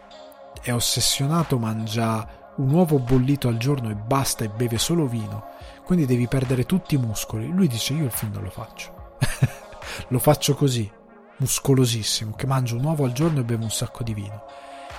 è 0.61 0.75
ossessionato, 0.75 1.59
mangia 1.59 2.53
un 2.57 2.71
uovo 2.71 2.99
bollito 2.99 3.49
al 3.49 3.57
giorno 3.57 3.89
e 3.89 3.95
basta 3.95 4.45
e 4.45 4.51
beve 4.51 4.77
solo 4.77 5.07
vino, 5.07 5.47
quindi 5.87 6.05
devi 6.05 6.29
perdere 6.29 6.67
tutti 6.67 6.97
i 6.97 6.99
muscoli. 6.99 7.49
Lui 7.49 7.67
dice 7.67 7.95
io 7.95 8.05
il 8.05 8.11
film 8.11 8.33
non 8.35 8.43
lo 8.43 8.51
faccio. 8.51 9.17
lo 10.09 10.19
faccio 10.19 10.55
così, 10.55 10.91
muscolosissimo, 11.37 12.35
che 12.35 12.47
mangio 12.47 12.77
un 12.77 12.85
uovo 12.85 13.05
al 13.05 13.13
giorno 13.13 13.41
e 13.41 13.45
bevo 13.45 13.65
un 13.65 13.71
sacco 13.71 14.03
di 14.03 14.15
vino. 14.15 14.45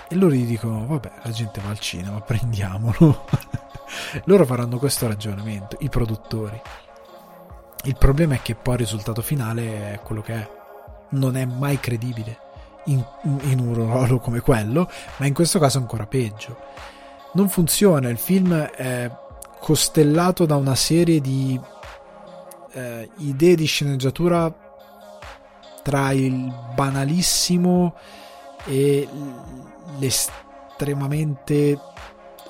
E 0.09 0.15
loro 0.15 0.33
gli 0.33 0.45
dicono, 0.45 0.85
vabbè, 0.85 1.11
la 1.23 1.31
gente 1.31 1.61
va 1.61 1.69
al 1.69 1.79
cinema, 1.79 2.19
prendiamolo. 2.21 3.25
loro 4.25 4.45
faranno 4.45 4.77
questo 4.77 5.07
ragionamento, 5.07 5.77
i 5.79 5.89
produttori. 5.89 6.59
Il 7.85 7.97
problema 7.97 8.35
è 8.35 8.41
che 8.41 8.55
poi 8.55 8.75
il 8.75 8.79
risultato 8.81 9.21
finale 9.21 9.93
è 9.93 9.99
quello 9.99 10.21
che 10.21 10.33
è. 10.33 10.49
Non 11.09 11.35
è 11.35 11.45
mai 11.45 11.79
credibile 11.79 12.39
in, 12.85 13.03
in 13.23 13.59
un 13.59 13.73
ruolo 13.73 14.19
come 14.19 14.39
quello, 14.39 14.89
ma 15.17 15.25
in 15.25 15.33
questo 15.33 15.59
caso 15.59 15.77
ancora 15.77 16.05
peggio. 16.05 16.57
Non 17.33 17.49
funziona, 17.49 18.09
il 18.09 18.17
film 18.17 18.53
è 18.53 19.11
costellato 19.59 20.45
da 20.45 20.55
una 20.55 20.75
serie 20.75 21.21
di 21.21 21.59
eh, 22.73 23.09
idee 23.17 23.55
di 23.55 23.65
sceneggiatura 23.65 24.53
tra 25.83 26.11
il 26.11 26.51
banalissimo 26.73 27.93
e 28.65 29.07
l'estremamente 29.99 31.77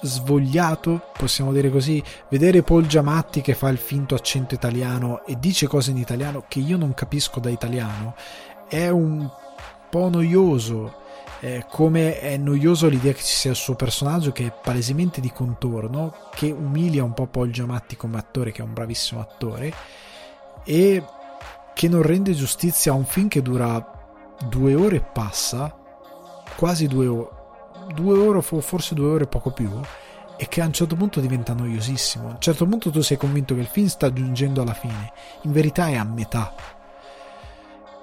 svogliato, 0.01 1.09
possiamo 1.17 1.51
dire 1.51 1.69
così, 1.69 2.01
vedere 2.29 2.61
Paul 2.61 2.85
Giamatti 2.85 3.41
che 3.41 3.55
fa 3.55 3.69
il 3.69 3.77
finto 3.77 4.15
accento 4.15 4.53
italiano 4.53 5.25
e 5.25 5.37
dice 5.39 5.67
cose 5.67 5.91
in 5.91 5.97
italiano 5.97 6.45
che 6.47 6.59
io 6.59 6.77
non 6.77 6.93
capisco 6.93 7.39
da 7.39 7.49
italiano, 7.49 8.15
è 8.67 8.89
un 8.89 9.29
po' 9.89 10.09
noioso. 10.09 11.01
Eh, 11.39 11.65
come 11.69 12.21
è 12.21 12.37
noioso 12.37 12.87
l'idea 12.87 13.11
che 13.11 13.21
ci 13.21 13.35
sia 13.35 13.49
il 13.49 13.57
suo 13.57 13.75
personaggio 13.75 14.31
che 14.31 14.45
è 14.45 14.53
palesemente 14.63 15.19
di 15.19 15.29
contorno, 15.29 16.13
che 16.33 16.49
umilia 16.51 17.03
un 17.03 17.13
po' 17.13 17.27
Paul 17.27 17.51
Giamatti 17.51 17.97
come 17.97 18.17
attore, 18.17 18.53
che 18.53 18.61
è 18.61 18.65
un 18.65 18.71
bravissimo 18.71 19.19
attore, 19.19 19.73
e 20.63 21.03
che 21.73 21.87
non 21.87 22.01
rende 22.01 22.33
giustizia 22.33 22.91
a 22.91 22.95
un 22.95 23.05
film 23.05 23.27
che 23.27 23.41
dura 23.41 23.91
due 24.47 24.75
ore 24.75 24.97
e 24.97 25.01
passa, 25.01 25.75
quasi 26.55 26.87
due 26.87 27.07
ore, 27.07 27.29
due 27.93 28.17
ore 28.17 28.41
forse 28.41 28.95
due 28.95 29.07
ore 29.07 29.27
poco 29.27 29.51
più, 29.51 29.69
e 30.37 30.47
che 30.47 30.61
a 30.61 30.65
un 30.65 30.73
certo 30.73 30.95
punto 30.95 31.19
diventa 31.19 31.53
noiosissimo. 31.53 32.27
A 32.27 32.31
un 32.31 32.39
certo 32.39 32.65
punto 32.65 32.89
tu 32.89 33.01
sei 33.01 33.17
convinto 33.17 33.53
che 33.53 33.61
il 33.61 33.67
film 33.67 33.87
sta 33.87 34.11
giungendo 34.11 34.61
alla 34.61 34.73
fine, 34.73 35.11
in 35.41 35.51
verità 35.51 35.87
è 35.87 35.95
a 35.95 36.03
metà. 36.03 36.53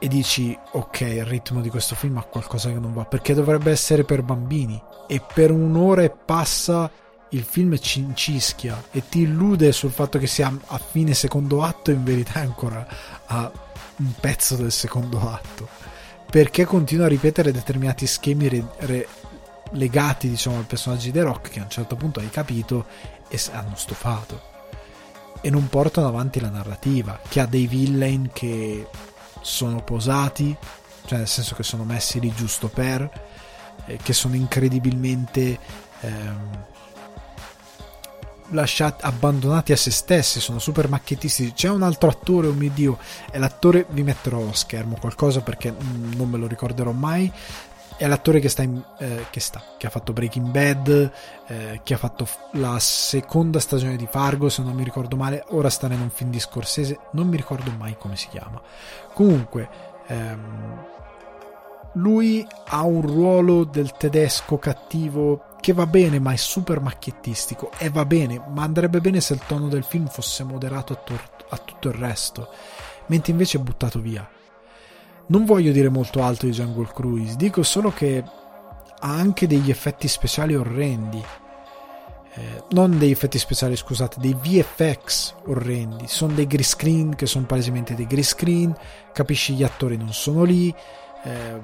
E 0.02 0.08
dici 0.08 0.58
ok 0.72 1.00
il 1.00 1.26
ritmo 1.26 1.60
di 1.60 1.68
questo 1.68 1.94
film 1.94 2.16
ha 2.16 2.22
qualcosa 2.22 2.70
che 2.70 2.78
non 2.78 2.94
va 2.94 3.04
perché 3.04 3.34
dovrebbe 3.34 3.70
essere 3.70 4.04
per 4.04 4.22
bambini. 4.22 4.80
E 5.06 5.20
per 5.20 5.50
un'ora 5.50 6.02
e 6.02 6.10
passa 6.10 6.90
il 7.30 7.42
film 7.42 7.78
ci 7.78 8.00
incischia 8.00 8.82
e 8.90 9.08
ti 9.08 9.20
illude 9.20 9.72
sul 9.72 9.90
fatto 9.90 10.18
che 10.18 10.26
sia 10.26 10.52
a 10.66 10.78
fine 10.78 11.14
secondo 11.14 11.62
atto 11.62 11.90
in 11.90 12.02
verità 12.02 12.40
è 12.40 12.44
ancora 12.44 12.86
a 13.32 13.50
un 13.96 14.12
pezzo 14.20 14.56
del 14.56 14.72
secondo 14.72 15.18
atto. 15.30 15.68
Perché 16.30 16.64
continua 16.64 17.06
a 17.06 17.08
ripetere 17.08 17.52
determinati 17.52 18.06
schemi 18.06 18.48
re, 18.48 18.64
re, 18.78 19.08
legati 19.72 20.28
diciamo 20.28 20.58
al 20.58 20.64
personaggio 20.64 21.06
di 21.06 21.12
The 21.12 21.22
Rock 21.22 21.50
che 21.50 21.60
a 21.60 21.64
un 21.64 21.70
certo 21.70 21.96
punto 21.96 22.20
hai 22.20 22.30
capito 22.30 22.86
e 23.28 23.40
hanno 23.52 23.74
stufato. 23.76 24.48
E 25.40 25.50
non 25.50 25.68
portano 25.68 26.06
avanti 26.06 26.40
la 26.40 26.50
narrativa 26.50 27.18
che 27.28 27.40
ha 27.40 27.46
dei 27.46 27.66
villain 27.66 28.30
che 28.32 28.86
sono 29.40 29.82
posati, 29.82 30.54
cioè 31.06 31.18
nel 31.18 31.28
senso 31.28 31.54
che 31.54 31.62
sono 31.62 31.84
messi 31.84 32.20
lì 32.20 32.32
giusto 32.32 32.68
per, 32.68 33.08
eh, 33.86 33.96
che 33.96 34.12
sono 34.12 34.34
incredibilmente 34.34 35.58
ehm, 36.00 36.64
lasciati, 38.50 39.04
abbandonati 39.04 39.72
a 39.72 39.76
se 39.76 39.90
stessi, 39.90 40.40
sono 40.40 40.58
super 40.58 40.88
macchiettisti. 40.88 41.52
C'è 41.52 41.68
un 41.68 41.82
altro 41.82 42.08
attore, 42.08 42.48
oh 42.48 42.52
mio 42.52 42.70
dio, 42.72 42.98
è 43.30 43.38
l'attore, 43.38 43.86
vi 43.90 44.02
metterò 44.02 44.48
a 44.48 44.54
schermo 44.54 44.96
qualcosa 45.00 45.40
perché 45.40 45.74
non 46.16 46.28
me 46.28 46.38
lo 46.38 46.46
ricorderò 46.46 46.92
mai, 46.92 47.32
è 47.96 48.06
l'attore 48.06 48.40
che 48.40 48.48
sta, 48.48 48.62
in, 48.62 48.82
eh, 48.98 49.26
che 49.28 49.40
sta, 49.40 49.62
che 49.76 49.86
ha 49.86 49.90
fatto 49.90 50.14
Breaking 50.14 50.46
Bad, 50.46 51.12
eh, 51.46 51.80
che 51.82 51.94
ha 51.94 51.98
fatto 51.98 52.26
la 52.52 52.78
seconda 52.78 53.60
stagione 53.60 53.96
di 53.96 54.08
Fargo, 54.10 54.48
se 54.48 54.62
non 54.62 54.74
mi 54.74 54.84
ricordo 54.84 55.16
male, 55.16 55.44
ora 55.48 55.68
sta 55.68 55.86
in 55.86 56.00
un 56.00 56.08
film 56.08 56.30
di 56.30 56.40
Scorsese, 56.40 56.98
non 57.12 57.28
mi 57.28 57.36
ricordo 57.36 57.70
mai 57.76 57.96
come 57.98 58.16
si 58.16 58.28
chiama. 58.28 58.58
Comunque, 59.12 59.68
ehm, 60.06 60.84
lui 61.94 62.46
ha 62.68 62.84
un 62.84 63.02
ruolo 63.02 63.64
del 63.64 63.92
tedesco 63.92 64.58
cattivo 64.58 65.44
che 65.60 65.72
va 65.72 65.86
bene, 65.86 66.18
ma 66.18 66.32
è 66.32 66.36
super 66.36 66.80
macchiettistico 66.80 67.70
e 67.78 67.90
va 67.90 68.04
bene, 68.04 68.42
ma 68.48 68.62
andrebbe 68.62 69.00
bene 69.00 69.20
se 69.20 69.34
il 69.34 69.40
tono 69.46 69.68
del 69.68 69.84
film 69.84 70.06
fosse 70.06 70.42
moderato 70.44 70.92
a, 70.94 70.96
tor- 70.96 71.44
a 71.50 71.56
tutto 71.58 71.88
il 71.88 71.94
resto, 71.94 72.48
mentre 73.06 73.32
invece 73.32 73.58
è 73.58 73.60
buttato 73.60 74.00
via 74.00 74.28
non 75.30 75.44
voglio 75.44 75.72
dire 75.72 75.88
molto 75.88 76.22
alto 76.22 76.46
di 76.46 76.52
Jungle 76.52 76.90
Cruise, 76.92 77.36
dico 77.36 77.62
solo 77.62 77.92
che 77.92 78.22
ha 79.02 79.14
anche 79.14 79.46
degli 79.46 79.70
effetti 79.70 80.08
speciali 80.08 80.54
orrendi. 80.54 81.24
Eh, 82.32 82.62
non 82.70 82.98
degli 82.98 83.10
effetti 83.10 83.38
speciali, 83.38 83.76
scusate, 83.76 84.20
dei 84.20 84.34
VFX 84.34 85.34
orrendi. 85.46 86.06
Sono 86.06 86.34
dei 86.34 86.46
green 86.46 86.64
screen 86.64 87.14
che 87.14 87.26
sono 87.26 87.46
palesemente 87.46 87.94
dei 87.94 88.06
green 88.06 88.24
screen, 88.24 88.76
capisci 89.12 89.54
gli 89.54 89.62
attori 89.62 89.96
non 89.96 90.12
sono 90.12 90.42
lì. 90.42 90.74
Eh, 91.22 91.60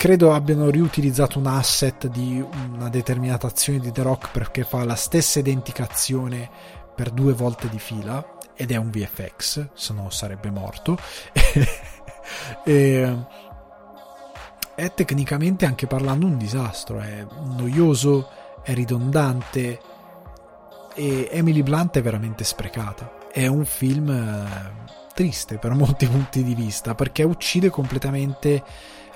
credo 0.00 0.32
abbiano 0.32 0.70
riutilizzato 0.70 1.38
un 1.38 1.46
asset 1.46 2.06
di 2.06 2.42
una 2.72 2.88
determinata 2.88 3.48
azione 3.48 3.80
di 3.80 3.92
The 3.92 4.00
Rock 4.00 4.30
perché 4.30 4.64
fa 4.64 4.82
la 4.82 4.94
stessa 4.94 5.40
identica 5.40 5.82
azione 5.82 6.48
per 6.94 7.10
due 7.10 7.34
volte 7.34 7.68
di 7.68 7.78
fila 7.78 8.38
ed 8.54 8.70
è 8.70 8.76
un 8.76 8.88
VFX, 8.88 9.68
se 9.74 9.92
no 9.92 10.08
sarebbe 10.08 10.50
morto. 10.50 10.96
e, 12.64 13.16
è 14.74 14.94
tecnicamente 14.94 15.66
anche 15.66 15.86
parlando 15.86 16.24
un 16.24 16.38
disastro, 16.38 17.00
è 17.00 17.26
noioso, 17.58 18.26
è 18.62 18.72
ridondante 18.72 19.80
e 20.94 21.28
Emily 21.30 21.62
Blunt 21.62 21.98
è 21.98 22.02
veramente 22.02 22.44
sprecata. 22.44 23.18
È 23.30 23.46
un 23.46 23.66
film 23.66 24.08
eh, 24.08 25.08
triste 25.12 25.58
per 25.58 25.74
molti 25.74 26.06
punti 26.08 26.42
di 26.42 26.54
vista 26.54 26.94
perché 26.94 27.22
uccide 27.22 27.68
completamente 27.68 28.64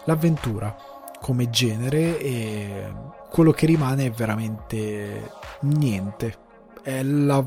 l'avventura 0.05 0.77
come 1.21 1.51
genere 1.51 2.19
e 2.19 2.93
quello 3.31 3.53
che 3.53 3.67
rimane 3.67 4.07
è 4.07 4.11
veramente 4.11 5.31
niente. 5.61 6.37
È 6.83 7.03
la... 7.03 7.45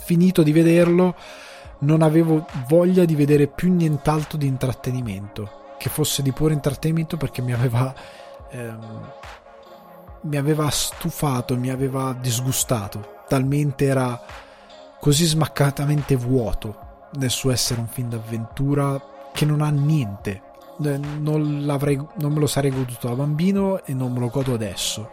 finito 0.00 0.42
di 0.42 0.52
vederlo 0.52 1.14
non 1.80 2.02
avevo 2.02 2.46
voglia 2.68 3.04
di 3.04 3.14
vedere 3.14 3.48
più 3.48 3.72
nient'altro 3.72 4.38
di 4.38 4.46
intrattenimento 4.46 5.74
che 5.78 5.88
fosse 5.88 6.22
di 6.22 6.30
puro 6.32 6.52
intrattenimento 6.52 7.16
perché 7.16 7.42
mi 7.42 7.52
aveva 7.52 7.92
ehm, 8.50 9.12
mi 10.22 10.36
aveva 10.36 10.70
stufato, 10.70 11.56
mi 11.56 11.70
aveva 11.70 12.16
disgustato, 12.18 13.22
talmente 13.26 13.86
era 13.86 14.20
così 15.00 15.24
smaccatamente 15.24 16.14
vuoto 16.14 17.08
nel 17.14 17.30
suo 17.30 17.50
essere 17.50 17.80
un 17.80 17.88
film 17.88 18.10
d'avventura 18.10 19.00
che 19.32 19.44
non 19.44 19.62
ha 19.62 19.70
niente. 19.70 20.42
Non, 20.90 21.64
non 21.64 22.32
me 22.32 22.38
lo 22.38 22.46
sarei 22.46 22.70
goduto 22.70 23.08
da 23.08 23.14
bambino 23.14 23.84
e 23.84 23.94
non 23.94 24.12
me 24.12 24.20
lo 24.20 24.28
godo 24.28 24.54
adesso. 24.54 25.10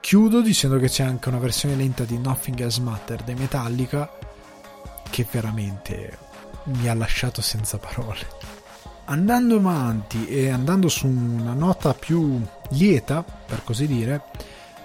Chiudo 0.00 0.40
dicendo 0.40 0.78
che 0.78 0.88
c'è 0.88 1.04
anche 1.04 1.28
una 1.28 1.38
versione 1.38 1.74
lenta 1.74 2.04
di 2.04 2.18
Nothing 2.18 2.60
Else 2.60 2.80
Matter 2.80 3.22
dei 3.22 3.34
Metallica 3.34 4.10
che 5.10 5.26
veramente 5.30 6.18
mi 6.64 6.88
ha 6.88 6.94
lasciato 6.94 7.42
senza 7.42 7.78
parole. 7.78 8.26
Andando 9.06 9.56
avanti 9.56 10.28
e 10.28 10.50
andando 10.50 10.88
su 10.88 11.06
una 11.06 11.52
nota 11.52 11.94
più 11.94 12.40
lieta, 12.70 13.22
per 13.22 13.62
così 13.64 13.86
dire, 13.86 14.22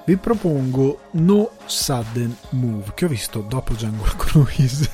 vi 0.05 0.17
propongo 0.17 1.01
No 1.11 1.51
Sudden 1.65 2.35
Move, 2.49 2.91
che 2.95 3.05
ho 3.05 3.07
visto 3.07 3.41
dopo 3.41 3.73
Jungle 3.73 4.13
Cruise, 4.17 4.89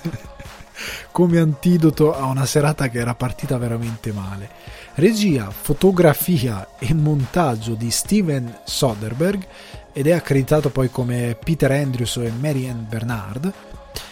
come 1.11 1.39
antidoto 1.39 2.13
a 2.15 2.25
una 2.25 2.45
serata 2.45 2.89
che 2.89 2.99
era 2.99 3.15
partita 3.15 3.57
veramente 3.57 4.11
male. 4.11 4.49
Regia, 4.95 5.49
fotografia 5.49 6.67
e 6.77 6.93
montaggio 6.93 7.75
di 7.75 7.89
Steven 7.89 8.59
Soderbergh 8.65 9.47
ed 9.93 10.07
è 10.07 10.11
accreditato 10.11 10.69
poi 10.69 10.91
come 10.91 11.37
Peter 11.41 11.71
Andrews 11.71 12.17
e 12.17 12.29
Marianne 12.29 12.87
Bernard. 12.89 13.53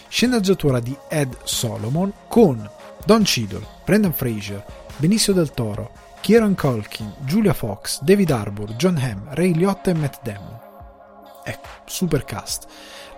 Sceneggiatura 0.08 0.80
di 0.80 0.96
Ed 1.08 1.36
Solomon 1.44 2.12
con 2.28 2.68
Don 3.04 3.22
Cheadle, 3.22 3.66
Brendan 3.84 4.14
Fraser, 4.14 4.64
Benicio 4.96 5.32
del 5.32 5.52
Toro, 5.52 5.92
Kieran 6.20 6.54
Culkin, 6.54 7.12
Julia 7.20 7.52
Fox, 7.52 8.00
David 8.02 8.30
Harbour, 8.30 8.72
John 8.72 8.96
Hamm, 8.96 9.28
Ray 9.34 9.52
Liotta 9.52 9.90
e 9.90 9.94
Matt 9.94 10.22
Damon. 10.22 10.58
Ecco, 11.44 11.68
super 11.84 12.24
cast. 12.24 12.66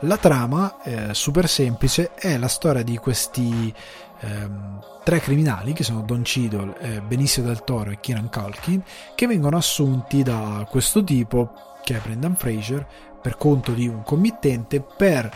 La 0.01 0.17
trama, 0.17 0.83
eh, 0.83 1.15
super 1.15 1.49
semplice, 1.49 2.13
è 2.15 2.37
la 2.37 2.49
storia 2.49 2.83
di 2.83 2.97
questi 2.97 3.73
ehm, 4.21 4.81
tre 5.03 5.20
criminali, 5.20 5.73
che 5.73 5.85
sono 5.85 6.03
Don 6.03 6.23
Cheadle, 6.23 6.79
eh, 6.79 7.01
Benicio 7.01 7.43
del 7.43 7.65
Toro 7.65 7.91
e 7.91 8.01
Kieran 8.01 8.31
Culkin, 8.31 8.83
che 9.15 9.27
vengono 9.27 9.57
assunti 9.57 10.23
da 10.23 10.66
questo 10.69 11.03
tipo, 11.03 11.53
che 11.83 11.97
è 11.97 12.01
Brendan 12.01 12.37
Fraser, 12.37 12.87
per 13.20 13.37
conto 13.37 13.73
di 13.73 13.87
un 13.87 14.03
committente, 14.03 14.81
per 14.81 15.31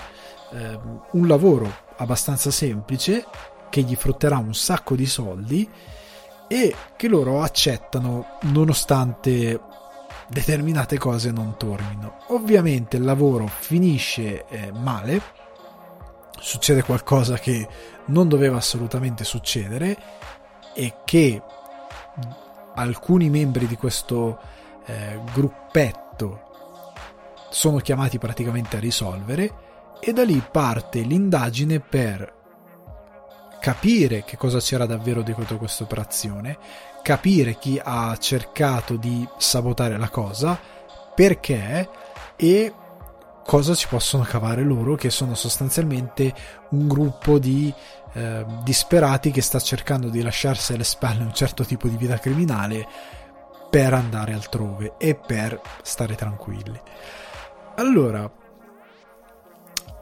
ehm, 0.52 1.02
un 1.12 1.26
lavoro 1.26 1.84
abbastanza 1.96 2.50
semplice, 2.50 3.24
che 3.68 3.82
gli 3.82 3.94
frutterà 3.94 4.38
un 4.38 4.54
sacco 4.54 4.94
di 4.94 5.06
soldi, 5.06 5.68
e 6.48 6.74
che 6.96 7.08
loro 7.08 7.42
accettano 7.42 8.38
nonostante 8.42 9.60
determinate 10.28 10.98
cose 10.98 11.30
non 11.30 11.56
tornino. 11.56 12.18
Ovviamente 12.28 12.96
il 12.96 13.04
lavoro 13.04 13.46
finisce 13.46 14.46
eh, 14.46 14.72
male, 14.72 15.20
succede 16.38 16.82
qualcosa 16.82 17.38
che 17.38 17.68
non 18.06 18.28
doveva 18.28 18.56
assolutamente 18.56 19.24
succedere 19.24 19.96
e 20.74 20.94
che 21.04 21.42
alcuni 22.74 23.30
membri 23.30 23.66
di 23.66 23.76
questo 23.76 24.38
eh, 24.84 25.20
gruppetto 25.32 26.42
sono 27.50 27.78
chiamati 27.78 28.18
praticamente 28.18 28.76
a 28.76 28.80
risolvere 28.80 29.64
e 30.00 30.12
da 30.12 30.24
lì 30.24 30.42
parte 30.50 31.00
l'indagine 31.00 31.80
per 31.80 32.34
capire 33.58 34.22
che 34.24 34.36
cosa 34.36 34.60
c'era 34.60 34.86
davvero 34.86 35.22
dietro 35.22 35.56
questa 35.56 35.82
operazione, 35.82 36.58
capire 37.02 37.58
chi 37.58 37.80
ha 37.82 38.16
cercato 38.16 38.96
di 38.96 39.26
sabotare 39.38 39.96
la 39.96 40.08
cosa, 40.08 40.58
perché 41.14 41.88
e 42.36 42.72
cosa 43.46 43.74
ci 43.74 43.86
possono 43.88 44.24
cavare 44.24 44.62
loro, 44.62 44.96
che 44.96 45.08
sono 45.08 45.34
sostanzialmente 45.34 46.34
un 46.70 46.88
gruppo 46.88 47.38
di 47.38 47.72
eh, 48.12 48.44
disperati 48.62 49.30
che 49.30 49.40
sta 49.40 49.60
cercando 49.60 50.08
di 50.08 50.20
lasciarsi 50.20 50.72
alle 50.72 50.84
spalle 50.84 51.22
un 51.22 51.32
certo 51.32 51.64
tipo 51.64 51.86
di 51.86 51.96
vita 51.96 52.18
criminale 52.18 52.86
per 53.70 53.94
andare 53.94 54.32
altrove 54.32 54.94
e 54.98 55.14
per 55.14 55.60
stare 55.82 56.14
tranquilli. 56.16 56.80
Allora, 57.76 58.30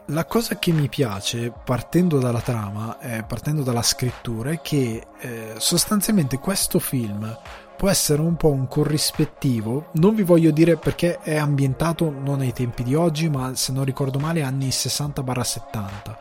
la 0.08 0.24
cosa 0.26 0.58
che 0.58 0.70
mi 0.70 0.88
piace, 0.88 1.52
partendo 1.64 2.18
dalla 2.18 2.40
trama, 2.40 2.98
eh, 2.98 3.24
partendo 3.24 3.62
dalla 3.62 3.82
scrittura, 3.82 4.50
è 4.50 4.60
che 4.60 5.06
eh, 5.18 5.54
sostanzialmente 5.58 6.38
questo 6.38 6.78
film 6.78 7.36
può 7.76 7.88
essere 7.88 8.20
un 8.20 8.36
po' 8.36 8.50
un 8.50 8.68
corrispettivo, 8.68 9.88
non 9.94 10.14
vi 10.14 10.22
voglio 10.22 10.50
dire 10.50 10.76
perché 10.76 11.18
è 11.20 11.36
ambientato 11.36 12.10
non 12.10 12.40
ai 12.40 12.52
tempi 12.52 12.82
di 12.82 12.94
oggi, 12.94 13.28
ma 13.28 13.54
se 13.54 13.72
non 13.72 13.84
ricordo 13.84 14.18
male 14.18 14.42
anni 14.42 14.68
60-70. 14.68 16.16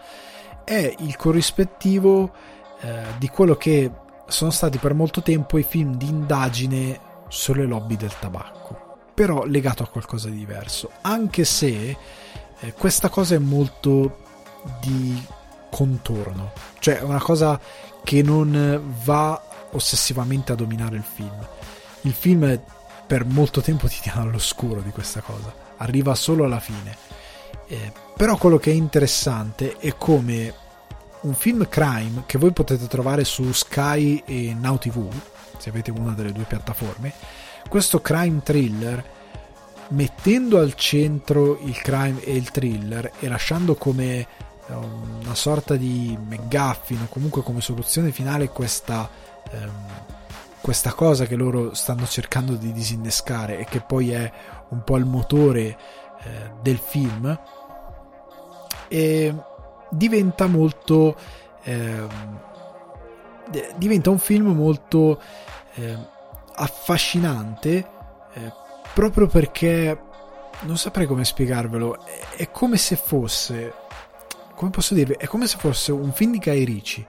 È 0.63 0.95
il 0.99 1.15
corrispettivo 1.15 2.31
eh, 2.81 3.03
di 3.17 3.27
quello 3.29 3.55
che 3.55 3.91
sono 4.27 4.51
stati 4.51 4.77
per 4.77 4.93
molto 4.93 5.21
tempo 5.21 5.57
i 5.57 5.63
film 5.63 5.95
di 5.95 6.07
indagine 6.07 6.99
sulle 7.27 7.65
lobby 7.65 7.95
del 7.95 8.13
tabacco, 8.17 8.97
però 9.13 9.43
legato 9.45 9.83
a 9.83 9.87
qualcosa 9.87 10.29
di 10.29 10.37
diverso, 10.37 10.91
anche 11.01 11.45
se 11.45 11.97
eh, 12.59 12.73
questa 12.73 13.09
cosa 13.09 13.35
è 13.35 13.39
molto 13.39 14.21
di 14.79 15.21
contorno, 15.69 16.51
cioè 16.79 16.99
è 16.99 17.01
una 17.01 17.21
cosa 17.21 17.59
che 18.03 18.21
non 18.21 18.95
va 19.03 19.41
ossessivamente 19.73 20.51
a 20.51 20.55
dominare 20.55 20.95
il 20.95 21.03
film. 21.03 21.47
Il 22.01 22.13
film 22.13 22.59
per 23.05 23.25
molto 23.25 23.61
tempo 23.61 23.87
ti 23.89 23.99
tiene 24.01 24.21
all'oscuro 24.21 24.81
di 24.81 24.91
questa 24.91 25.21
cosa, 25.21 25.53
arriva 25.77 26.15
solo 26.15 26.45
alla 26.45 26.59
fine. 26.59 26.95
Eh, 27.67 27.91
però 28.15 28.37
quello 28.37 28.57
che 28.57 28.71
è 28.71 28.73
interessante 28.73 29.77
è 29.77 29.95
come 29.97 30.53
un 31.21 31.33
film 31.33 31.67
crime 31.69 32.23
che 32.25 32.37
voi 32.37 32.51
potete 32.51 32.87
trovare 32.87 33.23
su 33.23 33.51
Sky 33.51 34.23
e 34.25 34.53
Now 34.59 34.77
TV, 34.77 35.09
se 35.57 35.69
avete 35.69 35.91
una 35.91 36.11
delle 36.11 36.33
due 36.33 36.43
piattaforme, 36.43 37.13
questo 37.69 38.01
crime 38.01 38.41
thriller 38.43 39.21
mettendo 39.89 40.59
al 40.59 40.75
centro 40.75 41.59
il 41.63 41.79
crime 41.81 42.21
e 42.23 42.35
il 42.35 42.51
thriller 42.51 43.11
e 43.19 43.27
lasciando 43.27 43.75
come 43.75 44.19
eh, 44.19 44.25
una 44.73 45.35
sorta 45.35 45.75
di 45.75 46.17
McGuffin 46.19 47.01
o 47.03 47.07
comunque 47.09 47.43
come 47.43 47.61
soluzione 47.61 48.11
finale 48.11 48.49
questa, 48.49 49.09
ehm, 49.53 49.71
questa 50.61 50.93
cosa 50.93 51.25
che 51.25 51.35
loro 51.35 51.73
stanno 51.73 52.05
cercando 52.05 52.55
di 52.55 52.71
disinnescare 52.71 53.59
e 53.59 53.65
che 53.65 53.81
poi 53.81 54.11
è 54.11 54.31
un 54.69 54.83
po' 54.83 54.97
il 54.97 55.05
motore 55.05 55.61
eh, 55.61 55.77
del 56.61 56.77
film 56.77 57.37
e 58.87 59.35
diventa 59.89 60.47
molto 60.47 61.15
eh, 61.63 62.07
diventa 63.75 64.09
un 64.09 64.19
film 64.19 64.47
molto 64.47 65.21
eh, 65.75 65.97
affascinante 66.55 67.89
eh, 68.33 68.53
proprio 68.93 69.27
perché 69.27 70.11
non 70.61 70.77
saprei 70.77 71.07
come 71.07 71.25
spiegarvelo. 71.25 72.05
È, 72.35 72.49
come 72.51 72.77
se 72.77 72.95
fosse, 72.95 73.73
come 74.55 74.71
posso 74.71 74.93
dirvi, 74.93 75.15
è 75.17 75.27
come 75.27 75.47
se 75.47 75.57
fosse 75.57 75.91
un 75.91 76.11
film 76.11 76.31
di 76.31 76.39
Guy 76.39 76.63
Ricci. 76.63 77.05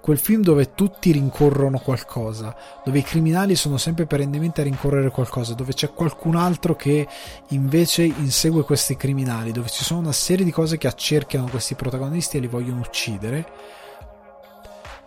Quel 0.00 0.18
film 0.18 0.42
dove 0.42 0.74
tutti 0.74 1.12
rincorrono 1.12 1.78
qualcosa, 1.78 2.56
dove 2.84 2.98
i 2.98 3.02
criminali 3.02 3.54
sono 3.54 3.76
sempre 3.76 4.06
perennemente 4.06 4.62
a 4.62 4.64
rincorrere 4.64 5.10
qualcosa, 5.10 5.52
dove 5.52 5.74
c'è 5.74 5.92
qualcun 5.92 6.36
altro 6.36 6.74
che 6.74 7.06
invece 7.48 8.04
insegue 8.04 8.62
questi 8.62 8.96
criminali, 8.96 9.52
dove 9.52 9.68
ci 9.68 9.84
sono 9.84 10.00
una 10.00 10.12
serie 10.12 10.44
di 10.44 10.50
cose 10.50 10.78
che 10.78 10.86
accerchiano 10.86 11.48
questi 11.48 11.74
protagonisti 11.74 12.38
e 12.38 12.40
li 12.40 12.46
vogliono 12.46 12.80
uccidere, 12.80 13.46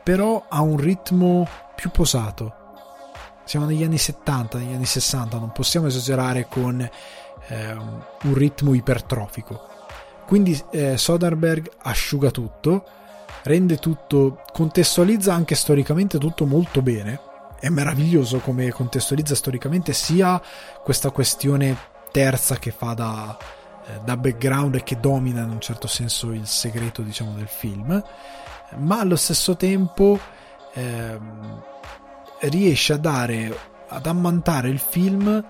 però 0.04 0.46
ha 0.48 0.62
un 0.62 0.78
ritmo 0.78 1.48
più 1.76 1.90
posato, 1.90 2.62
siamo 3.46 3.66
negli 3.66 3.84
anni 3.84 3.98
70, 3.98 4.58
negli 4.60 4.74
anni 4.74 4.86
60, 4.86 5.38
non 5.38 5.52
possiamo 5.52 5.88
esagerare 5.88 6.48
con 6.48 6.80
eh, 7.48 7.72
un 7.72 8.34
ritmo 8.34 8.74
ipertrofico. 8.74 9.72
Quindi 10.26 10.62
eh, 10.72 10.98
Soderbergh 10.98 11.70
asciuga 11.82 12.32
tutto, 12.32 12.86
rende 13.44 13.78
tutto, 13.78 14.42
contestualizza 14.52 15.34
anche 15.34 15.56
storicamente 15.56 16.18
tutto 16.18 16.46
molto 16.46 16.82
bene. 16.82 17.20
È 17.60 17.70
meraviglioso 17.70 18.40
come 18.40 18.72
contestualizza 18.72 19.36
storicamente 19.36 19.94
sia 19.94 20.42
questa 20.84 21.12
questione 21.12 21.78
terza 22.12 22.58
che 22.58 22.72
fa 22.72 22.94
da, 22.94 23.38
eh, 23.86 24.00
da 24.04 24.18
background 24.18 24.76
e 24.76 24.84
che 24.84 25.00
domina 25.00 25.44
in 25.44 25.50
un 25.50 25.62
certo 25.62 25.88
senso 25.88 26.32
il 26.32 26.46
segreto 26.46 27.02
diciamo 27.02 27.34
del 27.34 27.48
film, 27.48 28.04
ma 28.78 29.00
allo 29.00 29.16
stesso 29.16 29.56
tempo 29.56 30.20
ehm, 30.74 31.64
riesce 32.42 32.94
a 32.94 32.98
dare, 32.98 33.58
ad 33.88 34.06
ammantare 34.06 34.70
il 34.70 34.80
film 34.80 35.44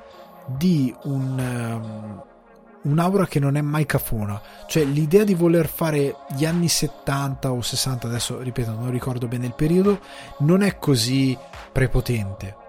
di 0.45 0.93
un, 1.03 1.39
um, 1.39 2.23
un'aura 2.83 3.25
che 3.27 3.39
non 3.39 3.57
è 3.57 3.61
mai 3.61 3.85
cafona. 3.85 4.41
Cioè 4.65 4.83
l'idea 4.83 5.23
di 5.23 5.33
voler 5.33 5.67
fare 5.67 6.15
gli 6.35 6.45
anni 6.45 6.67
70 6.67 7.51
o 7.51 7.61
60, 7.61 8.07
adesso 8.07 8.39
ripeto, 8.39 8.71
non 8.71 8.91
ricordo 8.91 9.27
bene 9.27 9.45
il 9.45 9.53
periodo, 9.53 9.99
non 10.39 10.61
è 10.61 10.77
così 10.77 11.37
prepotente. 11.71 12.61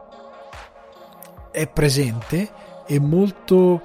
è 1.51 1.69
presente 1.69 2.51
e 2.85 2.99
molto 2.99 3.81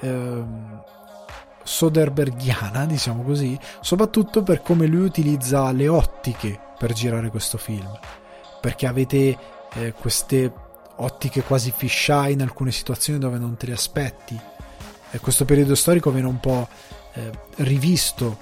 ehm, 0.00 0.82
Soderberghiana, 1.62 2.84
diciamo 2.84 3.22
così, 3.22 3.58
soprattutto 3.80 4.42
per 4.42 4.60
come 4.60 4.86
lui 4.86 5.06
utilizza 5.06 5.72
le 5.72 5.88
ottiche 5.88 6.60
per 6.78 6.92
girare 6.92 7.30
questo 7.30 7.56
film. 7.56 7.90
Perché 8.60 8.86
avete 8.86 9.38
eh, 9.74 9.92
queste 9.92 10.52
ottiche 10.96 11.42
quasi 11.42 11.72
fisheye 11.74 12.32
in 12.32 12.42
alcune 12.42 12.70
situazioni 12.70 13.18
dove 13.18 13.38
non 13.38 13.56
te 13.56 13.66
le 13.66 13.72
aspetti. 13.72 14.38
Questo 15.20 15.44
periodo 15.44 15.74
storico 15.74 16.10
viene 16.10 16.26
un 16.26 16.40
po' 16.40 16.68
eh, 17.14 17.30
rivisto 17.56 18.38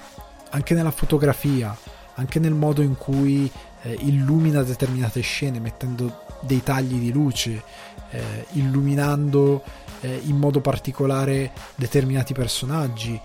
anche 0.50 0.74
nella 0.74 0.90
fotografia, 0.90 1.76
anche 2.14 2.38
nel 2.38 2.54
modo 2.54 2.82
in 2.82 2.96
cui 2.96 3.50
eh, 3.82 3.96
illumina 4.00 4.62
determinate 4.62 5.20
scene, 5.20 5.60
mettendo 5.60 6.24
dei 6.40 6.62
tagli 6.62 6.98
di 6.98 7.12
luce, 7.12 7.62
eh, 8.10 8.46
illuminando 8.52 9.62
eh, 10.00 10.20
in 10.24 10.36
modo 10.36 10.60
particolare 10.60 11.52
determinati 11.74 12.34
personaggi, 12.34 13.18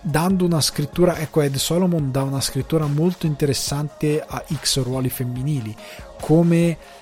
dando 0.00 0.44
una 0.44 0.60
scrittura, 0.60 1.18
ecco 1.18 1.40
Ed 1.40 1.56
Solomon 1.56 2.10
dà 2.10 2.22
una 2.22 2.40
scrittura 2.40 2.86
molto 2.86 3.26
interessante 3.26 4.22
a 4.26 4.44
X 4.52 4.82
ruoli 4.82 5.08
femminili, 5.10 5.74
come 6.20 7.00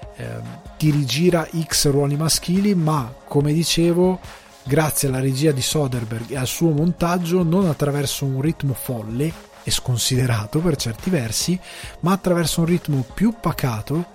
ti 0.77 0.91
rigira 0.91 1.49
X 1.51 1.89
ruoli 1.89 2.15
maschili, 2.15 2.75
ma 2.75 3.11
come 3.25 3.55
dicevo, 3.55 4.21
grazie 4.65 5.09
alla 5.09 5.21
regia 5.21 5.53
di 5.53 5.63
Soderbergh 5.63 6.31
e 6.31 6.37
al 6.37 6.47
suo 6.47 6.71
montaggio, 6.71 7.43
non 7.43 7.67
attraverso 7.67 8.25
un 8.25 8.41
ritmo 8.41 8.75
folle 8.75 9.33
e 9.63 9.71
sconsiderato 9.71 10.61
per 10.61 10.77
certi 10.77 11.11
versi, 11.11 11.59
ma 12.01 12.13
attraverso 12.13 12.61
un 12.61 12.67
ritmo 12.67 13.05
più 13.15 13.35
pacato 13.41 14.07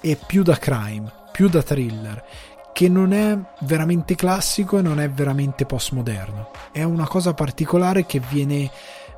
e 0.00 0.16
più 0.26 0.42
da 0.42 0.56
crime, 0.56 1.10
più 1.32 1.48
da 1.48 1.62
thriller, 1.62 2.24
che 2.72 2.88
non 2.88 3.12
è 3.12 3.38
veramente 3.60 4.14
classico 4.14 4.78
e 4.78 4.82
non 4.82 5.00
è 5.00 5.08
veramente 5.10 5.64
postmoderno. 5.64 6.50
È 6.72 6.82
una 6.82 7.06
cosa 7.06 7.34
particolare 7.34 8.04
che 8.04 8.20
viene 8.20 8.70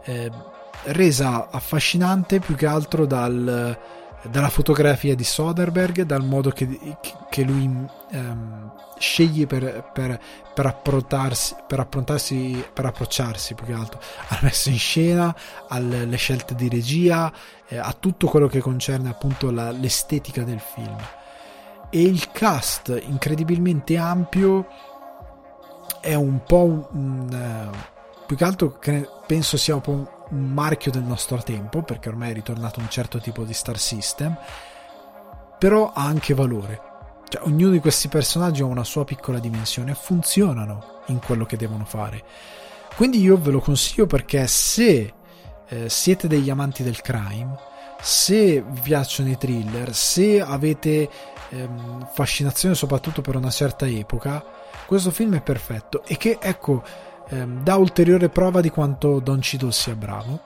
eh, 0.05 0.31
resa 0.85 1.49
affascinante 1.51 2.39
più 2.39 2.55
che 2.55 2.67
altro 2.67 3.07
dal, 3.07 3.79
dalla 4.31 4.49
fotografia 4.49 5.15
di 5.15 5.25
Soderbergh, 5.25 6.03
dal 6.03 6.25
modo 6.25 6.51
che, 6.51 6.97
che 7.29 7.43
lui 7.43 7.65
ehm, 8.11 8.73
sceglie 8.99 9.47
per, 9.47 9.91
per, 9.93 10.19
per, 10.55 10.67
approntarsi, 10.67 11.55
per, 11.67 11.81
approntarsi, 11.81 12.65
per 12.73 12.87
approcciarsi 12.87 13.55
più 13.55 13.67
che 13.67 13.73
altro 13.73 14.01
alla 14.29 14.41
messa 14.43 14.71
in 14.71 14.79
scena, 14.79 15.35
alle 15.69 16.17
scelte 16.17 16.55
di 16.55 16.69
regia, 16.69 17.33
eh, 17.69 17.79
a 17.79 17.95
tutto 17.99 18.27
quello 18.27 18.47
che 18.47 18.61
concerne 18.61 19.11
appunto 19.11 19.51
la, 19.51 19.71
l'estetica 19.71 20.43
del 20.43 20.61
film. 20.61 20.97
E 21.91 22.03
il 22.03 22.31
cast 22.33 23.01
incredibilmente 23.07 23.97
ampio 23.97 24.67
è 26.01 26.15
un 26.15 26.43
po' 26.45 26.65
un, 26.65 26.87
un 26.91 27.71
uh, 27.73 28.25
più 28.27 28.37
che 28.37 28.45
altro 28.45 28.79
che 28.79 29.09
penso 29.27 29.57
sia 29.57 29.75
un 29.75 29.81
po' 29.81 29.91
un, 29.93 30.07
un 30.31 30.53
marchio 30.53 30.91
del 30.91 31.03
nostro 31.03 31.37
tempo 31.39 31.83
perché 31.83 32.09
ormai 32.09 32.31
è 32.31 32.35
ritornato 32.35 32.81
un 32.81 32.89
certo 32.91 33.19
tipo 33.21 33.45
di 33.45 33.55
star 33.55 33.79
system 33.79 34.37
però 35.59 35.93
ha 35.93 36.05
anche 36.05 36.35
valore 36.35 36.86
cioè, 37.29 37.43
ognuno 37.45 37.73
di 37.73 37.81
questi 37.81 38.09
personaggi 38.09 38.63
ha 38.63 38.67
una 38.67 38.85
sua 38.85 39.05
piccola 39.05 39.39
dimensione 39.39 39.93
e 39.93 39.95
funzionano 39.95 41.03
in 41.07 41.21
quello 41.21 41.45
che 41.45 41.57
devono 41.57 41.85
fare. 41.85 42.23
Quindi 42.95 43.21
io 43.21 43.37
ve 43.37 43.51
lo 43.51 43.61
consiglio 43.61 44.07
perché 44.07 44.47
se 44.47 45.13
eh, 45.69 45.89
siete 45.89 46.29
degli 46.29 46.51
amanti 46.51 46.83
del 46.83 47.01
crime 47.01 47.75
se 48.01 48.63
vi 48.63 48.81
piacciono 48.81 49.31
i 49.31 49.37
thriller 49.37 49.95
se 49.95 50.41
avete 50.41 51.09
ehm, 51.49 52.09
fascinazione 52.13 52.75
soprattutto 52.75 53.23
per 53.23 53.37
una 53.37 53.51
certa 53.51 53.87
epoca, 53.87 54.45
questo 54.87 55.11
film 55.11 55.35
è 55.35 55.43
perfetto. 55.43 56.05
E 56.05 56.17
che 56.17 56.39
ecco 56.41 56.83
ehm, 57.29 57.63
dà 57.63 57.77
ulteriore 57.77 58.29
prova 58.29 58.61
di 58.61 58.71
quanto 58.71 59.19
Don 59.19 59.41
Cheadle 59.41 59.73
sia 59.73 59.95
bravo, 59.95 60.41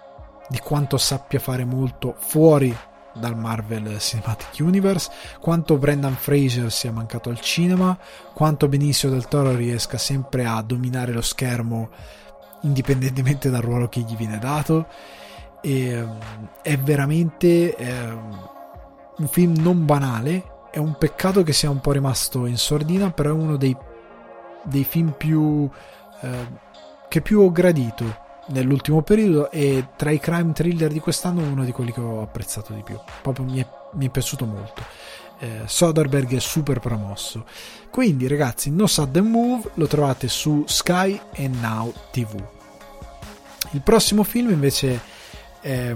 di 0.49 0.59
quanto 0.59 0.97
sappia 0.97 1.39
fare 1.39 1.65
molto 1.65 2.15
fuori 2.19 2.75
dal 3.15 3.37
Marvel 3.37 3.99
Cinematic 3.99 4.59
Universe, 4.61 5.11
quanto 5.41 5.77
Brendan 5.77 6.15
Fraser 6.15 6.71
sia 6.71 6.93
mancato 6.93 7.31
al 7.31 7.41
cinema, 7.41 7.99
quanto 8.33 8.69
Benicio 8.69 9.09
del 9.09 9.29
Toro 9.29 9.55
riesca 9.55 9.99
sempre 9.99 10.45
a 10.45 10.63
dominare 10.63 11.13
lo 11.13 11.23
schermo 11.23 11.91
indipendentemente 12.63 13.51
dal 13.51 13.63
ruolo 13.63 13.89
che 13.89 14.01
gli 14.01 14.17
viene 14.17 14.39
dato. 14.39 14.87
E, 15.63 15.89
ehm, 15.89 16.19
è 16.63 16.79
veramente 16.79 17.77
eh, 17.77 18.11
un 19.17 19.29
film 19.29 19.55
non 19.59 19.85
banale 19.85 20.59
è 20.71 20.79
un 20.79 20.97
peccato 20.97 21.43
che 21.43 21.53
sia 21.53 21.69
un 21.69 21.81
po' 21.81 21.93
rimasto 21.93 22.47
in 22.47 22.57
sordina, 22.57 23.11
però 23.11 23.31
è 23.31 23.33
uno 23.33 23.57
dei, 23.57 23.77
dei 24.63 24.85
film 24.85 25.15
più 25.17 25.69
eh, 26.21 26.47
che 27.09 27.21
più 27.21 27.41
ho 27.41 27.51
gradito 27.51 28.29
nell'ultimo 28.51 29.03
periodo 29.03 29.51
e 29.51 29.89
tra 29.97 30.11
i 30.11 30.19
crime 30.19 30.53
thriller 30.53 30.93
di 30.93 31.01
quest'anno 31.01 31.43
uno 31.43 31.65
di 31.65 31.73
quelli 31.73 31.93
che 31.93 32.01
ho 32.01 32.23
apprezzato 32.23 32.73
di 32.73 32.83
più. 32.83 32.99
Proprio 33.23 33.45
mi 33.45 33.61
è, 33.61 33.67
mi 33.93 34.07
è 34.07 34.11
piaciuto 34.11 34.45
molto. 34.45 34.83
Eh, 35.39 35.63
Soderbergh 35.65 36.35
è 36.35 36.41
super 36.41 36.81
promosso. 36.81 37.45
Quindi 37.91 38.29
ragazzi, 38.29 38.71
No 38.71 38.87
Sudden 38.87 39.27
Move 39.27 39.71
lo 39.75 39.87
trovate 39.87 40.29
su 40.29 40.65
Sky 40.67 41.19
e 41.33 41.49
Now 41.49 41.93
TV. 42.11 42.43
Il 43.73 43.81
prossimo 43.83 44.23
film 44.23 44.51
invece 44.51 45.01
è 45.61 45.95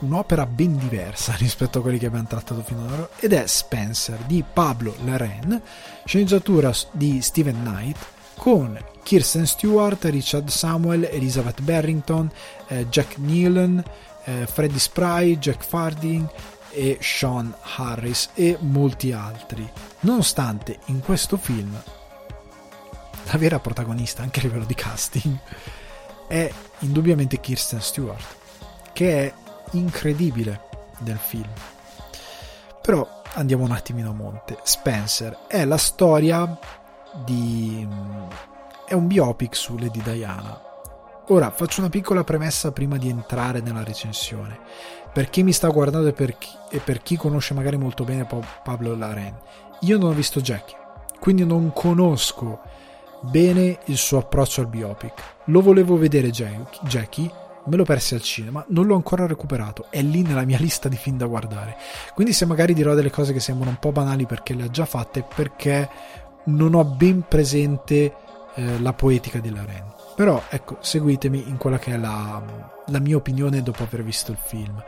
un'opera 0.00 0.46
ben 0.46 0.76
diversa 0.76 1.34
rispetto 1.38 1.78
a 1.78 1.82
quelli 1.82 1.98
che 1.98 2.06
abbiamo 2.06 2.26
trattato 2.26 2.62
finora 2.62 3.08
ed 3.18 3.32
è 3.32 3.46
Spencer 3.46 4.18
di 4.26 4.44
Pablo 4.50 4.94
Larraine, 5.04 5.60
sceneggiatura 6.04 6.72
di 6.92 7.20
Steven 7.20 7.62
Knight 7.62 7.98
con 8.36 8.91
Kirsten 9.02 9.46
Stewart, 9.46 10.04
Richard 10.04 10.48
Samuel, 10.48 11.04
Elizabeth 11.04 11.60
Barrington, 11.60 12.30
eh, 12.68 12.86
Jack 12.88 13.18
Nealon, 13.18 13.82
eh, 14.24 14.46
Freddie 14.46 14.78
Spry, 14.78 15.38
Jack 15.38 15.64
Farding 15.64 16.28
e 16.70 16.98
Sean 17.00 17.54
Harris 17.76 18.30
e 18.34 18.56
molti 18.60 19.12
altri. 19.12 19.68
Nonostante 20.00 20.78
in 20.86 21.00
questo 21.00 21.36
film 21.36 21.80
la 23.24 23.38
vera 23.38 23.58
protagonista 23.60 24.22
anche 24.22 24.40
a 24.40 24.42
livello 24.42 24.64
di 24.64 24.74
casting 24.74 25.38
è 26.26 26.50
indubbiamente 26.80 27.40
Kirsten 27.40 27.80
Stewart, 27.80 28.36
che 28.92 29.26
è 29.26 29.34
incredibile 29.72 30.68
del 30.98 31.18
film. 31.18 31.50
Però 32.80 33.22
andiamo 33.34 33.64
un 33.64 33.72
attimino 33.72 34.10
a 34.10 34.14
monte. 34.14 34.58
Spencer 34.62 35.46
è 35.46 35.64
la 35.64 35.76
storia 35.76 36.58
di... 37.24 37.86
è 38.86 38.94
un 38.94 39.06
biopic 39.06 39.54
su 39.56 39.76
Lady 39.76 40.02
Diana. 40.02 40.60
Ora 41.28 41.50
faccio 41.50 41.80
una 41.80 41.88
piccola 41.88 42.24
premessa 42.24 42.72
prima 42.72 42.96
di 42.96 43.08
entrare 43.08 43.60
nella 43.60 43.84
recensione. 43.84 44.58
Per 45.12 45.30
chi 45.30 45.42
mi 45.42 45.52
sta 45.52 45.68
guardando 45.68 46.08
e 46.08 46.12
per 46.12 46.36
chi, 46.36 46.48
e 46.70 46.78
per 46.78 47.02
chi 47.02 47.16
conosce 47.16 47.54
magari 47.54 47.76
molto 47.76 48.04
bene 48.04 48.26
Pablo 48.62 48.94
Laren, 48.94 49.38
io 49.80 49.98
non 49.98 50.10
ho 50.10 50.14
visto 50.14 50.40
Jackie, 50.40 50.76
quindi 51.20 51.44
non 51.44 51.72
conosco 51.72 52.60
bene 53.20 53.78
il 53.86 53.96
suo 53.96 54.18
approccio 54.18 54.60
al 54.60 54.68
biopic. 54.68 55.12
Lo 55.46 55.60
volevo 55.60 55.96
vedere 55.96 56.30
Jackie 56.30 57.40
me 57.64 57.76
lo 57.76 57.84
persi 57.84 58.14
al 58.14 58.22
cinema, 58.22 58.64
non 58.68 58.86
l'ho 58.86 58.96
ancora 58.96 59.26
recuperato, 59.26 59.86
è 59.90 60.02
lì 60.02 60.22
nella 60.22 60.44
mia 60.44 60.58
lista 60.60 60.88
di 60.88 60.96
film 60.96 61.16
da 61.16 61.26
guardare. 61.26 61.76
Quindi 62.14 62.32
se 62.32 62.46
magari 62.46 62.74
dirò 62.74 62.94
delle 62.94 63.10
cose 63.10 63.32
che 63.32 63.40
sembrano 63.40 63.70
un 63.70 63.78
po' 63.78 63.92
banali 63.92 64.26
perché 64.26 64.54
le 64.54 64.64
ha 64.64 64.70
già 64.70 64.84
fatte, 64.84 65.24
perché 65.34 65.88
non 66.44 66.74
ho 66.74 66.84
ben 66.84 67.24
presente 67.28 68.14
eh, 68.54 68.80
la 68.80 68.92
poetica 68.92 69.38
di 69.38 69.50
Laren. 69.50 69.94
Però 70.14 70.42
ecco, 70.48 70.78
seguitemi 70.80 71.48
in 71.48 71.56
quella 71.56 71.78
che 71.78 71.92
è 71.92 71.96
la, 71.96 72.42
la 72.86 72.98
mia 72.98 73.16
opinione 73.16 73.62
dopo 73.62 73.82
aver 73.82 74.02
visto 74.02 74.30
il 74.30 74.38
film. 74.42 74.82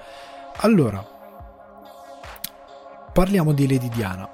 Allora, 0.57 1.05
parliamo 3.12 3.53
di 3.53 3.69
Lady 3.69 3.89
Diana 3.89 4.28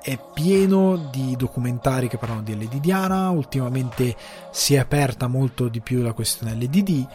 è 0.00 0.18
pieno 0.32 0.96
di 1.10 1.34
documentari 1.36 2.08
che 2.08 2.18
parlano 2.18 2.42
di 2.42 2.56
Lady 2.56 2.80
Diana, 2.80 3.28
ultimamente 3.30 4.16
si 4.50 4.74
è 4.74 4.78
aperta 4.78 5.26
molto 5.26 5.68
di 5.68 5.80
più 5.80 6.02
la 6.02 6.12
questione 6.12 6.54
LDD 6.54 7.06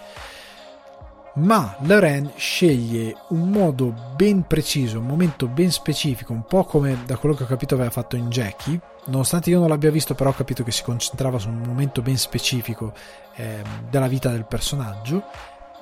ma 1.36 1.76
Loren 1.80 2.32
sceglie 2.36 3.15
un 3.30 3.49
modo 3.49 3.94
ben 4.15 4.45
preciso, 4.45 4.99
un 4.99 5.06
momento 5.06 5.48
ben 5.48 5.72
specifico, 5.72 6.32
un 6.32 6.45
po' 6.45 6.64
come 6.64 6.99
da 7.06 7.18
quello 7.18 7.34
che 7.34 7.44
ho 7.44 7.48
capito 7.48 7.74
aveva 7.74 7.90
fatto 7.90 8.15
in 8.15 8.30
Jackie, 8.30 8.80
nonostante 9.05 9.49
io 9.49 9.59
non 9.59 9.69
l'abbia 9.69 9.91
visto 9.91 10.15
però 10.15 10.30
ho 10.30 10.34
capito 10.34 10.63
che 10.63 10.71
si 10.71 10.84
concentrava 10.84 11.38
su 11.38 11.49
un 11.49 11.61
momento 11.65 12.01
ben 12.01 12.17
specifico 12.17 12.93
eh, 13.35 13.61
della 13.89 14.07
vita 14.07 14.30
del 14.30 14.45
personaggio, 14.45 15.23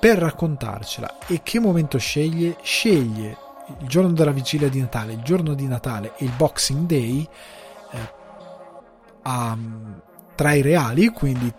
per 0.00 0.18
raccontarcela. 0.18 1.18
E 1.28 1.42
che 1.42 1.60
momento 1.60 1.98
sceglie? 1.98 2.56
Sceglie 2.62 3.36
il 3.78 3.86
giorno 3.86 4.10
della 4.10 4.32
vigilia 4.32 4.68
di 4.68 4.80
Natale, 4.80 5.12
il 5.12 5.22
giorno 5.22 5.54
di 5.54 5.66
Natale 5.66 6.14
e 6.16 6.24
il 6.24 6.32
Boxing 6.36 6.86
Day 6.86 7.28
eh, 7.92 8.12
a, 9.22 9.56
tra 10.34 10.52
i 10.52 10.62
reali, 10.62 11.08
quindi 11.10 11.52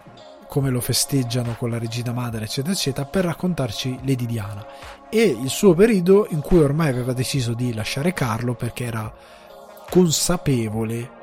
come 0.48 0.70
lo 0.70 0.82
festeggiano 0.82 1.56
con 1.58 1.70
la 1.70 1.80
regina 1.80 2.12
madre, 2.12 2.44
eccetera, 2.44 2.74
eccetera, 2.74 3.08
per 3.08 3.26
raccontarci 3.26 4.00
Lady 4.04 4.26
Diana 4.26 4.64
e 5.10 5.24
il 5.24 5.50
suo 5.50 5.74
periodo 5.74 6.28
in 6.30 6.42
cui 6.42 6.60
ormai 6.60 6.90
aveva 6.90 7.14
deciso 7.14 7.54
di 7.54 7.74
lasciare 7.74 8.14
Carlo 8.14 8.56
perché 8.56 8.86
era 8.86 9.12
consapevole 9.90 11.22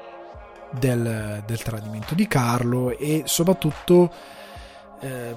del, 0.78 1.42
del 1.46 1.62
tradimento 1.62 2.14
di 2.14 2.26
Carlo 2.26 2.96
e 2.96 3.22
soprattutto 3.26 4.10
eh, 5.00 5.34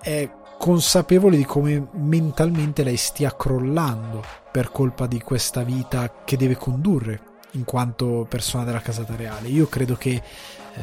è 0.00 0.30
consapevole 0.58 1.36
di 1.36 1.44
come 1.44 1.88
mentalmente 1.92 2.82
lei 2.82 2.96
stia 2.96 3.34
crollando 3.36 4.24
per 4.50 4.70
colpa 4.70 5.06
di 5.06 5.20
questa 5.20 5.62
vita 5.62 6.22
che 6.24 6.36
deve 6.36 6.56
condurre 6.56 7.20
in 7.52 7.64
quanto 7.64 8.26
persona 8.28 8.64
della 8.64 8.80
casata 8.80 9.14
reale. 9.14 9.48
Io 9.48 9.68
credo 9.68 9.94
che 9.94 10.10
eh, 10.10 10.82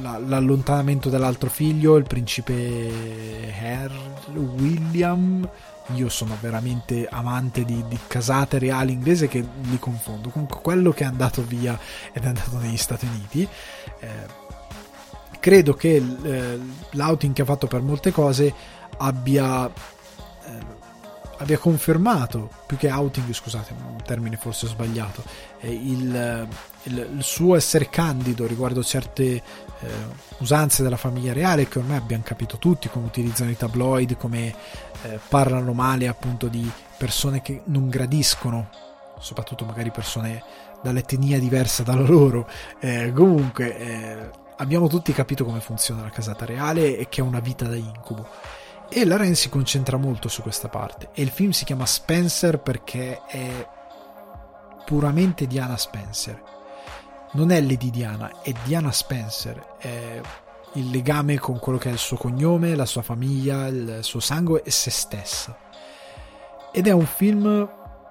la, 0.00 0.18
l'allontanamento 0.18 1.08
dell'altro 1.08 1.50
figlio, 1.50 1.96
il 1.96 2.06
principe 2.06 3.50
Herr 3.52 3.92
William, 4.34 5.48
io 5.94 6.08
sono 6.08 6.36
veramente 6.40 7.06
amante 7.10 7.64
di, 7.64 7.84
di, 7.88 7.98
casate 8.06 8.58
reali 8.58 8.92
inglese 8.92 9.28
che 9.28 9.44
li 9.62 9.78
confondo. 9.78 10.28
Comunque 10.28 10.60
quello 10.60 10.92
che 10.92 11.04
è 11.04 11.06
andato 11.06 11.42
via 11.42 11.78
ed 12.12 12.24
è 12.24 12.28
andato 12.28 12.58
negli 12.58 12.76
Stati 12.76 13.06
Uniti. 13.06 13.48
Eh, 14.00 14.48
credo 15.40 15.74
che 15.74 15.96
eh, 15.96 16.60
l'outing 16.90 17.34
che 17.34 17.42
ha 17.42 17.46
fatto 17.46 17.66
per 17.66 17.80
molte 17.80 18.12
cose 18.12 18.54
abbia, 18.98 19.66
eh, 19.66 20.58
abbia 21.38 21.58
confermato, 21.58 22.50
più 22.66 22.76
che 22.76 22.90
outing, 22.90 23.32
scusate, 23.32 23.72
un 23.72 24.02
termine 24.04 24.36
forse 24.36 24.66
sbagliato, 24.66 25.24
eh, 25.60 25.72
il, 25.72 26.48
il, 26.84 27.08
il, 27.16 27.22
suo 27.22 27.56
essere 27.56 27.88
candido 27.88 28.46
riguardo 28.46 28.82
certe 28.82 29.24
eh, 29.24 29.42
usanze 30.38 30.82
della 30.82 30.96
famiglia 30.96 31.32
reale 31.32 31.66
che 31.66 31.78
ormai 31.78 31.96
abbiamo 31.96 32.22
capito 32.24 32.58
tutti, 32.58 32.88
come 32.88 33.06
utilizzano 33.06 33.50
i 33.50 33.56
tabloid, 33.56 34.16
come 34.16 34.54
eh, 35.02 35.20
parlano 35.28 35.72
male 35.72 36.08
appunto 36.08 36.48
di 36.48 36.70
persone 36.96 37.42
che 37.42 37.62
non 37.66 37.88
gradiscono, 37.88 38.68
soprattutto 39.18 39.64
magari 39.64 39.90
persone 39.90 40.42
dall'etnia 40.82 41.38
diversa 41.38 41.82
dalla 41.82 42.06
loro. 42.06 42.48
Eh, 42.78 43.12
comunque 43.14 43.76
eh, 43.76 44.30
abbiamo 44.56 44.88
tutti 44.88 45.12
capito 45.12 45.44
come 45.44 45.60
funziona 45.60 46.02
la 46.02 46.10
casata 46.10 46.44
reale 46.44 46.96
e 46.96 47.08
che 47.08 47.20
è 47.20 47.24
una 47.24 47.40
vita 47.40 47.66
da 47.66 47.76
incubo. 47.76 48.26
E 48.88 49.04
la 49.04 49.16
Ren 49.16 49.36
si 49.36 49.48
concentra 49.48 49.96
molto 49.96 50.28
su 50.28 50.42
questa 50.42 50.68
parte. 50.68 51.10
E 51.14 51.22
il 51.22 51.30
film 51.30 51.50
si 51.50 51.64
chiama 51.64 51.86
Spencer 51.86 52.58
perché 52.58 53.20
è 53.26 53.66
puramente 54.84 55.46
Diana 55.46 55.76
Spencer. 55.76 56.42
Non 57.32 57.52
è 57.52 57.60
Lady 57.60 57.90
Diana, 57.90 58.40
è 58.42 58.52
Diana 58.64 58.90
Spencer. 58.90 59.76
È 59.78 60.20
il 60.74 60.90
legame 60.90 61.38
con 61.38 61.58
quello 61.58 61.78
che 61.78 61.88
è 61.88 61.92
il 61.92 61.98
suo 61.98 62.16
cognome, 62.16 62.74
la 62.74 62.86
sua 62.86 63.02
famiglia, 63.02 63.66
il 63.66 63.98
suo 64.02 64.20
sangue 64.20 64.62
e 64.62 64.70
se 64.70 64.90
stessa. 64.90 65.56
Ed 66.72 66.86
è 66.86 66.92
un 66.92 67.06
film 67.06 67.68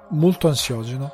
molto 0.09 0.47
ansiogeno 0.47 1.11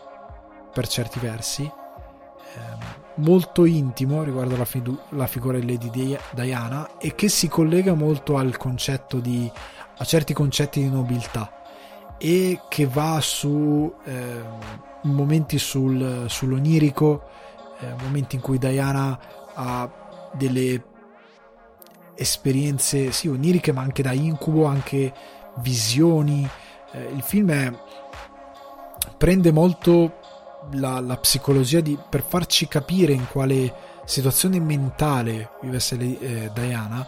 per 0.74 0.88
certi 0.88 1.20
versi, 1.20 1.64
ehm, 1.64 2.78
molto 3.16 3.66
intimo 3.66 4.24
riguardo 4.24 4.58
la, 4.58 4.66
fidu- 4.66 5.00
la 5.10 5.28
figura 5.28 5.60
di 5.60 5.68
Lady 5.68 6.18
Diana 6.34 6.98
e 6.98 7.16
che 7.16 7.30
si 7.30 7.48
collega 7.48 7.94
molto 7.94 8.38
al 8.38 8.58
concetto 8.58 9.20
di 9.20 9.50
a 9.98 10.04
certi 10.04 10.34
concetti 10.34 10.82
di 10.82 10.90
nobiltà 10.90 11.52
e 12.18 12.62
che 12.68 12.86
va 12.86 13.20
su 13.22 13.94
eh, 14.04 14.42
momenti 15.04 15.58
sul, 15.58 16.26
sull'onirico, 16.28 17.30
eh, 17.80 17.94
momenti 18.02 18.36
in 18.36 18.42
cui 18.42 18.58
Diana 18.58 19.18
ha 19.54 19.90
delle 20.34 20.84
esperienze 22.16 23.12
sì 23.12 23.28
oniriche 23.28 23.72
ma 23.72 23.82
anche 23.82 24.02
da 24.02 24.12
incubo, 24.12 24.66
anche 24.66 25.14
visioni. 25.58 26.48
Eh, 26.92 27.12
il 27.14 27.22
film 27.22 27.52
è, 27.52 27.72
prende 29.18 29.52
molto 29.52 30.20
la, 30.72 31.00
la 31.00 31.18
psicologia 31.18 31.80
di, 31.80 31.98
per 32.10 32.24
farci 32.24 32.68
capire 32.68 33.14
in 33.14 33.28
quale 33.30 33.74
situazione 34.06 34.60
mentale 34.60 35.52
vivesse 35.62 35.98
eh, 35.98 36.52
Diana 36.54 37.08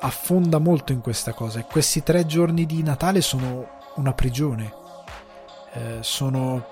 affonda 0.00 0.58
molto 0.58 0.92
in 0.92 1.00
questa 1.00 1.32
cosa. 1.32 1.60
E 1.60 1.64
questi 1.64 2.02
tre 2.02 2.26
giorni 2.26 2.66
di 2.66 2.82
Natale 2.82 3.20
sono 3.20 3.80
una 3.96 4.12
prigione. 4.12 4.72
Eh, 5.74 5.98
sono 6.00 6.66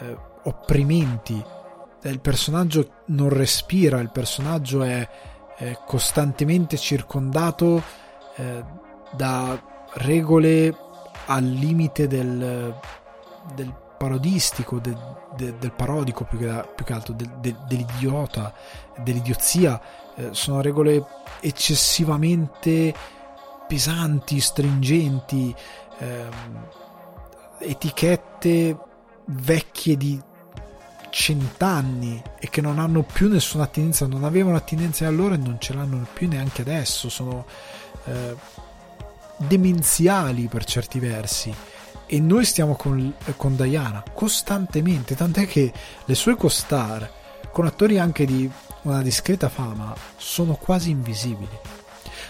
eh, 0.00 0.16
opprimenti. 0.42 1.42
Il 2.02 2.20
personaggio 2.20 2.90
non 3.06 3.28
respira 3.28 4.00
il 4.00 4.10
personaggio 4.10 4.82
è, 4.82 5.08
è 5.58 5.76
costantemente 5.84 6.76
circondato 6.76 7.82
eh, 8.36 8.64
da 9.10 9.60
regole 9.94 10.74
al 11.26 11.44
limite 11.44 12.06
del, 12.06 12.74
del 13.54 13.74
parodistico, 13.98 14.78
de, 14.78 14.96
de, 15.36 15.58
del 15.58 15.72
parodico 15.72 16.24
più 16.24 16.38
che, 16.38 16.64
più 16.76 16.84
che 16.84 16.92
altro, 16.92 17.12
de, 17.12 17.28
dell'idiota, 17.66 18.54
dell'idiozia, 18.98 19.80
eh, 20.14 20.28
sono 20.30 20.60
regole 20.60 21.04
eccessivamente 21.40 22.94
pesanti, 23.66 24.38
stringenti, 24.38 25.54
ehm, 25.98 26.66
etichette 27.58 28.78
vecchie 29.26 29.96
di 29.96 30.22
cent'anni 31.10 32.22
e 32.38 32.48
che 32.48 32.60
non 32.60 32.78
hanno 32.78 33.02
più 33.02 33.28
nessuna 33.28 33.64
attinenza, 33.64 34.06
non 34.06 34.24
avevano 34.24 34.56
attinenza 34.56 35.06
allora 35.06 35.34
e 35.34 35.38
non 35.38 35.60
ce 35.60 35.74
l'hanno 35.74 36.06
più 36.12 36.28
neanche 36.28 36.62
adesso, 36.62 37.08
sono 37.08 37.46
eh, 38.04 38.36
demenziali 39.36 40.48
per 40.48 40.64
certi 40.64 40.98
versi 40.98 41.54
e 42.10 42.20
noi 42.20 42.44
stiamo 42.44 42.74
con, 42.74 43.14
con 43.36 43.54
Diana 43.54 44.02
costantemente, 44.14 45.14
tant'è 45.14 45.46
che 45.46 45.72
le 46.04 46.14
sue 46.14 46.36
co-star, 46.36 47.12
con 47.52 47.66
attori 47.66 47.98
anche 47.98 48.24
di 48.24 48.50
una 48.82 49.02
discreta 49.02 49.50
fama, 49.50 49.94
sono 50.16 50.54
quasi 50.54 50.90
invisibili. 50.90 51.58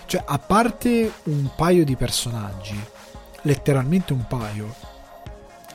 Cioè, 0.07 0.25
a 0.27 0.39
parte 0.39 1.13
un 1.25 1.51
paio 1.55 1.85
di 1.85 1.95
personaggi, 1.95 2.77
letteralmente 3.43 4.13
un 4.13 4.27
paio, 4.27 4.75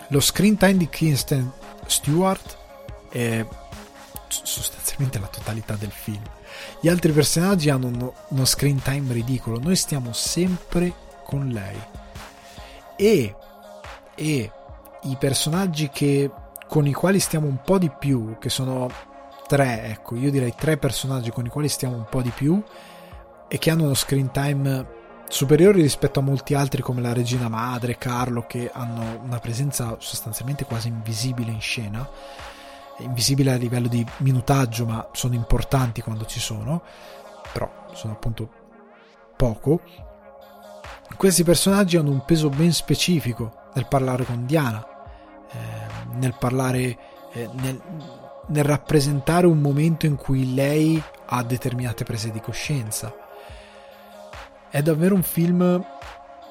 lo 0.07 0.19
screen 0.19 0.57
time 0.57 0.77
di 0.77 0.89
Kristen 0.89 1.49
Stewart 1.85 2.57
è 3.13 3.45
sostanzialmente 4.27 5.19
la 5.19 5.27
totalità 5.27 5.75
del 5.75 5.91
film. 5.91 6.23
Gli 6.81 6.87
altri 6.87 7.11
personaggi 7.11 7.69
hanno 7.69 7.87
uno, 7.87 8.13
uno 8.29 8.45
screen 8.45 8.81
time 8.81 9.13
ridicolo, 9.13 9.59
noi 9.59 9.75
stiamo 9.75 10.11
sempre 10.13 10.93
con 11.23 11.47
lei. 11.49 11.79
E 12.95 13.35
e 14.15 14.51
i 15.03 15.17
personaggi 15.19 15.89
che, 15.89 16.31
con 16.67 16.87
i 16.87 16.93
quali 16.93 17.19
stiamo 17.19 17.47
un 17.47 17.59
po' 17.63 17.77
di 17.77 17.91
più, 17.91 18.37
che 18.39 18.49
sono 18.49 18.89
tre, 19.47 19.85
ecco, 19.85 20.15
io 20.15 20.31
direi 20.31 20.53
tre 20.55 20.77
personaggi 20.77 21.31
con 21.31 21.45
i 21.45 21.49
quali 21.49 21.67
stiamo 21.67 21.95
un 21.95 22.05
po' 22.09 22.21
di 22.21 22.31
più 22.31 22.61
e 23.47 23.57
che 23.57 23.69
hanno 23.69 23.83
uno 23.83 23.93
screen 23.93 24.31
time 24.31 25.01
superiore 25.27 25.81
rispetto 25.81 26.19
a 26.19 26.23
molti 26.23 26.53
altri 26.53 26.81
come 26.81 27.01
la 27.01 27.13
regina 27.13 27.49
madre, 27.49 27.97
Carlo, 27.97 28.45
che 28.47 28.69
hanno 28.71 29.19
una 29.23 29.39
presenza 29.39 29.95
sostanzialmente 29.99 30.65
quasi 30.65 30.87
invisibile 30.87 31.51
in 31.51 31.61
scena, 31.61 32.07
invisibile 32.99 33.51
a 33.51 33.55
livello 33.55 33.87
di 33.87 34.05
minutaggio, 34.17 34.85
ma 34.85 35.07
sono 35.13 35.33
importanti 35.35 36.01
quando 36.01 36.25
ci 36.25 36.39
sono, 36.39 36.83
però 37.51 37.69
sono 37.93 38.13
appunto 38.13 38.49
poco. 39.35 39.81
Questi 41.15 41.43
personaggi 41.43 41.97
hanno 41.97 42.11
un 42.11 42.23
peso 42.25 42.49
ben 42.49 42.71
specifico 42.71 43.69
nel 43.73 43.87
parlare 43.87 44.25
con 44.25 44.45
Diana, 44.45 44.85
eh, 45.51 46.15
nel 46.15 46.35
parlare, 46.37 46.97
eh, 47.31 47.49
nel, 47.53 47.81
nel 48.47 48.63
rappresentare 48.63 49.47
un 49.47 49.59
momento 49.59 50.05
in 50.05 50.15
cui 50.15 50.53
lei 50.53 51.01
ha 51.25 51.43
determinate 51.43 52.03
prese 52.03 52.31
di 52.31 52.39
coscienza. 52.39 53.13
È 54.69 54.81
davvero 54.81 55.13
un 55.13 55.23
film 55.23 55.85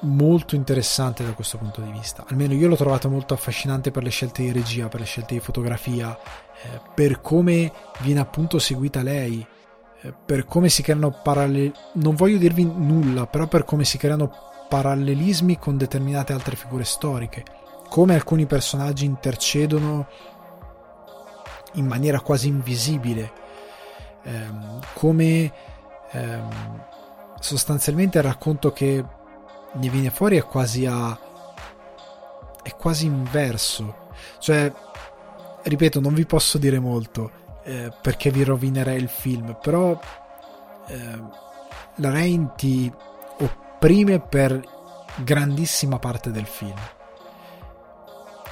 molto 0.03 0.55
interessante 0.55 1.25
da 1.25 1.33
questo 1.33 1.57
punto 1.57 1.81
di 1.81 1.91
vista. 1.91 2.25
Almeno 2.29 2.53
io 2.53 2.67
l'ho 2.67 2.75
trovato 2.75 3.09
molto 3.09 3.33
affascinante 3.33 3.91
per 3.91 4.03
le 4.03 4.09
scelte 4.09 4.43
di 4.43 4.51
regia, 4.51 4.87
per 4.87 5.01
le 5.01 5.05
scelte 5.05 5.33
di 5.33 5.39
fotografia, 5.39 6.17
eh, 6.17 6.81
per 6.93 7.21
come 7.21 7.71
viene 7.99 8.19
appunto 8.19 8.59
seguita 8.59 9.01
lei, 9.01 9.45
eh, 10.01 10.13
per 10.25 10.45
come 10.45 10.69
si 10.69 10.81
creano 10.81 11.11
paralleli. 11.11 11.71
Non 11.93 12.15
voglio 12.15 12.37
dirvi 12.37 12.63
nulla, 12.63 13.27
però 13.27 13.47
per 13.47 13.63
come 13.65 13.85
si 13.85 13.97
creano 13.97 14.51
parallelismi 14.67 15.59
con 15.59 15.77
determinate 15.77 16.33
altre 16.33 16.55
figure 16.55 16.83
storiche, 16.83 17.43
come 17.89 18.15
alcuni 18.15 18.45
personaggi 18.45 19.05
intercedono 19.05 20.07
in 21.73 21.85
maniera 21.85 22.19
quasi 22.21 22.47
invisibile, 22.47 23.31
ehm, 24.23 24.79
come 24.93 25.51
ehm, 26.11 26.85
sostanzialmente 27.39 28.17
il 28.17 28.23
racconto 28.23 28.71
che 28.71 29.03
ne 29.73 29.89
viene 29.89 30.09
fuori 30.09 30.37
è 30.37 30.43
quasi 30.43 30.85
a 30.85 31.17
è 32.61 32.75
quasi 32.77 33.05
inverso, 33.05 34.07
cioè 34.39 34.71
ripeto 35.63 35.99
non 35.99 36.13
vi 36.13 36.25
posso 36.25 36.57
dire 36.57 36.79
molto 36.79 37.41
eh, 37.63 37.91
perché 38.01 38.31
vi 38.31 38.43
rovinerei 38.43 39.01
il 39.01 39.09
film, 39.09 39.57
però 39.61 39.99
eh, 40.87 41.21
la 41.95 42.09
Rain 42.09 42.51
ti 42.55 42.91
opprime 43.39 44.19
per 44.19 44.61
grandissima 45.23 45.99
parte 45.99 46.31
del 46.31 46.45
film. 46.45 46.77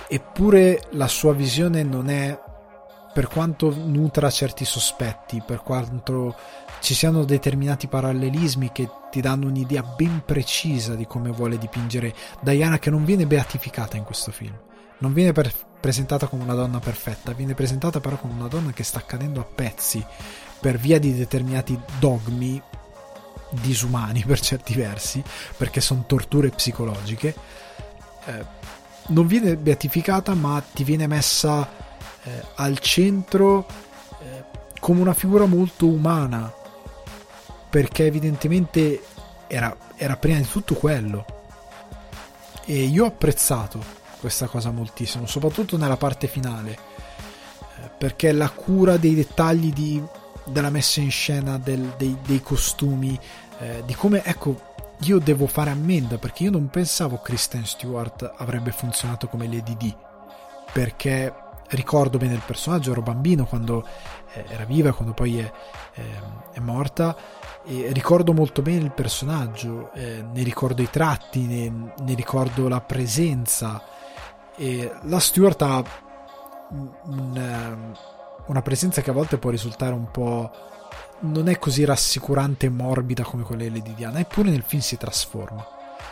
Eppure 0.08 0.84
la 0.92 1.08
sua 1.08 1.34
visione 1.34 1.84
non 1.84 2.10
è 2.10 2.38
per 3.14 3.28
quanto 3.28 3.74
nutra 3.74 4.30
certi 4.30 4.66
sospetti, 4.66 5.42
per 5.46 5.62
quanto 5.62 6.36
ci 6.82 6.96
siano 6.96 7.24
determinati 7.24 7.88
parallelismi 7.88 8.72
che 8.72 8.90
ti 9.12 9.22
danno 9.22 9.48
un'idea 9.48 9.84
ben 9.84 10.24
precisa 10.26 10.96
di 10.96 11.06
come 11.06 11.30
vuole 11.30 11.60
dipingere 11.60 12.14
Diana, 12.42 12.80
che 12.80 12.90
non 12.90 13.06
viene 13.06 13.28
beatificata 13.28 13.98
in 13.98 14.04
questo 14.04 14.32
film. 14.32 14.58
Non 14.98 15.14
viene 15.14 15.32
per- 15.32 15.54
presentata 15.80 16.28
come 16.28 16.44
una 16.44 16.56
donna 16.56 16.80
perfetta, 16.80 17.34
viene 17.34 17.54
presentata 17.54 18.00
però 18.00 18.18
come 18.18 18.34
una 18.34 18.48
donna 18.48 18.72
che 18.72 18.84
sta 18.84 19.04
cadendo 19.06 19.40
a 19.40 19.44
pezzi 19.46 20.04
per 20.60 20.78
via 20.78 21.00
di 21.00 21.16
determinati 21.16 21.80
dogmi 22.00 22.62
disumani 23.52 24.24
per 24.26 24.40
certi 24.40 24.74
versi, 24.74 25.24
perché 25.58 25.82
sono 25.82 26.06
torture 26.08 26.50
psicologiche. 26.50 27.36
Eh, 28.26 28.46
non 29.08 29.28
viene 29.28 29.56
beatificata, 29.56 30.34
ma 30.34 30.64
ti 30.74 30.84
viene 30.84 31.06
messa 31.06 31.70
eh, 32.24 32.44
al 32.56 32.80
centro 32.80 33.68
eh, 34.20 34.44
come 34.80 35.02
una 35.02 35.14
figura 35.14 35.46
molto 35.46 35.86
umana, 35.86 36.52
perché 37.72 38.06
evidentemente 38.06 39.02
era, 39.48 39.76
era 39.96 40.18
prima 40.18 40.38
di 40.38 40.48
tutto 40.48 40.76
quello. 40.76 41.26
E 42.66 42.84
io 42.84 43.06
ho 43.06 43.08
apprezzato 43.08 43.82
questa 44.20 44.48
cosa 44.48 44.72
moltissimo, 44.72 45.26
soprattutto 45.26 45.78
nella 45.78 45.96
parte 45.96 46.28
finale, 46.28 46.72
eh, 46.72 47.90
perché 47.98 48.34
la 48.34 48.50
cura 48.50 48.98
dei 48.98 49.16
dettagli 49.16 49.72
di, 49.72 50.04
della 50.44 50.70
messa 50.70 51.00
in 51.00 51.10
scena 51.10 51.58
del, 51.58 51.94
dei, 51.98 52.18
dei, 52.26 52.42
costumi, 52.42 53.18
eh, 53.60 53.84
di 53.86 53.96
come, 53.96 54.22
ecco, 54.24 54.70
io 55.00 55.20
devo 55.20 55.48
fare 55.48 55.72
ammenda 55.72 56.18
perché 56.18 56.44
io 56.44 56.52
non 56.52 56.70
pensavo 56.70 57.18
Kristen 57.18 57.66
Stewart 57.66 58.34
avrebbe 58.38 58.72
funzionato 58.72 59.28
come 59.28 59.48
Lady 59.48 59.76
D, 59.78 59.96
perché 60.74 61.34
ricordo 61.70 62.18
bene 62.18 62.34
il 62.34 62.44
personaggio, 62.46 62.92
ero 62.92 63.02
bambino 63.02 63.46
quando 63.46 63.88
eh, 64.34 64.46
era 64.50 64.66
viva, 64.66 64.94
quando 64.94 65.14
poi 65.14 65.40
è, 65.40 65.52
è, 65.94 66.02
è 66.54 66.60
morta, 66.60 67.16
e 67.66 67.90
ricordo 67.92 68.34
molto 68.34 68.62
bene 68.62 68.84
il 68.84 68.92
personaggio, 68.92 69.92
eh, 69.94 70.24
ne 70.24 70.44
ricordo 70.44 70.82
i 70.82 70.90
tratti, 70.90 71.46
ne, 71.46 71.94
ne 71.98 72.14
ricordo 72.14 72.68
la 72.68 72.82
presenza. 72.82 73.84
E 74.56 74.92
la 75.04 75.20
Stewart 75.20 75.62
ha 75.62 75.84
un, 76.70 77.36
ehm, 77.36 77.98
una 78.48 78.62
presenza 78.62 79.02
che 79.02 79.10
a 79.10 79.14
volte 79.14 79.38
può 79.38 79.50
risultare 79.50 79.94
un 79.94 80.10
po'. 80.12 80.52
non 81.24 81.48
è 81.48 81.60
così 81.60 81.86
rassicurante 81.86 82.66
e 82.66 82.70
morbida 82.70 83.24
come 83.24 83.44
quella 83.44 83.62
di 83.64 83.72
Lady 83.72 83.94
Diana, 83.94 84.20
eppure 84.20 84.50
nel 84.50 84.64
film 84.64 84.82
si 84.82 84.98
trasforma 84.98 85.64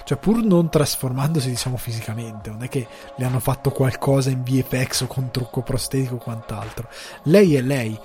cioè, 0.09 0.17
pur 0.17 0.43
non 0.43 0.69
trasformandosi, 0.69 1.49
diciamo, 1.49 1.77
fisicamente, 1.77 2.49
non 2.49 2.63
è 2.63 2.67
che 2.67 2.87
le 3.15 3.25
hanno 3.25 3.39
fatto 3.39 3.69
qualcosa 3.69 4.31
in 4.31 4.41
VFX 4.41 5.01
o 5.01 5.05
con 5.05 5.29
trucco 5.29 5.61
prostetico 5.61 6.15
o 6.15 6.17
quant'altro. 6.17 6.87
Lei 7.25 7.55
è 7.55 7.61
lei, 7.61 7.95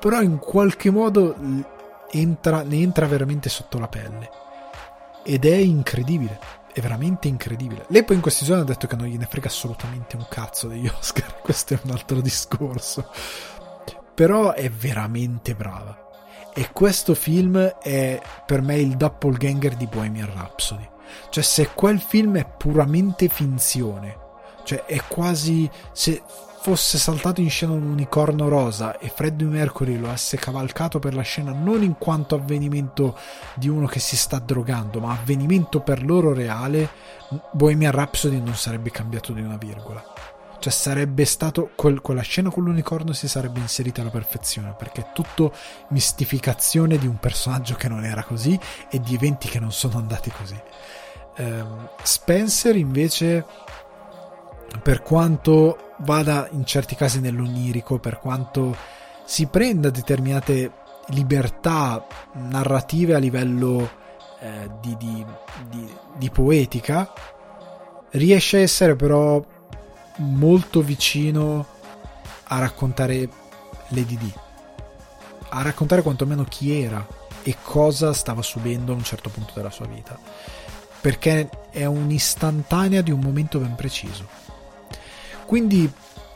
però 0.00 0.22
in 0.22 0.38
qualche 0.38 0.90
modo 0.90 1.36
entra, 2.10 2.62
ne 2.62 2.76
entra 2.76 3.06
veramente 3.06 3.48
sotto 3.48 3.78
la 3.78 3.88
pelle. 3.88 4.30
Ed 5.24 5.44
è 5.44 5.56
incredibile, 5.56 6.38
è 6.72 6.80
veramente 6.80 7.28
incredibile. 7.28 7.86
Lei 7.88 8.04
poi 8.04 8.16
in 8.16 8.22
questi 8.22 8.44
giorni 8.44 8.62
ha 8.62 8.66
detto 8.66 8.86
che 8.86 8.96
non 8.96 9.06
gliene 9.06 9.26
frega 9.26 9.48
assolutamente 9.48 10.16
un 10.16 10.26
cazzo 10.28 10.68
degli 10.68 10.86
Oscar, 10.94 11.40
questo 11.40 11.74
è 11.74 11.80
un 11.82 11.90
altro 11.90 12.20
discorso. 12.20 13.10
Però 14.14 14.52
è 14.52 14.70
veramente 14.70 15.54
brava. 15.54 16.04
E 16.54 16.70
questo 16.72 17.14
film 17.14 17.58
è 17.58 18.20
per 18.46 18.62
me 18.62 18.76
il 18.76 18.96
doppelganger 18.96 19.76
di 19.76 19.86
Bohemian 19.86 20.32
Rhapsody. 20.32 20.88
Cioè, 21.28 21.42
se 21.42 21.70
quel 21.74 22.00
film 22.00 22.38
è 22.38 22.46
puramente 22.46 23.28
finzione, 23.28 24.16
cioè 24.64 24.84
è 24.84 25.00
quasi 25.06 25.70
se 25.92 26.22
fosse 26.66 26.98
saltato 26.98 27.40
in 27.40 27.48
scena 27.48 27.74
un 27.74 27.84
unicorno 27.84 28.48
rosa 28.48 28.98
e 28.98 29.08
Freddie 29.08 29.46
Mercury 29.46 29.96
lo 30.00 30.08
avesse 30.08 30.36
cavalcato 30.36 30.98
per 30.98 31.14
la 31.14 31.22
scena 31.22 31.52
non 31.52 31.84
in 31.84 31.96
quanto 31.96 32.34
avvenimento 32.34 33.16
di 33.54 33.68
uno 33.68 33.86
che 33.86 34.00
si 34.00 34.16
sta 34.16 34.40
drogando, 34.40 34.98
ma 34.98 35.12
avvenimento 35.12 35.78
per 35.78 36.04
loro 36.04 36.32
reale, 36.32 36.90
Bohemian 37.52 37.92
Rhapsody 37.92 38.40
non 38.40 38.56
sarebbe 38.56 38.90
cambiato 38.90 39.32
di 39.32 39.42
una 39.42 39.56
virgola. 39.56 40.02
Cioè 40.58 40.72
sarebbe 40.72 41.24
stato 41.24 41.70
quel, 41.76 42.00
quella 42.00 42.22
scena 42.22 42.50
con 42.50 42.64
l'unicorno 42.64 43.12
si 43.12 43.28
sarebbe 43.28 43.60
inserita 43.60 44.00
alla 44.00 44.10
perfezione 44.10 44.74
perché 44.76 45.02
è 45.02 45.12
tutto 45.12 45.52
mistificazione 45.90 46.98
di 46.98 47.06
un 47.06 47.20
personaggio 47.20 47.76
che 47.76 47.86
non 47.86 48.04
era 48.04 48.24
così 48.24 48.58
e 48.90 48.98
di 48.98 49.14
eventi 49.14 49.46
che 49.46 49.60
non 49.60 49.70
sono 49.70 49.98
andati 49.98 50.32
così. 50.32 50.60
Um, 51.36 51.90
Spencer 52.02 52.74
invece 52.74 53.46
per 54.82 55.02
quanto 55.02 55.85
vada 55.98 56.48
in 56.52 56.64
certi 56.64 56.94
casi 56.94 57.20
nell'onirico, 57.20 57.98
per 57.98 58.18
quanto 58.18 58.76
si 59.24 59.46
prenda 59.46 59.90
determinate 59.90 60.72
libertà 61.08 62.04
narrative 62.32 63.14
a 63.14 63.18
livello 63.18 63.90
eh, 64.40 64.70
di, 64.80 64.96
di, 64.96 65.24
di, 65.70 65.94
di 66.16 66.30
poetica, 66.30 67.12
riesce 68.10 68.58
a 68.58 68.60
essere 68.60 68.96
però 68.96 69.44
molto 70.18 70.80
vicino 70.82 71.66
a 72.44 72.58
raccontare 72.58 73.28
Lady 73.88 74.16
D, 74.16 74.32
a 75.48 75.62
raccontare 75.62 76.02
quantomeno 76.02 76.44
chi 76.44 76.80
era 76.80 77.06
e 77.42 77.56
cosa 77.62 78.12
stava 78.12 78.42
subendo 78.42 78.92
a 78.92 78.96
un 78.96 79.04
certo 79.04 79.30
punto 79.30 79.52
della 79.54 79.70
sua 79.70 79.86
vita, 79.86 80.18
perché 81.00 81.48
è 81.70 81.84
un'istantanea 81.84 83.02
di 83.02 83.10
un 83.10 83.20
momento 83.20 83.58
ben 83.58 83.74
preciso 83.74 84.45
quindi 85.46 85.90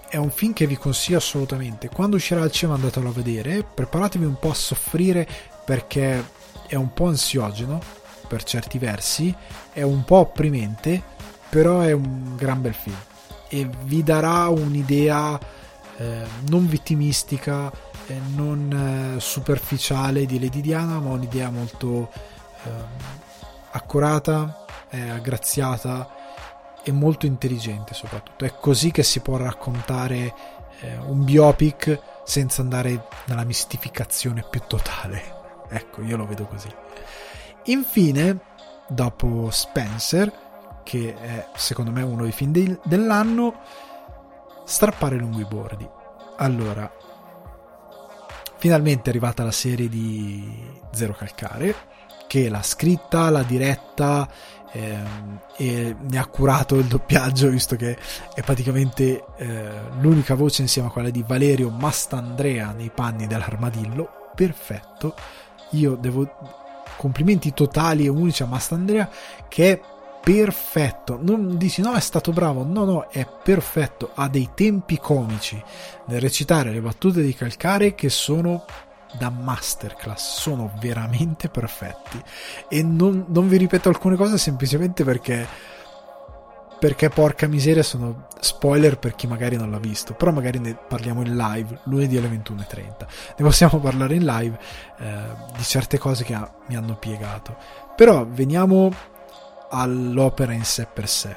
è 0.09 0.17
un 0.17 0.31
film 0.31 0.53
che 0.53 0.67
vi 0.67 0.77
consiglio 0.77 1.19
assolutamente. 1.19 1.89
Quando 1.89 2.17
uscirà 2.17 2.43
al 2.43 2.51
cinema 2.51 2.77
andatelo 2.77 3.09
a 3.09 3.13
vedere, 3.13 3.63
preparatevi 3.63 4.25
un 4.25 4.39
po' 4.39 4.51
a 4.51 4.55
soffrire 4.55 5.29
perché 5.65 6.25
è 6.67 6.75
un 6.75 6.93
po' 6.93 7.07
ansiogeno 7.07 7.81
per 8.27 8.43
certi 8.45 8.79
versi, 8.79 9.35
è 9.73 9.83
un 9.83 10.05
po' 10.05 10.17
opprimente, 10.17 11.03
però 11.49 11.81
è 11.81 11.93
un 11.93 12.37
gran 12.37 12.61
bel 12.61 12.75
film 12.75 12.97
e 13.53 13.69
vi 13.83 14.05
darà 14.05 14.49
un'idea 14.49 15.39
eh, 15.97 16.23
non 16.49 16.69
vittimistica, 16.69 17.71
eh, 18.07 18.21
non 18.35 19.17
eh, 19.17 19.21
superficiale 19.21 20.25
di 20.25 20.39
Lady 20.39 20.61
Diana, 20.61 21.01
ma 21.01 21.11
un'idea 21.11 21.51
molto 21.51 22.11
ehm, 22.65 22.85
accurata, 23.73 24.65
aggraziata 24.91 26.20
e 26.83 26.93
molto 26.93 27.27
intelligente 27.27 27.95
soprattutto. 27.95 28.45
È 28.45 28.55
così 28.59 28.91
che 28.91 29.03
si 29.03 29.21
può 29.21 29.37
raccontare 29.37 30.35
eh, 30.81 30.97
un 30.97 31.25
biopic 31.25 32.01
senza 32.25 32.63
andare 32.63 33.07
nella 33.27 33.45
mistificazione 33.45 34.45
più 34.49 34.61
totale. 34.67 35.39
Ecco, 35.73 36.03
io 36.03 36.17
lo 36.17 36.27
vedo 36.27 36.47
così. 36.47 36.69
Infine, 37.67 38.41
dopo 38.89 39.51
Spencer, 39.53 40.33
che 40.83 41.15
è 41.15 41.47
secondo 41.55 41.93
me 41.93 42.03
uno 42.03 42.23
dei 42.23 42.33
film 42.33 42.51
de- 42.51 42.81
dell'anno, 42.83 43.61
strappare 44.65 45.15
lungo 45.17 45.39
i 45.39 45.45
bordi. 45.45 45.89
Allora, 46.39 46.91
finalmente 48.57 49.05
è 49.05 49.09
arrivata 49.11 49.45
la 49.45 49.53
serie 49.53 49.89
di 49.89 50.69
Zero 50.91 51.13
Calcare, 51.13 51.75
che 52.27 52.49
l'ha 52.49 52.63
scritta, 52.63 53.31
l'ha 53.31 53.43
diretta 53.45 54.29
eh, 54.73 54.99
e 55.57 55.97
ne 55.99 56.19
ha 56.19 56.27
curato 56.27 56.77
il 56.77 56.87
doppiaggio 56.87 57.49
visto 57.49 57.77
che 57.77 57.97
è 58.35 58.43
praticamente 58.43 59.25
eh, 59.37 59.69
l'unica 60.01 60.35
voce 60.35 60.63
insieme 60.63 60.89
a 60.89 60.91
quella 60.91 61.11
di 61.11 61.25
Valerio 61.27 61.71
Mastandrea 61.71 62.73
nei 62.73 62.91
panni 62.95 63.27
dell'armadillo. 63.27 64.31
Perfetto. 64.35 65.15
Io 65.71 65.95
devo 65.97 66.29
complimenti 66.97 67.53
totali 67.53 68.05
e 68.05 68.09
unici 68.09 68.43
a 68.43 68.47
Mastandrea 68.47 69.09
che 69.49 69.73
è 69.73 69.81
perfetto. 70.23 71.19
Non 71.21 71.57
dici 71.57 71.81
no 71.81 71.95
è 71.95 72.01
stato 72.01 72.33
bravo. 72.33 72.65
No 72.65 72.85
no 72.85 73.09
è 73.09 73.27
perfetto. 73.27 74.13
Ha 74.15 74.29
dei 74.29 74.51
tempi 74.55 74.99
comici 74.99 75.63
nel 76.07 76.21
recitare 76.21 76.71
le 76.71 76.81
battute 76.81 77.23
di 77.23 77.35
Calcare 77.35 77.95
che 77.95 78.09
sono 78.09 78.65
da 79.13 79.31
masterclass, 79.31 80.41
sono 80.41 80.73
veramente 80.81 81.49
perfetti. 81.49 82.23
E 82.69 82.83
non, 82.83 83.27
non 83.29 83.49
vi 83.49 83.57
ripeto 83.57 83.89
alcune 83.89 84.17
cose 84.17 84.39
semplicemente 84.39 85.05
perché 85.05 85.79
perché 86.81 87.11
porca 87.11 87.47
miseria 87.47 87.83
sono 87.83 88.27
spoiler 88.41 88.99
per 88.99 89.15
chi 89.15 89.27
magari 89.27 89.55
non 89.55 89.71
l'ha 89.71 89.79
visto 89.79 90.15
però 90.15 90.33
magari 90.33 90.59
ne 90.59 90.75
parliamo 90.75 91.21
in 91.21 91.37
live 91.37 91.81
lunedì 91.85 92.17
alle 92.17 92.29
21.30 92.29 93.07
ne 93.37 93.45
possiamo 93.45 93.79
parlare 93.81 94.15
in 94.15 94.25
live 94.25 94.59
eh, 94.99 95.23
di 95.55 95.63
certe 95.63 95.99
cose 95.99 96.25
che 96.25 96.33
ha, 96.33 96.51
mi 96.69 96.77
hanno 96.77 96.97
piegato. 96.97 97.57
Però 97.97 98.27
veniamo 98.27 98.91
all'opera 99.71 100.53
in 100.53 100.65
sé 100.65 100.87
per 100.93 101.09
sé. 101.09 101.35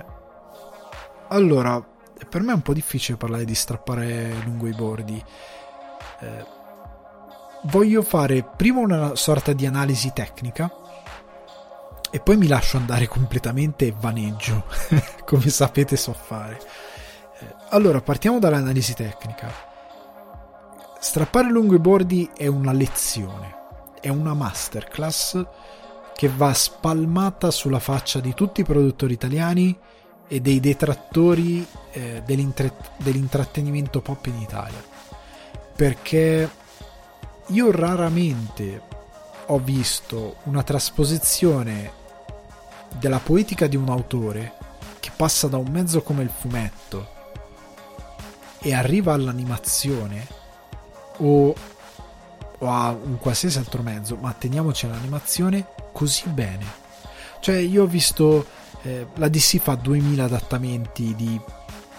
Allora 1.29 1.83
per 2.29 2.41
me 2.41 2.51
è 2.51 2.55
un 2.55 2.61
po' 2.61 2.73
difficile 2.73 3.17
parlare 3.17 3.45
di 3.45 3.55
strappare 3.55 4.33
lungo 4.43 4.67
i 4.67 4.73
bordi. 4.73 5.23
Eh, 6.19 6.61
voglio 7.63 8.01
fare 8.01 8.43
prima 8.43 8.79
una 8.79 9.15
sorta 9.15 9.53
di 9.53 9.65
analisi 9.65 10.11
tecnica 10.13 10.71
e 12.09 12.19
poi 12.19 12.37
mi 12.37 12.47
lascio 12.47 12.77
andare 12.77 13.07
completamente 13.07 13.87
e 13.87 13.93
vaneggio, 13.99 14.65
come 15.25 15.49
sapete 15.49 15.95
so 15.95 16.13
fare. 16.13 16.59
Eh, 17.39 17.55
allora, 17.69 18.01
partiamo 18.01 18.37
dall'analisi 18.37 18.93
tecnica. 18.93 19.51
strappare 20.99 21.49
lungo 21.49 21.73
i 21.73 21.79
bordi 21.79 22.29
è 22.37 22.45
una 22.45 22.71
lezione, 22.71 23.55
è 23.99 24.09
una 24.09 24.35
masterclass 24.35 25.43
che 26.15 26.29
va 26.29 26.53
spalmata 26.53 27.49
sulla 27.49 27.79
faccia 27.79 28.19
di 28.19 28.35
tutti 28.35 28.61
i 28.61 28.65
produttori 28.65 29.13
italiani 29.13 29.75
e 30.27 30.39
dei 30.39 30.59
detrattori 30.59 31.65
eh, 31.91 32.21
dell'intrattenimento 32.23 34.01
pop 34.01 34.23
in 34.27 34.37
Italia. 34.39 34.81
Perché 35.75 36.47
io 37.47 37.71
raramente 37.71 38.81
ho 39.47 39.59
visto 39.59 40.37
una 40.43 40.63
trasposizione 40.63 42.01
della 42.97 43.19
poetica 43.19 43.67
di 43.67 43.75
un 43.75 43.89
autore 43.89 44.53
che 44.99 45.11
passa 45.15 45.47
da 45.47 45.57
un 45.57 45.67
mezzo 45.69 46.01
come 46.01 46.23
il 46.23 46.29
fumetto 46.29 47.11
e 48.59 48.73
arriva 48.73 49.13
all'animazione 49.13 50.25
o, 51.17 51.53
o 52.57 52.69
a 52.69 52.91
un 52.91 53.17
qualsiasi 53.19 53.57
altro 53.57 53.81
mezzo, 53.81 54.15
ma 54.15 54.31
teniamoci 54.31 54.85
all'animazione 54.85 55.67
così 55.91 56.29
bene. 56.29 56.81
Cioè 57.41 57.57
io 57.57 57.83
ho 57.83 57.87
visto 57.87 58.45
eh, 58.83 59.07
la 59.15 59.27
DC 59.27 59.57
fa 59.57 59.75
2000 59.75 60.23
adattamenti 60.23 61.13
di 61.13 61.39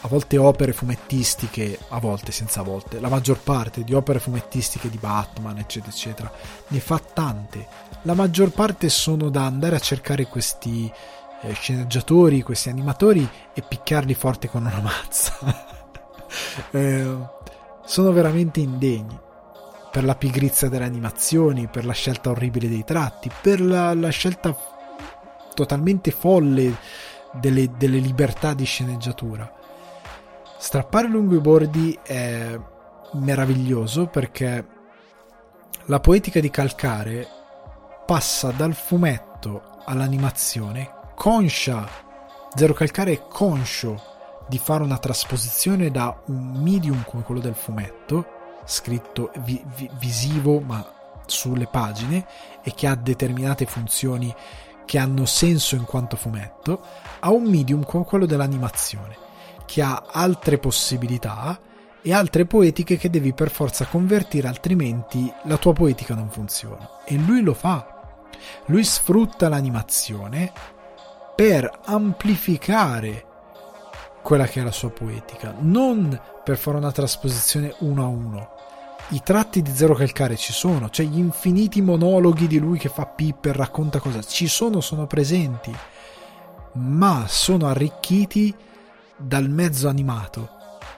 a 0.04 0.08
volte 0.08 0.36
opere 0.36 0.74
fumettistiche, 0.74 1.78
a 1.88 1.98
volte 1.98 2.30
senza 2.30 2.60
volte, 2.60 3.00
la 3.00 3.08
maggior 3.08 3.38
parte 3.38 3.84
di 3.84 3.94
opere 3.94 4.18
fumettistiche 4.18 4.90
di 4.90 4.98
Batman, 4.98 5.56
eccetera, 5.56 5.90
eccetera, 5.90 6.30
ne 6.68 6.78
fa 6.80 6.98
tante. 6.98 7.66
La 8.02 8.12
maggior 8.12 8.50
parte 8.50 8.90
sono 8.90 9.30
da 9.30 9.46
andare 9.46 9.76
a 9.76 9.80
cercare 9.80 10.26
questi 10.26 10.92
eh, 11.40 11.52
sceneggiatori, 11.54 12.42
questi 12.42 12.68
animatori 12.68 13.26
e 13.54 13.62
picchiarli 13.62 14.12
forte 14.12 14.46
con 14.50 14.66
una 14.66 14.80
mazza. 14.82 15.38
eh, 16.72 17.16
sono 17.86 18.12
veramente 18.12 18.60
indegni 18.60 19.18
per 19.90 20.04
la 20.04 20.16
pigrizia 20.16 20.68
delle 20.68 20.84
animazioni, 20.84 21.66
per 21.66 21.86
la 21.86 21.94
scelta 21.94 22.28
orribile 22.28 22.68
dei 22.68 22.84
tratti, 22.84 23.30
per 23.40 23.58
la, 23.62 23.94
la 23.94 24.10
scelta 24.10 24.54
totalmente 25.54 26.10
folle 26.10 26.76
delle, 27.32 27.70
delle 27.78 27.98
libertà 27.98 28.52
di 28.52 28.64
sceneggiatura 28.66 29.62
Strappare 30.56 31.08
lungo 31.08 31.34
i 31.34 31.40
bordi 31.40 31.98
è 32.02 32.58
meraviglioso 33.12 34.06
perché 34.06 34.66
la 35.86 36.00
poetica 36.00 36.40
di 36.40 36.48
Calcare 36.48 37.26
passa 38.06 38.50
dal 38.50 38.74
fumetto 38.74 39.80
all'animazione, 39.84 40.90
conscia, 41.14 41.86
Zero 42.54 42.72
Calcare 42.72 43.12
è 43.12 43.22
conscio 43.28 44.00
di 44.48 44.58
fare 44.58 44.82
una 44.82 44.98
trasposizione 44.98 45.90
da 45.90 46.22
un 46.26 46.52
medium 46.62 47.04
come 47.04 47.22
quello 47.22 47.40
del 47.40 47.54
fumetto, 47.54 48.26
scritto 48.64 49.30
vi- 49.40 49.62
vi- 49.76 49.90
visivo 49.98 50.60
ma 50.60 50.86
sulle 51.26 51.66
pagine 51.66 52.26
e 52.62 52.72
che 52.74 52.86
ha 52.86 52.94
determinate 52.94 53.66
funzioni 53.66 54.34
che 54.86 54.98
hanno 54.98 55.26
senso 55.26 55.74
in 55.74 55.84
quanto 55.84 56.16
fumetto, 56.16 56.80
a 57.20 57.30
un 57.30 57.44
medium 57.44 57.84
come 57.84 58.04
quello 58.04 58.26
dell'animazione 58.26 59.23
che 59.66 59.82
ha 59.82 60.04
altre 60.10 60.58
possibilità 60.58 61.58
e 62.02 62.12
altre 62.12 62.44
poetiche 62.44 62.98
che 62.98 63.08
devi 63.08 63.32
per 63.32 63.50
forza 63.50 63.86
convertire, 63.86 64.46
altrimenti 64.46 65.32
la 65.44 65.56
tua 65.56 65.72
poetica 65.72 66.14
non 66.14 66.28
funziona. 66.28 67.02
E 67.04 67.16
lui 67.16 67.40
lo 67.40 67.54
fa. 67.54 68.20
Lui 68.66 68.84
sfrutta 68.84 69.48
l'animazione 69.48 70.52
per 71.34 71.80
amplificare 71.86 73.24
quella 74.22 74.46
che 74.46 74.60
è 74.60 74.64
la 74.64 74.70
sua 74.70 74.90
poetica, 74.90 75.54
non 75.58 76.18
per 76.42 76.56
fare 76.56 76.76
una 76.76 76.92
trasposizione 76.92 77.74
uno 77.80 78.04
a 78.04 78.06
uno. 78.06 78.48
I 79.10 79.20
tratti 79.22 79.60
di 79.60 79.70
Zero 79.74 79.94
Calcare 79.94 80.36
ci 80.36 80.52
sono, 80.52 80.88
cioè 80.90 81.06
gli 81.06 81.18
infiniti 81.18 81.82
monologhi 81.82 82.46
di 82.46 82.58
lui 82.58 82.78
che 82.78 82.88
fa 82.88 83.06
Piper, 83.06 83.56
racconta 83.56 83.98
cosa, 83.98 84.22
ci 84.22 84.46
sono, 84.46 84.80
sono 84.80 85.06
presenti, 85.06 85.74
ma 86.72 87.24
sono 87.28 87.66
arricchiti 87.66 88.54
dal 89.16 89.48
mezzo 89.48 89.88
animato, 89.88 90.48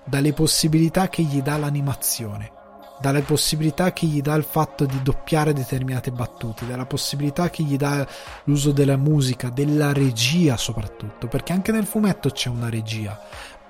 dalle 0.05 0.33
possibilità 0.33 1.09
che 1.09 1.23
gli 1.23 1.43
dà 1.43 1.57
l'animazione, 1.57 2.53
dalle 3.01 3.23
possibilità 3.23 3.93
che 3.93 4.07
gli 4.07 4.21
dà 4.21 4.35
il 4.35 4.45
fatto 4.45 4.87
di 4.87 5.03
doppiare 5.03 5.53
determinate 5.53 6.11
battute, 6.11 6.67
dalla 6.67 6.87
possibilità 6.87 7.51
che 7.51 7.63
gli 7.63 7.77
dà 7.77 8.07
l'uso 8.45 8.73
della 8.73 8.97
musica, 8.97 9.51
della 9.51 9.93
regia 9.93 10.57
soprattutto, 10.57 11.29
perché 11.29 11.53
anche 11.53 11.73
nel 11.73 11.87
fumetto 11.87 12.31
c'è 12.31 12.49
una 12.49 12.71
regia, 12.71 13.21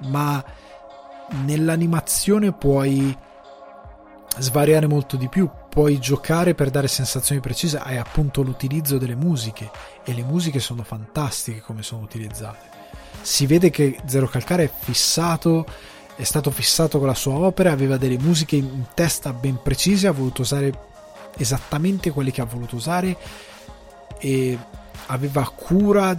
ma 0.04 0.44
nell'animazione 1.44 2.52
puoi 2.52 3.16
svariare 4.38 4.86
molto 4.86 5.16
di 5.16 5.28
più, 5.28 5.50
puoi 5.68 5.98
giocare 5.98 6.54
per 6.54 6.70
dare 6.70 6.88
sensazioni 6.88 7.40
precise, 7.40 7.78
hai 7.78 7.96
appunto 7.96 8.42
l'utilizzo 8.42 8.98
delle 8.98 9.16
musiche 9.16 9.70
e 10.04 10.14
le 10.14 10.22
musiche 10.22 10.60
sono 10.60 10.82
fantastiche 10.82 11.60
come 11.60 11.82
sono 11.82 12.02
utilizzate 12.02 12.75
si 13.26 13.44
vede 13.46 13.70
che 13.70 13.98
Zero 14.06 14.28
Calcare 14.28 14.62
è 14.62 14.70
fissato 14.72 15.66
è 16.14 16.22
stato 16.22 16.52
fissato 16.52 16.98
con 16.98 17.08
la 17.08 17.14
sua 17.14 17.34
opera 17.34 17.72
aveva 17.72 17.96
delle 17.96 18.18
musiche 18.18 18.54
in 18.54 18.86
testa 18.94 19.32
ben 19.32 19.60
precise 19.60 20.06
ha 20.06 20.12
voluto 20.12 20.42
usare 20.42 20.72
esattamente 21.36 22.10
quelle 22.12 22.30
che 22.30 22.40
ha 22.40 22.44
voluto 22.44 22.76
usare 22.76 23.16
e 24.18 24.56
aveva 25.06 25.50
cura 25.50 26.14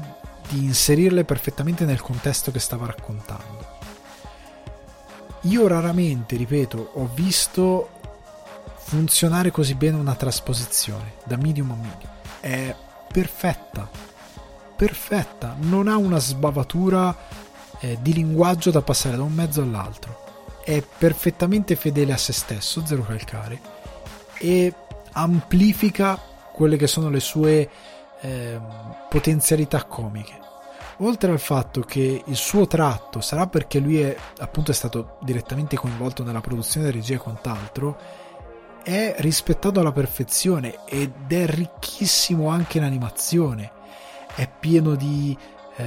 di 0.49 0.65
inserirle 0.65 1.23
perfettamente 1.23 1.85
nel 1.85 2.01
contesto 2.01 2.51
che 2.51 2.59
stava 2.59 2.85
raccontando. 2.87 3.75
Io 5.43 5.65
raramente 5.65 6.35
ripeto 6.35 6.91
ho 6.93 7.09
visto 7.13 7.89
funzionare 8.75 9.49
così 9.49 9.75
bene 9.75 9.95
una 9.95 10.15
trasposizione 10.15 11.13
da 11.23 11.37
medium 11.37 11.71
a 11.71 11.75
medium. 11.75 12.11
È 12.41 12.75
perfetta 13.11 14.06
perfetta, 14.77 15.55
non 15.59 15.87
ha 15.87 15.97
una 15.97 16.19
sbavatura 16.19 17.13
eh, 17.79 17.97
di 17.99 18.13
linguaggio 18.13 18.69
da 18.69 18.81
passare 18.81 19.17
da 19.17 19.23
un 19.23 19.33
mezzo 19.33 19.61
all'altro. 19.61 20.23
È 20.63 20.81
perfettamente 20.97 21.75
fedele 21.75 22.13
a 22.13 22.17
se 22.17 22.31
stesso, 22.31 22.85
zero 22.85 23.03
calcare, 23.03 23.59
e 24.37 24.73
amplifica 25.13 26.19
quelle 26.53 26.77
che 26.77 26.87
sono 26.87 27.09
le 27.09 27.19
sue 27.19 27.69
eh, 28.21 28.59
potenzialità 29.09 29.83
comiche. 29.85 30.45
Oltre 30.97 31.31
al 31.31 31.39
fatto 31.39 31.81
che 31.81 32.23
il 32.25 32.35
suo 32.35 32.67
tratto 32.67 33.21
sarà 33.21 33.47
perché 33.47 33.79
lui 33.79 33.99
è 33.99 34.15
appunto 34.39 34.71
è 34.71 34.73
stato 34.73 35.17
direttamente 35.21 35.75
coinvolto 35.75 36.23
nella 36.23 36.41
produzione 36.41 36.91
regia 36.91 37.15
e 37.15 37.19
quant'altro, 37.19 37.97
è 38.83 39.15
rispettato 39.19 39.79
alla 39.79 39.91
perfezione 39.91 40.79
ed 40.85 41.31
è 41.31 41.45
ricchissimo 41.45 42.49
anche 42.49 42.77
in 42.77 42.83
animazione 42.83 43.76
è 44.37 44.47
pieno 44.47 44.93
di 44.93 45.35
eh, 45.75 45.85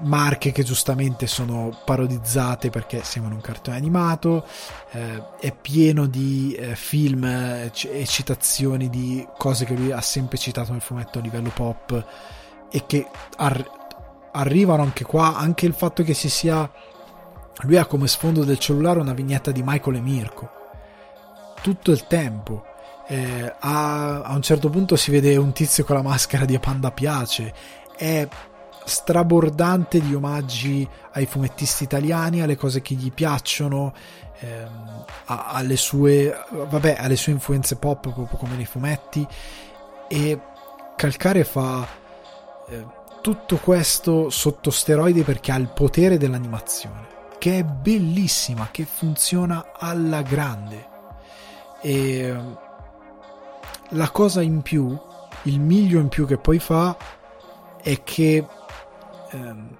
marche 0.00 0.50
che 0.50 0.64
giustamente 0.64 1.28
sono 1.28 1.76
parodizzate 1.84 2.68
perché 2.68 3.02
in 3.14 3.22
un 3.24 3.40
cartone 3.40 3.76
animato, 3.76 4.44
eh, 4.90 5.22
è 5.38 5.54
pieno 5.54 6.06
di 6.06 6.52
eh, 6.54 6.74
film 6.74 7.24
e 7.24 7.70
citazioni 8.06 8.90
di 8.90 9.24
cose 9.38 9.64
che 9.64 9.74
lui 9.74 9.92
ha 9.92 10.00
sempre 10.00 10.36
citato 10.36 10.72
nel 10.72 10.80
fumetto 10.80 11.20
a 11.20 11.22
livello 11.22 11.50
pop 11.50 12.06
e 12.70 12.84
che 12.86 13.06
ar- 13.36 13.70
arrivano 14.32 14.82
anche 14.82 15.04
qua, 15.04 15.36
anche 15.36 15.66
il 15.66 15.74
fatto 15.74 16.02
che 16.02 16.14
si 16.14 16.28
sia 16.28 16.68
lui 17.60 17.76
ha 17.76 17.86
come 17.86 18.08
sfondo 18.08 18.44
del 18.44 18.58
cellulare 18.58 18.98
una 18.98 19.12
vignetta 19.12 19.52
di 19.52 19.62
Michael 19.64 19.96
e 19.96 20.00
Mirko. 20.00 20.50
Tutto 21.60 21.92
il 21.92 22.06
tempo. 22.06 22.64
Eh, 23.06 23.54
a, 23.58 24.22
a, 24.22 24.34
un 24.34 24.42
certo 24.42 24.70
punto 24.70 24.96
si 24.96 25.10
vede 25.10 25.36
un 25.36 25.52
tizio 25.52 25.84
con 25.84 25.96
la 25.96 26.02
maschera 26.02 26.44
di 26.44 26.58
Panda 26.58 26.92
Piace 26.92 27.52
è 28.02 28.26
strabordante 28.84 30.00
di 30.00 30.12
omaggi 30.12 30.88
ai 31.12 31.24
fumettisti 31.24 31.84
italiani, 31.84 32.42
alle 32.42 32.56
cose 32.56 32.82
che 32.82 32.96
gli 32.96 33.12
piacciono, 33.12 33.94
ehm, 34.40 35.04
alle, 35.26 35.76
sue, 35.76 36.36
vabbè, 36.50 36.96
alle 36.98 37.14
sue 37.14 37.30
influenze 37.30 37.76
pop 37.76 38.12
proprio 38.12 38.36
come 38.38 38.56
nei 38.56 38.64
fumetti. 38.64 39.24
E 40.08 40.40
Calcare 40.96 41.44
fa 41.44 41.86
eh, 42.68 42.86
tutto 43.20 43.58
questo 43.58 44.30
sotto 44.30 44.72
steroidi 44.72 45.22
perché 45.22 45.52
ha 45.52 45.56
il 45.56 45.68
potere 45.68 46.18
dell'animazione 46.18 47.10
che 47.38 47.58
è 47.58 47.64
bellissima, 47.64 48.68
che 48.70 48.84
funziona 48.84 49.72
alla 49.78 50.22
grande. 50.22 50.88
E 51.80 52.36
la 53.90 54.10
cosa 54.10 54.42
in 54.42 54.62
più, 54.62 54.96
il 55.42 55.60
miglio 55.60 56.00
in 56.00 56.08
più 56.08 56.26
che 56.26 56.38
poi 56.38 56.58
fa 56.58 56.96
è 57.82 58.02
che 58.02 58.46
ehm, 59.30 59.76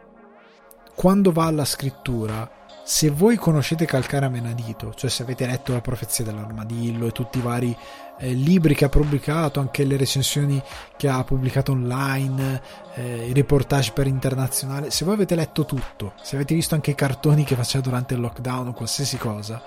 quando 0.95 1.33
va 1.33 1.47
alla 1.47 1.65
scrittura, 1.65 2.51
se 2.85 3.11
voi 3.11 3.37
conoscete 3.37 3.87
Calcara 3.87 4.29
Menadito, 4.29 4.93
cioè 4.95 5.09
se 5.09 5.23
avete 5.23 5.47
letto 5.47 5.73
la 5.73 5.81
profezia 5.81 6.25
dell'armadillo 6.25 7.07
e 7.07 7.13
tutti 7.13 7.39
i 7.39 7.43
vari 7.43 7.77
eh, 8.19 8.33
libri 8.33 8.75
che 8.75 8.85
ha 8.85 8.89
pubblicato, 8.89 9.61
anche 9.61 9.85
le 9.85 9.97
recensioni 9.97 10.61
che 10.97 11.09
ha 11.09 11.23
pubblicato 11.25 11.73
online, 11.73 12.61
eh, 12.95 13.29
i 13.29 13.33
reportage 13.33 13.93
per 13.93 14.07
internazionale, 14.07 14.91
se 14.91 15.05
voi 15.05 15.15
avete 15.15 15.35
letto 15.35 15.65
tutto, 15.65 16.15
se 16.23 16.35
avete 16.35 16.55
visto 16.55 16.75
anche 16.75 16.91
i 16.91 16.97
cartoni 16.97 17.45
che 17.45 17.55
faceva 17.55 17.85
durante 17.85 18.15
il 18.15 18.21
lockdown 18.21 18.69
o 18.69 18.73
qualsiasi 18.73 19.17
cosa, 19.17 19.63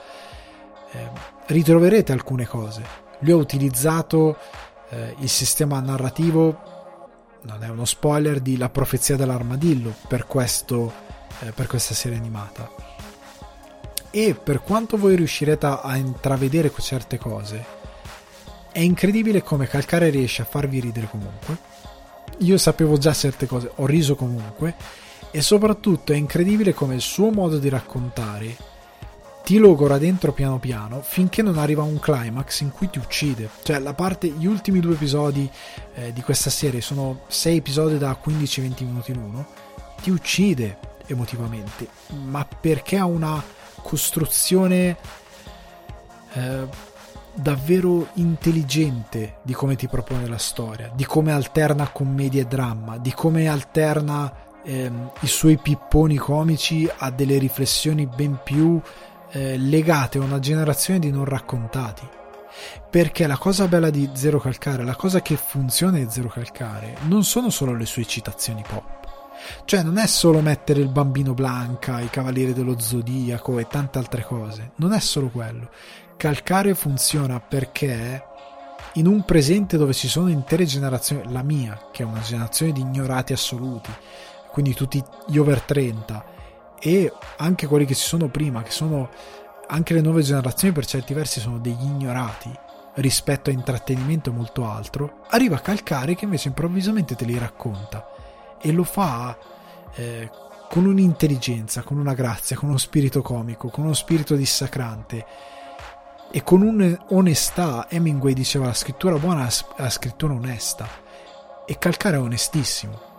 eh, 0.91 1.09
ritroverete 1.47 2.11
alcune 2.11 2.45
cose. 2.45 2.83
Lui 3.19 3.31
ha 3.31 3.37
utilizzato 3.37 4.37
eh, 4.89 5.15
il 5.19 5.29
sistema 5.29 5.79
narrativo, 5.79 6.74
non 7.45 7.63
è 7.63 7.69
uno 7.69 7.85
spoiler, 7.85 8.39
di 8.39 8.57
La 8.57 8.69
profezia 8.69 9.15
dell'armadillo 9.15 9.93
per, 10.07 10.25
questo, 10.25 10.91
eh, 11.41 11.51
per 11.51 11.67
questa 11.67 11.93
serie 11.93 12.17
animata. 12.17 12.69
E 14.09 14.33
per 14.33 14.61
quanto 14.61 14.97
voi 14.97 15.15
riuscirete 15.15 15.65
a 15.65 15.95
intravedere 15.95 16.71
certe 16.79 17.17
cose, 17.17 17.65
è 18.71 18.79
incredibile 18.79 19.41
come 19.41 19.67
Calcare 19.67 20.09
riesce 20.09 20.41
a 20.41 20.45
farvi 20.45 20.79
ridere 20.79 21.07
comunque. 21.09 21.57
Io 22.39 22.57
sapevo 22.57 22.97
già 22.97 23.13
certe 23.13 23.45
cose, 23.45 23.71
ho 23.75 23.85
riso 23.85 24.15
comunque. 24.15 24.75
E 25.31 25.41
soprattutto 25.41 26.13
è 26.13 26.15
incredibile 26.15 26.73
come 26.73 26.95
il 26.95 27.01
suo 27.01 27.29
modo 27.29 27.57
di 27.57 27.67
raccontare 27.67 28.55
ti 29.45 29.59
logora 29.59 29.99
dentro 29.99 30.33
piano 30.33 30.57
piano 30.57 31.01
finché 31.03 31.43
non 31.43 31.59
arriva 31.59 31.83
un 31.83 31.99
climax 31.99 32.61
in 32.61 32.71
cui 32.71 32.89
ti 32.89 32.97
uccide. 32.97 33.47
Cioè, 33.61 33.77
la 33.77 33.93
parte, 33.93 34.27
gli 34.27 34.47
ultimi 34.47 34.79
due 34.79 34.95
episodi 34.95 35.47
eh, 35.93 36.11
di 36.11 36.21
questa 36.23 36.49
serie 36.49 36.81
sono 36.81 37.21
sei 37.27 37.57
episodi 37.57 37.99
da 37.99 38.17
15-20 38.19 38.85
minuti 38.85 39.11
in 39.11 39.17
uno. 39.17 39.45
Ti 40.01 40.09
uccide 40.09 40.79
emotivamente, 41.05 41.87
ma 42.25 42.43
perché 42.43 42.97
ha 42.97 43.05
una 43.05 43.41
costruzione 43.83 44.97
eh, 46.33 46.67
davvero 47.35 48.07
intelligente 48.13 49.37
di 49.43 49.53
come 49.53 49.75
ti 49.75 49.87
propone 49.87 50.27
la 50.27 50.39
storia, 50.39 50.91
di 50.91 51.05
come 51.05 51.31
alterna 51.31 51.87
commedia 51.89 52.41
e 52.41 52.45
dramma, 52.45 52.97
di 52.97 53.13
come 53.13 53.47
alterna 53.47 54.33
ehm, 54.63 55.11
i 55.19 55.27
suoi 55.27 55.57
pipponi 55.57 56.15
comici 56.15 56.89
a 56.97 57.11
delle 57.11 57.37
riflessioni 57.37 58.07
ben 58.07 58.39
più 58.43 58.81
eh, 59.35 59.57
legate 59.57 60.17
a 60.17 60.21
una 60.21 60.39
generazione 60.39 60.99
di 60.99 61.11
non 61.11 61.25
raccontati. 61.25 62.07
Perché 62.89 63.27
la 63.27 63.37
cosa 63.37 63.67
bella 63.67 63.89
di 63.89 64.09
Zero 64.13 64.39
Calcare, 64.39 64.85
la 64.85 64.95
cosa 64.95 65.21
che 65.21 65.35
funziona 65.35 65.97
di 65.97 66.07
Zero 66.09 66.29
Calcare, 66.29 66.95
non 67.07 67.25
sono 67.25 67.49
solo 67.49 67.75
le 67.75 67.85
sue 67.85 68.05
citazioni 68.05 68.63
pop. 68.65 69.03
Cioè, 69.65 69.83
non 69.83 69.97
è 69.97 70.07
solo 70.07 70.39
mettere 70.39 70.79
il 70.79 70.87
bambino 70.87 71.33
Blanca, 71.33 71.99
i 71.99 72.09
Cavalieri 72.09 72.53
dello 72.53 72.79
Zodiaco 72.79 73.59
e 73.59 73.67
tante 73.67 73.97
altre 73.97 74.23
cose. 74.23 74.71
Non 74.75 74.93
è 74.93 74.99
solo 75.01 75.27
quello. 75.27 75.69
Calcare 76.15 76.73
funziona 76.73 77.41
perché 77.41 78.23
in 78.93 79.07
un 79.07 79.25
presente 79.25 79.75
dove 79.75 79.93
ci 79.93 80.07
sono 80.07 80.29
intere 80.29 80.63
generazioni, 80.63 81.29
la 81.33 81.43
mia, 81.43 81.89
che 81.91 82.03
è 82.03 82.05
una 82.05 82.21
generazione 82.21 82.71
di 82.71 82.79
ignorati 82.79 83.33
assoluti, 83.33 83.91
quindi 84.49 84.73
tutti 84.73 85.03
gli 85.27 85.37
over 85.37 85.59
30, 85.59 86.34
e 86.79 87.11
anche 87.37 87.67
quelli 87.67 87.85
che 87.85 87.95
ci 87.95 88.05
sono 88.05 88.27
prima, 88.27 88.63
che 88.63 88.71
sono 88.71 89.09
anche 89.67 89.93
le 89.93 90.01
nuove 90.01 90.21
generazioni 90.21 90.73
per 90.73 90.85
certi 90.85 91.13
versi 91.13 91.39
sono 91.39 91.57
degli 91.57 91.83
ignorati 91.83 92.51
rispetto 92.95 93.49
a 93.49 93.53
intrattenimento 93.53 94.29
e 94.29 94.33
molto 94.33 94.69
altro, 94.69 95.21
arriva 95.29 95.59
Calcare 95.59 96.15
che 96.15 96.25
invece 96.25 96.49
improvvisamente 96.49 97.15
te 97.15 97.25
li 97.25 97.37
racconta 97.37 98.07
e 98.61 98.71
lo 98.71 98.83
fa 98.83 99.37
eh, 99.95 100.29
con 100.69 100.85
un'intelligenza, 100.85 101.81
con 101.81 101.97
una 101.97 102.13
grazia, 102.13 102.55
con 102.55 102.69
uno 102.69 102.77
spirito 102.77 103.21
comico, 103.21 103.69
con 103.69 103.85
uno 103.85 103.93
spirito 103.93 104.35
dissacrante 104.35 105.25
e 106.31 106.43
con 106.43 106.61
un'onestà. 106.61 107.87
Hemingway 107.89 108.33
diceva 108.33 108.65
la 108.65 108.73
scrittura 108.73 109.17
buona 109.17 109.47
è 109.47 109.81
la 109.81 109.89
scrittura 109.89 110.33
onesta. 110.33 110.87
E 111.65 111.77
Calcare 111.77 112.17
è 112.17 112.19
onestissimo 112.19 113.14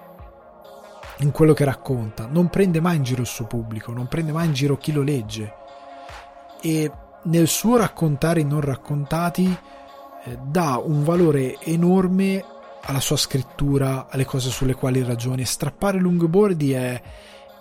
in 1.19 1.31
quello 1.31 1.55
che 1.55 1.65
racconta, 1.65 2.27
non 2.31 2.49
prende 2.49 2.81
mai 2.81 2.97
in 2.97 3.03
giro 3.03 3.23
il 3.23 3.27
suo 3.27 3.47
pubblico, 3.47 3.93
non 3.93 4.07
prende 4.07 4.33
mai 4.33 4.47
in 4.47 4.53
giro 4.53 4.77
chi 4.77 4.93
lo 4.93 5.03
legge 5.03 5.65
e 6.61 6.91
nel 7.23 7.49
suo 7.49 7.77
raccontare 7.77 8.41
i 8.41 8.45
non 8.45 8.61
raccontati 8.61 9.57
eh, 10.25 10.39
dà 10.43 10.81
un 10.83 11.05
valore 11.05 11.59
enorme 11.61 12.45
alla 12.83 13.01
sua 13.01 13.17
scrittura, 13.17 14.07
alle 14.09 14.25
cose 14.25 14.51
sulle 14.51 14.75
quali 14.75 15.03
ragioni. 15.03 15.45
Strappare 15.45 15.99
lungboardi 15.99 16.73
è 16.73 17.01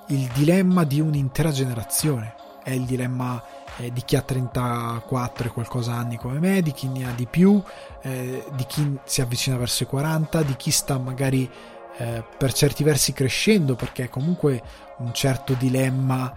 il 0.07 0.29
dilemma 0.33 0.83
di 0.83 0.99
un'intera 0.99 1.51
generazione, 1.51 2.35
è 2.63 2.71
il 2.71 2.85
dilemma 2.85 3.43
eh, 3.77 3.91
di 3.91 4.03
chi 4.03 4.15
ha 4.15 4.21
34 4.21 5.47
e 5.47 5.51
qualcosa 5.51 5.93
anni 5.93 6.17
come 6.17 6.39
me, 6.39 6.61
di 6.61 6.71
chi 6.71 6.87
ne 6.87 7.07
ha 7.07 7.11
di 7.11 7.25
più, 7.25 7.61
eh, 8.01 8.45
di 8.53 8.65
chi 8.65 8.97
si 9.03 9.21
avvicina 9.21 9.57
verso 9.57 9.83
i 9.83 9.87
40, 9.87 10.43
di 10.43 10.55
chi 10.55 10.69
sta 10.69 10.97
magari 10.99 11.49
eh, 11.97 12.23
per 12.37 12.53
certi 12.53 12.83
versi 12.83 13.13
crescendo 13.13 13.75
perché 13.75 14.05
è 14.05 14.09
comunque 14.09 14.61
un 14.97 15.13
certo 15.13 15.53
dilemma 15.53 16.33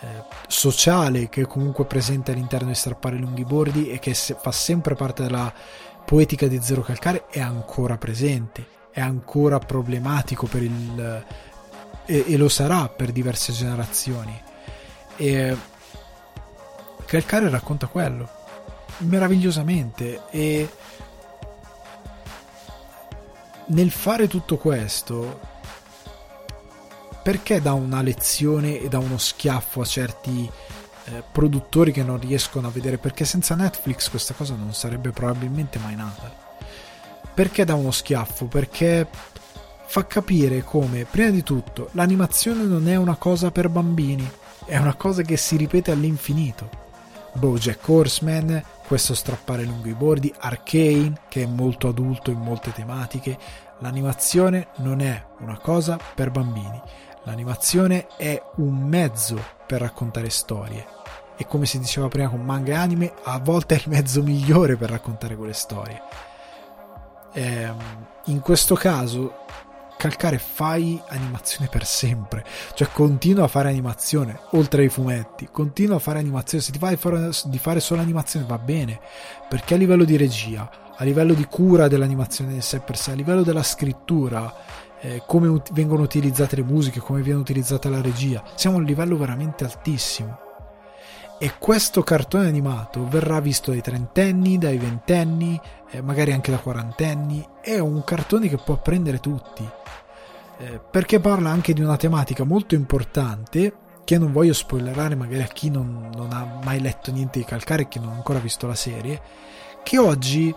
eh, 0.00 0.06
sociale 0.46 1.28
che 1.28 1.42
è 1.42 1.46
comunque 1.46 1.84
presente 1.84 2.32
all'interno 2.32 2.68
di 2.68 2.74
strappare 2.74 3.16
lunghi 3.16 3.44
bordi 3.44 3.90
e 3.90 3.98
che 3.98 4.14
se, 4.14 4.36
fa 4.40 4.52
sempre 4.52 4.94
parte 4.94 5.22
della 5.22 5.52
poetica 6.04 6.46
di 6.46 6.60
Zero 6.62 6.82
Calcare 6.82 7.26
è 7.28 7.40
ancora 7.40 7.96
presente, 7.98 8.66
è 8.90 9.00
ancora 9.00 9.58
problematico 9.58 10.46
per 10.46 10.62
il 10.62 11.24
e, 12.10 12.24
e 12.26 12.36
lo 12.36 12.48
sarà 12.48 12.88
per 12.88 13.12
diverse 13.12 13.52
generazioni. 13.52 14.38
E 15.16 15.56
Calcare 17.06 17.48
racconta 17.48 17.86
quello 17.86 18.38
meravigliosamente 18.98 20.22
e 20.30 20.68
nel 23.70 23.90
fare 23.90 24.28
tutto 24.28 24.56
questo, 24.56 25.40
perché 27.22 27.60
dà 27.60 27.72
una 27.72 28.02
lezione 28.02 28.78
e 28.80 28.88
dà 28.88 28.98
uno 28.98 29.18
schiaffo 29.18 29.80
a 29.80 29.84
certi 29.84 30.50
eh, 31.04 31.22
produttori 31.30 31.92
che 31.92 32.02
non 32.02 32.18
riescono 32.18 32.68
a 32.68 32.70
vedere? 32.70 32.98
Perché 32.98 33.24
senza 33.24 33.54
Netflix 33.54 34.08
questa 34.08 34.34
cosa 34.34 34.54
non 34.54 34.72
sarebbe 34.74 35.10
probabilmente 35.10 35.78
mai 35.78 35.96
nata. 35.96 36.48
Perché 37.32 37.64
dà 37.64 37.74
uno 37.74 37.90
schiaffo? 37.90 38.46
Perché 38.46 39.06
fa 39.86 40.06
capire 40.06 40.62
come, 40.62 41.04
prima 41.04 41.30
di 41.30 41.42
tutto, 41.42 41.88
l'animazione 41.92 42.64
non 42.64 42.88
è 42.88 42.96
una 42.96 43.16
cosa 43.16 43.50
per 43.50 43.68
bambini, 43.68 44.28
è 44.64 44.76
una 44.78 44.94
cosa 44.94 45.22
che 45.22 45.36
si 45.36 45.56
ripete 45.56 45.90
all'infinito. 45.90 46.89
Bojack 47.32 47.88
Horseman, 47.88 48.62
questo 48.86 49.14
strappare 49.14 49.64
lungo 49.64 49.88
i 49.88 49.94
bordi, 49.94 50.32
Arcane, 50.38 51.22
che 51.28 51.42
è 51.42 51.46
molto 51.46 51.88
adulto 51.88 52.30
in 52.30 52.38
molte 52.38 52.72
tematiche. 52.72 53.38
L'animazione 53.78 54.68
non 54.76 55.00
è 55.00 55.24
una 55.38 55.58
cosa 55.58 55.98
per 56.14 56.30
bambini, 56.30 56.80
l'animazione 57.24 58.08
è 58.16 58.42
un 58.56 58.82
mezzo 58.82 59.42
per 59.66 59.80
raccontare 59.80 60.28
storie. 60.30 60.86
E 61.36 61.46
come 61.46 61.64
si 61.64 61.78
diceva 61.78 62.08
prima 62.08 62.28
con 62.28 62.44
manga 62.44 62.72
e 62.72 62.76
anime, 62.76 63.12
a 63.22 63.38
volte 63.38 63.76
è 63.76 63.78
il 63.78 63.88
mezzo 63.88 64.22
migliore 64.22 64.76
per 64.76 64.90
raccontare 64.90 65.36
quelle 65.36 65.54
storie. 65.54 66.02
Ehm, 67.32 68.06
in 68.26 68.40
questo 68.40 68.74
caso 68.74 69.46
calcare 70.00 70.38
fai 70.38 70.98
animazione 71.08 71.68
per 71.68 71.84
sempre, 71.84 72.42
cioè 72.72 72.88
continua 72.90 73.44
a 73.44 73.48
fare 73.48 73.68
animazione 73.68 74.40
oltre 74.52 74.80
ai 74.80 74.88
fumetti, 74.88 75.50
continua 75.52 75.96
a 75.96 75.98
fare 75.98 76.18
animazione, 76.18 76.64
se 76.64 76.72
ti 76.72 76.78
vai 76.78 76.98
di 77.44 77.58
fare 77.58 77.80
solo 77.80 78.00
animazione 78.00 78.46
va 78.46 78.56
bene, 78.56 78.98
perché 79.46 79.74
a 79.74 79.76
livello 79.76 80.04
di 80.04 80.16
regia, 80.16 80.70
a 80.96 81.04
livello 81.04 81.34
di 81.34 81.44
cura 81.44 81.86
dell'animazione 81.86 82.54
in 82.54 82.62
sé 82.62 82.80
per 82.80 82.96
sé, 82.96 83.10
a 83.10 83.14
livello 83.14 83.42
della 83.42 83.62
scrittura, 83.62 84.54
eh, 85.00 85.22
come 85.26 85.48
ut- 85.48 85.70
vengono 85.74 86.00
utilizzate 86.00 86.56
le 86.56 86.62
musiche, 86.62 87.00
come 87.00 87.20
viene 87.20 87.38
utilizzata 87.38 87.90
la 87.90 88.00
regia, 88.00 88.42
siamo 88.54 88.76
a 88.76 88.78
un 88.78 88.86
livello 88.86 89.18
veramente 89.18 89.64
altissimo. 89.64 90.48
E 91.38 91.52
questo 91.58 92.02
cartone 92.02 92.46
animato 92.46 93.06
verrà 93.06 93.38
visto 93.40 93.70
dai 93.70 93.82
trentenni, 93.82 94.56
dai 94.56 94.78
ventenni, 94.78 95.60
eh, 95.90 96.00
magari 96.00 96.32
anche 96.32 96.50
da 96.50 96.58
quarantenni. 96.58 97.46
È 97.60 97.78
un 97.78 98.02
cartone 98.04 98.48
che 98.48 98.58
può 98.58 98.76
prendere 98.80 99.20
tutti 99.20 99.66
eh, 100.60 100.78
perché 100.90 101.20
parla 101.20 101.48
anche 101.48 101.72
di 101.72 101.80
una 101.80 101.96
tematica 101.96 102.44
molto 102.44 102.74
importante 102.74 103.72
che 104.04 104.18
non 104.18 104.30
voglio 104.30 104.52
spoilerare 104.52 105.14
magari 105.14 105.42
a 105.42 105.46
chi 105.46 105.70
non, 105.70 106.10
non 106.14 106.32
ha 106.32 106.60
mai 106.62 106.80
letto 106.80 107.10
niente 107.10 107.38
di 107.38 107.44
Calcare 107.46 107.82
e 107.82 107.88
che 107.88 107.98
non 107.98 108.10
ha 108.10 108.14
ancora 108.14 108.38
visto 108.38 108.66
la 108.66 108.74
serie, 108.74 109.20
che 109.82 109.98
oggi 109.98 110.54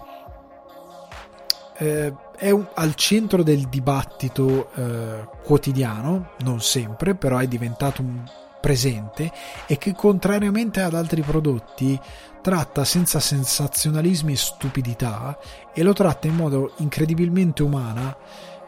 eh, 1.77 2.13
è 2.35 2.49
un, 2.49 2.67
al 2.73 2.95
centro 2.95 3.43
del 3.43 3.67
dibattito 3.69 4.71
eh, 4.73 5.27
quotidiano, 5.43 6.31
non 6.39 6.59
sempre, 6.61 7.15
però 7.15 7.37
è 7.37 7.47
diventato 7.47 8.01
un 8.01 8.23
presente 8.59 9.31
e 9.67 9.77
che 9.77 9.93
contrariamente 9.93 10.81
ad 10.81 10.95
altri 10.95 11.21
prodotti 11.21 11.99
tratta 12.41 12.83
senza 12.83 13.19
sensazionalismi 13.19 14.33
e 14.33 14.37
stupidità 14.37 15.37
e 15.73 15.83
lo 15.83 15.93
tratta 15.93 16.27
in 16.27 16.35
modo 16.35 16.73
incredibilmente 16.77 17.61
umana 17.61 18.15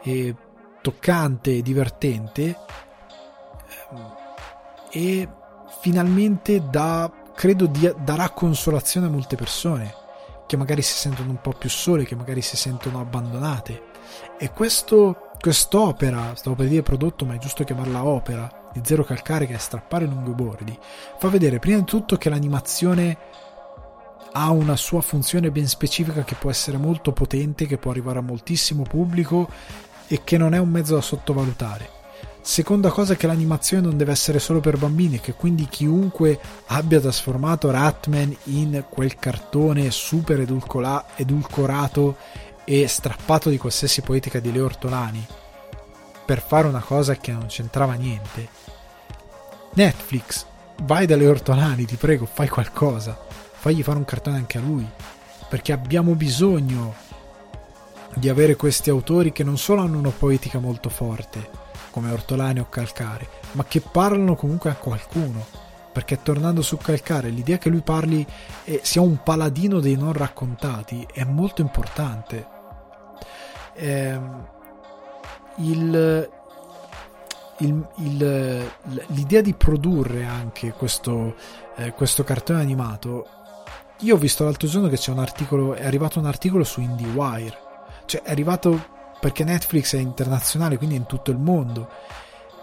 e 0.01 0.35
toccante 0.85 1.57
e 1.57 1.61
divertente 1.63 2.55
ehm, 3.89 4.15
e 4.91 5.27
finalmente 5.81 6.69
dà, 6.69 7.11
credo 7.33 7.65
dia, 7.65 7.91
darà 7.93 8.29
consolazione 8.29 9.07
a 9.07 9.09
molte 9.09 9.35
persone 9.35 10.03
che 10.45 10.57
magari 10.57 10.83
si 10.83 10.93
sentono 10.93 11.31
un 11.31 11.41
po' 11.41 11.53
più 11.53 11.69
sole, 11.69 12.05
che 12.05 12.15
magari 12.15 12.41
si 12.41 12.55
sentono 12.55 12.99
abbandonate. 12.99 13.93
E 14.37 14.51
questo, 14.51 15.31
quest'opera, 15.39 16.35
stavo 16.35 16.55
per 16.55 16.67
dire 16.67 16.83
prodotto, 16.83 17.25
ma 17.25 17.33
è 17.33 17.39
giusto 17.39 17.63
chiamarla 17.63 18.05
opera, 18.05 18.69
di 18.71 18.81
Zero 18.83 19.03
Calcare 19.03 19.47
che 19.47 19.55
è 19.55 19.57
strappare 19.57 20.05
lungo 20.05 20.29
i 20.29 20.35
bordi, 20.35 20.77
fa 21.17 21.29
vedere 21.29 21.57
prima 21.57 21.79
di 21.79 21.85
tutto 21.85 22.17
che 22.17 22.29
l'animazione 22.29 23.17
ha 24.33 24.51
una 24.51 24.75
sua 24.75 25.01
funzione 25.01 25.49
ben 25.49 25.67
specifica 25.67 26.23
che 26.23 26.35
può 26.35 26.51
essere 26.51 26.77
molto 26.77 27.11
potente, 27.11 27.65
che 27.65 27.79
può 27.79 27.89
arrivare 27.89 28.19
a 28.19 28.21
moltissimo 28.21 28.83
pubblico 28.83 29.49
e 30.07 30.21
che 30.23 30.37
non 30.37 30.53
è 30.53 30.57
un 30.57 30.69
mezzo 30.69 30.95
da 30.95 31.01
sottovalutare. 31.01 31.89
Seconda 32.41 32.91
cosa 32.91 33.13
è 33.13 33.17
che 33.17 33.25
l'animazione 33.25 33.87
non 33.87 33.97
deve 33.97 34.11
essere 34.11 34.37
solo 34.37 34.59
per 34.59 34.77
bambini, 34.77 35.19
che 35.19 35.33
quindi 35.33 35.67
chiunque 35.67 36.39
abbia 36.67 36.99
trasformato 36.99 37.71
Ratman 37.71 38.35
in 38.45 38.85
quel 38.87 39.15
cartone 39.15 39.89
super 39.89 40.39
edulcola- 40.39 41.05
edulcorato 41.15 42.17
e 42.63 42.87
strappato 42.87 43.49
di 43.49 43.57
qualsiasi 43.57 44.01
poetica 44.01 44.39
di 44.39 44.51
Leo 44.51 44.65
Ortolani 44.65 45.25
per 46.25 46.41
fare 46.41 46.67
una 46.67 46.81
cosa 46.81 47.15
che 47.15 47.31
non 47.31 47.45
c'entrava 47.45 47.93
niente. 47.93 48.49
Netflix, 49.73 50.45
vai 50.83 51.05
dalle 51.05 51.27
Ortolani, 51.27 51.85
ti 51.85 51.95
prego, 51.95 52.25
fai 52.25 52.49
qualcosa. 52.49 53.17
Fagli 53.53 53.83
fare 53.83 53.97
un 53.97 54.05
cartone 54.05 54.37
anche 54.37 54.57
a 54.57 54.61
lui. 54.61 54.87
Perché 55.47 55.71
abbiamo 55.71 56.15
bisogno 56.15 56.95
di 58.15 58.29
avere 58.29 58.55
questi 58.55 58.89
autori 58.89 59.31
che 59.31 59.43
non 59.43 59.57
solo 59.57 59.81
hanno 59.81 59.97
una 59.97 60.11
poetica 60.11 60.59
molto 60.59 60.89
forte, 60.89 61.49
come 61.91 62.11
Ortolani 62.11 62.59
o 62.59 62.69
Calcare, 62.69 63.27
ma 63.53 63.65
che 63.65 63.81
parlano 63.81 64.35
comunque 64.35 64.69
a 64.69 64.75
qualcuno. 64.75 65.45
Perché 65.91 66.21
tornando 66.21 66.61
su 66.61 66.75
Calcare, 66.75 67.29
l'idea 67.29 67.57
che 67.57 67.69
lui 67.69 67.81
parli 67.81 68.25
e 68.65 68.81
sia 68.83 69.01
un 69.01 69.23
paladino 69.23 69.79
dei 69.79 69.95
non 69.95 70.11
raccontati 70.11 71.07
è 71.11 71.23
molto 71.23 71.61
importante. 71.61 72.47
Eh, 73.75 74.19
il, 75.57 76.29
il, 77.59 77.87
il, 77.95 78.71
l'idea 79.07 79.41
di 79.41 79.53
produrre 79.53 80.25
anche 80.25 80.71
questo, 80.71 81.35
eh, 81.75 81.91
questo 81.93 82.23
cartone 82.25 82.59
animato 82.59 83.27
io 83.99 84.15
ho 84.15 84.17
visto 84.17 84.43
l'altro 84.43 84.67
giorno 84.67 84.89
che 84.89 84.97
c'è 84.97 85.11
un 85.11 85.19
articolo 85.19 85.73
è 85.73 85.85
arrivato 85.85 86.19
un 86.19 86.25
articolo 86.25 86.65
su 86.65 86.81
IndieWire 86.81 87.64
cioè 88.05 88.21
è 88.21 88.31
arrivato 88.31 88.93
perché 89.19 89.43
Netflix 89.43 89.95
è 89.95 89.99
internazionale, 89.99 90.77
quindi 90.77 90.95
in 90.95 91.05
tutto 91.05 91.31
il 91.31 91.37
mondo. 91.37 91.89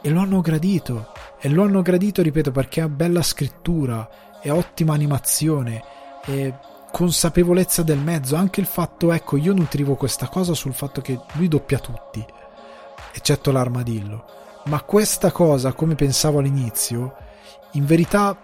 E 0.00 0.10
lo 0.10 0.20
hanno 0.20 0.40
gradito. 0.40 1.12
E 1.40 1.48
lo 1.48 1.64
hanno 1.64 1.82
gradito, 1.82 2.22
ripeto, 2.22 2.52
perché 2.52 2.80
ha 2.80 2.88
bella 2.88 3.22
scrittura, 3.22 4.08
è 4.40 4.50
ottima 4.50 4.94
animazione, 4.94 5.82
è 6.24 6.54
consapevolezza 6.90 7.82
del 7.82 7.98
mezzo. 7.98 8.36
Anche 8.36 8.60
il 8.60 8.66
fatto, 8.66 9.12
ecco, 9.12 9.36
io 9.36 9.52
nutrivo 9.52 9.96
questa 9.96 10.28
cosa 10.28 10.54
sul 10.54 10.74
fatto 10.74 11.00
che 11.00 11.18
lui 11.32 11.48
doppia 11.48 11.78
tutti, 11.78 12.24
eccetto 13.12 13.50
l'armadillo. 13.50 14.24
Ma 14.66 14.80
questa 14.82 15.32
cosa, 15.32 15.72
come 15.72 15.96
pensavo 15.96 16.38
all'inizio, 16.38 17.16
in 17.72 17.84
verità 17.84 18.38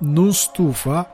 non 0.00 0.34
stufa 0.34 1.10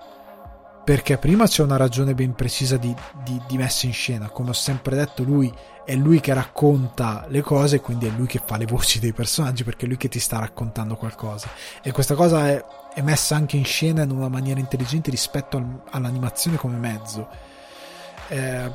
perché 0.90 1.18
prima 1.18 1.46
c'è 1.46 1.62
una 1.62 1.76
ragione 1.76 2.16
ben 2.16 2.34
precisa 2.34 2.76
di, 2.76 2.92
di, 3.22 3.40
di, 3.46 3.56
messa 3.56 3.86
in 3.86 3.92
scena. 3.92 4.28
Come 4.28 4.50
ho 4.50 4.52
sempre 4.52 4.96
detto, 4.96 5.22
lui 5.22 5.48
è 5.84 5.94
lui 5.94 6.18
che 6.18 6.34
racconta 6.34 7.26
le 7.28 7.42
cose, 7.42 7.78
quindi 7.78 8.08
è 8.08 8.10
lui 8.10 8.26
che 8.26 8.42
fa 8.44 8.56
le 8.56 8.64
voci 8.66 8.98
dei 8.98 9.12
personaggi, 9.12 9.62
perché 9.62 9.84
è 9.84 9.88
lui 9.88 9.96
che 9.96 10.08
ti 10.08 10.18
sta 10.18 10.40
raccontando 10.40 10.96
qualcosa. 10.96 11.46
E 11.80 11.92
questa 11.92 12.16
cosa 12.16 12.48
è, 12.48 12.64
è 12.92 13.02
messa 13.02 13.36
anche 13.36 13.56
in 13.56 13.64
scena 13.64 14.02
in 14.02 14.10
una 14.10 14.26
maniera 14.26 14.58
intelligente 14.58 15.12
rispetto 15.12 15.58
al, 15.58 15.80
all'animazione 15.90 16.56
come 16.56 16.76
mezzo. 16.76 17.28
Eh, 18.26 18.74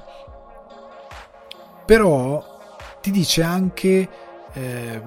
però 1.85 2.61
ti 3.01 3.11
dice 3.11 3.43
anche 3.43 4.09
eh, 4.53 5.01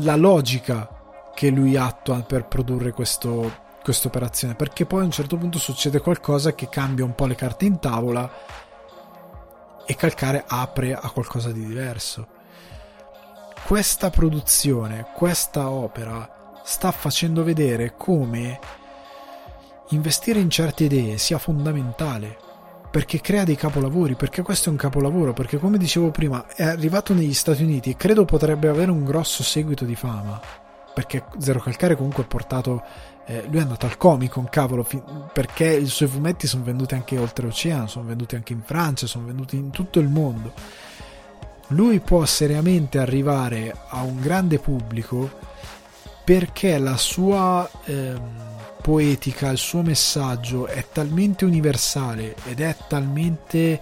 la 0.00 0.16
logica 0.16 0.86
che 1.34 1.48
lui 1.48 1.78
attua 1.78 2.20
per 2.20 2.44
produrre 2.44 2.92
questo 2.92 3.62
questa 3.84 4.08
operazione 4.08 4.54
perché 4.54 4.86
poi 4.86 5.02
a 5.02 5.04
un 5.04 5.10
certo 5.10 5.36
punto 5.36 5.58
succede 5.58 6.00
qualcosa 6.00 6.54
che 6.54 6.70
cambia 6.70 7.04
un 7.04 7.14
po' 7.14 7.26
le 7.26 7.34
carte 7.34 7.66
in 7.66 7.78
tavola 7.78 8.32
e 9.84 9.94
Calcare 9.94 10.42
apre 10.46 10.94
a 10.94 11.10
qualcosa 11.10 11.52
di 11.52 11.66
diverso. 11.66 12.26
Questa 13.66 14.08
produzione, 14.08 15.08
questa 15.14 15.68
opera 15.68 16.60
sta 16.64 16.90
facendo 16.92 17.44
vedere 17.44 17.94
come 17.94 18.58
investire 19.90 20.40
in 20.40 20.48
certe 20.48 20.84
idee 20.84 21.18
sia 21.18 21.36
fondamentale 21.36 22.38
perché 22.90 23.20
crea 23.20 23.44
dei 23.44 23.56
capolavori, 23.56 24.14
perché 24.14 24.40
questo 24.40 24.68
è 24.68 24.72
un 24.72 24.78
capolavoro, 24.78 25.34
perché 25.34 25.58
come 25.58 25.76
dicevo 25.76 26.10
prima 26.10 26.46
è 26.54 26.62
arrivato 26.62 27.12
negli 27.12 27.34
Stati 27.34 27.64
Uniti 27.64 27.90
e 27.90 27.96
credo 27.96 28.24
potrebbe 28.24 28.68
avere 28.68 28.90
un 28.92 29.04
grosso 29.04 29.42
seguito 29.42 29.84
di 29.84 29.96
fama, 29.96 30.40
perché 30.94 31.24
Zero 31.38 31.58
Calcare 31.58 31.96
comunque 31.96 32.22
ha 32.22 32.26
portato 32.26 32.82
eh, 33.26 33.44
lui 33.48 33.58
è 33.58 33.62
andato 33.62 33.86
al 33.86 33.96
Comic 33.96 34.32
Con, 34.32 34.48
cavolo, 34.48 34.82
fi- 34.82 35.02
perché 35.32 35.72
i 35.72 35.86
suoi 35.86 36.08
fumetti 36.08 36.46
sono 36.46 36.64
venduti 36.64 36.94
anche 36.94 37.18
oltreoceano, 37.18 37.86
sono 37.86 38.06
venduti 38.06 38.34
anche 38.34 38.52
in 38.52 38.62
Francia, 38.62 39.06
sono 39.06 39.26
venduti 39.26 39.56
in 39.56 39.70
tutto 39.70 39.98
il 39.98 40.08
mondo. 40.08 40.52
Lui 41.68 42.00
può 42.00 42.24
seriamente 42.26 42.98
arrivare 42.98 43.74
a 43.88 44.02
un 44.02 44.20
grande 44.20 44.58
pubblico 44.58 45.30
perché 46.22 46.78
la 46.78 46.96
sua 46.96 47.68
eh, 47.84 48.14
poetica, 48.82 49.48
il 49.48 49.58
suo 49.58 49.80
messaggio 49.80 50.66
è 50.66 50.86
talmente 50.92 51.46
universale 51.46 52.36
ed 52.44 52.60
è 52.60 52.76
talmente 52.86 53.80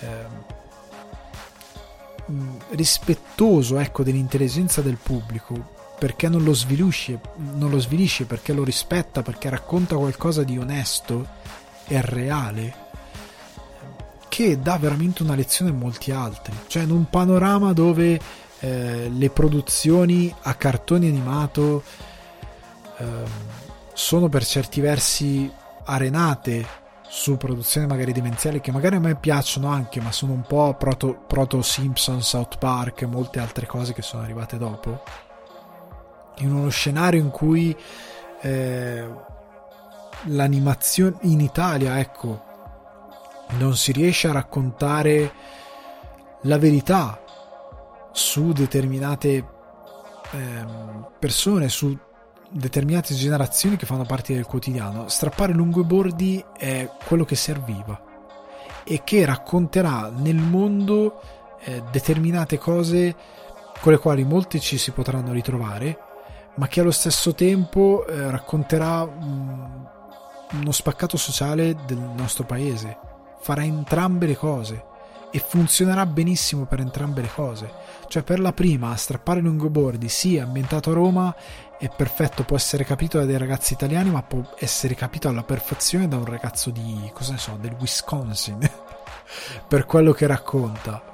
eh, 0.00 0.50
rispettoso 2.70 3.78
ecco, 3.78 4.02
dell'intelligenza 4.02 4.80
del 4.80 4.98
pubblico 5.00 5.80
perché 6.02 6.28
non 6.28 6.42
lo 6.42 6.52
svilisce, 6.52 7.20
non 7.36 7.70
lo 7.70 7.78
svilisce, 7.78 8.24
perché 8.24 8.52
lo 8.52 8.64
rispetta, 8.64 9.22
perché 9.22 9.48
racconta 9.48 9.94
qualcosa 9.94 10.42
di 10.42 10.58
onesto 10.58 11.24
e 11.86 12.00
reale, 12.00 12.74
che 14.28 14.58
dà 14.60 14.78
veramente 14.78 15.22
una 15.22 15.36
lezione 15.36 15.70
a 15.70 15.74
molti 15.74 16.10
altri. 16.10 16.52
Cioè 16.66 16.82
in 16.82 16.90
un 16.90 17.08
panorama 17.08 17.72
dove 17.72 18.20
eh, 18.58 19.12
le 19.14 19.30
produzioni 19.30 20.34
a 20.42 20.54
cartone 20.54 21.06
animato 21.06 21.84
eh, 22.96 23.06
sono 23.92 24.28
per 24.28 24.44
certi 24.44 24.80
versi 24.80 25.48
arenate 25.84 26.66
su 27.08 27.36
produzioni 27.36 27.86
magari 27.86 28.10
demenziali 28.10 28.60
che 28.60 28.72
magari 28.72 28.96
a 28.96 29.00
me 29.00 29.14
piacciono 29.14 29.68
anche 29.68 30.00
ma 30.00 30.10
sono 30.10 30.32
un 30.32 30.42
po' 30.42 30.74
proto, 30.74 31.22
proto 31.28 31.62
Simpson, 31.62 32.22
South 32.22 32.58
Park 32.58 33.02
e 33.02 33.06
molte 33.06 33.38
altre 33.38 33.66
cose 33.66 33.92
che 33.92 34.02
sono 34.02 34.22
arrivate 34.22 34.56
dopo 34.56 35.02
in 36.38 36.52
uno 36.52 36.68
scenario 36.68 37.20
in 37.20 37.30
cui 37.30 37.76
eh, 38.40 39.08
l'animazione 40.24 41.16
in 41.22 41.40
Italia, 41.40 41.98
ecco, 41.98 42.50
non 43.58 43.76
si 43.76 43.92
riesce 43.92 44.28
a 44.28 44.32
raccontare 44.32 45.32
la 46.42 46.58
verità 46.58 47.20
su 48.12 48.52
determinate 48.52 49.46
eh, 50.30 50.66
persone, 51.18 51.68
su 51.68 51.96
determinate 52.48 53.14
generazioni 53.14 53.76
che 53.76 53.86
fanno 53.86 54.04
parte 54.04 54.34
del 54.34 54.46
quotidiano. 54.46 55.08
Strappare 55.08 55.52
lungo 55.52 55.80
i 55.80 55.84
bordi 55.84 56.44
è 56.56 56.88
quello 57.04 57.24
che 57.24 57.36
serviva 57.36 58.10
e 58.84 59.02
che 59.04 59.24
racconterà 59.24 60.10
nel 60.14 60.36
mondo 60.36 61.20
eh, 61.60 61.82
determinate 61.90 62.58
cose 62.58 63.14
con 63.80 63.92
le 63.92 63.98
quali 63.98 64.24
molti 64.24 64.60
ci 64.60 64.78
si 64.78 64.90
potranno 64.90 65.32
ritrovare 65.32 66.10
ma 66.54 66.68
che 66.68 66.80
allo 66.80 66.90
stesso 66.90 67.34
tempo 67.34 68.06
eh, 68.06 68.30
racconterà 68.30 69.02
um, 69.02 69.88
uno 70.52 70.72
spaccato 70.72 71.16
sociale 71.16 71.76
del 71.86 71.98
nostro 71.98 72.44
paese. 72.44 72.98
Farà 73.40 73.64
entrambe 73.64 74.26
le 74.26 74.36
cose 74.36 74.84
e 75.30 75.38
funzionerà 75.38 76.04
benissimo 76.04 76.66
per 76.66 76.80
entrambe 76.80 77.22
le 77.22 77.30
cose. 77.34 77.72
Cioè, 78.06 78.22
per 78.22 78.38
la 78.38 78.52
prima, 78.52 78.94
strappare 78.96 79.40
lungo 79.40 79.66
i 79.66 79.70
bordi, 79.70 80.08
sì, 80.08 80.38
ambientato 80.38 80.90
a 80.90 80.94
Roma, 80.94 81.34
è 81.78 81.88
perfetto, 81.88 82.44
può 82.44 82.56
essere 82.56 82.84
capito 82.84 83.18
da 83.18 83.24
dei 83.24 83.38
ragazzi 83.38 83.72
italiani, 83.72 84.10
ma 84.10 84.22
può 84.22 84.42
essere 84.58 84.94
capito 84.94 85.28
alla 85.28 85.42
perfezione 85.42 86.06
da 86.06 86.16
un 86.16 86.26
ragazzo 86.26 86.70
di, 86.70 87.10
cosa 87.14 87.32
ne 87.32 87.38
so, 87.38 87.56
del 87.58 87.74
Wisconsin, 87.80 88.58
per 89.66 89.86
quello 89.86 90.12
che 90.12 90.26
racconta 90.26 91.10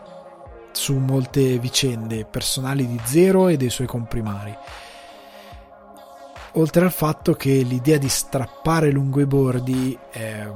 su 0.73 0.97
molte 0.97 1.59
vicende 1.59 2.25
personali 2.25 2.87
di 2.87 3.01
Zero 3.05 3.49
e 3.49 3.57
dei 3.57 3.71
suoi 3.71 3.87
comprimari 3.87 4.57
oltre 6.53 6.85
al 6.85 6.93
fatto 6.93 7.35
che 7.35 7.51
l'idea 7.51 7.99
di 7.99 8.09
strappare 8.09 8.91
lungo 8.91 9.21
i 9.21 9.27
bordi 9.27 9.99
è 10.11 10.51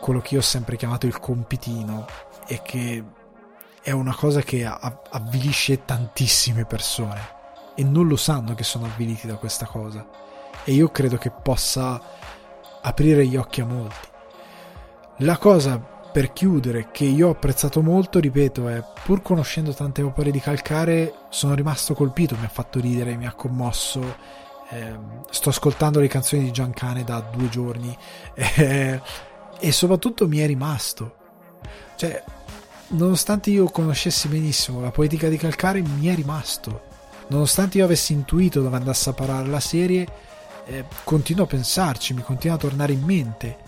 quello 0.00 0.20
che 0.20 0.34
io 0.34 0.40
ho 0.40 0.44
sempre 0.44 0.76
chiamato 0.76 1.06
il 1.06 1.18
compitino 1.18 2.06
e 2.46 2.60
che 2.62 3.04
è 3.82 3.90
una 3.90 4.14
cosa 4.14 4.40
che 4.42 4.64
avvilisce 4.64 5.84
tantissime 5.84 6.64
persone 6.64 7.34
e 7.74 7.84
non 7.84 8.08
lo 8.08 8.16
sanno 8.16 8.54
che 8.54 8.64
sono 8.64 8.86
avviliti 8.86 9.26
da 9.26 9.36
questa 9.36 9.66
cosa 9.66 10.06
e 10.64 10.72
io 10.72 10.88
credo 10.88 11.16
che 11.16 11.30
possa 11.30 12.00
aprire 12.82 13.26
gli 13.26 13.36
occhi 13.36 13.60
a 13.60 13.64
molti. 13.64 14.08
La 15.18 15.38
cosa 15.38 15.78
per 15.78 16.32
chiudere 16.32 16.88
che 16.90 17.04
io 17.04 17.28
ho 17.28 17.32
apprezzato 17.32 17.82
molto, 17.82 18.18
ripeto, 18.18 18.68
è 18.68 18.82
pur 19.04 19.20
conoscendo 19.22 19.74
tante 19.74 20.02
opere 20.02 20.30
di 20.30 20.40
Calcare, 20.40 21.12
sono 21.28 21.54
rimasto 21.54 21.94
colpito, 21.94 22.36
mi 22.38 22.46
ha 22.46 22.48
fatto 22.48 22.80
ridere, 22.80 23.16
mi 23.16 23.26
ha 23.26 23.34
commosso 23.34 24.16
eh, 24.70 24.98
sto 25.30 25.50
ascoltando 25.50 26.00
le 26.00 26.08
canzoni 26.08 26.44
di 26.44 26.50
Giancane 26.50 27.04
da 27.04 27.20
due 27.20 27.48
giorni 27.48 27.96
eh, 28.34 29.00
e 29.58 29.72
soprattutto 29.72 30.26
mi 30.28 30.38
è 30.38 30.46
rimasto. 30.46 31.14
Cioè, 31.96 32.22
nonostante 32.88 33.50
io 33.50 33.66
conoscessi 33.66 34.28
benissimo 34.28 34.80
la 34.80 34.90
poetica 34.90 35.28
di 35.28 35.36
Calcare, 35.36 35.80
mi 35.80 36.06
è 36.06 36.14
rimasto. 36.14 36.94
Nonostante 37.28 37.78
io 37.78 37.84
avessi 37.84 38.12
intuito 38.12 38.60
dove 38.60 38.76
andasse 38.76 39.10
a 39.10 39.12
parare 39.12 39.48
la 39.48 39.60
serie, 39.60 40.06
eh, 40.66 40.84
continuo 41.04 41.44
a 41.44 41.48
pensarci, 41.48 42.14
mi 42.14 42.22
continua 42.22 42.56
a 42.56 42.60
tornare 42.60 42.92
in 42.92 43.02
mente 43.02 43.64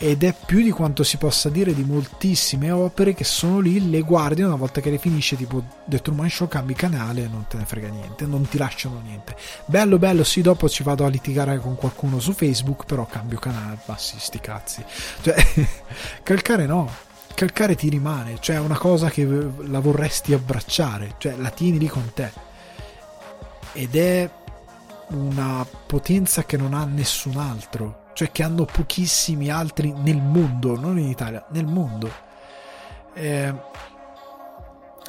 ed 0.00 0.22
è 0.22 0.32
più 0.32 0.62
di 0.62 0.70
quanto 0.70 1.02
si 1.02 1.16
possa 1.16 1.48
dire 1.48 1.74
di 1.74 1.82
moltissime 1.82 2.70
opere 2.70 3.14
che 3.14 3.24
sono 3.24 3.58
lì, 3.58 3.90
le 3.90 4.02
guardi 4.02 4.42
una 4.42 4.54
volta 4.54 4.80
che 4.80 4.90
le 4.90 4.98
finisce, 4.98 5.34
tipo 5.34 5.64
The 5.86 6.00
Truman 6.00 6.30
Show, 6.30 6.46
cambi 6.46 6.74
canale 6.74 7.24
e 7.24 7.28
non 7.28 7.46
te 7.48 7.56
ne 7.56 7.64
frega 7.64 7.88
niente, 7.88 8.24
non 8.24 8.46
ti 8.46 8.58
lasciano 8.58 9.00
niente. 9.00 9.36
Bello, 9.66 9.98
bello, 9.98 10.22
sì, 10.22 10.40
dopo 10.40 10.68
ci 10.68 10.84
vado 10.84 11.04
a 11.04 11.08
litigare 11.08 11.58
con 11.58 11.74
qualcuno 11.74 12.20
su 12.20 12.32
Facebook, 12.32 12.84
però 12.84 13.06
cambio 13.06 13.40
canale, 13.40 13.78
ma 13.86 13.96
sti 13.98 14.38
cazzi. 14.38 14.84
Cioè, 15.20 15.34
calcare 16.22 16.66
no, 16.66 16.88
calcare 17.34 17.74
ti 17.74 17.88
rimane, 17.88 18.36
cioè 18.38 18.54
è 18.56 18.60
una 18.60 18.78
cosa 18.78 19.10
che 19.10 19.24
la 19.24 19.80
vorresti 19.80 20.32
abbracciare, 20.32 21.14
cioè 21.18 21.34
la 21.34 21.50
tieni 21.50 21.78
lì 21.78 21.88
con 21.88 22.08
te. 22.14 22.30
Ed 23.72 23.96
è 23.96 24.30
una 25.08 25.66
potenza 25.86 26.44
che 26.44 26.56
non 26.56 26.72
ha 26.72 26.84
nessun 26.84 27.36
altro 27.36 27.97
cioè 28.18 28.32
che 28.32 28.42
hanno 28.42 28.64
pochissimi 28.64 29.48
altri 29.48 29.92
nel 29.92 30.20
mondo, 30.20 30.76
non 30.76 30.98
in 30.98 31.06
Italia, 31.06 31.46
nel 31.50 31.66
mondo. 31.66 32.10
Eh, 33.14 33.54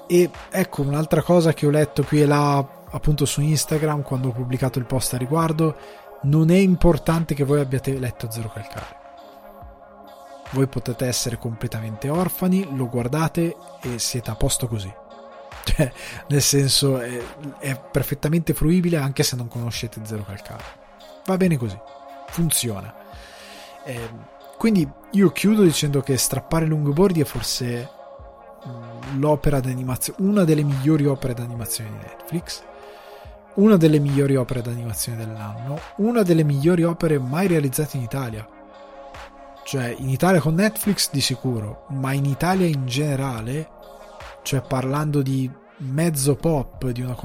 e 0.05 0.29
ecco 0.51 0.83
un'altra 0.83 1.23
cosa 1.23 1.51
che 1.51 1.65
ho 1.65 1.71
letto 1.71 2.03
qui 2.03 2.21
e 2.21 2.27
là 2.27 2.63
appunto 2.91 3.25
su 3.25 3.41
Instagram 3.41 4.03
quando 4.03 4.27
ho 4.27 4.31
pubblicato 4.31 4.77
il 4.77 4.85
post 4.85 5.15
a 5.15 5.17
riguardo, 5.17 5.75
non 6.23 6.51
è 6.51 6.57
importante 6.57 7.33
che 7.33 7.43
voi 7.43 7.59
abbiate 7.61 7.97
letto 7.97 8.29
Zero 8.29 8.49
Calcare. 8.49 8.97
Voi 10.51 10.67
potete 10.67 11.07
essere 11.07 11.39
completamente 11.39 12.09
orfani, 12.09 12.75
lo 12.75 12.87
guardate 12.89 13.55
e 13.81 13.97
siete 13.97 14.29
a 14.29 14.35
posto 14.35 14.67
così. 14.67 14.93
Cioè, 15.69 15.91
nel 16.27 16.41
senso, 16.43 16.99
è, 16.99 17.19
è 17.57 17.79
perfettamente 17.91 18.53
fruibile 18.53 18.97
anche 18.97 19.23
se 19.23 19.35
non 19.35 19.47
conoscete 19.47 19.99
Zero 20.03 20.23
Calcare. 20.23 20.63
Va 21.25 21.37
bene 21.37 21.57
così 21.57 21.97
funziona. 22.29 22.98
Eh, 23.89 24.09
quindi 24.55 24.87
io 25.13 25.31
chiudo 25.31 25.63
dicendo 25.63 26.01
che 26.01 26.15
Strappare 26.15 26.67
lunghi 26.67 27.21
è 27.21 27.23
forse 27.23 27.89
mm, 28.67 29.19
l'opera 29.19 29.59
d'animazione, 29.59 30.29
una 30.29 30.43
delle 30.43 30.61
migliori 30.61 31.07
opere 31.07 31.33
d'animazione 31.33 31.89
di 31.89 31.95
Netflix, 31.95 32.61
una 33.55 33.77
delle 33.77 33.97
migliori 33.97 34.35
opere 34.35 34.61
d'animazione 34.61 35.25
dell'anno, 35.25 35.79
una 35.97 36.21
delle 36.21 36.43
migliori 36.43 36.83
opere 36.83 37.17
mai 37.17 37.47
realizzate 37.47 37.97
in 37.97 38.03
Italia. 38.03 38.47
Cioè, 39.63 39.95
in 39.97 40.09
Italia 40.09 40.39
con 40.39 40.53
Netflix 40.53 41.09
di 41.11 41.21
sicuro, 41.21 41.85
ma 41.89 42.13
in 42.13 42.25
Italia 42.25 42.67
in 42.67 42.85
generale, 42.85 43.69
cioè 44.43 44.61
parlando 44.61 45.23
di 45.23 45.49
mezzo 45.77 46.35
pop, 46.35 46.87
di 46.89 47.01
una 47.01 47.15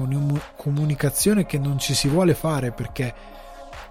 comunicazione 0.55 1.45
che 1.45 1.59
non 1.59 1.77
ci 1.77 1.93
si 1.93 2.07
vuole 2.07 2.33
fare 2.33 2.71
perché 2.71 3.34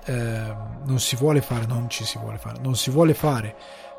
eh, 0.04 0.54
non 0.84 1.00
si 1.00 1.16
vuole 1.16 1.40
fare, 1.40 1.66
non 1.66 1.88
ci 1.88 2.04
si 2.04 2.18
vuole 2.18 2.38
fare, 2.38 2.58
non 2.60 2.76
si 2.76 2.90
vuole 2.90 3.14
fare 3.14 3.54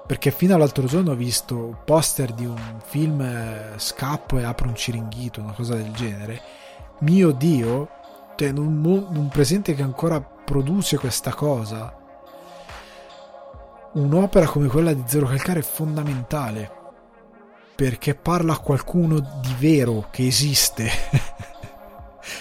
perché 0.06 0.30
fino 0.30 0.53
all'altro 0.53 0.86
giorno 0.86 1.11
ho 1.11 1.15
visto 1.15 1.82
poster 1.84 2.32
di 2.34 2.45
un 2.45 2.80
film 2.84 3.22
eh, 3.22 3.73
scappo 3.77 4.38
e 4.38 4.44
apro 4.44 4.68
un 4.68 4.76
ciringhito, 4.76 5.41
una 5.41 5.53
cosa 5.53 5.73
del 5.73 5.91
genere. 5.91 6.41
Mio 6.99 7.32
Dio, 7.32 7.90
cioè, 8.36 8.49
un, 8.49 8.86
un 8.86 9.27
presente 9.30 9.73
che 9.73 9.82
ancora 9.82 10.22
produce 10.22 10.98
questa 10.98 11.34
cosa. 11.34 11.94
Un'opera 13.94 14.45
come 14.45 14.68
quella 14.68 14.94
di 14.94 15.03
Zero 15.07 15.26
Calcare 15.26 15.61
è 15.61 15.64
fondamentale 15.64 16.84
perché 17.76 18.14
parla 18.14 18.53
a 18.53 18.60
qualcuno 18.60 19.19
di 19.19 19.56
vero 19.57 20.07
che 20.11 20.27
esiste. 20.27 20.88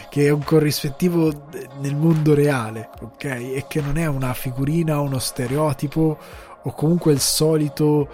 che 0.09 0.27
è 0.27 0.31
un 0.31 0.43
corrispettivo 0.43 1.49
nel 1.81 1.97
mondo 1.97 2.35
reale, 2.35 2.91
ok? 3.01 3.25
E 3.25 3.65
che 3.69 3.81
non 3.81 3.97
è 3.97 4.07
una 4.07 4.35
figurina, 4.35 5.01
uno 5.01 5.19
stereotipo 5.19 6.19
o 6.63 6.73
comunque 6.73 7.13
il 7.13 7.21
solito, 7.21 8.09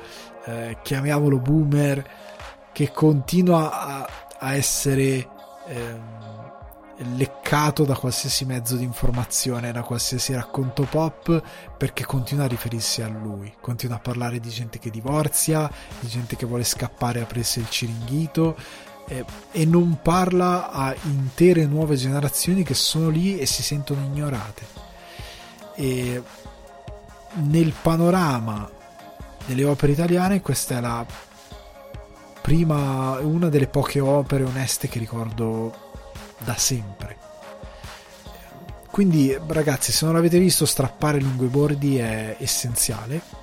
eh, 0.44 0.78
chiamiamolo 0.82 1.38
boomer, 1.38 2.04
che 2.72 2.90
continua 2.92 3.72
a, 3.72 4.08
a 4.38 4.54
essere 4.54 5.28
eh, 5.66 5.98
leccato 7.14 7.84
da 7.84 7.94
qualsiasi 7.94 8.44
mezzo 8.44 8.76
di 8.76 8.84
informazione, 8.84 9.72
da 9.72 9.82
qualsiasi 9.82 10.34
racconto 10.34 10.82
pop, 10.84 11.42
perché 11.76 12.04
continua 12.04 12.44
a 12.44 12.48
riferirsi 12.48 13.02
a 13.02 13.08
lui, 13.08 13.52
continua 13.60 13.96
a 13.96 14.00
parlare 14.00 14.38
di 14.38 14.48
gente 14.48 14.78
che 14.78 14.90
divorzia, 14.90 15.70
di 15.98 16.08
gente 16.08 16.36
che 16.36 16.46
vuole 16.46 16.64
scappare 16.64 17.20
a 17.20 17.22
aprirsi 17.22 17.60
il 17.60 17.70
ciringhito 17.70 18.56
eh, 19.10 19.24
e 19.50 19.64
non 19.66 19.98
parla 20.00 20.70
a 20.70 20.94
intere 21.02 21.66
nuove 21.66 21.96
generazioni 21.96 22.62
che 22.62 22.74
sono 22.74 23.08
lì 23.08 23.38
e 23.38 23.44
si 23.44 23.62
sentono 23.62 24.02
ignorate. 24.02 24.62
E 25.74 26.22
nel 27.34 27.72
panorama 27.82 28.70
delle 29.46 29.64
opere 29.64 29.92
italiane 29.92 30.40
questa 30.40 30.78
è 30.78 30.80
la 30.80 31.04
prima, 32.40 33.18
una 33.18 33.48
delle 33.48 33.66
poche 33.66 33.98
opere 33.98 34.44
oneste 34.44 34.88
che 34.88 35.00
ricordo 35.00 35.74
da 36.38 36.56
sempre. 36.56 37.18
Quindi 38.90 39.36
ragazzi, 39.48 39.92
se 39.92 40.04
non 40.04 40.14
l'avete 40.14 40.38
visto, 40.38 40.66
strappare 40.66 41.20
lungo 41.20 41.44
i 41.44 41.48
bordi 41.48 41.98
è 41.98 42.36
essenziale 42.38 43.39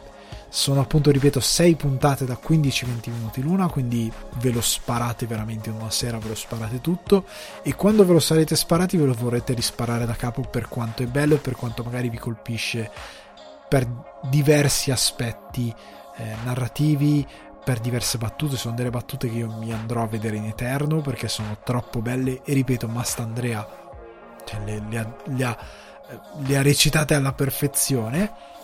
sono 0.58 0.82
appunto, 0.82 1.12
ripeto, 1.12 1.40
6 1.40 1.76
puntate 1.76 2.26
da 2.26 2.36
15-20 2.44 3.12
minuti 3.12 3.44
l'una, 3.44 3.68
quindi 3.68 4.12
ve 4.38 4.50
lo 4.50 4.60
sparate 4.60 5.28
veramente 5.28 5.70
in 5.70 5.76
una 5.76 5.92
sera, 5.92 6.18
ve 6.18 6.30
lo 6.30 6.36
sparate 6.36 6.82
tutto. 6.82 7.26
E 7.62 7.76
quando 7.76 8.04
ve 8.04 8.14
lo 8.14 8.20
sarete 8.20 8.56
sparati 8.56 8.98
ve 8.98 9.06
lo 9.06 9.14
vorrete 9.14 9.54
risparare 9.54 10.08
da 10.08 10.16
capo 10.16 10.42
per 10.42 10.68
quanto 10.68 11.04
è 11.04 11.06
bello 11.06 11.36
e 11.36 11.38
per 11.38 11.56
quanto 11.56 11.84
magari 11.84 12.10
vi 12.10 12.18
colpisce 12.18 12.90
per 13.70 13.88
diversi 14.32 14.90
aspetti 14.90 15.72
eh, 16.16 16.36
narrativi, 16.44 17.24
per 17.64 17.78
diverse 17.78 18.18
battute, 18.18 18.58
sono 18.58 18.74
delle 18.74 18.90
battute 18.90 19.30
che 19.30 19.38
io 19.38 19.56
mi 19.60 19.72
andrò 19.72 20.02
a 20.02 20.08
vedere 20.08 20.38
in 20.38 20.46
eterno 20.46 21.02
perché 21.02 21.28
sono 21.28 21.60
troppo 21.64 22.02
belle. 22.02 22.42
E 22.44 22.54
ripeto, 22.54 22.88
Mastandrea 22.88 23.68
cioè, 24.44 24.60
le, 24.66 24.84
le, 24.90 24.98
ha, 24.98 25.16
le, 25.26 25.44
ha, 25.44 25.58
le 26.38 26.58
ha 26.58 26.62
recitate 26.64 27.14
alla 27.14 27.34
perfezione 27.34 28.56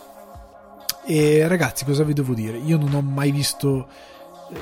e 1.05 1.47
ragazzi, 1.47 1.83
cosa 1.85 2.03
vi 2.03 2.13
devo 2.13 2.33
dire? 2.33 2.57
Io 2.57 2.77
non 2.77 2.93
ho 2.93 3.01
mai 3.01 3.31
visto 3.31 3.87
eh, 4.51 4.59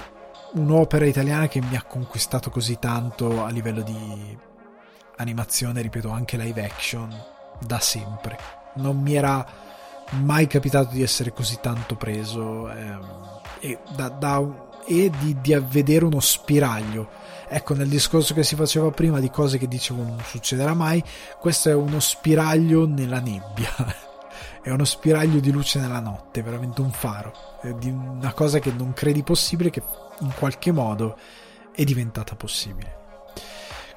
un'opera 0.53 1.05
italiana 1.05 1.47
che 1.47 1.61
mi 1.61 1.75
ha 1.75 1.83
conquistato 1.83 2.49
così 2.49 2.79
tanto 2.79 3.43
a 3.43 3.49
livello 3.49 3.81
di 3.81 4.37
animazione, 5.17 5.81
ripeto, 5.81 6.09
anche 6.09 6.37
live 6.37 6.63
action, 6.63 7.13
da 7.59 7.79
sempre. 7.79 8.37
Non 8.75 8.99
mi 8.99 9.13
era 9.13 9.45
mai 10.11 10.47
capitato 10.47 10.93
di 10.93 11.03
essere 11.03 11.31
così 11.31 11.59
tanto 11.61 11.95
preso 11.95 12.69
ehm, 12.69 13.41
e, 13.59 13.77
da, 13.95 14.09
da, 14.09 14.43
e 14.85 15.11
di, 15.19 15.37
di 15.39 15.65
vedere 15.69 16.05
uno 16.05 16.19
spiraglio. 16.19 17.09
Ecco, 17.47 17.75
nel 17.75 17.87
discorso 17.87 18.33
che 18.33 18.43
si 18.43 18.55
faceva 18.55 18.89
prima 18.91 19.19
di 19.19 19.29
cose 19.29 19.57
che 19.57 19.67
dicevo 19.67 20.03
non 20.03 20.19
succederà 20.25 20.73
mai, 20.73 21.03
questo 21.39 21.69
è 21.69 21.73
uno 21.73 21.99
spiraglio 21.99 22.87
nella 22.87 23.19
nebbia. 23.19 23.69
è 24.61 24.69
uno 24.69 24.85
spiraglio 24.85 25.39
di 25.39 25.51
luce 25.51 25.79
nella 25.79 25.99
notte, 25.99 26.41
veramente 26.41 26.81
un 26.81 26.91
faro, 26.91 27.33
di 27.77 27.89
una 27.89 28.33
cosa 28.33 28.59
che 28.59 28.71
non 28.71 28.93
credi 28.93 29.23
possibile 29.23 29.69
che 29.69 29.81
in 30.19 30.33
qualche 30.37 30.71
modo 30.71 31.17
è 31.73 31.83
diventata 31.83 32.35
possibile. 32.35 32.99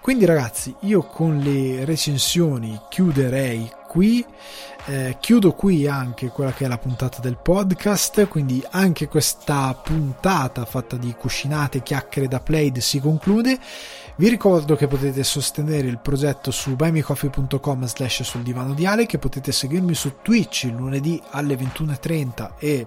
Quindi 0.05 0.27
ragazzi, 0.27 0.75
io 0.81 1.03
con 1.03 1.39
le 1.39 1.87
recensioni 1.87 2.79
chiuderei 2.91 3.71
qui. 3.89 4.23
Eh, 4.87 5.17
chiudo 5.19 5.53
qui 5.53 5.87
anche 5.87 6.29
quella 6.29 6.53
che 6.53 6.67
è 6.67 6.69
la 6.69 6.77
puntata 6.77 7.23
del 7.23 7.39
podcast, 7.39 8.29
quindi 8.29 8.63
anche 8.73 9.09
questa 9.09 9.73
puntata 9.83 10.67
fatta 10.67 10.97
di 10.97 11.15
cuscinate 11.15 11.83
chiacchiere 11.83 12.29
da 12.29 12.41
Played 12.41 12.77
si 12.81 13.01
conclude. 13.01 13.59
Vi 14.17 14.29
ricordo 14.29 14.77
che 14.77 14.87
potete 14.87 15.25
sostenere 15.25 15.89
il 15.89 15.99
progetto 15.99 16.53
su 16.53 16.77
buymecoffee.com 16.77 17.85
slash 17.85 18.23
sul 18.23 18.43
divano 18.43 18.73
di 18.73 18.87
Ale, 18.87 19.07
che 19.07 19.19
potete 19.19 19.51
seguirmi 19.51 19.93
su 19.93 20.21
Twitch 20.23 20.71
lunedì 20.73 21.21
alle 21.31 21.57
21.30 21.57 22.51
e 22.59 22.87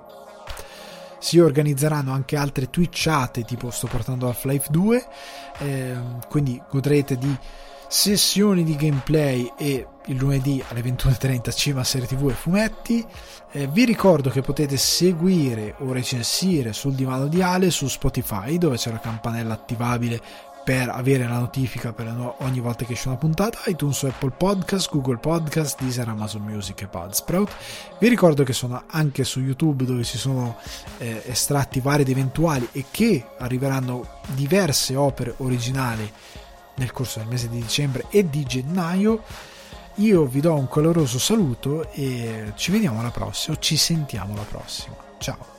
si 1.19 1.39
organizzeranno 1.39 2.13
anche 2.13 2.37
altre 2.37 2.69
twitchate 2.69 3.43
tipo 3.43 3.71
sto 3.71 3.87
portando 3.87 4.27
Half-Life 4.27 4.67
2 4.69 5.05
eh, 5.57 5.95
quindi 6.29 6.61
godrete 6.69 7.17
di 7.17 7.35
sessioni 7.87 8.63
di 8.63 8.75
gameplay 8.75 9.51
e 9.57 9.87
il 10.05 10.17
lunedì 10.17 10.63
alle 10.69 10.81
21.30 10.81 11.55
Cima 11.55 11.83
Serie 11.83 12.07
TV 12.07 12.29
e 12.29 12.33
fumetti. 12.33 13.05
Eh, 13.51 13.67
vi 13.67 13.85
ricordo 13.85 14.29
che 14.29 14.41
potete 14.41 14.77
seguire 14.77 15.75
o 15.79 15.91
recensire 15.91 16.73
sul 16.73 16.93
divano 16.93 17.27
di 17.27 17.41
Ale 17.41 17.71
su 17.71 17.87
Spotify 17.87 18.57
dove 18.57 18.77
c'è 18.77 18.91
la 18.91 18.99
campanella 18.99 19.53
attivabile 19.53 20.21
per 20.67 20.89
avere 20.89 21.25
la 21.25 21.39
notifica 21.39 21.93
per 21.93 22.13
ogni 22.39 22.59
volta 22.59 22.83
che 22.83 22.91
esce 22.91 23.07
una 23.07 23.15
puntata, 23.15 23.59
iTunes 23.67 24.03
Apple 24.03 24.31
Podcast, 24.31 24.89
Google 24.91 25.15
Podcast, 25.15 25.81
Deezer, 25.81 26.09
Amazon 26.09 26.41
Music 26.41 26.81
e 26.81 26.87
Budsprout. 26.87 27.49
Vi 27.97 28.09
ricordo 28.09 28.43
che 28.43 28.51
sono 28.51 28.83
anche 28.85 29.23
su 29.23 29.39
YouTube 29.39 29.85
dove 29.85 30.03
si 30.03 30.17
sono 30.17 30.57
eh, 30.97 31.23
estratti 31.25 31.79
vari 31.79 32.01
ed 32.01 32.09
eventuali 32.09 32.67
e 32.73 32.83
che 32.91 33.25
arriveranno 33.37 34.19
diverse 34.33 34.97
opere 34.97 35.35
originali 35.37 36.11
nel 36.75 36.91
corso 36.91 37.19
del 37.19 37.29
mese 37.29 37.47
di 37.47 37.61
dicembre 37.61 38.03
e 38.09 38.29
di 38.29 38.43
gennaio. 38.43 39.23
Io 39.95 40.25
vi 40.25 40.41
do 40.41 40.53
un 40.53 40.67
caloroso 40.67 41.17
saluto 41.17 41.89
e 41.93 42.51
ci 42.57 42.71
vediamo 42.71 42.99
alla 42.99 43.11
prossima, 43.11 43.55
ci 43.57 43.77
sentiamo 43.77 44.33
alla 44.33 44.43
prossima. 44.43 44.97
Ciao! 45.17 45.56